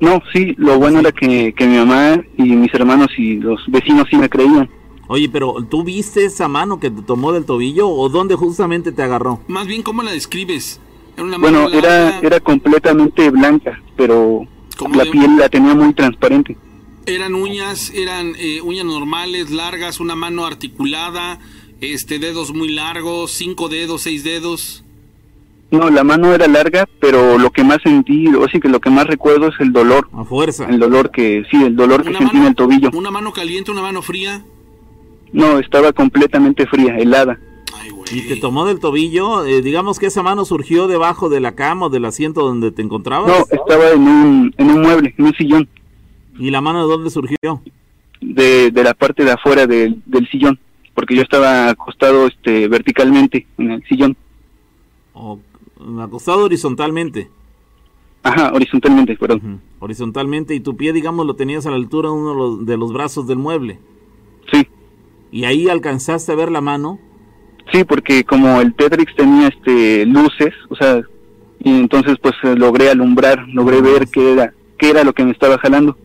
no 0.00 0.22
sí 0.32 0.54
lo 0.56 0.78
bueno 0.78 1.00
era 1.00 1.10
que, 1.12 1.52
que 1.54 1.66
mi 1.66 1.76
mamá 1.76 2.20
y 2.36 2.42
mis 2.54 2.72
hermanos 2.74 3.08
y 3.18 3.36
los 3.36 3.60
vecinos 3.68 4.06
sí 4.10 4.16
me 4.16 4.28
creían 4.28 4.68
Oye, 5.10 5.30
pero 5.30 5.54
¿tú 5.70 5.84
viste 5.84 6.26
esa 6.26 6.48
mano 6.48 6.78
que 6.80 6.90
te 6.90 7.00
tomó 7.00 7.32
del 7.32 7.46
tobillo 7.46 7.88
o 7.88 8.10
dónde 8.10 8.34
justamente 8.34 8.92
te 8.92 9.02
agarró? 9.02 9.40
Más 9.48 9.66
bien, 9.66 9.80
¿cómo 9.82 10.02
la 10.02 10.10
describes? 10.12 10.82
Era 11.18 11.24
una 11.26 11.38
bueno 11.38 11.62
mano 11.64 11.78
era 11.78 12.04
larga, 12.10 12.26
era 12.26 12.40
completamente 12.40 13.30
blanca 13.30 13.80
pero 13.96 14.46
la 14.94 15.04
de- 15.04 15.10
piel 15.10 15.36
la 15.36 15.48
tenía 15.48 15.74
muy 15.74 15.92
transparente 15.92 16.56
Eran 17.06 17.34
uñas, 17.34 17.90
eran 17.94 18.34
eh, 18.38 18.60
uñas 18.62 18.84
normales, 18.84 19.50
largas, 19.50 19.98
una 20.00 20.14
mano 20.14 20.44
articulada, 20.46 21.38
este 21.80 22.18
dedos 22.18 22.52
muy 22.54 22.68
largos, 22.72 23.30
cinco 23.32 23.68
dedos, 23.68 24.02
seis 24.02 24.24
dedos. 24.24 24.84
No, 25.70 25.90
la 25.90 26.02
mano 26.04 26.32
era 26.34 26.46
larga, 26.48 26.88
pero 27.00 27.36
lo 27.38 27.50
que 27.50 27.62
más 27.64 27.78
sentí, 27.82 28.26
o 28.28 28.46
sí 28.48 28.58
que 28.60 28.68
lo 28.68 28.80
que 28.80 28.90
más 28.90 29.06
recuerdo 29.06 29.48
es 29.48 29.54
el 29.60 29.72
dolor. 29.72 30.08
A 30.12 30.24
fuerza. 30.24 30.64
El 30.66 30.78
dolor 30.78 31.10
que, 31.10 31.44
sí, 31.50 31.56
el 31.62 31.76
dolor 31.76 32.02
que 32.02 32.10
sentí 32.12 32.24
en 32.36 32.42
mano, 32.42 32.48
el 32.48 32.54
tobillo. 32.54 32.90
una 32.94 33.10
mano 33.10 33.32
caliente, 33.32 33.70
una 33.70 33.82
mano 33.82 34.00
fría. 34.02 34.44
No, 35.32 35.58
estaba 35.58 35.92
completamente 35.92 36.66
fría, 36.66 36.96
helada. 36.98 37.38
Ay, 37.88 37.94
güey. 37.94 38.18
Y 38.18 38.28
te 38.28 38.36
tomó 38.36 38.66
del 38.66 38.80
tobillo, 38.80 39.44
eh, 39.44 39.62
digamos 39.62 39.98
que 39.98 40.06
esa 40.06 40.22
mano 40.22 40.44
surgió 40.44 40.86
debajo 40.86 41.28
de 41.28 41.40
la 41.40 41.54
cama 41.54 41.86
o 41.86 41.88
del 41.90 42.04
asiento 42.04 42.42
donde 42.42 42.70
te 42.70 42.82
encontrabas. 42.82 43.28
No, 43.28 43.44
estaba 43.50 43.90
en 43.90 44.02
un, 44.02 44.54
en 44.56 44.70
un 44.70 44.82
mueble, 44.82 45.14
en 45.16 45.24
un 45.24 45.34
sillón, 45.34 45.68
¿Y 46.38 46.50
la 46.50 46.60
mano 46.60 46.86
de 46.86 46.92
dónde 46.92 47.10
surgió? 47.10 47.36
de, 48.20 48.70
de 48.70 48.84
la 48.84 48.94
parte 48.94 49.24
de 49.24 49.32
afuera 49.32 49.66
del, 49.66 50.02
del 50.06 50.28
sillón, 50.28 50.58
porque 50.94 51.14
yo 51.14 51.22
estaba 51.22 51.70
acostado 51.70 52.26
este, 52.26 52.68
verticalmente 52.68 53.46
en 53.58 53.70
el 53.72 53.84
sillón. 53.84 54.16
O, 55.12 55.38
acostado 56.00 56.44
horizontalmente. 56.44 57.30
Ajá, 58.22 58.52
horizontalmente, 58.52 59.16
perdón. 59.16 59.60
Horizontalmente 59.78 60.54
y 60.54 60.60
tu 60.60 60.76
pie, 60.76 60.92
digamos, 60.92 61.26
lo 61.26 61.34
tenías 61.34 61.66
a 61.66 61.70
la 61.70 61.76
altura 61.76 62.08
de 62.08 62.14
uno 62.14 62.30
de 62.30 62.36
los, 62.36 62.66
de 62.66 62.76
los 62.76 62.92
brazos 62.92 63.26
del 63.26 63.38
mueble. 63.38 63.78
Sí, 64.52 64.66
Y 65.30 65.44
ahí 65.44 65.68
alcanzaste 65.68 66.32
a 66.32 66.36
ver 66.36 66.50
la 66.50 66.60
mano. 66.60 66.98
Sí, 67.72 67.84
porque 67.84 68.24
como 68.24 68.60
el 68.60 68.74
Tetrix 68.74 69.14
tenía 69.16 69.48
este 69.48 70.06
luces, 70.06 70.54
o 70.68 70.76
sea, 70.76 71.00
y 71.60 71.70
entonces 71.70 72.16
pues 72.22 72.34
eh, 72.44 72.54
logré 72.56 72.90
alumbrar, 72.90 73.46
logré 73.48 73.80
ver 73.80 74.08
qué 74.08 74.32
era, 74.32 74.54
qué 74.78 74.90
era 74.90 75.04
lo 75.04 75.12
que 75.12 75.24
me 75.24 75.32
estaba 75.32 75.58
jalando. 75.58 75.96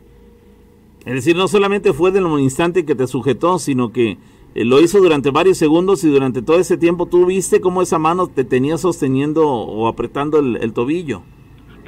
Es 1.05 1.13
decir, 1.13 1.35
no 1.35 1.47
solamente 1.47 1.93
fue 1.93 2.11
del 2.11 2.25
instante 2.39 2.85
que 2.85 2.95
te 2.95 3.07
sujetó, 3.07 3.59
sino 3.59 3.91
que 3.91 4.17
eh, 4.55 4.65
lo 4.65 4.79
hizo 4.81 4.99
durante 4.99 5.31
varios 5.31 5.57
segundos 5.57 6.03
y 6.03 6.09
durante 6.09 6.41
todo 6.41 6.59
ese 6.59 6.77
tiempo 6.77 7.07
tú 7.07 7.25
viste 7.25 7.59
cómo 7.59 7.81
esa 7.81 7.99
mano 7.99 8.27
te 8.27 8.43
tenía 8.43 8.77
sosteniendo 8.77 9.47
o 9.47 9.87
apretando 9.87 10.39
el, 10.39 10.57
el 10.57 10.73
tobillo. 10.73 11.23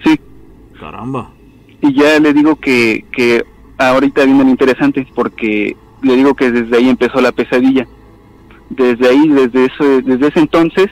Sí, 0.03 0.19
Caramba. 0.79 1.31
y 1.81 1.93
ya 1.93 2.19
le 2.19 2.33
digo 2.33 2.57
que, 2.57 3.05
que 3.11 3.45
ahorita 3.77 4.25
viene 4.25 4.43
lo 4.43 4.49
interesante 4.49 5.07
porque 5.15 5.75
le 6.01 6.15
digo 6.15 6.35
que 6.35 6.51
desde 6.51 6.77
ahí 6.77 6.89
empezó 6.89 7.21
la 7.21 7.31
pesadilla. 7.31 7.87
Desde 8.69 9.07
ahí, 9.07 9.29
desde 9.29 9.65
ese, 9.65 10.01
desde 10.01 10.27
ese 10.27 10.39
entonces 10.39 10.87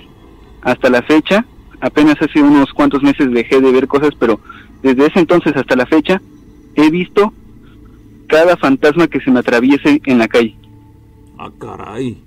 hasta 0.61 0.89
la 0.89 1.01
fecha, 1.01 1.45
apenas 1.81 2.15
hace 2.21 2.41
unos 2.41 2.71
cuantos 2.73 3.03
meses 3.03 3.31
dejé 3.31 3.59
de 3.59 3.71
ver 3.71 3.87
cosas, 3.87 4.11
pero 4.17 4.39
desde 4.81 5.07
ese 5.07 5.19
entonces 5.19 5.53
hasta 5.55 5.75
la 5.75 5.85
fecha 5.85 6.21
he 6.75 6.89
visto 6.89 7.33
cada 8.27 8.57
fantasma 8.57 9.07
que 9.07 9.19
se 9.19 9.31
me 9.31 9.39
atraviese 9.39 10.01
en 10.05 10.17
la 10.17 10.27
calle. 10.27 10.55
Ah, 11.37 11.51
caray. 11.59 12.17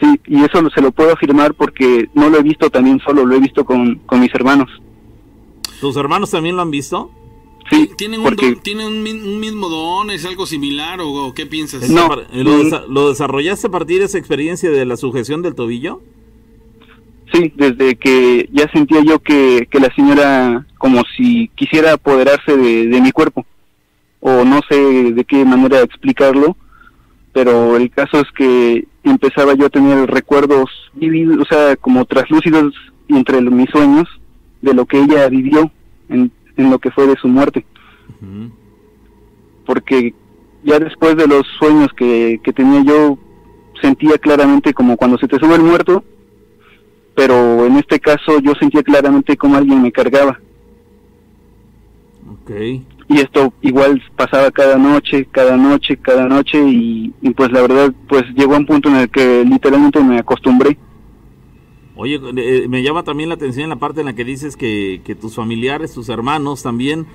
Sí, 0.00 0.20
y 0.26 0.36
eso 0.44 0.70
se 0.70 0.80
lo 0.80 0.92
puedo 0.92 1.12
afirmar 1.12 1.54
porque 1.54 2.08
no 2.14 2.30
lo 2.30 2.38
he 2.38 2.42
visto 2.42 2.70
también 2.70 3.00
solo, 3.00 3.26
lo 3.26 3.34
he 3.34 3.40
visto 3.40 3.64
con, 3.64 3.96
con 4.06 4.20
mis 4.20 4.34
hermanos. 4.34 4.70
¿Tus 5.80 5.96
hermanos 5.96 6.30
también 6.30 6.56
lo 6.56 6.62
han 6.62 6.70
visto? 6.70 7.10
Sí, 7.70 7.90
¿Tienen, 7.98 8.20
un, 8.20 8.34
don- 8.34 8.56
¿tienen 8.62 8.86
un, 8.86 9.02
mi- 9.02 9.10
un 9.10 9.40
mismo 9.40 9.68
don? 9.68 10.10
¿Es 10.10 10.24
algo 10.24 10.46
similar 10.46 11.00
o, 11.00 11.08
o 11.26 11.34
qué 11.34 11.44
piensas? 11.46 11.88
No. 11.90 12.08
¿Lo, 12.32 12.62
desa- 12.62 12.86
lo 12.88 13.08
desarrollaste 13.10 13.66
a 13.66 13.70
partir 13.70 13.98
de 13.98 14.06
esa 14.06 14.18
experiencia 14.18 14.70
de 14.70 14.84
la 14.86 14.96
sujeción 14.96 15.42
del 15.42 15.54
tobillo? 15.54 16.00
sí, 17.30 17.52
desde 17.56 17.94
que 17.96 18.48
ya 18.52 18.70
sentía 18.72 19.02
yo 19.04 19.18
que, 19.18 19.68
que 19.70 19.80
la 19.80 19.94
señora 19.94 20.66
como 20.78 21.02
si 21.14 21.50
quisiera 21.56 21.92
apoderarse 21.92 22.56
de, 22.56 22.86
de 22.86 23.00
mi 23.02 23.12
cuerpo, 23.12 23.44
o 24.20 24.44
no 24.46 24.60
sé 24.66 24.76
de 25.12 25.24
qué 25.24 25.44
manera 25.44 25.82
explicarlo, 25.82 26.56
pero 27.34 27.76
el 27.76 27.90
caso 27.90 28.18
es 28.20 28.26
que 28.34 28.86
empezaba 29.04 29.52
yo 29.54 29.66
a 29.66 29.70
tener 29.70 30.10
recuerdos 30.10 30.70
vívidos, 30.94 31.36
o 31.42 31.44
sea, 31.54 31.76
como 31.76 32.06
traslúcidos 32.06 32.72
entre 33.08 33.42
mis 33.42 33.68
sueños 33.68 34.08
de 34.62 34.72
lo 34.72 34.86
que 34.86 34.98
ella 34.98 35.28
vivió 35.28 35.70
en, 36.08 36.32
en 36.58 36.70
lo 36.70 36.78
que 36.78 36.90
fue 36.90 37.06
de 37.06 37.16
su 37.16 37.28
muerte. 37.28 37.64
Porque 39.64 40.14
ya 40.64 40.78
después 40.78 41.16
de 41.16 41.26
los 41.26 41.46
sueños 41.58 41.88
que, 41.96 42.40
que 42.42 42.52
tenía 42.52 42.82
yo 42.84 43.18
sentía 43.80 44.18
claramente 44.18 44.74
como 44.74 44.96
cuando 44.96 45.16
se 45.18 45.28
te 45.28 45.38
sube 45.38 45.54
el 45.54 45.62
muerto, 45.62 46.02
pero 47.14 47.64
en 47.64 47.76
este 47.76 48.00
caso 48.00 48.40
yo 48.40 48.52
sentía 48.58 48.82
claramente 48.82 49.36
como 49.36 49.56
alguien 49.56 49.82
me 49.82 49.92
cargaba 49.92 50.40
Ok. 52.32 52.50
y 53.08 53.18
esto 53.20 53.52
igual 53.62 54.02
pasaba 54.16 54.50
cada 54.50 54.76
noche, 54.76 55.26
cada 55.30 55.56
noche, 55.56 55.96
cada 55.96 56.26
noche 56.26 56.58
y, 56.60 57.12
y 57.22 57.30
pues 57.30 57.52
la 57.52 57.62
verdad 57.62 57.92
pues 58.08 58.24
llegó 58.34 58.54
a 58.54 58.58
un 58.58 58.66
punto 58.66 58.88
en 58.88 58.96
el 58.96 59.08
que 59.10 59.44
literalmente 59.44 60.02
me 60.02 60.18
acostumbré. 60.18 60.76
Oye, 62.00 62.20
eh, 62.36 62.66
me 62.68 62.82
llama 62.84 63.02
también 63.02 63.28
la 63.28 63.34
atención 63.34 63.64
en 63.64 63.70
la 63.70 63.76
parte 63.76 64.00
en 64.00 64.06
la 64.06 64.12
que 64.14 64.24
dices 64.24 64.56
que, 64.56 65.00
que 65.04 65.16
tus 65.16 65.34
familiares, 65.34 65.92
tus 65.92 66.08
hermanos 66.08 66.62
también 66.62 67.06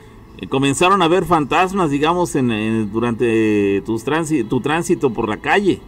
eh, 0.41 0.47
comenzaron 0.47 1.01
a 1.01 1.07
ver 1.07 1.23
fantasmas, 1.23 1.89
digamos, 1.89 2.35
en, 2.35 2.51
en- 2.51 2.91
durante 2.91 3.81
tus 3.85 4.03
tu 4.03 4.59
tránsito 4.59 5.09
por 5.13 5.29
la 5.29 5.37
calle. 5.37 5.79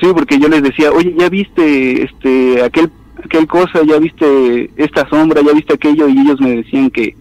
Sí, 0.00 0.08
porque 0.12 0.38
yo 0.40 0.48
les 0.48 0.64
decía, 0.64 0.90
oye, 0.90 1.14
ya 1.16 1.28
viste 1.28 2.02
este 2.02 2.60
aquel 2.64 2.90
aquel 3.24 3.46
cosa, 3.46 3.82
ya 3.86 3.98
viste 4.00 4.68
esta 4.76 5.08
sombra, 5.08 5.40
ya 5.42 5.52
viste 5.52 5.74
aquello 5.74 6.08
y 6.08 6.18
ellos 6.18 6.40
me 6.40 6.56
decían 6.56 6.90
que 6.90 7.14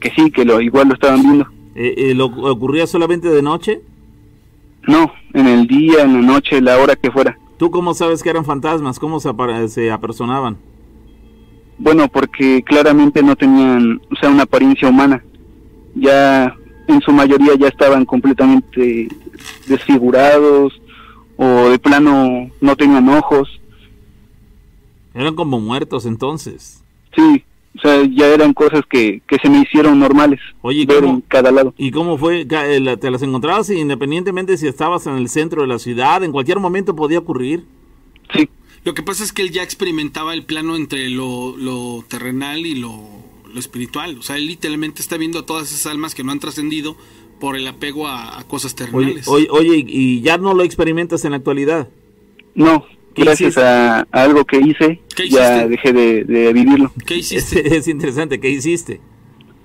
que 0.00 0.10
sí, 0.10 0.30
que 0.30 0.44
lo 0.44 0.60
igual 0.60 0.88
lo 0.88 0.94
estaban 0.94 1.22
viendo. 1.22 1.46
Eh, 1.74 1.94
eh, 1.96 2.14
¿Lo 2.14 2.26
ocurría 2.26 2.86
solamente 2.86 3.28
de 3.30 3.40
noche? 3.42 3.80
No, 4.86 5.10
en 5.32 5.46
el 5.46 5.66
día, 5.66 6.02
en 6.02 6.12
la 6.12 6.20
noche, 6.34 6.60
la 6.60 6.76
hora 6.78 6.94
que 6.94 7.10
fuera. 7.10 7.38
¿Tú 7.60 7.70
cómo 7.70 7.92
sabes 7.92 8.22
que 8.22 8.30
eran 8.30 8.46
fantasmas? 8.46 8.98
¿Cómo 8.98 9.20
se, 9.20 9.28
se 9.68 9.90
apersonaban? 9.90 10.56
Bueno, 11.76 12.08
porque 12.08 12.62
claramente 12.62 13.22
no 13.22 13.36
tenían, 13.36 14.00
o 14.10 14.16
sea, 14.18 14.30
una 14.30 14.44
apariencia 14.44 14.88
humana. 14.88 15.22
Ya 15.94 16.56
en 16.88 17.02
su 17.02 17.12
mayoría 17.12 17.56
ya 17.56 17.68
estaban 17.68 18.06
completamente 18.06 19.08
desfigurados 19.68 20.72
o 21.36 21.68
de 21.68 21.78
plano 21.78 22.48
no 22.62 22.76
tenían 22.76 23.06
ojos. 23.10 23.60
Eran 25.12 25.34
como 25.34 25.60
muertos 25.60 26.06
entonces. 26.06 26.82
Sí, 27.14 27.44
o 27.76 27.80
sea, 27.80 28.02
ya 28.04 28.26
eran 28.26 28.52
cosas 28.52 28.82
que, 28.90 29.22
que 29.28 29.36
se 29.42 29.48
me 29.48 29.60
hicieron 29.62 29.98
normales. 29.98 30.40
Oye, 30.62 30.86
ver 30.86 31.00
¿cómo? 31.02 31.14
en 31.14 31.20
cada 31.22 31.50
lado. 31.52 31.72
¿Y 31.78 31.90
cómo 31.92 32.18
fue? 32.18 32.46
Eh, 32.48 32.80
la- 32.80 32.96
¿Te 32.96 33.10
las 33.10 33.22
encontrabas 33.22 33.70
independientemente 33.70 34.56
si 34.56 34.66
estabas 34.66 35.06
en 35.06 35.14
el 35.16 35.28
centro 35.28 35.62
de 35.62 35.68
la 35.68 35.78
ciudad? 35.78 36.22
¿En 36.24 36.32
cualquier 36.32 36.58
momento 36.58 36.96
podía 36.96 37.18
ocurrir? 37.20 37.64
Sí, 38.34 38.48
Lo 38.84 38.94
que 38.94 39.02
pasa 39.02 39.22
es 39.24 39.32
que 39.32 39.42
él 39.42 39.50
ya 39.50 39.62
experimentaba 39.62 40.34
el 40.34 40.44
plano 40.44 40.74
entre 40.76 41.08
lo, 41.10 41.56
lo 41.56 42.04
terrenal 42.08 42.66
y 42.66 42.74
lo, 42.74 42.92
lo 43.52 43.60
espiritual. 43.60 44.16
O 44.18 44.22
sea, 44.22 44.36
él 44.36 44.46
literalmente 44.46 45.00
está 45.02 45.16
viendo 45.16 45.38
a 45.40 45.46
todas 45.46 45.70
esas 45.72 45.86
almas 45.92 46.14
que 46.14 46.24
no 46.24 46.32
han 46.32 46.40
trascendido 46.40 46.96
por 47.40 47.56
el 47.56 47.66
apego 47.66 48.06
a, 48.06 48.38
a 48.38 48.44
cosas 48.44 48.74
terrenales. 48.74 49.26
oye, 49.28 49.46
oye, 49.50 49.76
¿y 49.78 49.84
y 50.16 50.20
ya 50.22 50.36
no 50.38 50.54
lo 50.54 50.62
experimentas 50.62 51.24
en 51.24 51.30
la 51.30 51.36
actualidad? 51.38 51.88
no, 52.54 52.84
¿Qué 52.84 52.99
gracias 53.14 53.58
a, 53.58 54.00
a 54.00 54.06
algo 54.12 54.44
que 54.44 54.58
hice, 54.58 55.00
¿Qué 55.14 55.28
ya 55.28 55.66
dejé 55.66 55.92
de, 55.92 56.24
de 56.24 56.52
vivirlo. 56.52 56.92
¿Qué 57.06 57.18
Es, 57.18 57.32
hiciste? 57.32 57.76
es 57.76 57.88
interesante, 57.88 58.40
¿qué 58.40 58.50
hiciste? 58.50 59.00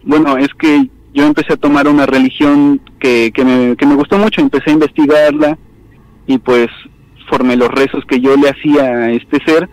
Bueno, 0.04 0.38
es 0.38 0.50
que 0.54 0.90
yo 1.14 1.26
empecé 1.26 1.54
a 1.54 1.58
tomar 1.58 1.88
una 1.88 2.06
religión 2.06 2.82
que, 3.00 3.32
que, 3.34 3.46
me, 3.46 3.76
que 3.76 3.86
me 3.86 3.96
gustó 3.96 4.18
mucho, 4.18 4.42
empecé 4.42 4.70
a 4.70 4.74
investigarla 4.74 5.58
y 6.28 6.38
pues 6.38 6.68
formé 7.30 7.56
los 7.56 7.70
rezos 7.70 8.04
que 8.06 8.20
yo 8.20 8.36
le 8.36 8.50
hacía 8.50 8.84
a 8.84 9.12
este 9.12 9.44
ser, 9.44 9.70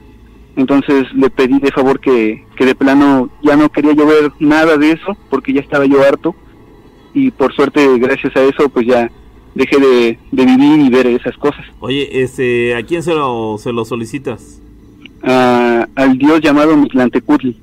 entonces 0.57 1.13
le 1.15 1.31
pedí 1.31 1.59
de 1.59 1.73
favor 1.73 2.01
que, 2.01 2.45
que 2.57 2.65
de 2.65 2.75
plano 2.75 3.31
ya 3.43 3.57
no 3.57 3.71
quería 3.71 3.93
yo 3.93 4.07
ver 4.07 4.33
nada 4.39 4.77
de 4.77 4.93
eso 4.93 5.17
porque 5.31 5.53
ya 5.53 5.61
estaba 5.61 5.85
yo 5.87 6.03
harto 6.03 6.35
y 7.15 7.31
por 7.31 7.55
suerte 7.55 7.87
gracias 7.99 8.35
a 8.37 8.43
eso 8.43 8.69
pues 8.69 8.87
ya 8.87 9.11
dejé 9.55 9.79
de, 9.79 10.19
de 10.31 10.47
vivir 10.47 10.81
y 10.87 10.89
ver 10.89 11.07
esas 11.07 11.37
cosas. 11.37 11.65
Oye, 11.81 12.23
este, 12.23 12.75
¿a 12.75 12.83
quién 12.85 13.03
se 13.03 13.13
lo, 13.15 13.57
se 13.59 13.73
lo 13.73 13.85
solicitas? 13.85 14.61
Ah, 15.23 15.87
al 15.95 16.19
dios 16.19 16.41
llamado 16.41 16.77
Mictlantecutli. 16.77 17.57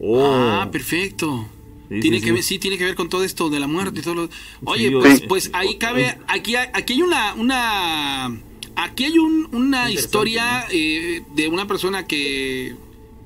Oh, 0.00 0.24
Ah, 0.24 0.68
perfecto. 0.70 1.46
Sí, 1.88 2.00
tiene 2.00 2.18
sí, 2.18 2.22
que 2.22 2.28
sí. 2.28 2.32
ver, 2.34 2.42
sí, 2.42 2.58
tiene 2.58 2.78
que 2.78 2.84
ver 2.84 2.94
con 2.94 3.08
todo 3.08 3.22
esto 3.24 3.50
de 3.50 3.60
la 3.60 3.66
muerte 3.66 4.00
y 4.00 4.02
todo 4.02 4.14
lo... 4.14 4.28
Oye, 4.64 4.88
Sí, 4.88 4.94
pues, 4.98 5.18
sí. 5.18 5.24
pues 5.28 5.50
ahí 5.52 5.76
cabe, 5.76 6.16
aquí, 6.26 6.56
hay- 6.56 6.68
aquí 6.72 6.94
hay 6.94 7.02
una, 7.02 7.34
una, 7.34 8.40
aquí 8.76 9.04
hay 9.04 9.18
un- 9.18 9.48
una 9.52 9.90
historia 9.90 10.64
eh, 10.70 11.22
de 11.34 11.48
una 11.48 11.66
persona 11.66 12.06
que 12.06 12.74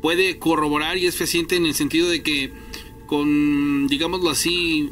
puede 0.03 0.39
corroborar 0.39 0.99
y 0.99 1.07
es 1.07 1.17
fehaciente 1.17 1.55
en 1.57 1.67
el 1.67 1.75
sentido 1.75 2.09
de 2.09 2.23
que 2.25 2.51
con, 3.07 3.87
digámoslo 3.87 4.31
así, 4.31 4.91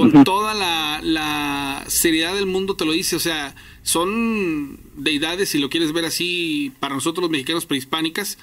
con 0.00 0.24
toda 0.24 0.54
la, 0.54 1.00
la 1.02 1.84
seriedad 1.88 2.34
del 2.34 2.46
mundo 2.46 2.74
te 2.76 2.84
lo 2.84 2.92
dice, 2.92 3.16
o 3.16 3.20
sea, 3.20 3.54
son 3.82 4.78
deidades, 4.96 5.48
si 5.50 5.58
lo 5.58 5.68
quieres 5.70 5.92
ver 5.92 6.04
así, 6.04 6.72
para 6.80 6.94
nosotros 6.94 7.22
los 7.22 7.30
mexicanos 7.30 7.66
prehispánicas, 7.66 8.38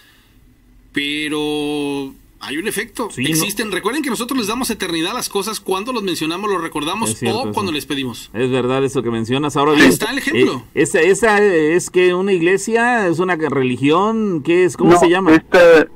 pero 0.93 2.13
hay 2.39 2.57
un 2.57 2.67
efecto. 2.67 3.09
Sí, 3.11 3.23
¿no? 3.23 3.29
Existen. 3.29 3.71
Recuerden 3.71 4.01
que 4.01 4.09
nosotros 4.09 4.37
les 4.37 4.47
damos 4.47 4.69
eternidad 4.69 5.11
a 5.11 5.15
las 5.15 5.29
cosas 5.29 5.59
cuando 5.59 5.91
los 5.93 6.03
mencionamos, 6.03 6.49
los 6.49 6.61
recordamos 6.61 7.15
cierto, 7.15 7.39
o 7.39 7.43
eso. 7.43 7.53
cuando 7.53 7.71
les 7.71 7.85
pedimos. 7.85 8.29
Es 8.33 8.49
verdad 8.49 8.83
eso 8.83 9.03
que 9.03 9.09
mencionas. 9.11 9.57
Ahora 9.57 9.71
Ahí 9.71 9.77
bien, 9.79 9.89
está 9.89 10.11
el 10.11 10.17
ejemplo. 10.19 10.63
eh, 10.73 10.81
esa, 10.83 11.01
esa 11.01 11.43
es 11.43 11.89
que 11.89 12.13
una 12.13 12.33
iglesia, 12.33 13.07
es 13.07 13.19
una 13.19 13.35
religión, 13.35 14.41
¿qué 14.43 14.63
es? 14.65 14.77
¿Cómo 14.77 14.93
No, 14.93 14.99
se 14.99 15.09
llama? 15.09 15.35
Esta, 15.35 15.87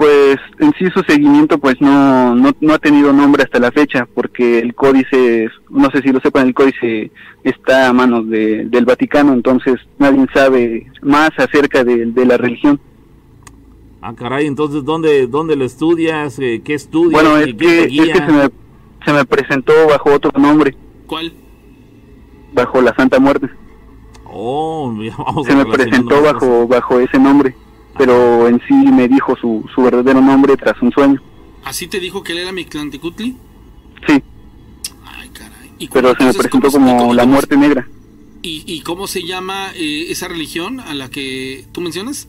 pues 0.00 0.38
en 0.60 0.72
sí 0.78 0.86
su 0.94 1.02
seguimiento 1.02 1.58
pues 1.58 1.78
no, 1.78 2.34
no, 2.34 2.52
no 2.58 2.72
ha 2.72 2.78
tenido 2.78 3.12
nombre 3.12 3.42
hasta 3.42 3.58
la 3.58 3.70
fecha 3.70 4.08
porque 4.14 4.58
el 4.58 4.74
códice, 4.74 5.50
no 5.68 5.90
sé 5.90 6.00
si 6.00 6.08
lo 6.10 6.20
sepan, 6.20 6.46
el 6.46 6.54
códice 6.54 7.10
está 7.44 7.86
a 7.86 7.92
manos 7.92 8.26
de, 8.30 8.64
del 8.64 8.86
Vaticano, 8.86 9.34
entonces 9.34 9.74
nadie 9.98 10.24
sabe 10.32 10.90
más 11.02 11.28
acerca 11.36 11.84
de, 11.84 12.06
de 12.06 12.24
la 12.24 12.38
religión. 12.38 12.80
Ah, 14.00 14.14
caray, 14.16 14.46
entonces, 14.46 14.86
¿dónde, 14.86 15.26
dónde 15.26 15.54
lo 15.54 15.66
estudias? 15.66 16.38
Eh, 16.38 16.62
¿Qué 16.64 16.72
estudias? 16.72 17.22
Bueno, 17.22 17.36
es 17.36 17.54
¿Quién 17.54 17.58
que, 17.58 17.84
es 17.84 18.08
que 18.08 18.24
se, 18.24 18.32
me, 18.32 18.48
se 19.04 19.12
me 19.12 19.24
presentó 19.26 19.74
bajo 19.86 20.14
otro 20.14 20.32
nombre, 20.40 20.74
¿Cuál? 21.06 21.30
bajo 22.54 22.80
la 22.80 22.94
Santa 22.94 23.18
Muerte. 23.20 23.50
Oh, 24.24 24.94
vamos 25.18 25.46
Se 25.46 25.54
me 25.54 25.66
presentó 25.66 26.22
bajo, 26.22 26.66
bajo 26.66 27.00
ese 27.00 27.18
nombre, 27.18 27.54
pero 28.00 28.48
en 28.48 28.58
sí 28.66 28.72
me 28.74 29.06
dijo 29.08 29.36
su, 29.36 29.62
su 29.74 29.82
verdadero 29.82 30.22
nombre 30.22 30.56
tras 30.56 30.80
un 30.80 30.90
sueño. 30.90 31.20
¿Así 31.64 31.86
te 31.86 32.00
dijo 32.00 32.22
que 32.22 32.32
él 32.32 32.38
era 32.38 32.50
Mictlantecutli? 32.52 33.36
Sí, 34.06 34.22
Ay, 35.04 35.28
caray. 35.28 35.70
¿Y 35.78 35.88
pero 35.88 36.14
se 36.16 36.24
me 36.24 36.32
presentó 36.32 36.70
como 36.70 36.96
cómo- 36.96 37.12
la 37.14 37.26
muerte 37.26 37.58
negra. 37.58 37.86
¿Y, 38.40 38.64
y 38.66 38.80
cómo 38.80 39.06
se 39.06 39.22
llama 39.26 39.66
eh, 39.76 40.06
esa 40.08 40.28
religión 40.28 40.80
a 40.80 40.94
la 40.94 41.10
que 41.10 41.66
tú 41.72 41.82
mencionas? 41.82 42.26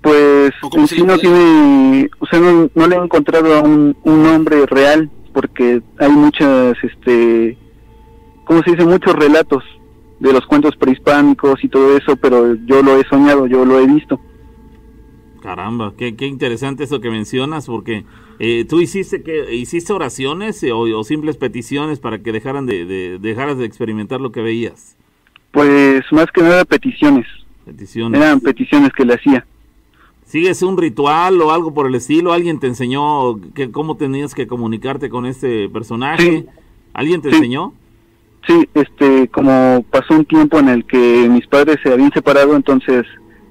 Pues 0.00 0.52
¿O 0.62 0.70
cómo 0.70 0.84
en 0.84 0.88
sí 0.88 1.02
no 1.02 1.18
tiene, 1.18 2.08
o 2.18 2.26
sea, 2.26 2.40
no, 2.40 2.70
no 2.74 2.88
le 2.88 2.96
he 2.96 2.98
encontrado 2.98 3.62
un, 3.62 3.94
un 4.04 4.22
nombre 4.22 4.64
real 4.64 5.10
porque 5.34 5.82
hay 5.98 6.08
muchas, 6.10 6.74
este, 6.82 7.58
¿cómo 8.46 8.62
se 8.62 8.70
dice? 8.70 8.86
Muchos 8.86 9.12
relatos 9.14 9.62
de 10.18 10.32
los 10.32 10.46
cuentos 10.46 10.74
prehispánicos 10.76 11.62
y 11.62 11.68
todo 11.68 11.94
eso, 11.98 12.16
pero 12.16 12.54
yo 12.64 12.82
lo 12.82 12.98
he 12.98 13.06
soñado, 13.08 13.46
yo 13.46 13.66
lo 13.66 13.78
he 13.78 13.86
visto. 13.86 14.18
Caramba, 15.42 15.94
qué, 15.96 16.14
qué 16.16 16.26
interesante 16.26 16.84
eso 16.84 17.00
que 17.00 17.10
mencionas, 17.10 17.66
porque 17.66 18.04
eh, 18.38 18.64
tú 18.68 18.80
hiciste 18.80 19.22
que 19.22 19.54
hiciste 19.54 19.92
oraciones 19.92 20.62
eh, 20.62 20.72
o, 20.72 20.80
o 20.98 21.04
simples 21.04 21.36
peticiones 21.36 21.98
para 21.98 22.18
que 22.22 22.32
dejaran 22.32 22.66
de, 22.66 22.84
de- 22.84 23.18
dejaras 23.18 23.56
de 23.58 23.64
experimentar 23.64 24.20
lo 24.20 24.32
que 24.32 24.42
veías. 24.42 24.96
Pues 25.50 26.02
más 26.12 26.26
que 26.32 26.42
nada 26.42 26.64
peticiones. 26.64 27.26
Peticiones. 27.64 28.20
Eran 28.20 28.40
peticiones 28.40 28.90
que 28.96 29.04
le 29.04 29.14
hacía. 29.14 29.46
¿Sigues 30.24 30.62
un 30.62 30.78
ritual 30.78 31.40
o 31.42 31.50
algo 31.52 31.74
por 31.74 31.86
el 31.88 31.94
estilo? 31.96 32.32
¿Alguien 32.32 32.60
te 32.60 32.68
enseñó 32.68 33.40
que, 33.54 33.70
cómo 33.72 33.96
tenías 33.96 34.34
que 34.34 34.46
comunicarte 34.46 35.08
con 35.08 35.26
este 35.26 35.68
personaje? 35.68 36.22
Sí. 36.42 36.46
¿Alguien 36.92 37.20
te 37.22 37.30
Sí. 37.30 37.36
enseñó? 37.36 37.72
Sí, 38.46 38.68
este, 38.74 39.28
como 39.28 39.84
pasó 39.90 40.14
un 40.14 40.24
tiempo 40.24 40.58
en 40.58 40.68
el 40.68 40.84
que 40.86 41.28
mis 41.28 41.46
padres 41.46 41.78
se 41.82 41.92
habían 41.92 42.12
separado, 42.12 42.54
entonces 42.56 43.04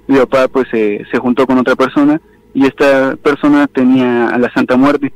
mi 0.10 0.18
papá 0.18 0.48
pues 0.50 0.68
se 0.70 1.06
se 1.10 1.18
juntó 1.20 1.46
con 1.48 1.58
otra 1.58 1.76
persona 1.76 2.20
y 2.54 2.66
esta 2.66 3.16
persona 3.16 3.68
tenía 3.68 4.28
a 4.30 4.38
la 4.38 4.52
Santa 4.52 4.76
Muerte. 4.76 5.14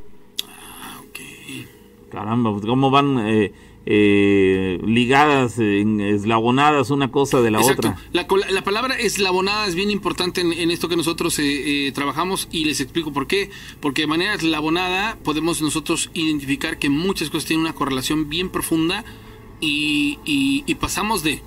Caramba, 2.11 2.51
pues, 2.51 2.63
cómo 2.65 2.91
van 2.91 3.17
eh, 3.27 3.51
eh, 3.87 4.79
ligadas, 4.85 5.57
eh, 5.57 5.81
en- 5.81 5.99
eslabonadas 5.99 6.91
una 6.91 7.09
cosa 7.11 7.41
de 7.41 7.49
la 7.49 7.59
Exacto. 7.59 7.87
otra. 7.89 7.97
La, 8.11 8.27
la 8.51 8.63
palabra 8.63 8.95
eslabonada 8.99 9.65
es 9.65 9.73
bien 9.73 9.89
importante 9.89 10.41
en, 10.41 10.53
en 10.53 10.69
esto 10.69 10.87
que 10.87 10.95
nosotros 10.95 11.39
eh, 11.39 11.87
eh, 11.87 11.91
trabajamos 11.91 12.47
y 12.51 12.65
les 12.65 12.81
explico 12.81 13.11
por 13.11 13.25
qué. 13.25 13.49
Porque 13.81 14.03
de 14.03 14.07
manera 14.07 14.35
eslabonada 14.35 15.17
podemos 15.23 15.61
nosotros 15.63 16.11
identificar 16.13 16.77
que 16.77 16.89
muchas 16.91 17.31
cosas 17.31 17.45
tienen 17.47 17.65
una 17.65 17.73
correlación 17.73 18.29
bien 18.29 18.49
profunda 18.49 19.03
y, 19.59 20.19
y- 20.23 20.63
y 20.67 20.75
pasamos 20.75 21.23
de 21.23 21.41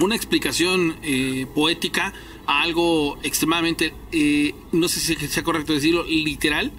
una 0.00 0.14
explicación 0.16 0.96
eh, 1.02 1.46
poética 1.54 2.14
a 2.46 2.62
algo 2.62 3.18
extremadamente, 3.22 3.92
eh, 4.12 4.54
no 4.72 4.88
sé 4.88 5.00
si 5.00 5.14
sea 5.26 5.42
correcto 5.42 5.72
decirlo, 5.72 6.04
literal. 6.04 6.72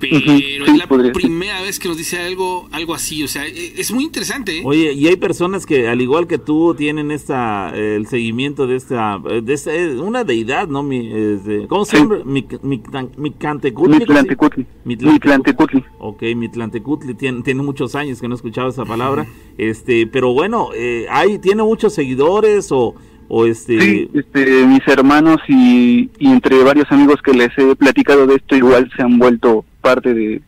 Pero 0.00 0.18
sí, 0.20 0.44
es 0.66 0.76
la 0.76 0.86
ser. 0.88 1.12
primera 1.12 1.62
vez 1.62 1.78
que 1.78 1.88
nos 1.88 1.96
dice 1.96 2.18
algo, 2.18 2.68
algo 2.72 2.94
así. 2.94 3.22
O 3.22 3.28
sea, 3.28 3.46
e- 3.46 3.74
es 3.80 3.90
muy 3.92 4.04
interesante. 4.04 4.58
¿eh? 4.58 4.62
Oye, 4.64 4.92
y 4.92 5.06
hay 5.06 5.16
personas 5.16 5.64
que 5.64 5.88
al 5.88 6.00
igual 6.02 6.26
que 6.26 6.36
tú 6.36 6.74
tienen 6.74 7.10
esta 7.12 7.72
eh, 7.74 7.94
el 7.96 8.06
seguimiento 8.08 8.66
de 8.66 8.76
esta 8.76 9.18
de 9.18 9.52
esta 9.54 9.70
una 10.02 10.24
deidad, 10.24 10.66
¿no? 10.68 10.82
Mi, 10.82 11.10
este, 11.10 11.68
¿Cómo 11.68 11.84
se 11.86 11.98
llama? 11.98 12.18
Mi, 12.24 12.44
mi, 12.62 12.82
Micantecutli, 13.16 13.98
Mitlantecutli. 14.00 14.66
Mitlan- 14.84 15.12
Mitlantecutli. 15.14 15.84
Ok, 16.00 16.22
Mitlantecutli 16.36 17.14
tiene, 17.14 17.42
tiene 17.42 17.62
muchos 17.62 17.94
años 17.94 18.20
que 18.20 18.28
no 18.28 18.34
escuchaba 18.34 18.68
esa 18.70 18.84
palabra, 18.84 19.26
este, 19.56 20.06
pero 20.08 20.34
bueno, 20.34 20.70
eh, 20.74 21.06
hay 21.08 21.38
tiene 21.38 21.62
muchos 21.62 21.94
seguidores 21.94 22.70
o 22.72 22.94
o 23.36 23.46
este 23.46 23.80
Sí, 23.80 24.10
este, 24.14 24.64
mis 24.64 24.86
hermanos 24.86 25.40
y, 25.48 26.08
y 26.18 26.28
entre 26.28 26.62
varios 26.62 26.90
amigos 26.92 27.20
que 27.20 27.32
les 27.32 27.50
he 27.58 27.74
platicado 27.74 28.26
de 28.28 28.36
esto 28.36 28.54
igual 28.54 28.88
se 28.94 29.02
han 29.02 29.18
vuelto 29.18 29.64
parte 29.80 30.14
de, 30.14 30.40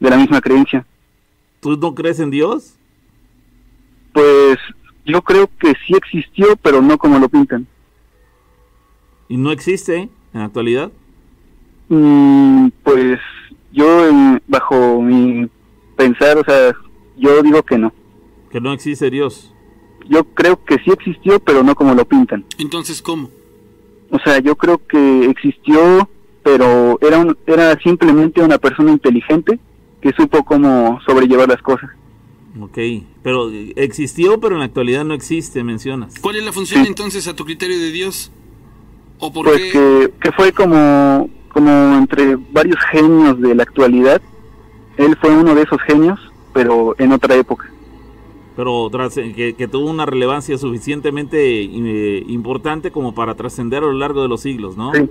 de 0.00 0.10
la 0.10 0.16
misma 0.16 0.40
creencia. 0.40 0.86
¿tú 1.60 1.76
no 1.76 1.94
crees 1.94 2.18
en 2.18 2.30
Dios? 2.30 2.76
Pues 4.14 4.58
yo 5.04 5.20
creo 5.20 5.50
que 5.60 5.74
sí 5.86 5.94
existió, 5.94 6.56
pero 6.62 6.80
no 6.80 6.96
como 6.96 7.18
lo 7.18 7.28
pintan. 7.28 7.66
Y 9.28 9.36
no 9.36 9.52
existe 9.52 9.96
en 9.98 10.10
la 10.32 10.44
actualidad. 10.46 10.90
Mm, 11.90 12.68
pues 12.82 13.18
yo 13.72 14.08
en- 14.08 14.42
bajo 14.48 15.02
mi 15.02 15.46
pensar, 15.96 16.38
o 16.38 16.44
sea, 16.44 16.72
yo 17.18 17.42
digo 17.42 17.62
que 17.62 17.76
no. 17.76 17.92
Que 18.50 18.60
no 18.62 18.72
existe 18.72 19.10
Dios. 19.10 19.52
Yo 20.10 20.24
creo 20.24 20.62
que 20.64 20.74
sí 20.84 20.90
existió, 20.90 21.40
pero 21.40 21.62
no 21.62 21.74
como 21.74 21.94
lo 21.94 22.04
pintan. 22.04 22.44
Entonces, 22.58 23.00
¿cómo? 23.00 23.30
O 24.10 24.18
sea, 24.18 24.38
yo 24.40 24.56
creo 24.56 24.78
que 24.86 25.24
existió, 25.26 26.08
pero 26.42 26.98
era 27.00 27.18
un, 27.18 27.38
era 27.46 27.78
simplemente 27.80 28.42
una 28.42 28.58
persona 28.58 28.90
inteligente 28.90 29.58
que 30.02 30.10
supo 30.12 30.44
cómo 30.44 30.98
sobrellevar 31.06 31.48
las 31.48 31.62
cosas. 31.62 31.88
Ok, 32.60 32.76
pero 33.22 33.48
existió, 33.76 34.40
pero 34.40 34.56
en 34.56 34.58
la 34.60 34.64
actualidad 34.66 35.04
no 35.04 35.14
existe, 35.14 35.62
mencionas. 35.62 36.18
¿Cuál 36.20 36.36
es 36.36 36.44
la 36.44 36.52
función 36.52 36.82
Sí. 36.82 36.88
entonces 36.88 37.28
a 37.28 37.36
tu 37.36 37.44
criterio 37.44 37.78
de 37.78 37.92
Dios? 37.92 38.32
¿O 39.20 39.32
por 39.32 39.46
Pues 39.46 39.60
qué? 39.62 39.70
que, 39.70 40.12
que 40.20 40.32
fue 40.32 40.50
como, 40.52 41.30
como 41.52 41.70
entre 41.98 42.36
varios 42.52 42.78
genios 42.90 43.40
de 43.40 43.54
la 43.54 43.62
actualidad. 43.62 44.20
Él 44.96 45.16
fue 45.20 45.30
uno 45.30 45.54
de 45.54 45.62
esos 45.62 45.80
genios, 45.86 46.18
pero 46.52 46.96
en 46.98 47.12
otra 47.12 47.36
época. 47.36 47.69
Pero 48.56 48.88
tras- 48.90 49.16
eh, 49.16 49.32
que, 49.34 49.54
que 49.54 49.68
tuvo 49.68 49.88
una 49.90 50.06
relevancia 50.06 50.58
suficientemente 50.58 51.62
eh, 51.62 52.24
importante 52.28 52.90
como 52.90 53.14
para 53.14 53.34
trascender 53.34 53.82
a 53.82 53.86
lo 53.86 53.92
largo 53.94 54.22
de 54.22 54.28
los 54.28 54.40
siglos, 54.42 54.76
¿no? 54.76 54.92
Sí, 54.94 55.08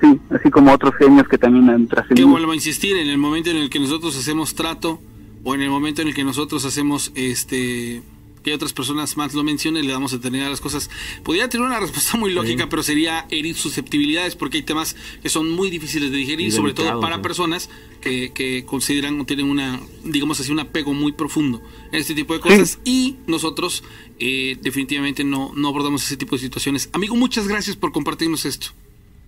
sí, 0.00 0.20
así 0.30 0.50
como 0.50 0.72
otros 0.72 0.94
genios 0.96 1.26
que 1.28 1.38
también 1.38 1.68
han 1.70 1.82
Que 1.86 1.94
trascendido. 1.94 2.28
vuelvo 2.28 2.52
a 2.52 2.54
insistir, 2.54 2.96
en 2.96 3.08
el 3.08 3.18
momento 3.18 3.50
en 3.50 3.56
el 3.56 3.70
que 3.70 3.80
nosotros 3.80 4.16
hacemos 4.18 4.54
trato 4.54 5.00
o 5.44 5.54
en 5.54 5.62
el 5.62 5.70
momento 5.70 6.02
en 6.02 6.08
el 6.08 6.14
que 6.14 6.22
nosotros 6.22 6.64
hacemos 6.64 7.10
este 7.14 8.02
que 8.42 8.54
otras 8.54 8.72
personas 8.72 9.16
más 9.16 9.34
lo 9.34 9.42
mencionen, 9.42 9.86
le 9.86 9.92
damos 9.92 10.12
eternidad 10.12 10.48
a 10.48 10.50
las 10.50 10.60
cosas. 10.60 10.90
Podría 11.22 11.48
tener 11.48 11.66
una 11.66 11.80
respuesta 11.80 12.16
muy 12.16 12.32
lógica, 12.32 12.68
pero 12.68 12.82
sería 12.82 13.26
herir 13.30 13.56
susceptibilidades 13.56 14.36
porque 14.36 14.58
hay 14.58 14.62
temas 14.62 14.96
que 15.22 15.28
son 15.28 15.50
muy 15.50 15.70
difíciles 15.70 16.10
de 16.10 16.16
digerir, 16.16 16.52
sobre 16.52 16.74
todo 16.74 17.00
para 17.00 17.16
¿no? 17.16 17.22
personas 17.22 17.70
que, 18.00 18.32
que 18.32 18.64
consideran 18.64 19.20
o 19.20 19.24
tienen 19.24 19.46
una, 19.46 19.80
digamos 20.04 20.40
así, 20.40 20.50
un 20.52 20.60
apego 20.60 20.92
muy 20.92 21.12
profundo 21.12 21.62
en 21.92 22.00
este 22.00 22.14
tipo 22.14 22.34
de 22.34 22.40
cosas. 22.40 22.78
Y 22.84 23.16
nosotros 23.26 23.84
eh, 24.18 24.56
definitivamente 24.60 25.24
no, 25.24 25.52
no 25.54 25.68
abordamos 25.68 26.04
ese 26.04 26.16
tipo 26.16 26.36
de 26.36 26.42
situaciones. 26.42 26.90
Amigo, 26.92 27.16
muchas 27.16 27.48
gracias 27.48 27.76
por 27.76 27.92
compartirnos 27.92 28.44
esto. 28.44 28.68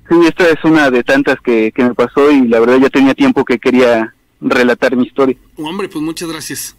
Sí, 0.09 0.17
esta 0.27 0.49
es 0.51 0.63
una 0.65 0.91
de 0.91 1.03
tantas 1.03 1.41
que, 1.41 1.73
que 1.75 1.83
me 1.83 1.95
pasó 1.95 2.31
y 2.31 2.47
la 2.47 2.61
verdad 2.61 2.79
ya 2.79 2.91
tenía 2.91 3.15
tiempo 3.15 3.45
que 3.45 3.59
quería 3.59 4.15
relatar 4.41 4.97
mi 4.97 5.05
historia. 5.05 5.37
Hombre, 5.57 5.89
pues 5.89 6.05
muchas 6.05 6.29
gracias. 6.29 6.77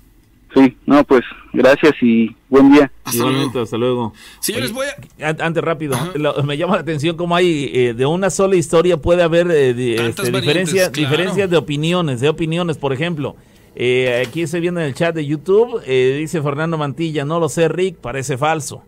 Sí, 0.56 0.77
no, 0.86 1.03
pues 1.03 1.22
gracias 1.53 1.94
y 2.02 2.34
buen 2.49 2.72
día. 2.72 2.91
Hasta 3.03 3.18
Igualmente, 3.18 3.45
luego. 3.53 3.64
hasta 3.64 3.77
luego. 3.77 4.14
Oye, 4.57 4.68
voy 4.72 4.86
a... 5.19 5.27
an- 5.30 5.41
Antes, 5.41 5.64
rápido, 5.64 5.98
lo- 6.15 6.41
me 6.44 6.57
llama 6.57 6.76
la 6.76 6.82
atención 6.82 7.18
cómo 7.18 7.36
hay 7.36 7.69
eh, 7.73 7.94
de 7.94 8.06
una 8.06 8.30
sola 8.30 8.56
historia 8.56 8.98
puede 8.98 9.22
haber 9.22 9.48
eh, 9.52 9.69
este, 9.72 10.32
variantes, 10.32 10.32
diferencia- 10.41 10.91
claro. 10.91 11.10
diferencias 11.10 11.49
de 11.49 11.57
opiniones, 11.57 12.22
de 12.22 12.30
opiniones, 12.30 12.77
por 12.77 12.94
ejemplo. 12.94 13.36
eh, 13.76 14.23
aquí 14.26 14.44
estoy 14.44 14.61
viendo 14.61 14.80
en 14.80 14.86
el 14.88 14.94
chat 14.95 15.14
de 15.14 15.26
YouTube, 15.26 15.82
eh, 15.86 16.15
dice 16.18 16.41
Fernando 16.41 16.77
Mantilla, 16.77 17.26
no 17.26 17.40
lo 17.41 17.49
sé, 17.49 17.68
Rick, 17.68 17.98
parece 17.98 18.38
falso. 18.38 18.82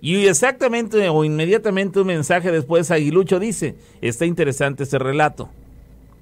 Y 0.00 0.26
exactamente 0.28 1.10
o 1.10 1.24
inmediatamente 1.24 2.00
un 2.00 2.06
mensaje 2.06 2.50
después, 2.50 2.90
Aguilucho 2.90 3.38
dice, 3.38 3.76
está 4.00 4.24
interesante 4.24 4.84
este 4.84 4.98
relato. 4.98 5.50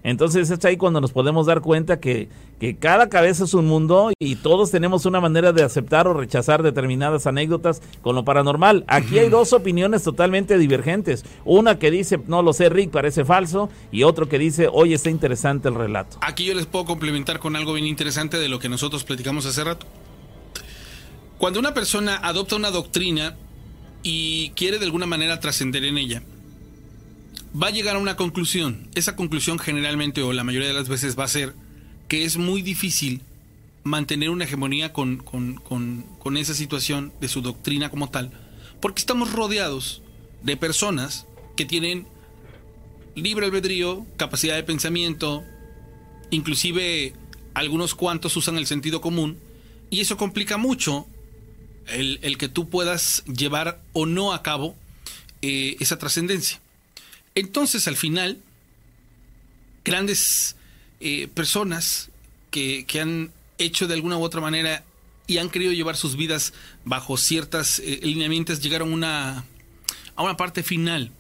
Entonces 0.03 0.51
es 0.51 0.65
ahí 0.65 0.77
cuando 0.77 1.01
nos 1.01 1.13
podemos 1.13 1.47
dar 1.47 1.61
cuenta 1.61 2.01
que, 2.01 2.29
que 2.61 2.77
cada 2.77 3.09
cabeza 3.09 3.45
es 3.45 3.55
un 3.55 3.67
mundo 3.67 4.11
y 4.19 4.37
todos 4.37 4.71
tenemos 4.71 5.07
una 5.07 5.21
manera 5.21 5.53
de 5.53 5.63
aceptar 5.63 6.07
o 6.07 6.15
rechazar 6.15 6.63
determinadas 6.63 7.27
anécdotas 7.27 7.83
con 8.01 8.15
lo 8.15 8.25
paranormal. 8.25 8.85
Aquí 8.87 9.19
hay 9.19 9.29
dos 9.29 9.53
opiniones 9.53 10.03
totalmente 10.03 10.57
divergentes. 10.57 11.25
Una 11.45 11.79
que 11.79 11.91
dice, 11.91 12.21
no 12.27 12.43
lo 12.43 12.53
sé, 12.53 12.69
Rick, 12.69 12.91
parece 12.91 13.25
falso, 13.25 13.69
y 13.91 14.05
otro 14.05 14.29
que 14.29 14.39
dice, 14.39 14.69
oye, 14.73 14.95
está 14.95 15.11
interesante 15.11 15.69
el 15.69 15.75
relato. 15.75 16.19
Aquí 16.21 16.45
yo 16.45 16.55
les 16.55 16.67
puedo 16.67 16.85
complementar 16.85 17.39
con 17.39 17.57
algo 17.57 17.75
bien 17.75 17.87
interesante 17.87 18.39
de 18.39 18.49
lo 18.49 18.59
que 18.59 18.69
nosotros 18.69 19.05
platicamos 19.05 19.47
hace 19.47 19.65
rato. 19.65 19.87
Cuando 21.39 21.61
una 21.61 21.75
persona 21.75 22.17
adopta 22.17 22.57
una 22.57 22.71
doctrina 22.71 23.37
y 24.03 24.51
quiere 24.51 24.79
de 24.79 24.87
alguna 24.87 25.07
manera 25.07 25.41
trascender 25.41 25.85
en 25.85 25.99
ella, 25.99 26.23
va 27.61 27.69
a 27.69 27.71
llegar 27.71 27.97
a 27.97 27.99
una 27.99 28.17
conclusión. 28.17 28.89
Esa 28.95 29.17
conclusión 29.17 29.59
generalmente 29.59 30.23
o 30.23 30.33
la 30.33 30.45
mayoría 30.45 30.69
de 30.69 30.75
las 30.75 30.89
veces 30.89 31.19
va 31.19 31.25
a 31.25 31.29
ser 31.29 31.55
que 32.09 32.25
es 32.25 32.37
muy 32.37 32.63
difícil 32.63 33.23
mantener 33.85 34.31
una 34.31 34.45
hegemonía 34.45 34.93
con, 34.93 35.19
con- 35.19 35.55
con- 35.57 36.37
esa 36.37 36.55
situación 36.55 37.13
de 37.21 37.29
su 37.29 37.41
doctrina 37.41 37.91
como 37.91 38.11
tal, 38.11 38.31
porque 38.81 39.01
estamos 39.01 39.33
rodeados 39.33 40.03
de 40.43 40.57
personas 40.57 41.27
que 41.57 41.65
tienen 41.65 42.07
libre 43.15 43.47
albedrío, 43.47 44.07
capacidad 44.19 44.55
de 44.57 44.63
pensamiento, 44.63 45.43
inclusive 46.31 47.15
algunos 47.55 47.95
cuantos 47.95 48.37
usan 48.37 48.59
el 48.59 48.67
sentido 48.67 49.01
común, 49.01 49.39
y 49.91 50.01
eso 50.01 50.17
complica 50.19 50.59
mucho 50.59 51.07
el, 51.87 52.19
el 52.23 52.37
que 52.37 52.49
tú 52.49 52.69
puedas 52.69 53.25
llevar 53.25 53.81
o 53.95 54.05
no 54.07 54.33
a 54.35 54.43
cabo 54.43 54.77
eh, 55.41 55.77
esa 55.81 55.99
trascendencia. 55.99 56.61
Entonces, 57.39 57.87
al 57.87 57.95
final, 57.95 58.39
grandes 59.85 60.57
eh, 60.99 61.29
personas 61.29 62.11
que, 62.51 62.85
que 62.85 63.01
han 63.01 63.31
hecho 63.59 63.87
de 63.87 63.95
alguna 63.95 64.19
u 64.19 64.25
otra 64.25 64.41
manera 64.41 64.85
y 65.29 65.39
han 65.39 65.49
querido 65.49 65.73
llevar 65.73 65.97
sus 65.97 66.17
vidas 66.17 66.53
bajo 66.85 67.17
ciertas 67.17 67.79
eh, 67.79 68.01
lineamientos 68.03 68.61
llegaron 68.61 69.05
a 69.05 69.45
una 70.17 70.37
parte 70.37 70.65
final 70.65 71.13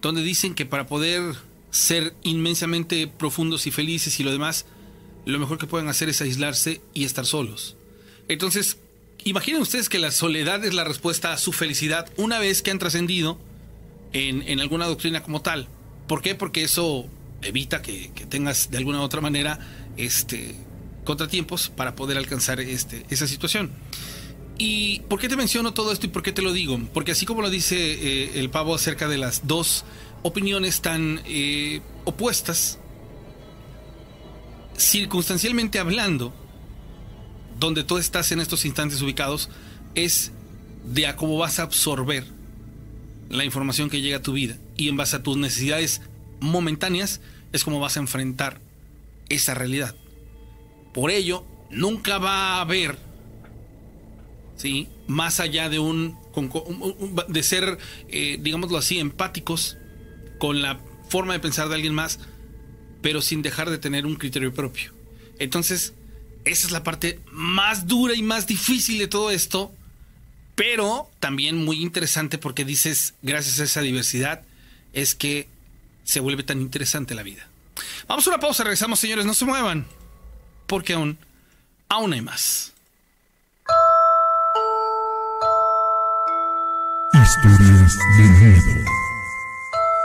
donde 0.00 0.22
dicen 0.22 0.54
que 0.54 0.64
para 0.64 0.86
poder 0.86 1.34
ser 1.70 2.14
inmensamente 2.22 3.06
profundos 3.06 3.66
y 3.66 3.70
felices 3.70 4.18
y 4.18 4.22
lo 4.22 4.32
demás, 4.32 4.64
lo 5.26 5.38
mejor 5.38 5.58
que 5.58 5.66
pueden 5.66 5.88
hacer 5.88 6.08
es 6.08 6.22
aislarse 6.22 6.80
y 6.94 7.04
estar 7.04 7.26
solos. 7.26 7.76
Entonces, 8.28 8.78
imaginen 9.24 9.60
ustedes 9.60 9.90
que 9.90 9.98
la 9.98 10.10
soledad 10.10 10.64
es 10.64 10.72
la 10.72 10.84
respuesta 10.84 11.34
a 11.34 11.36
su 11.36 11.52
felicidad 11.52 12.10
una 12.16 12.38
vez 12.38 12.62
que 12.62 12.70
han 12.70 12.78
trascendido 12.78 13.38
en, 14.16 14.60
alguna 14.60 14.86
doctrina 14.86 15.22
como 15.22 15.42
tal. 15.42 15.68
¿Por 16.06 16.22
qué? 16.22 16.34
Porque 16.34 16.62
eso 16.62 17.06
evita 17.42 17.82
que, 17.82 18.10
que 18.14 18.26
tengas 18.26 18.70
de 18.70 18.78
alguna 18.78 19.00
u 19.00 19.02
otra 19.02 19.20
manera 19.20 19.58
este, 19.96 20.54
contratiempos 21.04 21.68
para 21.68 21.96
poder 21.96 22.16
alcanzar 22.16 22.60
este, 22.60 23.04
esa 23.10 23.26
situación. 23.26 23.70
¿Y 24.58 25.00
por 25.08 25.20
qué 25.20 25.28
te 25.28 25.36
menciono 25.36 25.74
todo 25.74 25.92
esto 25.92 26.06
y 26.06 26.08
por 26.08 26.22
qué 26.22 26.32
te 26.32 26.42
lo 26.42 26.52
digo? 26.52 26.78
Porque 26.94 27.12
así 27.12 27.26
como 27.26 27.42
lo 27.42 27.50
dice 27.50 27.76
eh, 27.76 28.40
el 28.40 28.50
pavo 28.50 28.74
acerca 28.74 29.06
de 29.08 29.18
las 29.18 29.46
dos 29.46 29.84
opiniones 30.22 30.80
tan 30.80 31.20
eh, 31.26 31.80
opuestas, 32.04 32.78
circunstancialmente 34.76 35.78
hablando, 35.78 36.34
donde 37.58 37.84
tú 37.84 37.98
estás 37.98 38.32
en 38.32 38.40
estos 38.40 38.64
instantes 38.64 39.02
ubicados, 39.02 39.50
es 39.94 40.32
de 40.84 41.06
a 41.06 41.16
cómo 41.16 41.36
vas 41.38 41.58
a 41.58 41.62
absorber 41.62 42.35
la 43.28 43.44
información 43.44 43.90
que 43.90 44.00
llega 44.00 44.18
a 44.18 44.22
tu 44.22 44.32
vida 44.32 44.56
y 44.76 44.88
en 44.88 44.96
base 44.96 45.16
a 45.16 45.22
tus 45.22 45.36
necesidades 45.36 46.02
momentáneas 46.40 47.20
es 47.52 47.64
como 47.64 47.80
vas 47.80 47.96
a 47.96 48.00
enfrentar 48.00 48.60
esa 49.28 49.54
realidad. 49.54 49.94
Por 50.92 51.10
ello, 51.10 51.44
nunca 51.70 52.18
va 52.18 52.56
a 52.56 52.60
haber, 52.60 52.98
¿sí? 54.56 54.88
Más 55.06 55.40
allá 55.40 55.68
de 55.68 55.78
un, 55.78 56.18
de 57.28 57.42
ser, 57.42 57.78
eh, 58.08 58.38
digámoslo 58.40 58.78
así, 58.78 58.98
empáticos 58.98 59.76
con 60.38 60.62
la 60.62 60.80
forma 61.08 61.32
de 61.32 61.40
pensar 61.40 61.68
de 61.68 61.74
alguien 61.74 61.94
más, 61.94 62.20
pero 63.02 63.22
sin 63.22 63.42
dejar 63.42 63.70
de 63.70 63.78
tener 63.78 64.06
un 64.06 64.16
criterio 64.16 64.52
propio. 64.52 64.92
Entonces, 65.38 65.94
esa 66.44 66.66
es 66.66 66.72
la 66.72 66.82
parte 66.82 67.20
más 67.30 67.86
dura 67.86 68.14
y 68.14 68.22
más 68.22 68.46
difícil 68.46 68.98
de 68.98 69.08
todo 69.08 69.30
esto, 69.30 69.74
pero 70.56 71.08
también 71.20 71.64
muy 71.64 71.82
interesante 71.82 72.38
porque 72.38 72.64
dices, 72.64 73.14
gracias 73.22 73.60
a 73.60 73.64
esa 73.64 73.82
diversidad, 73.82 74.42
es 74.92 75.14
que 75.14 75.48
se 76.02 76.18
vuelve 76.18 76.42
tan 76.42 76.60
interesante 76.60 77.14
la 77.14 77.22
vida. 77.22 77.46
Vamos 78.08 78.26
a 78.26 78.30
una 78.30 78.40
pausa, 78.40 78.64
regresamos 78.64 78.98
señores, 78.98 79.26
no 79.26 79.34
se 79.34 79.44
muevan, 79.44 79.86
porque 80.66 80.94
aún, 80.94 81.18
aún 81.88 82.14
hay 82.14 82.22
más. 82.22 82.72
Historias 87.12 87.98
de 88.16 88.24
miedo. 88.24 88.90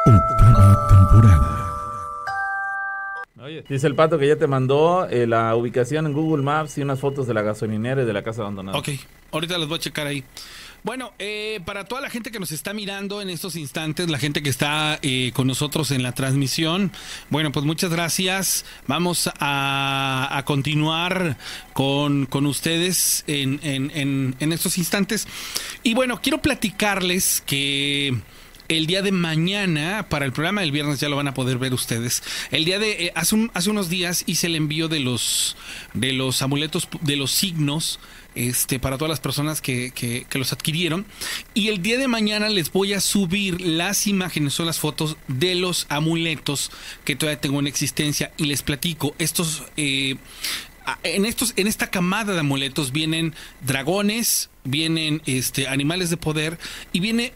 Octava 0.06 0.88
temporada. 0.90 1.61
Oye, 3.44 3.64
dice 3.68 3.88
el 3.88 3.96
pato 3.96 4.20
que 4.20 4.28
ya 4.28 4.36
te 4.36 4.46
mandó 4.46 5.08
eh, 5.10 5.26
la 5.26 5.56
ubicación 5.56 6.06
en 6.06 6.14
Google 6.14 6.44
Maps 6.44 6.78
y 6.78 6.82
unas 6.82 7.00
fotos 7.00 7.26
de 7.26 7.34
la 7.34 7.42
gasolinera 7.42 8.04
y 8.04 8.06
de 8.06 8.14
la 8.14 8.22
casa 8.22 8.42
abandonada. 8.42 8.78
Ok, 8.78 8.90
ahorita 9.32 9.58
las 9.58 9.68
voy 9.68 9.78
a 9.78 9.80
checar 9.80 10.06
ahí. 10.06 10.24
Bueno, 10.84 11.14
eh, 11.20 11.60
para 11.66 11.86
toda 11.86 12.02
la 12.02 12.10
gente 12.10 12.32
que 12.32 12.40
nos 12.40 12.52
está 12.52 12.74
mirando 12.74 13.22
en 13.22 13.30
estos 13.30 13.56
instantes, 13.56 14.10
la 14.10 14.20
gente 14.20 14.44
que 14.44 14.50
está 14.50 15.00
eh, 15.02 15.32
con 15.34 15.48
nosotros 15.48 15.92
en 15.92 16.04
la 16.04 16.12
transmisión, 16.12 16.92
bueno, 17.30 17.52
pues 17.52 17.66
muchas 17.66 17.92
gracias. 17.92 18.66
Vamos 18.88 19.30
a, 19.40 20.28
a 20.32 20.46
continuar 20.46 21.38
con, 21.74 22.26
con 22.28 22.46
ustedes 22.46 23.24
en, 23.28 23.60
en, 23.64 24.36
en 24.40 24.54
estos 24.54 24.78
instantes. 24.78 25.28
Y 25.82 25.94
bueno, 25.96 26.20
quiero 26.22 26.42
platicarles 26.42 27.42
que 27.46 28.18
el 28.77 28.88
día 28.88 29.02
de 29.02 29.11
mañana, 29.11 30.07
para 30.10 30.26
el 30.26 30.31
programa 30.31 30.61
del 30.61 30.72
viernes 30.72 30.99
ya 30.99 31.10
lo 31.10 31.15
van 31.18 31.27
a 31.27 31.34
poder 31.34 31.57
ver 31.57 31.73
ustedes. 31.73 32.23
El 32.52 32.64
día 32.65 32.80
de 32.80 33.07
eh, 33.07 33.11
hace, 33.15 33.35
un- 33.35 33.52
hace 33.53 33.69
unos 33.69 33.89
días 33.89 34.23
hice 34.27 34.48
el 34.48 34.56
envío 34.56 34.88
de 34.88 34.99
los 35.02 35.56
de 35.93 36.14
los 36.14 36.41
amuletos 36.41 36.88
de 37.02 37.15
los 37.18 37.31
signos 37.31 37.99
este, 38.34 38.80
para 38.80 38.98
todas 38.98 39.10
las 39.10 39.19
personas 39.19 39.61
que, 39.61 40.26
los 40.34 40.53
adquirieron. 40.53 41.06
Y 41.53 41.68
el 41.68 41.81
día 41.81 41.98
de 41.98 42.07
mañana 42.07 42.48
les 42.49 42.72
voy 42.72 42.93
a 42.93 43.02
subir 43.02 43.60
las 43.60 44.07
imágenes 44.07 44.57
o 44.60 44.64
las 44.65 44.80
fotos 44.80 45.18
de 45.27 45.56
los 45.56 45.85
amuletos 45.89 46.72
que 47.03 47.18
todavía 47.18 47.41
tengo 47.41 47.60
en 47.60 47.68
existencia. 47.68 48.31
Y 48.38 48.45
les 48.45 48.61
platico, 48.64 49.15
estos 49.19 49.64
eh, 49.76 50.15
en 51.03 51.26
estos 51.26 51.53
en 51.57 51.68
esta 51.68 51.88
camada 51.88 52.34
de 52.34 52.39
amuletos 52.39 52.91
vienen 52.91 53.35
dragones 53.61 54.49
vienen 54.64 55.22
este 55.26 55.68
animales 55.68 56.10
de 56.10 56.18
poder 56.18 56.57
y 56.93 56.99
viene 57.02 57.34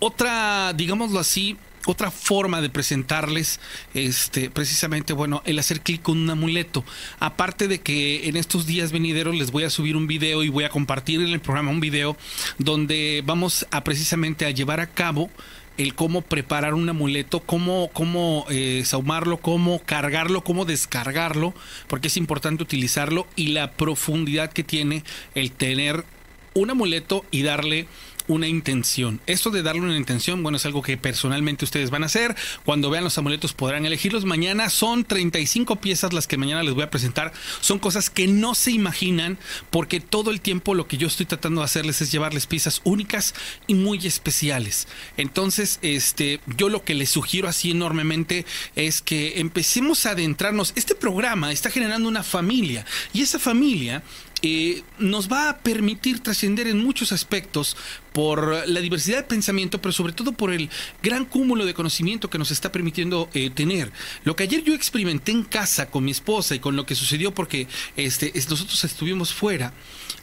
otra 0.00 0.72
digámoslo 0.74 1.20
así 1.20 1.56
otra 1.86 2.10
forma 2.10 2.60
de 2.60 2.68
presentarles 2.68 3.58
este 3.94 4.50
precisamente 4.50 5.12
bueno 5.12 5.42
el 5.46 5.58
hacer 5.58 5.80
clic 5.80 6.02
con 6.02 6.18
un 6.18 6.30
amuleto. 6.30 6.84
Aparte 7.20 7.68
de 7.68 7.80
que 7.80 8.28
en 8.28 8.36
estos 8.36 8.66
días 8.66 8.92
venideros 8.92 9.34
les 9.34 9.50
voy 9.50 9.64
a 9.64 9.70
subir 9.70 9.96
un 9.96 10.06
video 10.06 10.42
y 10.42 10.48
voy 10.48 10.64
a 10.64 10.68
compartir 10.68 11.20
en 11.20 11.28
el 11.28 11.40
programa 11.40 11.70
un 11.70 11.80
video 11.80 12.16
donde 12.58 13.22
vamos 13.24 13.66
a 13.70 13.82
precisamente 13.82 14.44
a 14.44 14.50
llevar 14.50 14.80
a 14.80 14.88
cabo 14.88 15.30
el 15.78 15.94
cómo 15.94 16.20
preparar 16.20 16.74
un 16.74 16.88
amuleto, 16.88 17.40
cómo, 17.40 17.88
cómo 17.94 18.44
eh, 18.50 18.82
saumarlo, 18.84 19.38
cómo 19.38 19.80
cargarlo, 19.80 20.44
cómo 20.44 20.66
descargarlo, 20.66 21.54
porque 21.88 22.08
es 22.08 22.18
importante 22.18 22.62
utilizarlo 22.62 23.26
y 23.34 23.48
la 23.48 23.72
profundidad 23.72 24.52
que 24.52 24.62
tiene 24.62 25.04
el 25.34 25.52
tener 25.52 26.04
un 26.52 26.70
amuleto 26.70 27.24
y 27.30 27.42
darle 27.42 27.86
una 28.30 28.46
intención. 28.46 29.20
Esto 29.26 29.50
de 29.50 29.62
darle 29.62 29.82
una 29.82 29.96
intención, 29.96 30.42
bueno, 30.42 30.56
es 30.56 30.64
algo 30.64 30.82
que 30.82 30.96
personalmente 30.96 31.64
ustedes 31.64 31.90
van 31.90 32.04
a 32.04 32.06
hacer. 32.06 32.36
Cuando 32.64 32.88
vean 32.88 33.02
los 33.02 33.18
amuletos 33.18 33.52
podrán 33.52 33.86
elegirlos. 33.86 34.24
Mañana 34.24 34.70
son 34.70 35.04
35 35.04 35.76
piezas 35.76 36.12
las 36.12 36.28
que 36.28 36.36
mañana 36.36 36.62
les 36.62 36.74
voy 36.74 36.84
a 36.84 36.90
presentar. 36.90 37.32
Son 37.60 37.80
cosas 37.80 38.08
que 38.08 38.28
no 38.28 38.54
se 38.54 38.70
imaginan 38.70 39.36
porque 39.70 40.00
todo 40.00 40.30
el 40.30 40.40
tiempo 40.40 40.74
lo 40.74 40.86
que 40.86 40.96
yo 40.96 41.08
estoy 41.08 41.26
tratando 41.26 41.60
de 41.60 41.64
hacerles 41.64 42.00
es 42.00 42.12
llevarles 42.12 42.46
piezas 42.46 42.80
únicas 42.84 43.34
y 43.66 43.74
muy 43.74 43.98
especiales. 44.06 44.86
Entonces, 45.16 45.80
este, 45.82 46.40
yo 46.56 46.68
lo 46.68 46.84
que 46.84 46.94
les 46.94 47.10
sugiero 47.10 47.48
así 47.48 47.72
enormemente 47.72 48.46
es 48.76 49.02
que 49.02 49.40
empecemos 49.40 50.06
a 50.06 50.10
adentrarnos. 50.10 50.72
Este 50.76 50.94
programa 50.94 51.50
está 51.50 51.70
generando 51.70 52.08
una 52.08 52.22
familia 52.22 52.86
y 53.12 53.22
esa 53.22 53.40
familia 53.40 54.04
eh, 54.42 54.82
nos 54.98 55.30
va 55.30 55.50
a 55.50 55.58
permitir 55.58 56.20
trascender 56.20 56.66
en 56.66 56.82
muchos 56.82 57.12
aspectos 57.12 57.76
por 58.12 58.66
la 58.68 58.80
diversidad 58.80 59.18
de 59.18 59.22
pensamiento, 59.24 59.80
pero 59.80 59.92
sobre 59.92 60.12
todo 60.12 60.32
por 60.32 60.52
el 60.52 60.68
gran 61.02 61.24
cúmulo 61.24 61.64
de 61.66 61.74
conocimiento 61.74 62.30
que 62.30 62.38
nos 62.38 62.50
está 62.50 62.72
permitiendo 62.72 63.28
eh, 63.34 63.50
tener. 63.50 63.92
Lo 64.24 64.34
que 64.36 64.42
ayer 64.44 64.62
yo 64.64 64.74
experimenté 64.74 65.32
en 65.32 65.44
casa 65.44 65.90
con 65.90 66.04
mi 66.04 66.10
esposa 66.10 66.54
y 66.54 66.58
con 66.60 66.76
lo 66.76 66.86
que 66.86 66.94
sucedió 66.94 67.32
porque 67.34 67.68
este, 67.96 68.36
es- 68.36 68.48
nosotros 68.50 68.82
estuvimos 68.84 69.32
fuera, 69.32 69.72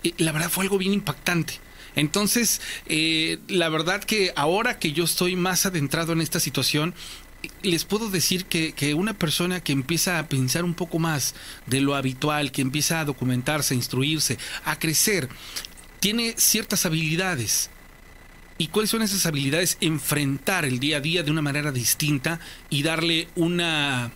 eh, 0.03 0.14
la 0.18 0.31
verdad 0.31 0.49
fue 0.49 0.64
algo 0.64 0.77
bien 0.77 0.94
impactante. 0.94 1.60
Entonces, 1.95 2.61
eh, 2.88 3.39
la 3.48 3.69
verdad 3.69 4.03
que 4.03 4.31
ahora 4.35 4.77
que 4.77 4.91
yo 4.91 5.03
estoy 5.06 5.35
más 5.35 5.65
adentrado 5.65 6.14
en 6.14 6.22
esta 6.22 6.39
situación, 6.39 6.94
les 7.61 7.86
puedo 7.86 8.10
decir 8.10 8.45
que, 8.45 8.74
que 8.74 8.94
una 8.94 9.14
persona 9.14 9.61
que 9.61 9.72
empieza 9.72 10.19
a 10.19 10.28
pensar 10.28 10.64
un 10.64 10.74
poco 10.74 10.99
más 10.99 11.36
de 11.65 11.82
lo 11.82 11.95
habitual, 11.95 12.52
que 12.52 12.61
empieza 12.61 12.99
a 12.99 13.06
documentarse, 13.06 13.74
a 13.74 13.78
instruirse, 13.78 14.38
a 14.65 14.80
crecer, 14.80 15.30
tiene 15.99 16.36
ciertas 16.38 16.86
habilidades. 16.86 17.69
¿Y 18.57 18.68
cuáles 18.68 18.90
son 18.90 19.02
esas 19.02 19.26
habilidades? 19.26 19.78
Enfrentar 19.82 20.65
el 20.65 20.80
día 20.80 20.98
a 20.98 21.02
día 21.02 21.24
de 21.24 21.32
una 21.32 21.41
manera 21.41 21.72
distinta 21.72 22.40
y 22.69 22.84
darle 22.84 23.28
una 23.36 24.11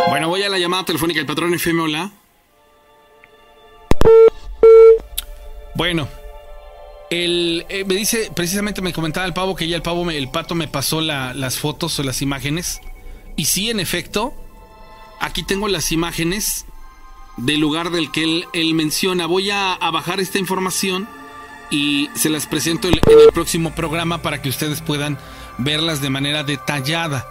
Bueno, 0.10 0.30
voy 0.30 0.44
a 0.44 0.50
la 0.50 0.58
llamada 0.58 0.86
telefónica 0.86 1.20
del 1.20 1.28
patrón 1.28 1.54
FM, 1.54 1.82
hola. 1.82 2.12
Bueno, 5.76 6.08
el, 7.12 7.66
eh, 7.70 7.84
me 7.86 7.94
dice, 7.96 8.32
precisamente 8.36 8.82
me 8.82 8.94
comentaba 8.94 9.26
el 9.26 9.34
pavo 9.34 9.56
que 9.56 9.68
ya 9.68 9.76
el 9.76 9.82
pavo, 9.84 10.04
me- 10.06 10.18
el 10.18 10.30
pato 10.30 10.56
me 10.56 10.68
pasó 10.68 11.02
la- 11.02 11.34
las 11.34 11.60
fotos 11.60 12.00
o 12.00 12.04
las 12.04 12.22
imágenes. 12.22 12.82
Y 13.36 13.46
sí, 13.46 13.70
en 13.70 13.80
efecto, 13.80 14.34
aquí 15.20 15.44
tengo 15.44 15.68
las 15.68 15.92
imágenes 15.92 16.66
del 17.38 17.60
lugar 17.60 17.92
del 17.92 18.12
que 18.12 18.24
él, 18.24 18.46
él 18.54 18.74
menciona. 18.74 19.28
Voy 19.28 19.52
a, 19.52 19.74
a 19.74 19.92
bajar 19.92 20.20
esta 20.20 20.40
información 20.40 21.08
y 21.70 22.10
se 22.16 22.30
las 22.30 22.48
presento 22.48 22.88
en 22.88 22.96
el 22.96 23.02
próximo 23.34 23.76
programa 23.76 24.24
para 24.24 24.42
que 24.42 24.50
ustedes 24.50 24.82
puedan 24.82 25.20
verlas 25.60 26.02
de 26.02 26.10
manera 26.10 26.44
detallada. 26.44 27.28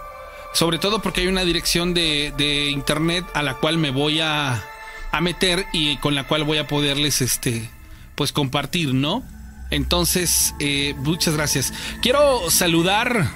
Sobre 0.53 0.79
todo 0.79 1.01
porque 1.01 1.21
hay 1.21 1.27
una 1.27 1.43
dirección 1.43 1.93
de, 1.93 2.33
de 2.37 2.69
internet 2.71 3.25
a 3.33 3.43
la 3.43 3.55
cual 3.55 3.77
me 3.77 3.91
voy 3.91 4.19
a, 4.21 4.63
a 5.11 5.21
meter 5.21 5.65
y 5.73 5.97
con 5.97 6.15
la 6.15 6.23
cual 6.27 6.43
voy 6.43 6.57
a 6.57 6.67
poderles 6.67 7.21
este 7.21 7.69
pues 8.15 8.31
compartir, 8.31 8.93
¿no? 8.95 9.23
Entonces, 9.69 10.55
eh, 10.59 10.95
muchas 10.97 11.35
gracias. 11.35 11.73
Quiero 12.01 12.49
saludar 12.49 13.27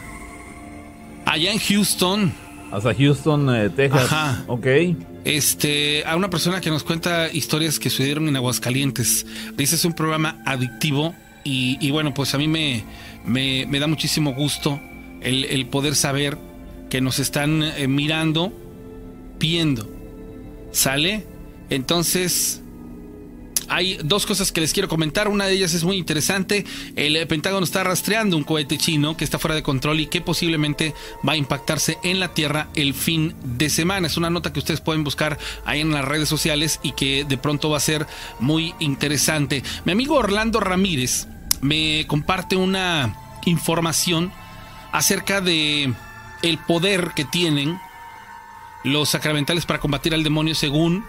allá 1.26 1.52
en 1.52 1.60
Houston, 1.60 2.34
Hasta 2.72 2.96
Houston, 2.96 3.56
eh, 3.56 3.70
Texas. 3.70 4.04
Ajá. 4.06 4.44
Ok. 4.48 4.66
este, 5.26 6.04
a 6.06 6.16
una 6.16 6.30
persona 6.30 6.62
que 6.62 6.70
nos 6.72 6.84
cuenta 6.84 7.30
historias 7.32 7.78
que 7.80 7.90
sucedieron 7.90 8.28
en 8.28 8.36
Aguascalientes. 8.38 9.26
Dice 9.56 9.76
es 9.76 9.86
un 9.86 9.94
programa 9.94 10.42
adictivo 10.46 11.14
y, 11.44 11.78
y 11.86 11.92
bueno, 11.92 12.14
pues 12.14 12.34
a 12.34 12.38
mí 12.40 12.48
me, 12.48 12.84
me, 13.26 13.66
me 13.68 13.80
da 13.80 13.88
muchísimo 13.88 14.34
gusto 14.34 14.80
el, 15.22 15.46
el 15.46 15.68
poder 15.68 15.96
saber 15.96 16.38
que 16.91 16.99
nos 16.99 17.19
están 17.19 17.63
eh, 17.63 17.88
mirando, 17.88 18.51
viendo. 19.39 19.89
¿Sale? 20.73 21.26
Entonces, 21.69 22.61
hay 23.69 23.97
dos 24.03 24.26
cosas 24.26 24.51
que 24.51 24.59
les 24.59 24.73
quiero 24.73 24.89
comentar. 24.89 25.30
Una 25.30 25.45
de 25.45 25.53
ellas 25.53 25.73
es 25.73 25.85
muy 25.85 25.95
interesante. 25.95 26.65
El 26.97 27.15
eh, 27.15 27.26
Pentágono 27.26 27.63
está 27.63 27.85
rastreando 27.85 28.35
un 28.35 28.43
cohete 28.43 28.77
chino 28.77 29.15
que 29.15 29.23
está 29.23 29.39
fuera 29.39 29.55
de 29.55 29.63
control 29.63 30.01
y 30.01 30.07
que 30.07 30.19
posiblemente 30.19 30.93
va 31.26 31.31
a 31.31 31.38
impactarse 31.38 31.97
en 32.03 32.19
la 32.19 32.34
Tierra 32.34 32.68
el 32.76 32.93
fin 32.93 33.35
de 33.41 33.69
semana. 33.69 34.07
Es 34.07 34.18
una 34.18 34.30
nota 34.30 34.51
que 34.51 34.59
ustedes 34.59 34.81
pueden 34.81 35.05
buscar 35.05 35.39
ahí 35.63 35.80
en 35.80 35.91
las 35.91 36.03
redes 36.03 36.27
sociales 36.27 36.81
y 36.84 36.91
que 36.91 37.23
de 37.23 37.38
pronto 37.38 37.69
va 37.69 37.77
a 37.77 37.80
ser 37.80 38.05
muy 38.41 38.76
interesante. 38.80 39.63
Mi 39.85 39.93
amigo 39.93 40.15
Orlando 40.15 40.59
Ramírez 40.59 41.27
me 41.61 42.05
comparte 42.05 42.57
una 42.57 43.15
información 43.45 44.34
acerca 44.91 45.39
de 45.39 45.93
el 46.41 46.57
poder 46.57 47.11
que 47.15 47.26
tienen 47.26 47.80
los 48.84 49.09
sacramentales 49.09 49.65
para 49.65 49.80
combatir 49.80 50.13
al 50.13 50.23
demonio 50.23 50.55
según 50.55 51.05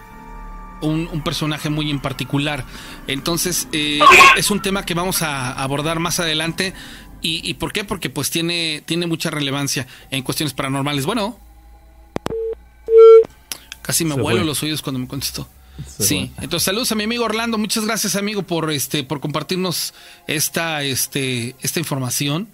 un, 0.83 1.09
un 1.13 1.23
personaje 1.23 1.71
muy 1.71 1.91
en 1.91 2.01
particular. 2.01 2.65
Entonces, 3.07 3.69
eh, 3.73 4.01
es 4.37 4.51
un 4.51 4.61
tema 4.61 4.85
que 4.85 4.95
vamos 4.95 5.23
a 5.23 5.53
abordar 5.53 5.99
más 6.01 6.21
adelante. 6.21 6.75
¿Y, 7.23 7.49
y 7.49 7.55
por 7.55 7.73
qué? 7.73 7.85
Porque 7.85 8.11
pues 8.11 8.31
tiene, 8.31 8.83
tiene 8.85 9.07
mucha 9.07 9.31
relevancia 9.31 9.87
en 10.11 10.23
cuestiones 10.23 10.53
paranormales. 10.55 11.07
Bueno, 11.07 11.39
casi 13.81 14.05
me 14.05 14.15
Se 14.15 14.21
vuelo 14.21 14.41
fue. 14.41 14.47
los 14.47 14.63
oídos 14.63 14.83
cuando 14.83 14.99
me 14.99 15.07
contestó. 15.07 15.49
Se 15.87 16.03
sí, 16.05 16.33
fue. 16.35 16.45
entonces 16.45 16.65
saludos 16.65 16.93
a 16.93 16.95
mi 16.95 17.05
amigo 17.05 17.25
Orlando, 17.25 17.57
muchas 17.59 17.87
gracias 17.87 18.15
amigo 18.15 18.43
por 18.43 18.71
este 18.71 19.05
por 19.05 19.21
compartirnos 19.21 19.95
esta 20.27 20.83
este 20.83 21.57
esta 21.63 21.79
información. 21.81 22.49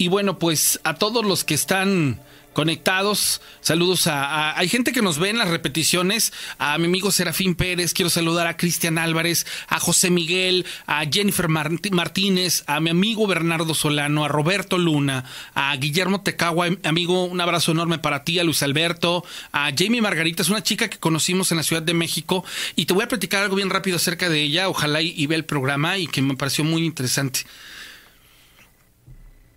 Y 0.00 0.08
bueno, 0.08 0.38
pues 0.38 0.80
a 0.82 0.94
todos 0.94 1.26
los 1.26 1.44
que 1.44 1.52
están 1.52 2.18
conectados, 2.54 3.42
saludos 3.60 4.06
a, 4.06 4.58
hay 4.58 4.66
gente 4.66 4.92
que 4.92 5.02
nos 5.02 5.18
ve 5.18 5.28
en 5.28 5.36
las 5.36 5.50
repeticiones, 5.50 6.32
a 6.56 6.78
mi 6.78 6.86
amigo 6.86 7.12
Serafín 7.12 7.54
Pérez, 7.54 7.92
quiero 7.92 8.08
saludar 8.08 8.46
a 8.46 8.56
Cristian 8.56 8.96
Álvarez, 8.96 9.46
a 9.68 9.78
José 9.78 10.08
Miguel, 10.08 10.64
a 10.86 11.04
Jennifer 11.04 11.48
Martínez, 11.48 12.64
a 12.66 12.80
mi 12.80 12.88
amigo 12.88 13.26
Bernardo 13.26 13.74
Solano, 13.74 14.24
a 14.24 14.28
Roberto 14.28 14.78
Luna, 14.78 15.26
a 15.52 15.76
Guillermo 15.76 16.22
Tecagua, 16.22 16.68
amigo, 16.82 17.26
un 17.26 17.42
abrazo 17.42 17.72
enorme 17.72 17.98
para 17.98 18.24
ti, 18.24 18.38
a 18.38 18.44
Luis 18.44 18.62
Alberto, 18.62 19.22
a 19.52 19.70
Jamie 19.76 20.00
Margarita, 20.00 20.40
es 20.42 20.48
una 20.48 20.62
chica 20.62 20.88
que 20.88 20.96
conocimos 20.96 21.50
en 21.50 21.58
la 21.58 21.62
Ciudad 21.62 21.82
de 21.82 21.92
México 21.92 22.42
y 22.74 22.86
te 22.86 22.94
voy 22.94 23.04
a 23.04 23.08
platicar 23.08 23.42
algo 23.42 23.56
bien 23.56 23.68
rápido 23.68 23.96
acerca 23.98 24.30
de 24.30 24.40
ella, 24.40 24.70
ojalá 24.70 25.02
y, 25.02 25.12
y 25.14 25.26
vea 25.26 25.36
el 25.36 25.44
programa 25.44 25.98
y 25.98 26.06
que 26.06 26.22
me 26.22 26.38
pareció 26.38 26.64
muy 26.64 26.86
interesante. 26.86 27.40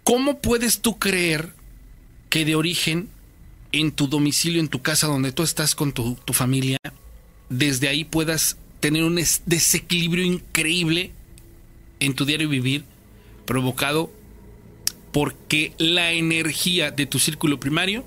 ¿Cómo 0.04 0.40
puedes 0.40 0.82
tú 0.82 1.00
creer 1.00 1.54
que 2.30 2.46
de 2.46 2.56
origen, 2.56 3.10
en 3.72 3.92
tu 3.92 4.08
domicilio, 4.08 4.60
en 4.60 4.68
tu 4.68 4.82
casa 4.82 5.08
donde 5.08 5.32
tú 5.32 5.44
estás 5.44 5.76
con 5.76 5.94
tu, 5.94 6.18
familia, 6.34 6.78
desde 7.50 7.88
ahí 7.88 8.04
puedas 8.04 8.58
tener 8.80 9.04
un 9.04 9.18
es- 9.18 9.44
desequilibrio 9.46 10.26
increíble 10.26 11.12
en 12.00 12.14
tu 12.16 12.26
diario 12.26 12.50
vivir, 12.50 12.84
provocado 13.46 14.12
porque 15.12 15.74
la 15.78 16.12
energía 16.12 16.92
de 16.92 17.06
tu 17.06 17.20
círculo 17.20 17.60
primario 17.60 18.04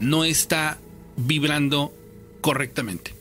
no 0.00 0.24
está 0.24 0.78
vibrando 1.16 1.92
correctamente. 2.40 3.14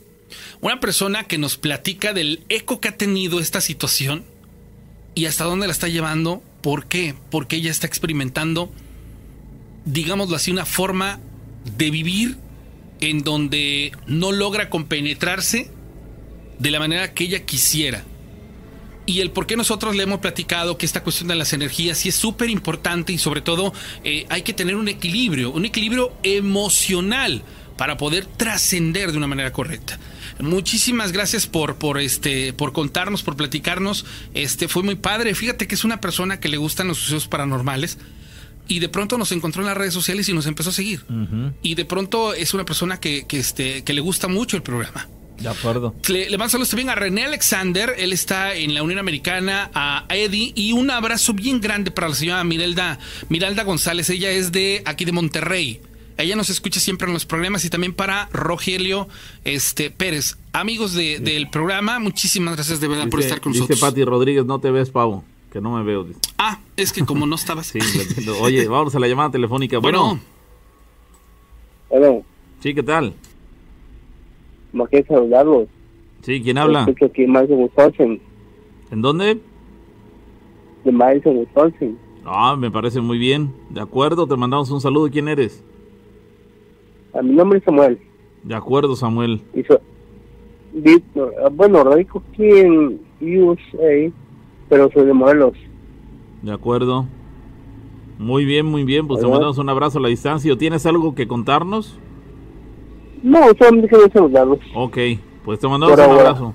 Una 0.61 0.79
persona 0.79 1.25
que 1.25 1.37
nos 1.37 1.57
platica 1.57 2.13
del 2.13 2.43
eco 2.47 2.79
que 2.79 2.87
ha 2.89 2.97
tenido 2.97 3.39
esta 3.39 3.59
situación 3.59 4.23
y 5.15 5.25
hasta 5.25 5.43
dónde 5.43 5.67
la 5.67 5.73
está 5.73 5.87
llevando, 5.89 6.43
¿por 6.61 6.85
qué? 6.85 7.15
Porque 7.29 7.57
ella 7.57 7.71
está 7.71 7.87
experimentando 7.87 8.71
digámoslo 9.85 10.35
así, 10.35 10.51
una 10.51 10.65
forma 10.65 11.19
de 11.77 11.91
vivir 11.91 12.37
en 12.99 13.23
donde 13.23 13.91
no 14.07 14.31
logra 14.31 14.69
compenetrarse 14.69 15.71
de 16.59 16.71
la 16.71 16.79
manera 16.79 17.13
que 17.13 17.23
ella 17.23 17.45
quisiera. 17.45 18.03
Y 19.07 19.19
el 19.21 19.31
por 19.31 19.47
qué 19.47 19.57
nosotros 19.57 19.95
le 19.95 20.03
hemos 20.03 20.19
platicado 20.19 20.77
que 20.77 20.85
esta 20.85 21.03
cuestión 21.03 21.27
de 21.27 21.35
las 21.35 21.53
energías 21.53 22.05
es 22.05 22.15
súper 22.15 22.49
importante 22.49 23.11
y 23.11 23.17
sobre 23.17 23.41
todo 23.41 23.73
eh, 24.03 24.25
hay 24.29 24.43
que 24.43 24.53
tener 24.53 24.75
un 24.75 24.87
equilibrio, 24.87 25.51
un 25.51 25.65
equilibrio 25.65 26.13
emocional 26.21 27.41
para 27.81 27.97
poder 27.97 28.27
trascender 28.27 29.11
de 29.11 29.17
una 29.17 29.25
manera 29.25 29.51
correcta. 29.51 29.97
Muchísimas 30.39 31.11
gracias 31.11 31.47
por, 31.47 31.77
por 31.77 31.99
este, 31.99 32.53
por 32.53 32.73
contarnos, 32.73 33.23
por 33.23 33.35
platicarnos. 33.35 34.05
Este 34.35 34.67
fue 34.67 34.83
muy 34.83 34.93
padre. 34.93 35.33
Fíjate 35.33 35.67
que 35.67 35.73
es 35.73 35.83
una 35.83 35.99
persona 35.99 36.39
que 36.39 36.47
le 36.47 36.57
gustan 36.57 36.87
los 36.87 36.99
sucesos 36.99 37.27
paranormales 37.27 37.97
y 38.67 38.81
de 38.81 38.87
pronto 38.87 39.17
nos 39.17 39.31
encontró 39.31 39.63
en 39.63 39.67
las 39.69 39.75
redes 39.75 39.95
sociales 39.95 40.29
y 40.29 40.33
nos 40.33 40.45
empezó 40.45 40.69
a 40.69 40.73
seguir. 40.73 41.03
Y 41.63 41.73
de 41.73 41.85
pronto 41.85 42.35
es 42.35 42.53
una 42.53 42.65
persona 42.65 42.99
que, 42.99 43.25
que, 43.25 43.39
este, 43.39 43.83
que 43.83 43.93
le 43.93 44.01
gusta 44.01 44.27
mucho 44.27 44.57
el 44.57 44.61
programa. 44.61 45.09
De 45.39 45.49
acuerdo. 45.49 45.95
Le, 46.07 46.29
le 46.29 46.37
mando 46.37 46.51
saludos 46.51 46.69
también 46.69 46.89
a 46.89 46.93
René 46.93 47.23
Alexander, 47.23 47.95
él 47.97 48.13
está 48.13 48.53
en 48.53 48.75
la 48.75 48.83
Unión 48.83 48.99
Americana, 48.99 49.71
a 49.73 50.05
Eddie, 50.09 50.53
y 50.55 50.73
un 50.73 50.91
abrazo 50.91 51.33
bien 51.33 51.59
grande 51.59 51.89
para 51.89 52.09
la 52.09 52.13
señora 52.13 52.43
Mirelda, 52.43 52.99
Miralda 53.29 53.63
González, 53.63 54.07
ella 54.11 54.29
es 54.29 54.51
de 54.51 54.83
aquí 54.85 55.03
de 55.03 55.13
Monterrey. 55.13 55.81
Ella 56.21 56.35
nos 56.35 56.49
escucha 56.49 56.79
siempre 56.79 57.07
en 57.07 57.13
los 57.13 57.25
programas 57.25 57.63
y 57.65 57.69
también 57.69 57.93
para 57.93 58.27
Rogelio 58.31 59.07
este, 59.43 59.89
Pérez. 59.91 60.37
Amigos 60.53 60.93
de- 60.93 61.19
del 61.19 61.49
programa, 61.49 61.99
muchísimas 61.99 62.55
gracias 62.55 62.79
de 62.79 62.87
verdad 62.87 63.09
por 63.09 63.19
Dice- 63.19 63.29
estar 63.29 63.41
con 63.41 63.51
dice 63.53 63.63
nosotros. 63.63 63.79
Pati 63.89 64.03
Rodríguez, 64.03 64.45
no 64.45 64.59
te 64.59 64.71
ves, 64.71 64.89
Pavo. 64.89 65.23
Que 65.51 65.59
no 65.61 65.75
me 65.75 65.83
veo. 65.83 66.03
dice. 66.05 66.19
Ah, 66.37 66.59
es 66.77 66.93
que 66.93 67.03
como 67.05 67.25
no 67.25 67.35
estabas. 67.35 67.67
Sí, 67.67 67.79
oye, 68.39 68.67
vamos 68.69 68.95
a 68.95 68.99
la 68.99 69.07
llamada 69.07 69.31
telefónica. 69.31 69.79
Bueno, 69.79 70.19
bueno, 71.89 72.09
Bueno, 72.09 72.23
sí, 72.61 72.73
¿qué 72.73 72.83
tal? 72.83 73.13
más 74.73 74.87
que 74.89 75.03
saludarlos. 75.03 75.67
Sí, 76.21 76.41
¿quién 76.41 76.57
habla? 76.57 76.81
Escucho 76.81 77.05
aquí 77.05 77.23
en 77.23 77.31
Madison, 77.31 77.59
Wisconsin. 77.63 78.21
¿En 78.91 79.01
dónde? 79.01 79.39
De 80.85 80.91
Madison, 80.91 81.35
Wisconsin. 81.37 81.97
Ah, 82.25 82.55
me 82.57 82.71
parece 82.71 83.01
muy 83.01 83.17
bien. 83.17 83.53
De 83.71 83.81
acuerdo, 83.81 84.27
te 84.27 84.35
mandamos 84.37 84.69
un 84.71 84.79
saludo. 84.79 85.09
¿Quién 85.09 85.27
eres? 85.27 85.63
A 87.13 87.21
mi 87.21 87.33
nombre 87.33 87.59
es 87.59 87.63
Samuel. 87.65 87.99
De 88.43 88.55
acuerdo, 88.55 88.95
Samuel. 88.95 89.41
Y 89.53 89.63
so- 89.63 89.81
di- 90.73 91.03
ah, 91.43 91.49
bueno, 91.51 91.83
radico 91.83 92.23
aquí 92.31 92.47
en 92.49 92.99
USA, 93.21 94.11
pero 94.69 94.89
soy 94.91 95.05
de 95.05 95.13
Morelos. 95.13 95.53
De 96.41 96.51
acuerdo. 96.51 97.05
Muy 98.17 98.45
bien, 98.45 98.65
muy 98.65 98.83
bien. 98.83 99.07
Pues 99.07 99.19
te 99.21 99.27
mandamos 99.27 99.57
un 99.57 99.69
abrazo 99.69 99.97
a 99.97 100.01
la 100.01 100.07
distancia. 100.07 100.53
¿O 100.53 100.57
¿Tienes 100.57 100.85
algo 100.85 101.15
que 101.15 101.27
contarnos? 101.27 101.97
No, 103.23 103.39
solamente 103.57 103.87
quería 103.89 104.09
saludarlos. 104.09 104.59
Ok, 104.75 104.97
pues 105.43 105.59
te 105.59 105.67
mandamos 105.67 105.95
un 105.95 106.01
ahora. 106.03 106.21
abrazo. 106.29 106.53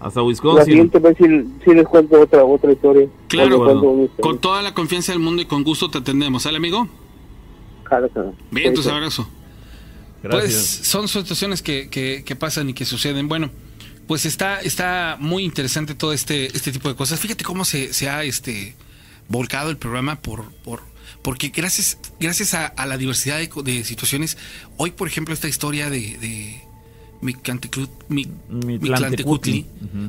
Hasta 0.00 0.20
La 0.20 0.26
Wisconsin. 0.26 0.64
siguiente 0.64 0.98
vez 0.98 1.16
sí, 1.16 1.24
sí 1.64 1.74
les 1.74 1.86
cuento 1.86 2.20
otra, 2.20 2.44
otra 2.44 2.72
historia. 2.72 3.08
Claro. 3.28 4.08
Con 4.20 4.38
toda 4.38 4.60
la 4.62 4.74
confianza 4.74 5.12
del 5.12 5.20
mundo 5.20 5.42
y 5.42 5.46
con 5.46 5.62
gusto 5.64 5.88
te 5.88 5.98
atendemos. 5.98 6.42
¿Sale, 6.42 6.58
amigo? 6.58 6.86
Claro, 7.84 8.08
claro. 8.10 8.32
Bien, 8.50 8.76
sí. 8.76 8.88
abrazo. 8.88 9.26
Gracias. 10.24 10.78
Pues 10.78 10.88
son 10.88 11.08
situaciones 11.08 11.62
que, 11.62 11.88
que, 11.88 12.22
que 12.24 12.36
pasan 12.36 12.70
y 12.70 12.74
que 12.74 12.84
suceden. 12.84 13.28
Bueno, 13.28 13.50
pues 14.06 14.26
está, 14.26 14.60
está 14.60 15.16
muy 15.20 15.44
interesante 15.44 15.94
todo 15.94 16.12
este, 16.12 16.46
este 16.56 16.72
tipo 16.72 16.88
de 16.88 16.96
cosas. 16.96 17.20
Fíjate 17.20 17.44
cómo 17.44 17.64
se, 17.64 17.92
se 17.92 18.08
ha 18.08 18.24
este, 18.24 18.74
volcado 19.28 19.70
el 19.70 19.76
programa 19.76 20.20
por, 20.20 20.50
por 20.64 20.82
porque 21.22 21.48
gracias, 21.48 21.98
gracias 22.20 22.52
a, 22.54 22.66
a 22.66 22.86
la 22.86 22.98
diversidad 22.98 23.38
de, 23.38 23.48
de 23.62 23.84
situaciones, 23.84 24.36
hoy 24.76 24.90
por 24.90 25.08
ejemplo 25.08 25.32
esta 25.32 25.48
historia 25.48 25.88
de, 25.88 26.18
de 26.18 26.60
Mi- 27.22 27.36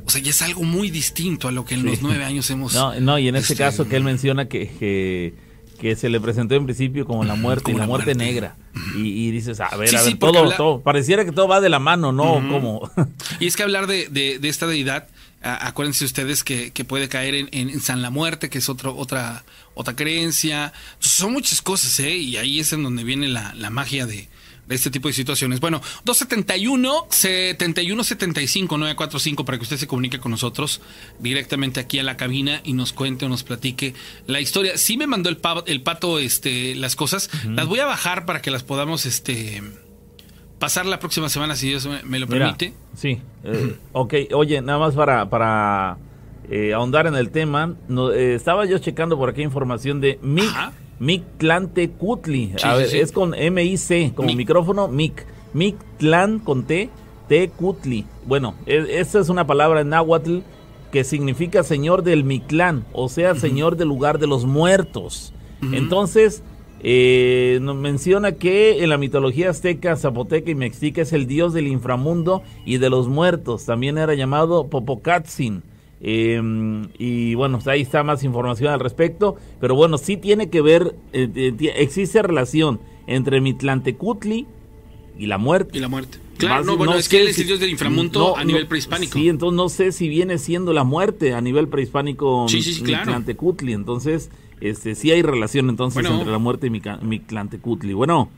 o 0.05 0.09
sea, 0.09 0.21
ya 0.21 0.31
es 0.31 0.41
algo 0.41 0.63
muy 0.63 0.89
distinto 0.89 1.47
a 1.47 1.51
lo 1.53 1.63
que 1.63 1.75
en 1.75 1.85
los 1.85 2.01
nueve 2.01 2.25
años 2.25 2.49
hemos... 2.49 2.73
No, 2.75 2.99
no, 2.99 3.17
y 3.17 3.29
en 3.29 3.37
este 3.37 3.53
este, 3.53 3.63
caso 3.63 3.87
que 3.87 3.95
él 3.95 4.03
menciona 4.03 4.49
que, 4.49 4.67
que, 4.77 5.33
que 5.80 5.95
se 5.95 6.10
le 6.10 6.19
presentó 6.19 6.56
en 6.56 6.65
principio 6.65 7.06
como 7.06 7.23
la 7.23 7.35
muerte, 7.35 7.64
Como 7.65 7.77
y 7.77 7.80
la 7.80 7.84
la 7.84 7.88
muerte, 7.88 8.14
muerte. 8.15 8.26
negra. 8.31 8.56
Y, 8.97 9.27
y 9.27 9.31
dices, 9.31 9.60
a 9.60 9.76
ver, 9.77 9.89
Sí, 9.89 9.95
a 9.95 10.02
ver, 10.03 10.18
todo, 10.18 10.39
habla- 10.39 10.57
todo, 10.57 10.81
pareciera 10.81 11.23
que 11.26 11.31
todo 11.31 11.47
va 11.47 11.61
de 11.61 11.69
la 11.69 11.80
mano, 11.80 12.11
¿no? 12.11 12.35
Ujú. 12.38 12.47
Como, 12.49 12.91
Y 13.39 13.47
es 13.47 13.56
que 13.56 13.64
hablar 13.64 13.88
de, 13.88 14.07
de- 14.10 14.39
de 14.39 14.49
esta 14.49 14.68
deidad, 14.68 15.07
a- 15.41 15.68
acuérdense 15.68 16.06
ustedes 16.06 16.43
que, 16.43 16.72
que 16.72 16.85
puede 16.85 17.07
caer 17.10 17.35
en, 17.35 17.49
en 17.52 17.80
San 17.81 18.02
la 18.02 18.10
Muerte, 18.10 18.49
que 18.49 18.57
es 18.60 18.69
otro, 18.69 18.95
otra, 18.95 19.43
otra 19.73 19.95
creencia. 19.95 20.73
Son 20.99 21.31
muchas 21.34 21.61
cosas, 21.61 21.99
¿eh? 21.99 22.15
Y 22.18 22.38
ahí 22.38 22.60
es 22.60 22.73
en 22.73 22.84
donde 22.84 23.03
viene 23.03 23.27
la, 23.27 23.53
la 23.56 23.69
magia 23.69 24.06
de 24.06 24.27
este 24.69 24.89
tipo 24.89 25.07
de 25.07 25.13
situaciones. 25.13 25.59
Bueno, 25.59 25.81
271 26.05 27.07
71 27.09 28.03
75 28.03 28.77
945 28.77 29.45
para 29.45 29.57
que 29.57 29.63
usted 29.63 29.77
se 29.77 29.87
comunique 29.87 30.19
con 30.19 30.31
nosotros 30.31 30.81
directamente 31.19 31.79
aquí 31.79 31.99
a 31.99 32.03
la 32.03 32.17
cabina 32.17 32.61
y 32.63 32.73
nos 32.73 32.93
cuente 32.93 33.25
o 33.25 33.29
nos 33.29 33.43
platique 33.43 33.93
la 34.27 34.39
historia. 34.41 34.77
Sí 34.77 34.97
me 34.97 35.07
mandó 35.07 35.29
el, 35.29 35.37
pa- 35.37 35.63
el 35.67 35.81
pato 35.81 36.19
este, 36.19 36.75
las 36.75 36.95
cosas. 36.95 37.29
Las 37.47 37.67
voy 37.67 37.79
a 37.79 37.85
bajar 37.85 38.25
para 38.25 38.41
que 38.41 38.51
las 38.51 38.63
podamos 38.63 39.05
este, 39.05 39.61
pasar 40.59 40.85
la 40.85 40.99
próxima 40.99 41.29
semana, 41.29 41.55
si 41.55 41.67
Dios 41.69 41.87
me, 42.03 42.19
lo 42.19 42.27
Mira, 42.27 42.55
permite. 42.55 42.73
sí, 42.95 43.19
eh, 43.43 43.75
ok, 43.91 44.13
oye, 44.33 44.61
nada 44.61 44.79
más 44.79 44.95
para, 44.95 45.29
para 45.29 45.97
eh, 46.49 46.73
ahondar 46.73 47.07
en 47.07 47.15
el 47.15 47.29
tema, 47.29 47.75
no, 47.87 48.11
eh, 48.11 48.35
estaba 48.35 48.65
yo 48.65 48.77
checando 48.79 49.17
por 49.17 49.29
aquí 49.29 49.41
información 49.41 49.99
de 50.01 50.17
Mic, 50.21 50.45
Ajá. 50.49 50.73
Mictlantecutli, 50.99 52.53
Sí, 52.57 52.63
a 52.67 52.73
sí, 52.73 52.77
ver, 52.80 52.88
sí. 52.89 52.99
es 52.99 53.11
con 53.11 53.34
M-I-C, 53.34 54.13
como 54.15 54.27
Mic. 54.30 54.38
micrófono, 54.38 54.88
Mic, 54.88 55.26
Mictlan 55.53 56.39
con 56.39 56.63
T, 56.65 56.89
Tecutli. 57.27 58.05
Bueno, 58.26 58.55
e- 58.65 58.99
esa 58.99 59.19
es 59.19 59.30
una 59.30 59.47
palabra 59.47 59.81
en 59.81 59.89
náhuatl 59.89 60.39
que 60.91 61.03
significa 61.03 61.63
señor 61.63 62.03
del 62.03 62.23
Mictlán, 62.23 62.85
o 62.93 63.09
sea, 63.09 63.35
señor 63.35 63.76
del 63.76 63.88
lugar 63.89 64.19
de 64.19 64.27
los 64.27 64.45
muertos. 64.45 65.34
Entonces, 65.72 66.43
eh, 66.81 67.57
nos 67.61 67.76
menciona 67.76 68.34
que 68.34 68.84
en 68.84 68.89
la 68.89 68.97
mitología 68.97 69.49
azteca, 69.49 69.95
zapoteca 69.95 70.51
y 70.51 70.55
mexicana 70.55 71.01
es 71.03 71.11
el 71.13 71.26
dios 71.26 71.53
del 71.53 71.67
inframundo 71.67 72.43
y 72.65 72.77
de 72.77 72.89
los 72.91 73.07
muertos. 73.07 73.65
También 73.65 73.97
era 73.97 74.13
llamado 74.13 74.67
Popocatzin. 74.67 75.63
Eh, 76.01 76.41
y 76.99 77.35
bueno, 77.35 77.59
ahí 77.65 77.81
está 77.81 78.03
más 78.03 78.23
información 78.23 78.72
al 78.73 78.80
respecto. 78.80 79.35
Pero 79.59 79.76
bueno, 79.76 79.97
sí 79.97 80.17
tiene 80.17 80.49
que 80.49 80.61
ver, 80.61 80.95
eh, 81.13 81.30
eh, 81.35 81.73
existe 81.77 82.22
relación 82.22 82.80
entre 83.07 83.41
Mitlantecutli 83.41 84.45
y 85.17 85.26
la 85.27 85.38
muerte. 85.38 85.77
Y 85.77 85.81
la 85.81 85.88
muerte. 85.88 86.19
Claro, 86.38 86.55
Más- 86.57 86.65
no, 86.65 86.77
bueno, 86.77 86.95
es 86.95 87.05
sé 87.05 87.11
que 87.15 87.22
él 87.23 87.30
es 87.30 87.39
el 87.39 87.47
dios 87.47 87.59
del 87.61 87.69
inframundo 87.69 88.19
no, 88.19 88.35
a 88.35 88.43
nivel 88.43 88.63
no, 88.63 88.69
prehispánico. 88.69 89.13
Sí, 89.13 89.30
entonces 89.30 89.55
no 89.55 89.69
sé 89.69 89.91
si 89.93 90.09
viene 90.09 90.38
siendo 90.38 90.73
la 90.73 90.84
muerte 90.84 91.34
a 91.34 91.39
nivel 91.39 91.69
prehispánico 91.69 92.47
Sí, 92.49 92.61
sí, 92.61 92.73
sí, 92.73 92.84
claro. 92.84 93.05
Mictlantecutli. 93.05 93.72
Entonces, 93.72 94.30
este, 94.59 94.95
sí 94.95 95.11
hay 95.11 95.22
relación 95.22 95.69
entonces 95.69 96.01
Bueno. 96.03 96.17
entre 96.17 96.31
la 96.34 96.38
muerte 96.39 96.67
y 96.67 96.69
Mictlantecutli. 96.69 97.93
Bueno, 97.93 98.30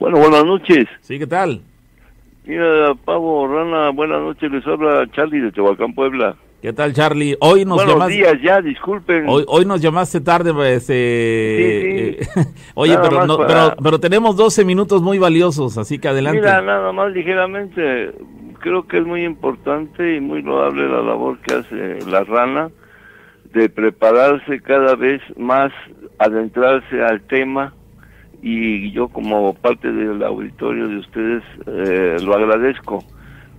Bueno, 0.00 0.18
buenas 0.18 0.44
noches. 0.44 0.86
sí, 1.00 1.18
¿qué 1.18 1.26
tal? 1.28 1.62
Mira, 2.44 2.94
Pavo, 3.04 3.46
Rana, 3.46 3.90
buenas 3.90 4.20
noches. 4.20 4.50
Les 4.50 4.66
habla 4.66 5.08
Charlie 5.12 5.40
de 5.40 5.52
Tehuacán, 5.52 5.94
Puebla. 5.94 6.36
¿Qué 6.66 6.72
tal, 6.72 6.92
Charlie? 6.94 7.36
Hoy 7.38 7.64
nos 7.64 7.76
Buenos 7.76 7.94
llamaste, 7.94 8.14
días 8.14 8.34
ya, 8.42 8.60
disculpen. 8.60 9.24
hoy, 9.28 9.44
hoy 9.46 9.64
nos 9.64 9.80
llamaste 9.80 10.20
tarde, 10.20 10.52
pues, 10.52 10.84
eh, 10.90 12.16
Sí, 12.18 12.24
sí. 12.34 12.40
eh, 12.40 12.46
Oye, 12.74 12.94
Nada 12.94 13.08
pero, 13.08 13.24
no, 13.24 13.36
para- 13.36 13.46
pero, 13.46 13.76
pero 13.84 14.00
tenemos 14.00 14.36
12 14.36 14.64
minutos 14.64 15.00
muy 15.00 15.16
valiosos, 15.20 15.78
así 15.78 16.00
que 16.00 16.08
adelante. 16.08 16.40
Mira, 16.40 16.60
nada 16.62 16.90
más 16.90 17.12
ligeramente, 17.12 18.10
creo 18.58 18.84
que 18.88 18.98
es 18.98 19.06
muy 19.06 19.22
importante 19.24 20.16
y 20.16 20.20
muy 20.20 20.42
loable 20.42 20.88
la 20.88 21.02
labor 21.02 21.38
que 21.38 21.54
hace 21.54 21.98
la 22.10 22.24
rana 22.24 22.68
de 23.54 23.68
prepararse 23.68 24.60
cada 24.60 24.96
vez 24.96 25.22
más, 25.38 25.70
adentrarse 26.18 27.00
al 27.00 27.20
tema 27.28 27.74
y 28.42 28.90
yo 28.90 29.06
como 29.06 29.54
parte 29.54 29.92
del 29.92 30.20
auditorio 30.20 30.88
de 30.88 30.96
ustedes 30.98 31.44
eh, 31.68 32.16
lo 32.24 32.34
agradezco 32.34 33.04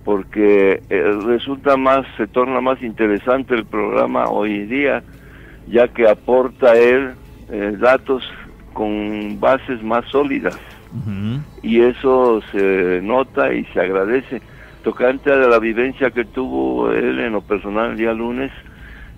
porque 0.08 0.80
eh, 0.88 1.20
resulta 1.26 1.76
más, 1.76 2.06
se 2.16 2.26
torna 2.26 2.62
más 2.62 2.82
interesante 2.82 3.54
el 3.54 3.66
programa 3.66 4.24
hoy 4.30 4.64
día 4.64 5.02
ya 5.66 5.86
que 5.88 6.08
aporta 6.08 6.74
él 6.78 7.10
eh, 7.50 7.76
datos 7.78 8.24
con 8.72 9.38
bases 9.38 9.82
más 9.82 10.06
sólidas. 10.06 10.58
Y 11.62 11.80
eso 11.80 12.40
se 12.50 13.02
nota 13.02 13.52
y 13.52 13.66
se 13.66 13.80
agradece. 13.80 14.40
Tocante 14.82 15.30
a 15.30 15.36
la 15.36 15.58
vivencia 15.58 16.10
que 16.10 16.24
tuvo 16.24 16.90
él 16.90 17.18
en 17.18 17.32
lo 17.32 17.42
personal 17.42 17.90
el 17.90 17.98
día 17.98 18.14
lunes, 18.14 18.50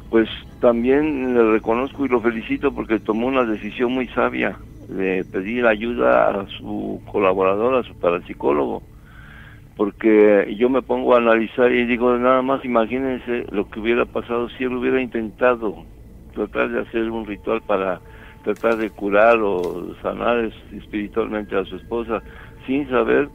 pues 0.09 0.29
también 0.61 1.35
le 1.35 1.53
reconozco 1.53 2.05
y 2.05 2.09
lo 2.09 2.21
felicito 2.21 2.73
porque 2.73 2.99
tomó 2.99 3.29
una 3.29 3.45
decisión 3.45 3.93
muy 3.93 4.09
sabia 4.09 4.57
de 4.89 5.25
pedir 5.31 5.67
ayuda 5.67 6.31
a 6.31 6.47
su 6.59 7.01
colaborador, 7.13 7.77
a 7.77 7.85
su 7.85 7.95
parapsicólogo, 7.95 8.83
porque 9.81 10.55
yo 10.59 10.69
me 10.69 10.83
pongo 10.83 11.15
a 11.15 11.19
analizar 11.19 11.73
y 11.73 11.87
digo, 11.87 12.15
nada 12.19 12.43
más 12.43 12.63
imagínense 12.67 13.47
lo 13.51 13.67
que 13.71 13.81
hubiera 13.81 14.05
pasado 14.05 14.51
si 14.51 14.65
él 14.65 14.75
hubiera 14.75 15.01
intentado 15.01 15.87
tratar 16.35 16.69
de 16.71 16.83
hacer 16.83 17.11
un 17.11 17.25
ritual 17.27 17.63
para 17.63 18.03
tratar 18.43 18.77
de 18.77 18.91
curar 18.91 19.39
o 19.43 19.95
sanar 20.03 20.45
es- 20.45 20.73
espiritualmente 20.73 21.57
a 21.57 21.65
su 21.65 21.77
esposa 21.77 22.23
sin 22.67 22.91
saber 22.91 23.31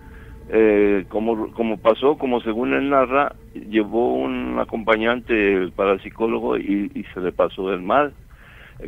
eh, 0.49 1.05
como, 1.09 1.51
como 1.51 1.79
pasó, 1.79 2.15
como 2.19 2.39
según 2.41 2.75
él 2.75 2.91
narra, 2.91 3.35
llevó 3.55 4.13
un 4.13 4.59
acompañante, 4.59 5.55
el 5.55 5.71
parapsicólogo, 5.73 6.57
y, 6.57 6.91
y 6.93 7.03
se 7.15 7.21
le 7.21 7.31
pasó 7.31 7.73
el 7.73 7.81
mal. 7.81 8.13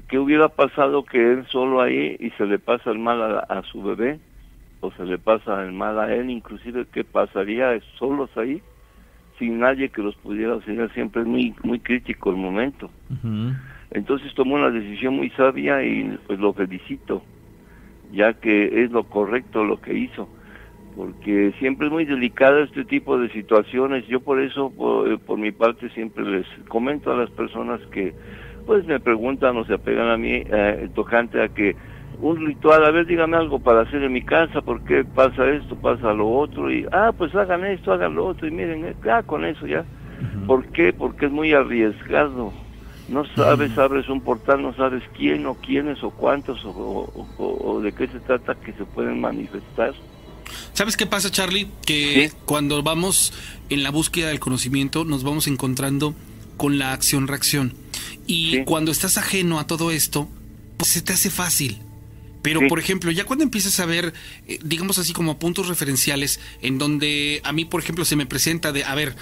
¿Qué 0.10 0.20
hubiera 0.20 0.50
pasado 0.50 1.06
que 1.06 1.18
él 1.34 1.48
solo 1.52 1.82
ahí 1.82 2.18
y 2.20 2.32
se 2.32 2.46
le 2.46 2.60
pasa 2.60 2.92
el 2.92 3.00
mal 3.00 3.22
a 3.50 3.64
su 3.72 3.82
bebé? 3.84 4.20
¿O 4.80 4.92
se 4.92 5.04
le 5.06 5.18
pasa 5.18 5.64
el 5.64 5.72
mal 5.72 6.00
a 6.00 6.14
él? 6.14 6.30
Inclusive, 6.30 6.86
¿qué 6.92 7.04
pasaría 7.04 7.80
solos 7.98 8.30
ahí? 8.38 8.62
Sin 9.40 9.60
nadie 9.60 9.90
que 9.90 10.02
los 10.02 10.16
pudiera 10.18 10.54
auxiliar. 10.54 10.94
Siempre 10.94 11.22
es 11.22 11.28
muy, 11.28 11.54
muy 11.64 11.80
crítico 11.80 12.30
el 12.30 12.38
momento. 12.38 12.90
Entonces 13.92 14.34
tomó 14.36 14.56
una 14.56 14.70
decisión 14.70 15.16
muy 15.16 15.30
sabia 15.32 15.84
y 15.84 16.18
pues 16.28 16.40
lo 16.40 16.54
felicito, 16.54 17.24
ya 18.12 18.34
que 18.34 18.84
es 18.84 18.92
lo 18.92 19.04
correcto 19.04 19.64
lo 19.64 19.80
que 19.80 19.98
hizo, 19.98 20.28
porque 20.96 21.54
siempre 21.60 21.88
es 21.88 21.94
muy 21.94 22.06
delicado 22.06 22.60
este 22.60 22.84
tipo 22.86 23.18
de 23.18 23.30
situaciones. 23.30 24.06
Yo 24.08 24.20
por 24.20 24.42
eso, 24.42 24.72
por, 24.72 25.12
eh, 25.12 25.18
por 25.18 25.38
mi 25.40 25.52
parte, 25.52 25.90
siempre 25.92 26.26
les 26.26 26.46
comento 26.68 27.12
a 27.12 27.18
las 27.18 27.30
personas 27.32 27.80
que 27.92 28.14
pues 28.66 28.86
me 28.86 29.00
preguntan 29.00 29.56
o 29.56 29.66
se 29.66 29.74
apegan 29.74 30.10
a 30.10 30.18
mí 30.18 30.44
eh, 30.46 30.90
tocante 30.94 31.42
a 31.42 31.48
que 31.48 31.76
un 32.20 32.46
ritual, 32.46 32.84
a 32.86 32.92
ver, 32.92 33.06
dígame 33.06 33.38
algo 33.38 33.60
para 33.60 33.82
hacer 33.82 34.02
en 34.04 34.12
mi 34.14 34.22
casa, 34.24 34.62
¿por 34.62 34.84
qué 34.84 35.04
pasa 35.04 35.50
esto, 35.52 35.76
pasa 35.76 36.14
lo 36.14 36.30
otro? 36.32 36.72
Y, 36.72 36.86
ah, 36.92 37.12
pues 37.18 37.34
hagan 37.36 37.64
esto, 37.66 37.92
hagan 37.94 38.16
lo 38.16 38.26
otro, 38.28 38.48
y 38.48 38.52
miren, 38.52 38.86
eh, 38.86 38.96
ah, 39.12 39.22
con 39.24 39.46
eso 39.46 39.68
ya. 39.68 39.86
¿Por 40.48 40.66
qué? 40.72 40.94
Porque 40.94 41.28
es 41.28 41.32
muy 41.32 41.54
arriesgado. 41.54 42.52
No 43.08 43.24
sabes, 43.36 43.78
abres 43.78 44.10
un 44.10 44.20
portal, 44.22 44.62
no 44.64 44.74
sabes 44.76 45.04
quién 45.16 45.46
o 45.46 45.54
quiénes 45.56 46.04
o 46.04 46.10
cuántos 46.10 46.66
o, 46.66 46.70
o- 46.72 47.28
o- 47.38 47.72
o 47.72 47.82
de 47.82 47.92
qué 47.94 48.08
se 48.08 48.20
trata 48.20 48.56
que 48.56 48.74
se 48.74 48.84
pueden 48.84 49.22
manifestar. 49.22 49.94
¿Sabes 50.74 50.98
qué 50.98 51.06
pasa, 51.06 51.30
Charlie? 51.32 51.68
Que 51.86 52.30
Sí. 52.30 52.36
cuando 52.46 52.82
vamos 52.84 53.32
en 53.70 53.84
la 53.84 53.92
búsqueda 53.92 54.30
del 54.30 54.40
conocimiento, 54.40 55.06
nos 55.06 55.24
vamos 55.24 55.48
encontrando 55.48 56.16
con 56.58 56.80
la 56.80 56.94
acción-reacción. 56.94 57.74
Y 58.26 58.52
Sí. 58.52 58.64
cuando 58.66 58.92
estás 58.92 59.18
ajeno 59.18 59.60
a 59.60 59.68
todo 59.68 59.92
esto, 59.92 60.28
pues 60.78 60.90
se 60.92 61.02
te 61.02 61.14
hace 61.14 61.30
fácil. 61.30 61.78
Pero, 62.48 62.62
Sí. 62.62 62.68
por 62.68 62.80
ejemplo, 62.80 63.12
ya 63.12 63.26
cuando 63.26 63.44
empiezas 63.44 63.78
a 63.82 63.86
ver, 63.86 64.14
eh, 64.48 64.58
digamos 64.64 64.98
así 65.00 65.12
como 65.12 65.38
puntos 65.38 65.68
referenciales, 65.68 66.40
en 66.62 66.78
donde 66.78 67.42
a 67.44 67.52
mí, 67.52 67.66
por 67.66 67.82
ejemplo, 67.82 68.06
se 68.06 68.16
me 68.16 68.26
presenta 68.26 68.72
de, 68.72 68.86
a 68.86 68.96
ver, 68.96 69.16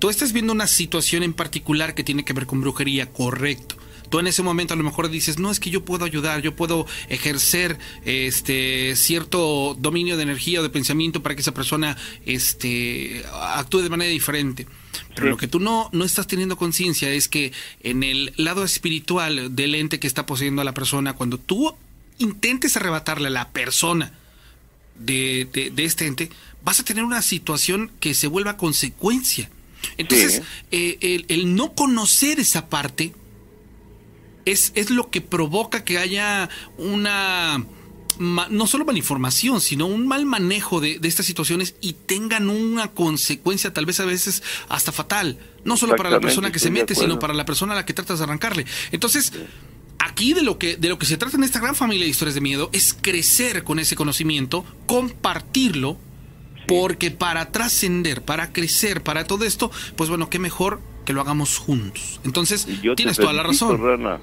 tú 0.00 0.10
estás 0.10 0.32
viendo 0.32 0.52
una 0.52 0.66
situación 0.66 1.22
en 1.22 1.34
particular 1.34 1.94
que 1.94 2.02
tiene 2.02 2.24
que 2.24 2.32
ver 2.32 2.46
con 2.46 2.60
brujería, 2.60 3.06
correcto. 3.12 3.76
tú 4.10 4.18
en 4.20 4.26
ese 4.28 4.42
momento 4.42 4.74
a 4.74 4.76
lo 4.76 4.84
mejor 4.84 5.08
dices, 5.08 5.38
no, 5.40 5.50
es 5.50 5.58
que 5.58 5.70
yo 5.70 5.84
puedo 5.84 6.04
ayudar, 6.04 6.40
yo 6.42 6.54
puedo 6.54 6.86
ejercer 7.08 7.78
este 8.04 8.94
cierto 8.96 9.74
dominio 9.78 10.16
de 10.16 10.22
energía 10.22 10.60
o 10.60 10.62
de 10.62 10.68
pensamiento 10.68 11.20
para 11.22 11.34
que 11.34 11.40
esa 11.40 11.54
persona 11.54 11.96
este, 12.24 13.24
actúe 13.32 13.80
de 13.82 13.88
manera 13.88 14.10
diferente. 14.10 14.66
Pero 15.16 15.28
lo 15.28 15.36
que 15.36 15.48
tú 15.48 15.58
no, 15.58 15.88
no 15.92 16.04
estás 16.04 16.26
teniendo 16.26 16.56
conciencia 16.56 17.08
es 17.10 17.28
que 17.28 17.52
en 17.82 18.02
el 18.02 18.32
lado 18.36 18.62
espiritual 18.62 19.54
del 19.56 19.74
ente 19.74 19.98
que 19.98 20.06
está 20.06 20.26
poseyendo 20.26 20.60
a 20.62 20.64
la 20.64 20.74
persona, 20.74 21.14
cuando 21.14 21.38
tú 21.38 21.74
intentes 22.18 22.76
arrebatarle 22.76 23.28
a 23.28 23.30
la 23.30 23.50
persona 23.50 24.12
de, 24.96 25.48
de, 25.52 25.70
de 25.70 25.84
este 25.84 26.06
ente, 26.06 26.30
vas 26.62 26.80
a 26.80 26.84
tener 26.84 27.04
una 27.04 27.22
situación 27.22 27.90
que 28.00 28.14
se 28.14 28.26
vuelva 28.26 28.56
consecuencia. 28.56 29.50
Entonces, 29.98 30.42
eh, 30.70 30.98
el, 31.00 31.26
el 31.28 31.54
no 31.54 31.74
conocer 31.74 32.40
esa 32.40 32.68
parte 32.68 33.12
es, 34.44 34.72
es 34.74 34.90
lo 34.90 35.10
que 35.10 35.20
provoca 35.20 35.84
que 35.84 35.98
haya 35.98 36.48
una 36.78 37.64
no 38.18 38.68
solo 38.68 38.84
malinformación, 38.84 39.60
sino 39.60 39.86
un 39.86 40.06
mal 40.06 40.24
manejo 40.24 40.80
de, 40.80 41.00
de 41.00 41.08
estas 41.08 41.26
situaciones 41.26 41.74
y 41.80 41.94
tengan 41.94 42.48
una 42.48 42.92
consecuencia 42.92 43.72
tal 43.72 43.86
vez 43.86 43.98
a 43.98 44.04
veces 44.04 44.42
hasta 44.68 44.92
fatal. 44.92 45.36
No 45.64 45.76
solo 45.76 45.96
para 45.96 46.10
la 46.10 46.20
persona 46.20 46.52
que 46.52 46.60
se 46.60 46.70
mete, 46.70 46.94
sino 46.94 47.18
para 47.18 47.34
la 47.34 47.44
persona 47.44 47.72
a 47.72 47.76
la 47.76 47.84
que 47.84 47.92
tratas 47.92 48.18
de 48.18 48.24
arrancarle. 48.24 48.66
Entonces, 48.92 49.32
aquí 49.98 50.34
de 50.34 50.42
lo 50.42 50.58
que 50.58 50.76
de 50.76 50.88
lo 50.88 50.98
que 50.98 51.06
se 51.06 51.16
trata 51.16 51.36
en 51.36 51.44
esta 51.44 51.60
gran 51.60 51.74
familia 51.74 52.04
de 52.04 52.10
historias 52.10 52.34
de 52.34 52.40
miedo 52.40 52.70
es 52.72 52.94
crecer 52.94 53.64
con 53.64 53.78
ese 53.78 53.96
conocimiento, 53.96 54.64
compartirlo, 54.86 55.96
porque 56.66 57.10
para 57.10 57.50
trascender, 57.52 58.22
para 58.22 58.52
crecer, 58.52 59.02
para 59.02 59.24
todo 59.24 59.44
esto, 59.44 59.70
pues 59.96 60.08
bueno, 60.08 60.30
qué 60.30 60.38
mejor 60.38 60.80
que 61.04 61.12
lo 61.12 61.20
hagamos 61.20 61.58
juntos. 61.58 62.20
Entonces, 62.24 62.66
yo 62.82 62.94
tienes 62.94 63.16
toda 63.16 63.32
la 63.32 63.42
razón. 63.42 63.82
Rana. 63.82 64.20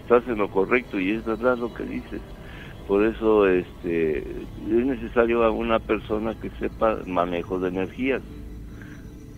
Estás 0.00 0.26
en 0.28 0.36
lo 0.36 0.50
correcto 0.50 1.00
y 1.00 1.12
es 1.12 1.24
verdad 1.24 1.56
lo 1.56 1.72
que 1.72 1.84
dices. 1.84 2.20
Por 2.86 3.04
eso 3.04 3.46
este, 3.46 4.18
es 4.18 4.86
necesario 4.86 5.44
a 5.44 5.50
una 5.50 5.78
persona 5.78 6.34
que 6.40 6.50
sepa 6.58 6.98
manejo 7.06 7.58
de 7.58 7.68
energías. 7.68 8.22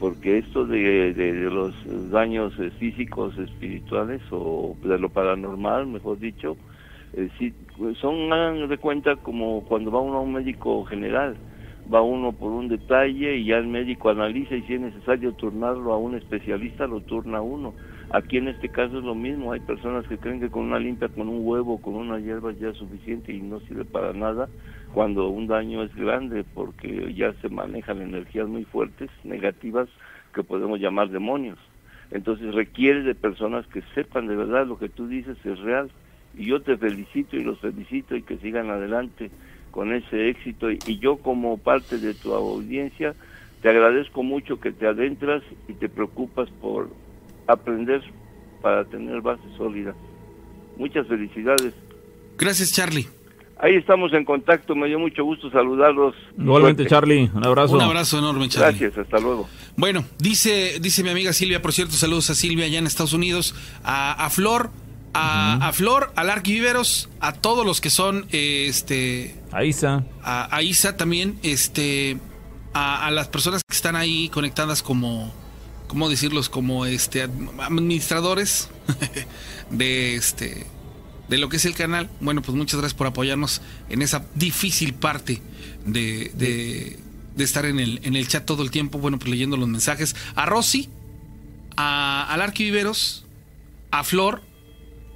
Porque 0.00 0.38
esto 0.38 0.66
de, 0.66 1.14
de- 1.14 1.34
los 1.50 1.76
daños 2.10 2.54
eh, 2.58 2.72
físicos, 2.72 3.38
espirituales 3.38 4.22
o 4.32 4.78
de 4.82 4.98
lo 4.98 5.10
paranormal, 5.10 5.86
mejor 5.88 6.18
dicho, 6.20 6.58
eh, 7.14 7.30
pues 7.78 7.98
son, 7.98 8.30
de 8.68 8.78
cuenta, 8.78 9.16
como 9.18 9.64
cuando 9.66 9.92
va 9.92 10.00
uno 10.00 10.18
a 10.18 10.22
un 10.22 10.34
médico 10.34 10.84
general. 10.86 11.40
Va 11.92 12.02
uno 12.02 12.34
por 12.34 12.52
un 12.52 12.68
detalle 12.68 13.36
y 13.38 13.46
ya 13.46 13.58
el 13.58 13.68
médico 13.68 14.10
analiza 14.10 14.56
y 14.56 14.62
si 14.64 14.74
es 14.74 14.80
necesario 14.82 15.34
turnarlo 15.34 15.94
a 15.94 15.98
un 15.98 16.16
especialista, 16.16 16.86
lo 16.88 17.02
turna 17.02 17.42
uno. 17.42 17.76
Aquí 18.12 18.38
en 18.38 18.48
este 18.48 18.68
caso 18.68 18.98
es 18.98 19.04
lo 19.04 19.14
mismo, 19.14 19.52
hay 19.52 19.60
personas 19.60 20.06
que 20.08 20.18
creen 20.18 20.40
que 20.40 20.50
con 20.50 20.64
una 20.64 20.80
limpia, 20.80 21.08
con 21.08 21.28
un 21.28 21.46
huevo, 21.46 21.80
con 21.80 21.94
una 21.94 22.18
hierba 22.18 22.52
ya 22.52 22.70
es 22.70 22.76
suficiente 22.76 23.32
y 23.32 23.40
no 23.40 23.60
sirve 23.60 23.84
para 23.84 24.12
nada 24.12 24.48
cuando 24.92 25.28
un 25.28 25.46
daño 25.46 25.84
es 25.84 25.94
grande 25.94 26.44
porque 26.54 27.14
ya 27.14 27.32
se 27.34 27.48
manejan 27.48 28.02
energías 28.02 28.48
muy 28.48 28.64
fuertes, 28.64 29.10
negativas, 29.22 29.88
que 30.34 30.42
podemos 30.42 30.80
llamar 30.80 31.10
demonios. 31.10 31.58
Entonces 32.10 32.52
requiere 32.52 33.02
de 33.02 33.14
personas 33.14 33.66
que 33.68 33.82
sepan 33.94 34.26
de 34.26 34.34
verdad 34.34 34.66
lo 34.66 34.78
que 34.78 34.88
tú 34.88 35.06
dices 35.06 35.36
es 35.44 35.58
real. 35.60 35.90
Y 36.36 36.46
yo 36.46 36.62
te 36.62 36.76
felicito 36.76 37.36
y 37.36 37.44
los 37.44 37.60
felicito 37.60 38.16
y 38.16 38.22
que 38.22 38.38
sigan 38.38 38.70
adelante 38.70 39.30
con 39.70 39.92
ese 39.92 40.28
éxito. 40.28 40.70
Y, 40.70 40.98
yo 40.98 41.18
como 41.18 41.58
parte 41.58 41.98
de 41.98 42.14
tu 42.14 42.34
audiencia 42.34 43.14
te 43.62 43.68
agradezco 43.68 44.22
mucho 44.22 44.58
que 44.58 44.72
te 44.72 44.86
adentras 44.86 45.42
y 45.68 45.74
te 45.74 45.88
preocupas 45.88 46.50
por 46.60 46.88
aprender 47.52 48.02
para 48.62 48.84
tener 48.84 49.20
bases 49.20 49.50
sólidas. 49.56 49.94
Muchas 50.76 51.06
felicidades. 51.06 51.74
Gracias, 52.38 52.72
Charlie. 52.72 53.06
Ahí 53.62 53.74
estamos 53.76 54.10
en 54.14 54.24
contacto, 54.24 54.74
me 54.74 54.86
dio 54.88 54.98
mucho 54.98 55.22
gusto 55.22 55.50
saludarlos. 55.50 56.14
Igualmente. 56.38 56.86
Charlie, 56.86 57.30
un 57.34 57.44
abrazo. 57.46 57.74
Un 57.74 57.82
abrazo 57.82 58.18
enorme, 58.18 58.48
Charlie. 58.48 58.78
Gracias, 58.78 59.04
hasta 59.04 59.20
luego. 59.20 59.46
Bueno, 59.76 60.04
dice, 60.18 60.78
dice 60.80 61.02
mi 61.02 61.10
amiga 61.10 61.34
Silvia, 61.34 61.60
por 61.60 61.72
cierto, 61.74 61.92
saludos 61.92 62.30
a 62.30 62.34
Silvia 62.34 62.64
allá 62.64 62.78
en 62.78 62.86
Estados 62.86 63.12
Unidos, 63.12 63.54
a, 63.84 64.12
a 64.24 64.30
Flor, 64.30 64.70
a, 65.12 65.68
a 65.68 65.72
Flor, 65.74 66.10
al 66.16 66.30
Arquiviveros, 66.30 67.10
a 67.20 67.34
todos 67.34 67.66
los 67.66 67.82
que 67.82 67.90
son, 67.90 68.24
eh, 68.32 68.64
este, 68.66 69.34
A 69.52 69.62
Isa. 69.64 70.06
a, 70.22 70.56
a 70.56 70.62
Isa 70.62 70.96
también, 70.96 71.38
este, 71.42 72.16
a, 72.72 73.06
a 73.06 73.10
las 73.10 73.28
personas 73.28 73.62
que 73.68 73.74
están 73.76 73.94
ahí 73.94 74.30
conectadas 74.30 74.82
como, 74.82 75.34
¿cómo 75.90 76.08
decirlos? 76.08 76.48
Como 76.48 76.86
este 76.86 77.26
adm- 77.28 77.50
administradores 77.60 78.68
de 79.70 80.14
este 80.14 80.66
de 81.28 81.38
lo 81.38 81.48
que 81.48 81.56
es 81.58 81.64
el 81.64 81.74
canal. 81.74 82.08
Bueno, 82.20 82.42
pues 82.42 82.56
muchas 82.56 82.78
gracias 82.80 82.96
por 82.96 83.06
apoyarnos 83.08 83.60
en 83.88 84.02
esa 84.02 84.24
difícil 84.36 84.94
parte 84.94 85.42
de, 85.84 86.30
de, 86.34 86.98
de 87.36 87.44
estar 87.44 87.64
en 87.66 87.78
el, 87.80 88.00
en 88.04 88.14
el 88.16 88.26
chat 88.28 88.44
todo 88.44 88.62
el 88.62 88.70
tiempo, 88.70 88.98
bueno, 88.98 89.18
pues 89.18 89.30
leyendo 89.30 89.56
los 89.56 89.68
mensajes. 89.68 90.14
A 90.36 90.46
Rosy, 90.46 90.88
a, 91.76 92.26
al 92.32 92.40
Arquiviveros, 92.42 93.24
a 93.90 94.02
Flor, 94.04 94.42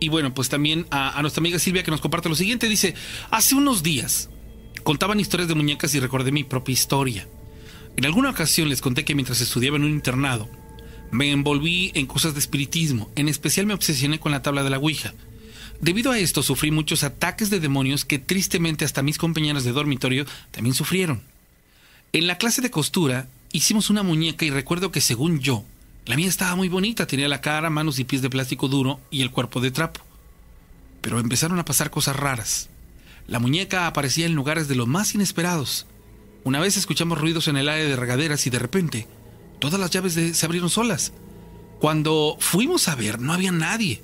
y 0.00 0.08
bueno, 0.08 0.34
pues 0.34 0.48
también 0.48 0.86
a 0.90 1.20
nuestra 1.22 1.40
amiga 1.40 1.58
Silvia 1.58 1.82
que 1.82 1.90
nos 1.90 2.00
comparte 2.00 2.28
lo 2.28 2.34
siguiente. 2.34 2.68
Dice, 2.68 2.94
hace 3.30 3.54
unos 3.54 3.82
días 3.82 4.28
contaban 4.82 5.18
historias 5.18 5.48
de 5.48 5.54
muñecas 5.54 5.94
y 5.94 6.00
recordé 6.00 6.30
mi 6.30 6.44
propia 6.44 6.72
historia. 6.74 7.26
En 7.96 8.04
alguna 8.04 8.30
ocasión 8.30 8.68
les 8.68 8.80
conté 8.80 9.04
que 9.04 9.14
mientras 9.14 9.40
estudiaba 9.40 9.76
en 9.78 9.84
un 9.84 9.90
internado, 9.90 10.48
me 11.10 11.30
envolví 11.30 11.92
en 11.94 12.06
cosas 12.06 12.34
de 12.34 12.40
espiritismo, 12.40 13.10
en 13.16 13.28
especial 13.28 13.66
me 13.66 13.74
obsesioné 13.74 14.18
con 14.18 14.32
la 14.32 14.42
tabla 14.42 14.62
de 14.64 14.70
la 14.70 14.78
Ouija. 14.78 15.14
Debido 15.80 16.12
a 16.12 16.18
esto 16.18 16.42
sufrí 16.42 16.70
muchos 16.70 17.04
ataques 17.04 17.50
de 17.50 17.60
demonios 17.60 18.04
que 18.04 18.18
tristemente 18.18 18.84
hasta 18.84 19.02
mis 19.02 19.18
compañeros 19.18 19.64
de 19.64 19.72
dormitorio 19.72 20.24
también 20.50 20.74
sufrieron. 20.74 21.22
En 22.12 22.26
la 22.26 22.38
clase 22.38 22.62
de 22.62 22.70
costura 22.70 23.28
hicimos 23.52 23.90
una 23.90 24.02
muñeca 24.02 24.44
y 24.44 24.50
recuerdo 24.50 24.90
que 24.90 25.00
según 25.00 25.40
yo, 25.40 25.64
la 26.06 26.16
mía 26.16 26.28
estaba 26.28 26.54
muy 26.54 26.68
bonita, 26.68 27.06
tenía 27.06 27.28
la 27.28 27.40
cara, 27.40 27.70
manos 27.70 27.98
y 27.98 28.04
pies 28.04 28.22
de 28.22 28.30
plástico 28.30 28.68
duro 28.68 29.00
y 29.10 29.22
el 29.22 29.30
cuerpo 29.30 29.60
de 29.60 29.70
trapo. 29.70 30.00
Pero 31.00 31.18
empezaron 31.18 31.58
a 31.58 31.64
pasar 31.64 31.90
cosas 31.90 32.16
raras. 32.16 32.68
La 33.26 33.38
muñeca 33.38 33.86
aparecía 33.86 34.26
en 34.26 34.34
lugares 34.34 34.68
de 34.68 34.74
lo 34.74 34.86
más 34.86 35.14
inesperados. 35.14 35.86
Una 36.44 36.60
vez 36.60 36.76
escuchamos 36.76 37.18
ruidos 37.18 37.48
en 37.48 37.56
el 37.56 37.68
área 37.68 37.84
de 37.84 37.96
regaderas 37.96 38.46
y 38.46 38.50
de 38.50 38.58
repente 38.58 39.06
todas 39.70 39.80
las 39.80 39.90
llaves 39.90 40.14
de- 40.14 40.34
se 40.34 40.46
abrieron 40.46 40.70
solas. 40.70 41.12
Cuando 41.80 42.36
fuimos 42.40 42.88
a 42.88 42.94
ver 42.94 43.20
no 43.20 43.32
había 43.32 43.52
nadie. 43.52 44.02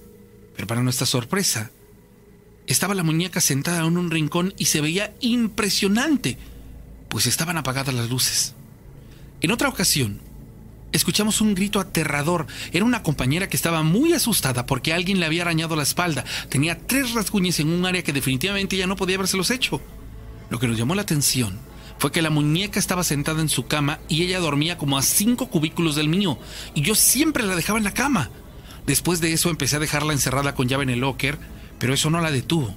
Pero 0.54 0.66
para 0.66 0.82
nuestra 0.82 1.06
sorpresa, 1.06 1.70
estaba 2.66 2.94
la 2.94 3.02
muñeca 3.02 3.40
sentada 3.40 3.78
en 3.86 3.96
un 3.96 4.10
rincón 4.10 4.52
y 4.58 4.66
se 4.66 4.80
veía 4.80 5.14
impresionante, 5.20 6.36
pues 7.08 7.26
estaban 7.26 7.56
apagadas 7.56 7.94
las 7.94 8.10
luces. 8.10 8.54
En 9.40 9.50
otra 9.52 9.68
ocasión, 9.68 10.20
escuchamos 10.92 11.40
un 11.40 11.54
grito 11.54 11.80
aterrador. 11.80 12.46
Era 12.72 12.84
una 12.84 13.02
compañera 13.02 13.48
que 13.48 13.56
estaba 13.56 13.82
muy 13.82 14.12
asustada 14.12 14.66
porque 14.66 14.92
alguien 14.92 15.18
le 15.18 15.26
había 15.26 15.42
arañado 15.42 15.76
la 15.76 15.82
espalda. 15.82 16.24
Tenía 16.50 16.78
tres 16.78 17.12
rasguños 17.14 17.58
en 17.60 17.68
un 17.70 17.86
área 17.86 18.02
que 18.02 18.12
definitivamente 18.12 18.76
ya 18.76 18.86
no 18.86 18.96
podía 18.96 19.16
habérselos 19.16 19.50
hecho. 19.50 19.80
Lo 20.50 20.58
que 20.58 20.68
nos 20.68 20.76
llamó 20.76 20.94
la 20.94 21.02
atención 21.02 21.58
fue 22.00 22.10
que 22.10 22.22
la 22.22 22.30
muñeca 22.30 22.80
estaba 22.80 23.04
sentada 23.04 23.42
en 23.42 23.50
su 23.50 23.66
cama 23.66 24.00
y 24.08 24.22
ella 24.22 24.40
dormía 24.40 24.78
como 24.78 24.96
a 24.96 25.02
cinco 25.02 25.50
cubículos 25.50 25.96
del 25.96 26.08
mío, 26.08 26.38
y 26.74 26.80
yo 26.80 26.94
siempre 26.94 27.44
la 27.44 27.54
dejaba 27.54 27.78
en 27.78 27.84
la 27.84 27.92
cama. 27.92 28.30
Después 28.86 29.20
de 29.20 29.34
eso 29.34 29.50
empecé 29.50 29.76
a 29.76 29.80
dejarla 29.80 30.14
encerrada 30.14 30.54
con 30.54 30.66
llave 30.66 30.84
en 30.84 30.90
el 30.90 31.00
locker, 31.00 31.38
pero 31.78 31.92
eso 31.92 32.08
no 32.08 32.22
la 32.22 32.30
detuvo. 32.30 32.74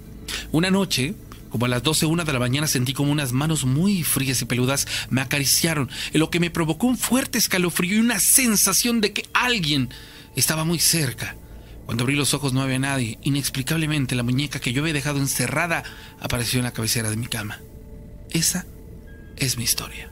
Una 0.51 0.71
noche, 0.71 1.15
como 1.49 1.65
a 1.65 1.69
las 1.69 1.83
12 1.83 2.05
una 2.05 2.25
de 2.25 2.33
la 2.33 2.39
mañana 2.39 2.67
sentí 2.67 2.91
como 2.91 3.13
unas 3.13 3.31
manos 3.31 3.63
muy 3.63 4.03
frías 4.03 4.41
y 4.41 4.45
peludas 4.45 4.89
me 5.09 5.21
acariciaron, 5.21 5.89
lo 6.11 6.29
que 6.29 6.41
me 6.41 6.51
provocó 6.51 6.87
un 6.87 6.97
fuerte 6.97 7.37
escalofrío 7.37 7.95
y 7.95 7.99
una 7.99 8.19
sensación 8.19 8.99
de 8.99 9.13
que 9.13 9.25
alguien 9.33 9.87
estaba 10.35 10.65
muy 10.65 10.79
cerca. 10.79 11.37
Cuando 11.85 12.03
abrí 12.03 12.17
los 12.17 12.33
ojos 12.33 12.51
no 12.51 12.61
había 12.61 12.79
nadie. 12.79 13.19
Inexplicablemente 13.21 14.15
la 14.15 14.23
muñeca 14.23 14.59
que 14.59 14.73
yo 14.73 14.81
había 14.81 14.93
dejado 14.93 15.19
encerrada 15.19 15.83
apareció 16.19 16.59
en 16.59 16.65
la 16.65 16.73
cabecera 16.73 17.09
de 17.09 17.15
mi 17.15 17.27
cama. 17.27 17.61
Esa 18.29 18.65
es 19.38 19.57
mi 19.57 19.64
historia. 19.64 20.10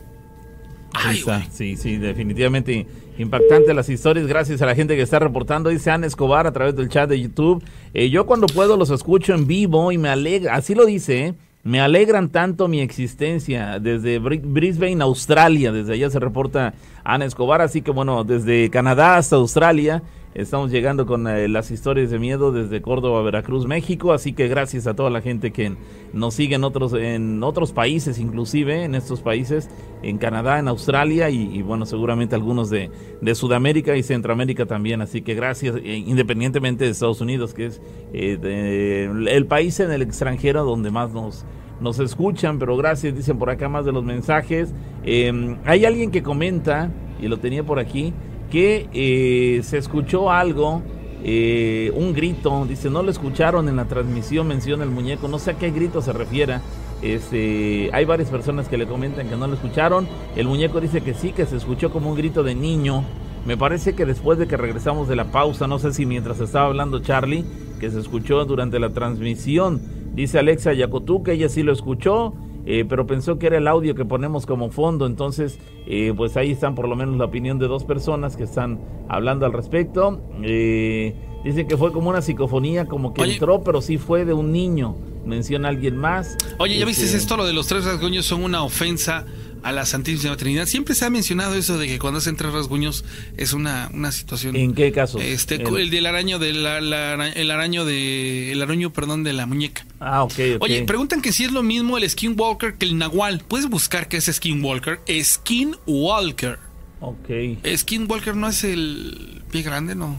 Güey. 0.93 1.43
sí, 1.51 1.77
sí, 1.77 1.97
definitivamente 1.97 2.85
impactante 3.17 3.73
las 3.73 3.87
historias. 3.89 4.27
Gracias 4.27 4.61
a 4.61 4.65
la 4.65 4.75
gente 4.75 4.95
que 4.95 5.01
está 5.01 5.19
reportando. 5.19 5.69
Dice 5.69 5.89
Ana 5.89 6.07
Escobar 6.07 6.47
a 6.47 6.51
través 6.51 6.75
del 6.75 6.89
chat 6.89 7.09
de 7.09 7.19
YouTube. 7.19 7.63
Eh, 7.93 8.09
yo 8.09 8.25
cuando 8.25 8.47
puedo 8.47 8.75
los 8.77 8.89
escucho 8.89 9.33
en 9.33 9.47
vivo 9.47 9.91
y 9.91 9.97
me 9.97 10.09
alegra, 10.09 10.55
así 10.55 10.75
lo 10.75 10.85
dice, 10.85 11.27
¿eh? 11.27 11.33
me 11.63 11.79
alegran 11.79 12.29
tanto 12.29 12.67
mi 12.67 12.81
existencia 12.81 13.79
desde 13.79 14.19
Bri- 14.19 14.41
Brisbane, 14.43 15.01
Australia. 15.03 15.71
Desde 15.71 15.93
allá 15.93 16.09
se 16.09 16.19
reporta 16.19 16.73
Ana 17.03 17.25
Escobar. 17.25 17.61
Así 17.61 17.81
que 17.81 17.91
bueno, 17.91 18.23
desde 18.23 18.69
Canadá 18.69 19.15
hasta 19.17 19.37
Australia. 19.37 20.03
Estamos 20.33 20.71
llegando 20.71 21.05
con 21.05 21.27
eh, 21.27 21.49
las 21.49 21.71
historias 21.71 22.09
de 22.09 22.17
miedo 22.17 22.53
desde 22.53 22.81
Córdoba, 22.81 23.21
Veracruz, 23.21 23.67
México. 23.67 24.13
Así 24.13 24.31
que 24.31 24.47
gracias 24.47 24.87
a 24.87 24.93
toda 24.93 25.09
la 25.09 25.19
gente 25.19 25.51
que 25.51 25.75
nos 26.13 26.35
sigue 26.35 26.55
en 26.55 26.63
otros, 26.63 26.93
en 26.93 27.43
otros 27.43 27.73
países, 27.73 28.17
inclusive 28.17 28.85
en 28.85 28.95
estos 28.95 29.19
países, 29.19 29.69
en 30.03 30.17
Canadá, 30.17 30.59
en 30.59 30.69
Australia 30.69 31.29
y, 31.29 31.61
bueno, 31.63 31.85
seguramente 31.85 32.33
algunos 32.33 32.69
de, 32.69 32.89
de, 33.19 33.35
Sudamérica 33.35 33.97
y 33.97 34.03
Centroamérica 34.03 34.65
también. 34.65 35.01
Así 35.01 35.21
que 35.21 35.35
gracias, 35.35 35.75
eh, 35.75 35.97
independientemente 35.97 36.85
de 36.85 36.91
Estados 36.91 37.19
Unidos, 37.19 37.53
que 37.53 37.65
es 37.65 37.81
eh, 38.13 39.09
el 39.27 39.45
país 39.47 39.81
en 39.81 39.91
el 39.91 40.01
extranjero 40.01 40.63
donde 40.63 40.91
más 40.91 41.11
nos 41.11 41.45
nos 41.81 41.97
escuchan, 41.97 42.59
pero 42.59 42.77
gracias, 42.77 43.15
dicen 43.15 43.39
por 43.39 43.49
acá 43.49 43.67
más 43.67 43.85
de 43.85 43.91
los 43.91 44.03
mensajes. 44.03 44.71
Em, 45.03 45.57
hay 45.65 45.83
alguien 45.83 46.11
que 46.11 46.21
comenta, 46.21 46.91
y 47.19 47.27
lo 47.27 47.39
tenía 47.39 47.63
por 47.63 47.79
aquí, 47.79 48.13
que 48.51 48.87
eh, 48.93 49.63
se 49.63 49.77
escuchó 49.79 50.29
algo, 50.29 50.83
eh, 51.23 51.91
un 51.95 52.13
grito, 52.13 52.65
dice, 52.67 52.89
no 52.89 53.01
lo 53.01 53.09
escucharon 53.09 53.69
en 53.69 53.77
la 53.77 53.85
transmisión, 53.85 54.47
menciona 54.47 54.83
el 54.83 54.91
muñeco, 54.91 55.27
no 55.27 55.39
sé 55.39 55.51
a 55.51 55.57
qué 55.57 55.71
grito 55.71 56.01
se 56.01 56.13
refiera. 56.13 56.61
Este, 57.01 57.89
hay 57.93 58.05
varias 58.05 58.29
personas 58.29 58.67
que 58.67 58.77
le 58.77 58.85
comentan 58.85 59.27
que 59.27 59.35
no 59.35 59.47
lo 59.47 59.55
escucharon. 59.55 60.07
El 60.35 60.47
muñeco 60.47 60.79
dice 60.81 61.01
que 61.01 61.15
sí, 61.15 61.31
que 61.31 61.47
se 61.47 61.57
escuchó 61.57 61.91
como 61.91 62.09
un 62.09 62.15
grito 62.15 62.43
de 62.43 62.53
niño. 62.53 63.03
Me 63.45 63.57
parece 63.57 63.95
que 63.95 64.05
después 64.05 64.37
de 64.37 64.47
que 64.47 64.57
regresamos 64.57 65.07
de 65.07 65.15
la 65.15 65.31
pausa, 65.31 65.65
no 65.65 65.79
sé 65.79 65.93
si 65.93 66.05
mientras 66.05 66.39
estaba 66.39 66.67
hablando 66.67 66.99
Charlie, 66.99 67.45
que 67.79 67.89
se 67.89 67.99
escuchó 67.99 68.45
durante 68.45 68.79
la 68.79 68.91
transmisión, 68.91 69.81
dice 70.13 70.37
Alexa 70.37 70.73
Yacotú 70.73 71.23
que 71.23 71.31
ella 71.31 71.49
sí 71.49 71.63
lo 71.63 71.71
escuchó 71.71 72.35
eh, 72.65 72.85
pero 72.87 73.07
pensó 73.07 73.39
que 73.39 73.47
era 73.47 73.57
el 73.57 73.67
audio 73.67 73.95
que 73.95 74.05
ponemos 74.05 74.45
como 74.45 74.69
fondo, 74.69 75.05
entonces 75.05 75.59
eh, 75.87 76.13
pues 76.15 76.37
ahí 76.37 76.51
están 76.51 76.75
por 76.75 76.87
lo 76.87 76.95
menos 76.95 77.17
la 77.17 77.25
opinión 77.25 77.57
de 77.59 77.67
dos 77.67 77.83
personas 77.83 78.35
que 78.35 78.43
están 78.43 78.79
hablando 79.09 79.45
al 79.45 79.53
respecto. 79.53 80.21
Eh, 80.43 81.15
dicen 81.43 81.67
que 81.67 81.77
fue 81.77 81.91
como 81.91 82.09
una 82.09 82.21
psicofonía, 82.21 82.85
como 82.85 83.13
que 83.13 83.23
entró, 83.23 83.63
pero 83.63 83.81
sí 83.81 83.97
fue 83.97 84.25
de 84.25 84.33
un 84.33 84.51
niño, 84.51 84.95
menciona 85.25 85.69
alguien 85.69 85.97
más. 85.97 86.37
Oye, 86.59 86.77
¿ya 86.77 86.85
viste 86.85 87.05
este, 87.05 87.17
esto? 87.17 87.37
Lo 87.37 87.45
de 87.45 87.53
los 87.53 87.67
tres 87.67 87.85
rasguños 87.85 88.25
son 88.25 88.43
una 88.43 88.63
ofensa 88.63 89.25
a 89.63 89.71
la 89.71 89.85
Santísima 89.85 90.35
Trinidad. 90.37 90.65
Siempre 90.65 90.95
se 90.95 91.05
ha 91.05 91.09
mencionado 91.09 91.55
eso 91.55 91.77
de 91.77 91.87
que 91.87 91.99
cuando 91.99 92.19
hacen 92.19 92.35
tres 92.35 92.53
rasguños 92.53 93.05
es 93.37 93.53
una, 93.53 93.89
una 93.93 94.11
situación. 94.11 94.55
¿En 94.55 94.73
qué 94.73 94.91
caso? 94.91 95.19
Este, 95.19 95.55
el, 95.55 95.89
del 95.89 96.05
araño, 96.05 96.39
del 96.39 96.65
el 96.65 97.51
araño 97.51 97.85
de, 97.85 98.51
el 98.51 98.61
araño, 98.61 98.91
perdón, 98.91 99.23
de 99.23 99.33
la 99.33 99.45
muñeca. 99.45 99.85
Ah, 99.99 100.23
ok, 100.23 100.33
Oye, 100.59 100.83
preguntan 100.83 101.21
que 101.21 101.31
si 101.31 101.43
es 101.43 101.51
lo 101.51 101.63
mismo 101.63 101.97
el 101.97 102.09
Skinwalker 102.09 102.75
que 102.75 102.85
el 102.85 102.97
Nahual. 102.97 103.43
Puedes 103.47 103.69
buscar 103.69 104.07
qué 104.07 104.17
es 104.17 104.25
Skinwalker. 104.25 104.99
Skinwalker. 105.07 106.59
Ok. 106.99 107.29
Skinwalker 107.75 108.35
no 108.35 108.47
es 108.47 108.63
el 108.63 109.41
pie 109.51 109.61
grande, 109.63 109.95
no. 109.95 110.17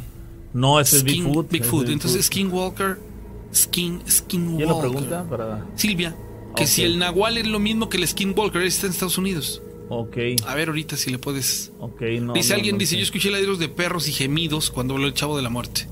No, 0.52 0.80
es 0.80 0.92
el 0.92 1.04
Bigfoot. 1.04 1.50
Bigfoot. 1.50 1.88
Entonces 1.88 2.26
Skinwalker, 2.26 2.98
Skin, 3.54 4.02
Skinwalker. 4.08 4.56
¿Quién 4.56 4.68
lo 4.68 4.80
pregunta? 4.80 5.24
Para... 5.28 5.66
Silvia. 5.76 6.14
Que 6.56 6.66
si 6.66 6.82
el 6.82 6.98
Nahual 6.98 7.38
es 7.38 7.46
lo 7.46 7.58
mismo 7.58 7.88
que 7.88 7.96
el 7.96 8.06
Skinwalker, 8.06 8.62
está 8.62 8.86
en 8.86 8.92
Estados 8.92 9.18
Unidos. 9.18 9.62
Ok. 9.88 10.16
A 10.46 10.54
ver 10.54 10.68
ahorita 10.68 10.96
si 10.96 11.10
le 11.10 11.18
puedes. 11.18 11.72
Ok, 11.78 12.02
no. 12.20 12.32
Dice 12.32 12.54
alguien, 12.54 12.78
dice, 12.78 12.96
yo 12.96 13.02
escuché 13.02 13.30
ladridos 13.30 13.58
de 13.58 13.68
perros 13.68 14.08
y 14.08 14.12
gemidos 14.12 14.70
cuando 14.70 14.94
habló 14.94 15.06
el 15.06 15.14
chavo 15.14 15.36
de 15.36 15.42
la 15.42 15.50
muerte. 15.50 15.86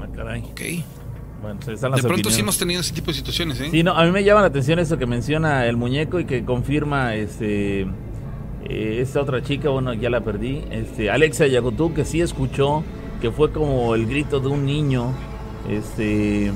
Ah, 0.00 0.06
caray. 0.14 0.42
Ok. 0.42 0.60
Bueno, 1.40 1.60
pues 1.62 1.80
de 1.80 2.02
pronto 2.02 2.30
sí 2.30 2.40
hemos 2.40 2.56
tenido 2.56 2.80
ese 2.80 2.94
tipo 2.94 3.08
de 3.08 3.14
situaciones, 3.14 3.60
¿eh? 3.60 3.68
Sí, 3.70 3.82
no, 3.82 3.92
a 3.92 4.04
mí 4.06 4.10
me 4.10 4.24
llama 4.24 4.40
la 4.40 4.46
atención 4.46 4.78
eso 4.78 4.96
que 4.96 5.04
menciona 5.04 5.66
el 5.66 5.76
muñeco 5.76 6.18
y 6.18 6.24
que 6.24 6.42
confirma 6.42 7.14
este 7.16 7.82
eh, 7.82 8.98
esta 9.02 9.20
otra 9.20 9.42
chica, 9.42 9.68
bueno, 9.68 9.92
ya 9.92 10.08
la 10.08 10.24
perdí, 10.24 10.62
este 10.70 11.10
Alexa 11.10 11.46
Yagotú, 11.46 11.92
que 11.92 12.06
sí 12.06 12.22
escuchó 12.22 12.82
que 13.20 13.30
fue 13.30 13.52
como 13.52 13.94
el 13.94 14.06
grito 14.06 14.40
de 14.40 14.48
un 14.48 14.64
niño, 14.64 15.12
este 15.68 16.50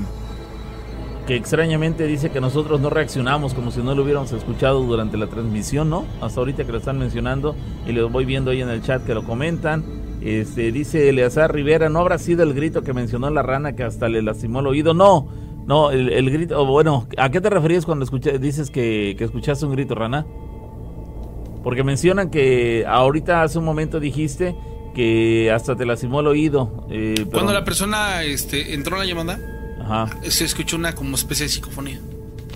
que 1.29 1.35
extrañamente 1.35 2.07
dice 2.07 2.31
que 2.31 2.41
nosotros 2.41 2.81
no 2.81 2.89
reaccionamos 2.89 3.53
como 3.53 3.69
si 3.69 3.83
no 3.83 3.93
lo 3.93 4.01
hubiéramos 4.01 4.31
escuchado 4.31 4.81
durante 4.81 5.15
la 5.15 5.27
transmisión, 5.27 5.87
¿no? 5.87 6.03
Hasta 6.21 6.39
ahorita 6.39 6.65
que 6.65 6.71
lo 6.71 6.79
están 6.79 6.97
mencionando 6.97 7.55
y 7.85 7.91
lo 7.91 8.09
voy 8.09 8.25
viendo 8.25 8.49
ahí 8.49 8.63
en 8.63 8.69
el 8.69 8.81
chat 8.81 9.05
que 9.05 9.13
lo 9.13 9.23
comentan. 9.23 9.85
Este, 10.23 10.71
dice 10.71 11.07
Eleazar 11.07 11.53
Rivera, 11.53 11.87
¿no 11.87 11.99
habrá 11.99 12.17
sido 12.17 12.41
el 12.41 12.55
grito 12.55 12.81
que 12.81 12.93
mencionó 12.93 13.29
la 13.29 13.43
rana 13.43 13.75
que 13.75 13.83
hasta 13.83 14.09
le 14.09 14.23
lastimó 14.23 14.61
el 14.61 14.65
oído? 14.65 14.95
No, 14.95 15.27
no, 15.67 15.91
el, 15.91 16.31
grito, 16.31 16.65
bueno, 16.65 17.07
¿a 17.15 17.29
qué 17.29 17.39
te 17.41 17.51
referías 17.51 17.85
cuando 17.85 18.05
escuché, 18.05 18.39
dices 18.39 18.71
que, 18.71 19.13
que 19.15 19.25
escuchaste 19.25 19.67
un 19.67 19.73
grito, 19.73 19.93
rana? 19.93 20.25
Porque 21.63 21.83
mencionan 21.83 22.31
que 22.31 22.85
ahorita 22.87 23.43
hace 23.43 23.59
un 23.59 23.65
momento 23.65 23.99
dijiste 23.99 24.55
que 24.95 25.51
hasta 25.51 25.75
te 25.75 25.85
lastimó 25.85 26.21
el 26.21 26.27
oído. 26.27 26.87
Eh, 26.89 27.27
cuando 27.31 27.53
la 27.53 27.63
persona 27.63 28.23
este, 28.23 28.73
entró 28.73 28.95
en 28.95 29.01
la 29.01 29.05
llamada. 29.05 29.58
Se 30.23 30.45
escuchó 30.45 30.75
una 30.75 30.93
como 30.93 31.15
especie 31.15 31.45
de 31.45 31.49
psicofonía. 31.49 31.99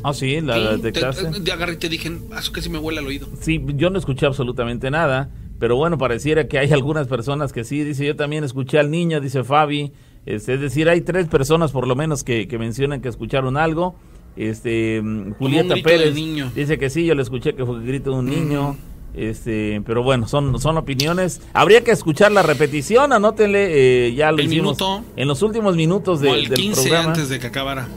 Ah, 0.04 0.14
sí, 0.14 0.42
la 0.42 0.76
detectaste. 0.78 1.40
De 1.40 1.52
agarré 1.52 1.74
y 1.74 1.78
te 1.78 1.90
dije, 1.90 2.12
ah, 2.32 2.40
eso 2.40 2.52
que 2.52 2.62
sí 2.62 2.70
me 2.70 2.78
huele 2.78 3.00
al 3.00 3.08
oído. 3.08 3.28
Sí, 3.40 3.64
yo 3.76 3.90
no 3.90 3.98
escuché 3.98 4.26
absolutamente 4.26 4.92
nada, 4.92 5.32
pero 5.60 5.78
bueno, 5.78 5.98
pareciera 5.98 6.48
que 6.48 6.60
hay 6.60 6.72
algunas 6.74 7.08
personas 7.08 7.54
que 7.54 7.64
sí. 7.64 7.84
Dice, 7.84 8.06
yo 8.06 8.16
también 8.16 8.44
escuché 8.44 8.80
al 8.80 8.92
niño, 8.92 9.22
dice 9.22 9.44
Fabi. 9.44 9.94
Este, 10.26 10.54
es 10.56 10.62
decir, 10.62 10.90
hay 10.90 11.02
tres 11.02 11.28
personas 11.28 11.72
por 11.72 11.88
lo 11.88 11.96
menos 11.96 12.24
que, 12.24 12.48
que 12.48 12.58
mencionan 12.58 13.02
que 13.02 13.10
escucharon 13.10 13.58
algo. 13.58 13.96
Este, 14.36 15.02
Julieta 15.38 15.76
Pérez 15.84 16.16
dice 16.56 16.78
que 16.78 16.90
sí, 16.90 17.06
yo 17.06 17.14
le 17.16 17.22
escuché 17.22 17.54
que 17.56 17.66
fue 17.66 17.78
el 17.78 17.86
grito 17.86 18.12
de 18.12 18.18
un 18.18 18.26
niño. 18.26 18.76
Este, 19.14 19.82
pero 19.86 20.02
bueno, 20.02 20.28
son, 20.28 20.60
son 20.60 20.78
opiniones. 20.78 21.42
Habría 21.54 21.84
que 21.84 21.92
escuchar 21.92 22.32
la 22.32 22.42
repetición, 22.42 23.14
anótenle, 23.14 24.08
eh, 24.08 24.14
ya 24.16 24.32
lo 24.32 24.42
hicimos 24.42 24.78
en 25.16 25.28
los 25.28 25.42
últimos 25.44 25.76
minutos 25.76 26.20
de, 26.20 26.30
del 26.30 26.50
15 26.50 26.82
programa. 26.82 27.10
antes 27.10 27.30
de 27.30 27.40
que 27.40 27.48
acabara. 27.48 27.88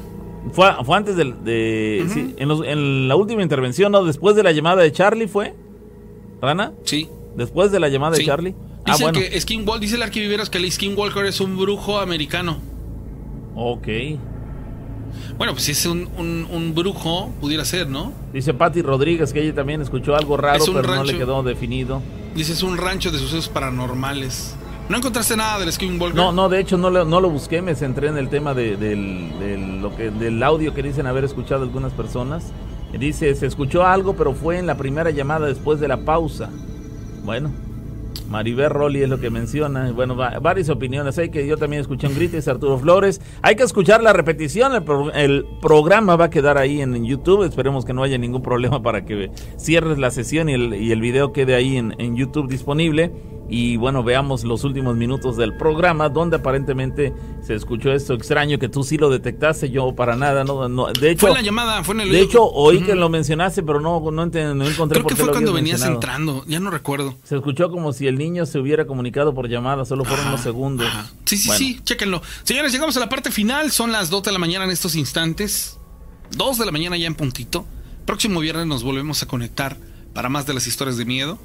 Fue, 0.53 0.69
fue 0.85 0.97
antes 0.97 1.17
de, 1.17 2.07
sí, 2.13 2.35
en, 2.39 2.51
en, 2.51 3.09
la 3.09 3.17
última 3.17 3.43
intervención, 3.43 3.91
¿no? 3.91 4.05
Después 4.05 4.37
de 4.37 4.43
la 4.43 4.53
llamada 4.53 4.83
de 4.83 4.93
Charlie, 4.93 5.27
¿fue? 5.27 5.55
¿Rana? 6.41 6.73
Sí. 6.85 7.09
Después 7.35 7.73
de 7.73 7.81
la 7.81 7.89
llamada 7.89 8.17
de 8.17 8.25
Charlie. 8.25 8.55
Ah, 8.85 8.93
Dicen 8.93 9.13
que 9.13 9.41
Skinwalker, 9.41 9.81
dice 9.81 9.97
el 9.97 10.03
arquiviveros 10.03 10.49
que 10.49 10.59
el 10.59 10.71
Skinwalker 10.71 11.27
es 11.27 11.41
un 11.41 11.57
brujo 11.57 11.99
americano. 11.99 12.59
Ok. 13.57 13.89
Bueno, 15.37 15.53
pues 15.53 15.65
si 15.65 15.73
es 15.73 15.87
un, 15.87 16.09
un, 16.17 16.75
brujo, 16.75 17.31
pudiera 17.41 17.65
ser, 17.65 17.89
¿no? 17.89 18.13
Dice 18.33 18.55
Patti 18.55 18.83
Rodríguez 18.83 19.33
que 19.33 19.43
ella 19.43 19.55
también 19.55 19.83
escuchó 19.83 20.17
algo 20.17 20.37
raro, 20.37 20.65
pero 20.67 20.95
no 20.95 21.05
le 21.05 21.17
quedó 21.17 21.43
definido. 21.43 22.03
Dice, 22.35 22.53
es 22.53 22.63
un 22.63 22.77
rancho 22.77 23.11
de 23.11 23.19
sucesos 23.19 23.49
paranormales. 23.49 24.55
¿No 24.89 24.97
encontraste 24.99 25.37
nada 25.37 25.59
del 25.59 25.73
Skinwalker? 25.73 26.17
No, 26.17 26.33
no, 26.33 26.49
de 26.49 26.61
hecho 26.61 26.77
no 26.77 26.91
lo, 26.91 27.05
no 27.05 27.21
lo 27.21 27.29
busqué, 27.29 27.61
me 27.61 27.75
centré 27.75 28.09
en 28.09 28.19
el 28.19 28.29
tema 28.29 28.55
de, 28.55 28.77
del, 28.77 29.81
lo 29.83 29.95
que, 29.97 30.11
del 30.11 30.41
audio 30.43 30.73
que 30.75 30.83
dicen 30.83 31.07
haber 31.07 31.25
escuchado 31.25 31.63
algunas 31.63 31.93
personas. 31.93 32.53
Dice, 32.93 33.35
se 33.35 33.47
escuchó 33.47 33.85
algo, 33.85 34.15
pero 34.15 34.33
fue 34.33 34.59
en 34.59 34.67
la 34.67 34.77
primera 34.77 35.11
llamada 35.11 35.47
después 35.47 35.81
de 35.81 35.89
la 35.89 35.99
pausa. 35.99 36.51
Bueno, 37.25 37.51
Maribel 38.29 38.71
Rolli 38.71 39.03
es 39.03 39.09
lo 39.09 39.21
que 39.21 39.31
menciona. 39.31 39.93
Bueno, 39.93 40.17
varias 40.17 40.69
opiniones. 40.69 41.19
Hay 41.19 41.31
que 41.31 41.47
yo 41.47 41.57
también 41.57 41.83
escuché 41.83 42.07
un 42.07 42.15
grito, 42.15 42.37
es 42.37 42.49
Arturo 42.49 42.79
Flores. 42.79 43.21
Hay 43.43 43.57
que 43.57 43.63
escuchar 43.63 44.03
la 44.03 44.13
repetición. 44.13 44.73
El, 45.15 45.47
programa 45.61 46.17
va 46.17 46.27
a 46.27 46.31
quedar 46.31 46.59
ahí 46.59 46.81
en, 46.81 47.05
YouTube. 47.05 47.45
Esperemos 47.45 47.85
que 47.85 47.93
no 47.93 48.03
haya 48.03 48.19
ningún 48.19 48.43
problema 48.43 48.83
para 48.83 49.05
que 49.05 49.31
cierres 49.57 49.99
la 49.99 50.11
sesión 50.11 50.49
y 50.49 50.55
el, 50.55 50.75
y 50.75 50.93
el 50.93 51.01
video 51.01 51.33
quede 51.33 51.55
ahí 51.55 51.77
en, 51.77 51.95
en 51.99 52.17
YouTube 52.17 52.49
disponible 52.49 53.13
y 53.49 53.77
bueno, 53.77 54.03
veamos 54.03 54.45
los 54.45 54.65
últimos 54.65 54.97
minutos 54.97 55.37
del 55.37 55.57
programa 55.57 56.09
donde 56.09 56.37
aparentemente 56.37 57.15
se 57.43 57.55
escuchó 57.55 57.93
esto 57.93 58.15
extraño 58.15 58.59
que 58.59 58.69
tú 58.69 58.83
sí 58.83 58.99
lo 58.99 59.09
detectaste, 59.09 59.71
yo 59.71 59.95
para 59.95 60.17
nada, 60.17 60.43
no, 60.45 60.93
de 60.93 61.11
hecho 61.11 61.27
fue 61.27 61.35
la 61.35 61.43
llamada, 61.43 61.85
fue 61.85 61.95
en 61.95 62.01
el 62.03 62.13
De 62.13 62.21
hecho, 62.21 62.45
oí 62.45 62.81
que 62.83 62.95
lo 62.95 63.09
mencionaste, 63.09 63.63
pero 63.63 63.81
no 63.81 64.01
no, 64.11 64.23
encontré 64.23 65.01
Creo 65.01 65.07
que 65.07 65.17
fue 65.17 65.31
cuando 65.31 65.53
venías 65.53 65.85
entrando, 65.85 66.45
ya 66.47 66.61
no 66.61 66.71
recuerdo. 66.71 67.15
Se 67.23 67.37
escuchó 67.37 67.71
como 67.71 67.93
si 67.93 68.07
el 68.07 68.16
niño 68.17 68.47
se 68.47 68.59
hubiera 68.59 68.87
comunicado 68.87 69.35
por 69.35 69.49
llamada, 69.49 69.85
solo 69.85 70.05
fueron 70.05 70.29
unos 70.29 70.41
segundos. 70.41 70.89
Sí, 71.25 71.37
sí, 71.37 71.51
sí, 71.51 71.81
chéquenlo. 71.85 72.23
Señores, 72.43 72.73
llegamos 72.73 72.97
a 72.97 73.01
la 73.01 73.09
parte 73.09 73.31
final, 73.31 73.71
son 73.71 73.93
las 73.93 74.11
2 74.11 74.23
de 74.25 74.33
la 74.33 74.39
mañana 74.39 74.65
en 74.65 74.71
estos 74.71 74.95
instantes. 74.95 75.79
2 76.37 76.59
de 76.59 76.67
la 76.67 76.73
mañana 76.73 76.97
ya 76.97 77.07
en 77.07 77.15
puntito. 77.15 77.67
Próximo 78.05 78.41
viernes 78.41 78.67
nos 78.67 78.83
volvemos 78.83 79.23
a 79.23 79.27
conectar 79.27 79.77
para 80.15 80.29
más 80.29 80.47
de 80.47 80.55
las 80.55 80.67
historias 80.67 80.97
de 80.97 81.05
miedo 81.05 81.39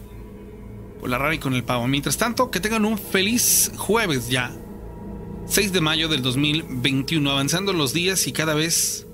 la 1.08 1.18
rara 1.18 1.36
y 1.36 1.40
con 1.40 1.54
el 1.54 1.64
pavo. 1.64 1.88
Mientras 1.88 2.18
tanto, 2.18 2.52
que 2.52 2.60
tengan 2.60 2.86
un 2.86 2.98
feliz 2.98 3.72
jueves 3.78 4.30
ya. 4.30 4.52
6 5.48 5.74
de 5.74 5.82
mayo 5.82 6.08
del 6.08 6.22
2021, 6.22 7.30
avanzando 7.30 7.74
los 7.74 7.94
días 7.94 8.28
y 8.28 8.32
cada 8.32 8.54
vez 8.54 9.08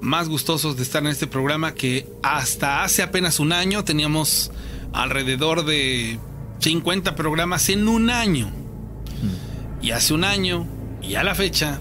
más 0.00 0.28
gustosos 0.28 0.76
de 0.76 0.82
estar 0.82 1.02
en 1.02 1.08
este 1.08 1.26
programa 1.26 1.74
que 1.74 2.06
hasta 2.22 2.84
hace 2.84 3.02
apenas 3.02 3.40
un 3.40 3.52
año 3.52 3.84
teníamos 3.84 4.52
alrededor 4.92 5.64
de 5.64 6.20
50 6.58 7.14
programas 7.14 7.68
en 7.68 7.88
un 7.88 8.10
año. 8.10 8.46
Mm. 8.46 9.84
Y 9.84 9.90
hace 9.92 10.14
un 10.14 10.24
año, 10.24 10.66
y 11.02 11.14
a 11.14 11.24
la 11.24 11.34
fecha, 11.34 11.80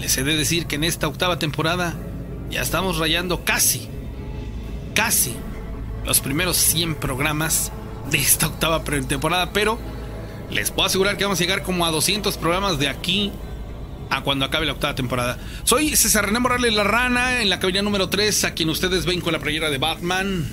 les 0.00 0.16
he 0.18 0.24
de 0.24 0.36
decir 0.36 0.66
que 0.66 0.76
en 0.76 0.84
esta 0.84 1.08
octava 1.08 1.38
temporada 1.38 1.94
ya 2.50 2.62
estamos 2.62 2.98
rayando 2.98 3.44
casi, 3.44 3.88
casi 4.94 5.34
los 6.04 6.20
primeros 6.20 6.56
100 6.56 6.94
programas 6.96 7.72
de 8.10 8.18
esta 8.18 8.46
octava 8.46 8.82
temporada, 8.84 9.52
pero 9.52 9.78
Les 10.48 10.70
puedo 10.70 10.86
asegurar 10.86 11.16
que 11.16 11.24
vamos 11.24 11.40
a 11.40 11.42
llegar 11.42 11.64
como 11.64 11.84
a 11.84 11.90
200 11.90 12.36
programas 12.36 12.78
de 12.78 12.88
aquí 12.88 13.32
a 14.10 14.22
cuando 14.22 14.44
acabe 14.44 14.64
la 14.64 14.74
octava 14.74 14.94
temporada. 14.94 15.38
Soy 15.64 15.96
César 15.96 16.26
René 16.26 16.38
Morales 16.38 16.72
La 16.72 16.84
Rana 16.84 17.42
en 17.42 17.50
la 17.50 17.58
cabina 17.58 17.82
número 17.82 18.08
3, 18.08 18.44
a 18.44 18.54
quien 18.54 18.70
ustedes 18.70 19.06
ven 19.06 19.20
con 19.20 19.32
la 19.32 19.40
playera 19.40 19.70
de 19.70 19.78
Batman 19.78 20.48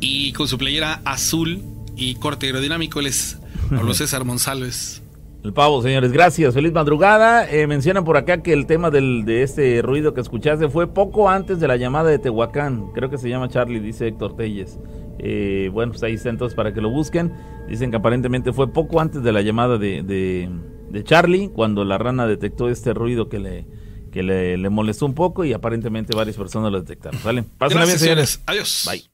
y 0.00 0.32
con 0.32 0.48
su 0.48 0.56
playera 0.56 1.02
azul 1.04 1.75
y 1.96 2.14
corte 2.16 2.46
aerodinámico. 2.46 3.00
Él 3.00 3.06
es 3.06 3.38
Pablo 3.70 3.94
César 3.94 4.24
González. 4.24 5.02
El 5.42 5.52
pavo, 5.52 5.80
señores, 5.80 6.10
gracias. 6.10 6.54
Feliz 6.54 6.72
madrugada. 6.72 7.48
Eh, 7.48 7.68
mencionan 7.68 8.04
por 8.04 8.16
acá 8.16 8.42
que 8.42 8.52
el 8.52 8.66
tema 8.66 8.90
del, 8.90 9.24
de 9.24 9.42
este 9.42 9.80
ruido 9.80 10.12
que 10.12 10.20
escuchaste 10.20 10.68
fue 10.68 10.92
poco 10.92 11.30
antes 11.30 11.60
de 11.60 11.68
la 11.68 11.76
llamada 11.76 12.10
de 12.10 12.18
Tehuacán. 12.18 12.90
Creo 12.94 13.10
que 13.10 13.16
se 13.16 13.28
llama 13.28 13.48
Charlie, 13.48 13.78
dice 13.78 14.08
Héctor 14.08 14.36
Telles. 14.36 14.80
Eh, 15.20 15.70
bueno, 15.72 15.92
pues 15.92 16.02
ahí 16.02 16.14
está 16.14 16.30
entonces 16.30 16.56
para 16.56 16.74
que 16.74 16.80
lo 16.80 16.90
busquen. 16.90 17.32
Dicen 17.68 17.90
que 17.92 17.96
aparentemente 17.96 18.52
fue 18.52 18.72
poco 18.72 19.00
antes 19.00 19.22
de 19.22 19.32
la 19.32 19.40
llamada 19.42 19.78
de, 19.78 20.02
de, 20.02 20.50
de 20.90 21.04
Charlie, 21.04 21.48
cuando 21.50 21.84
la 21.84 21.96
rana 21.96 22.26
detectó 22.26 22.68
este 22.68 22.92
ruido 22.92 23.28
que 23.28 23.38
le, 23.38 23.66
que 24.10 24.24
le, 24.24 24.56
le 24.56 24.68
molestó 24.68 25.06
un 25.06 25.14
poco 25.14 25.44
y 25.44 25.52
aparentemente 25.52 26.16
varias 26.16 26.36
personas 26.36 26.72
lo 26.72 26.80
detectaron. 26.80 27.20
¿Sale? 27.20 27.44
Pásenla 27.56 27.84
bien, 27.84 27.98
señores. 28.00 28.42
Adiós. 28.46 28.84
Bye. 28.90 29.08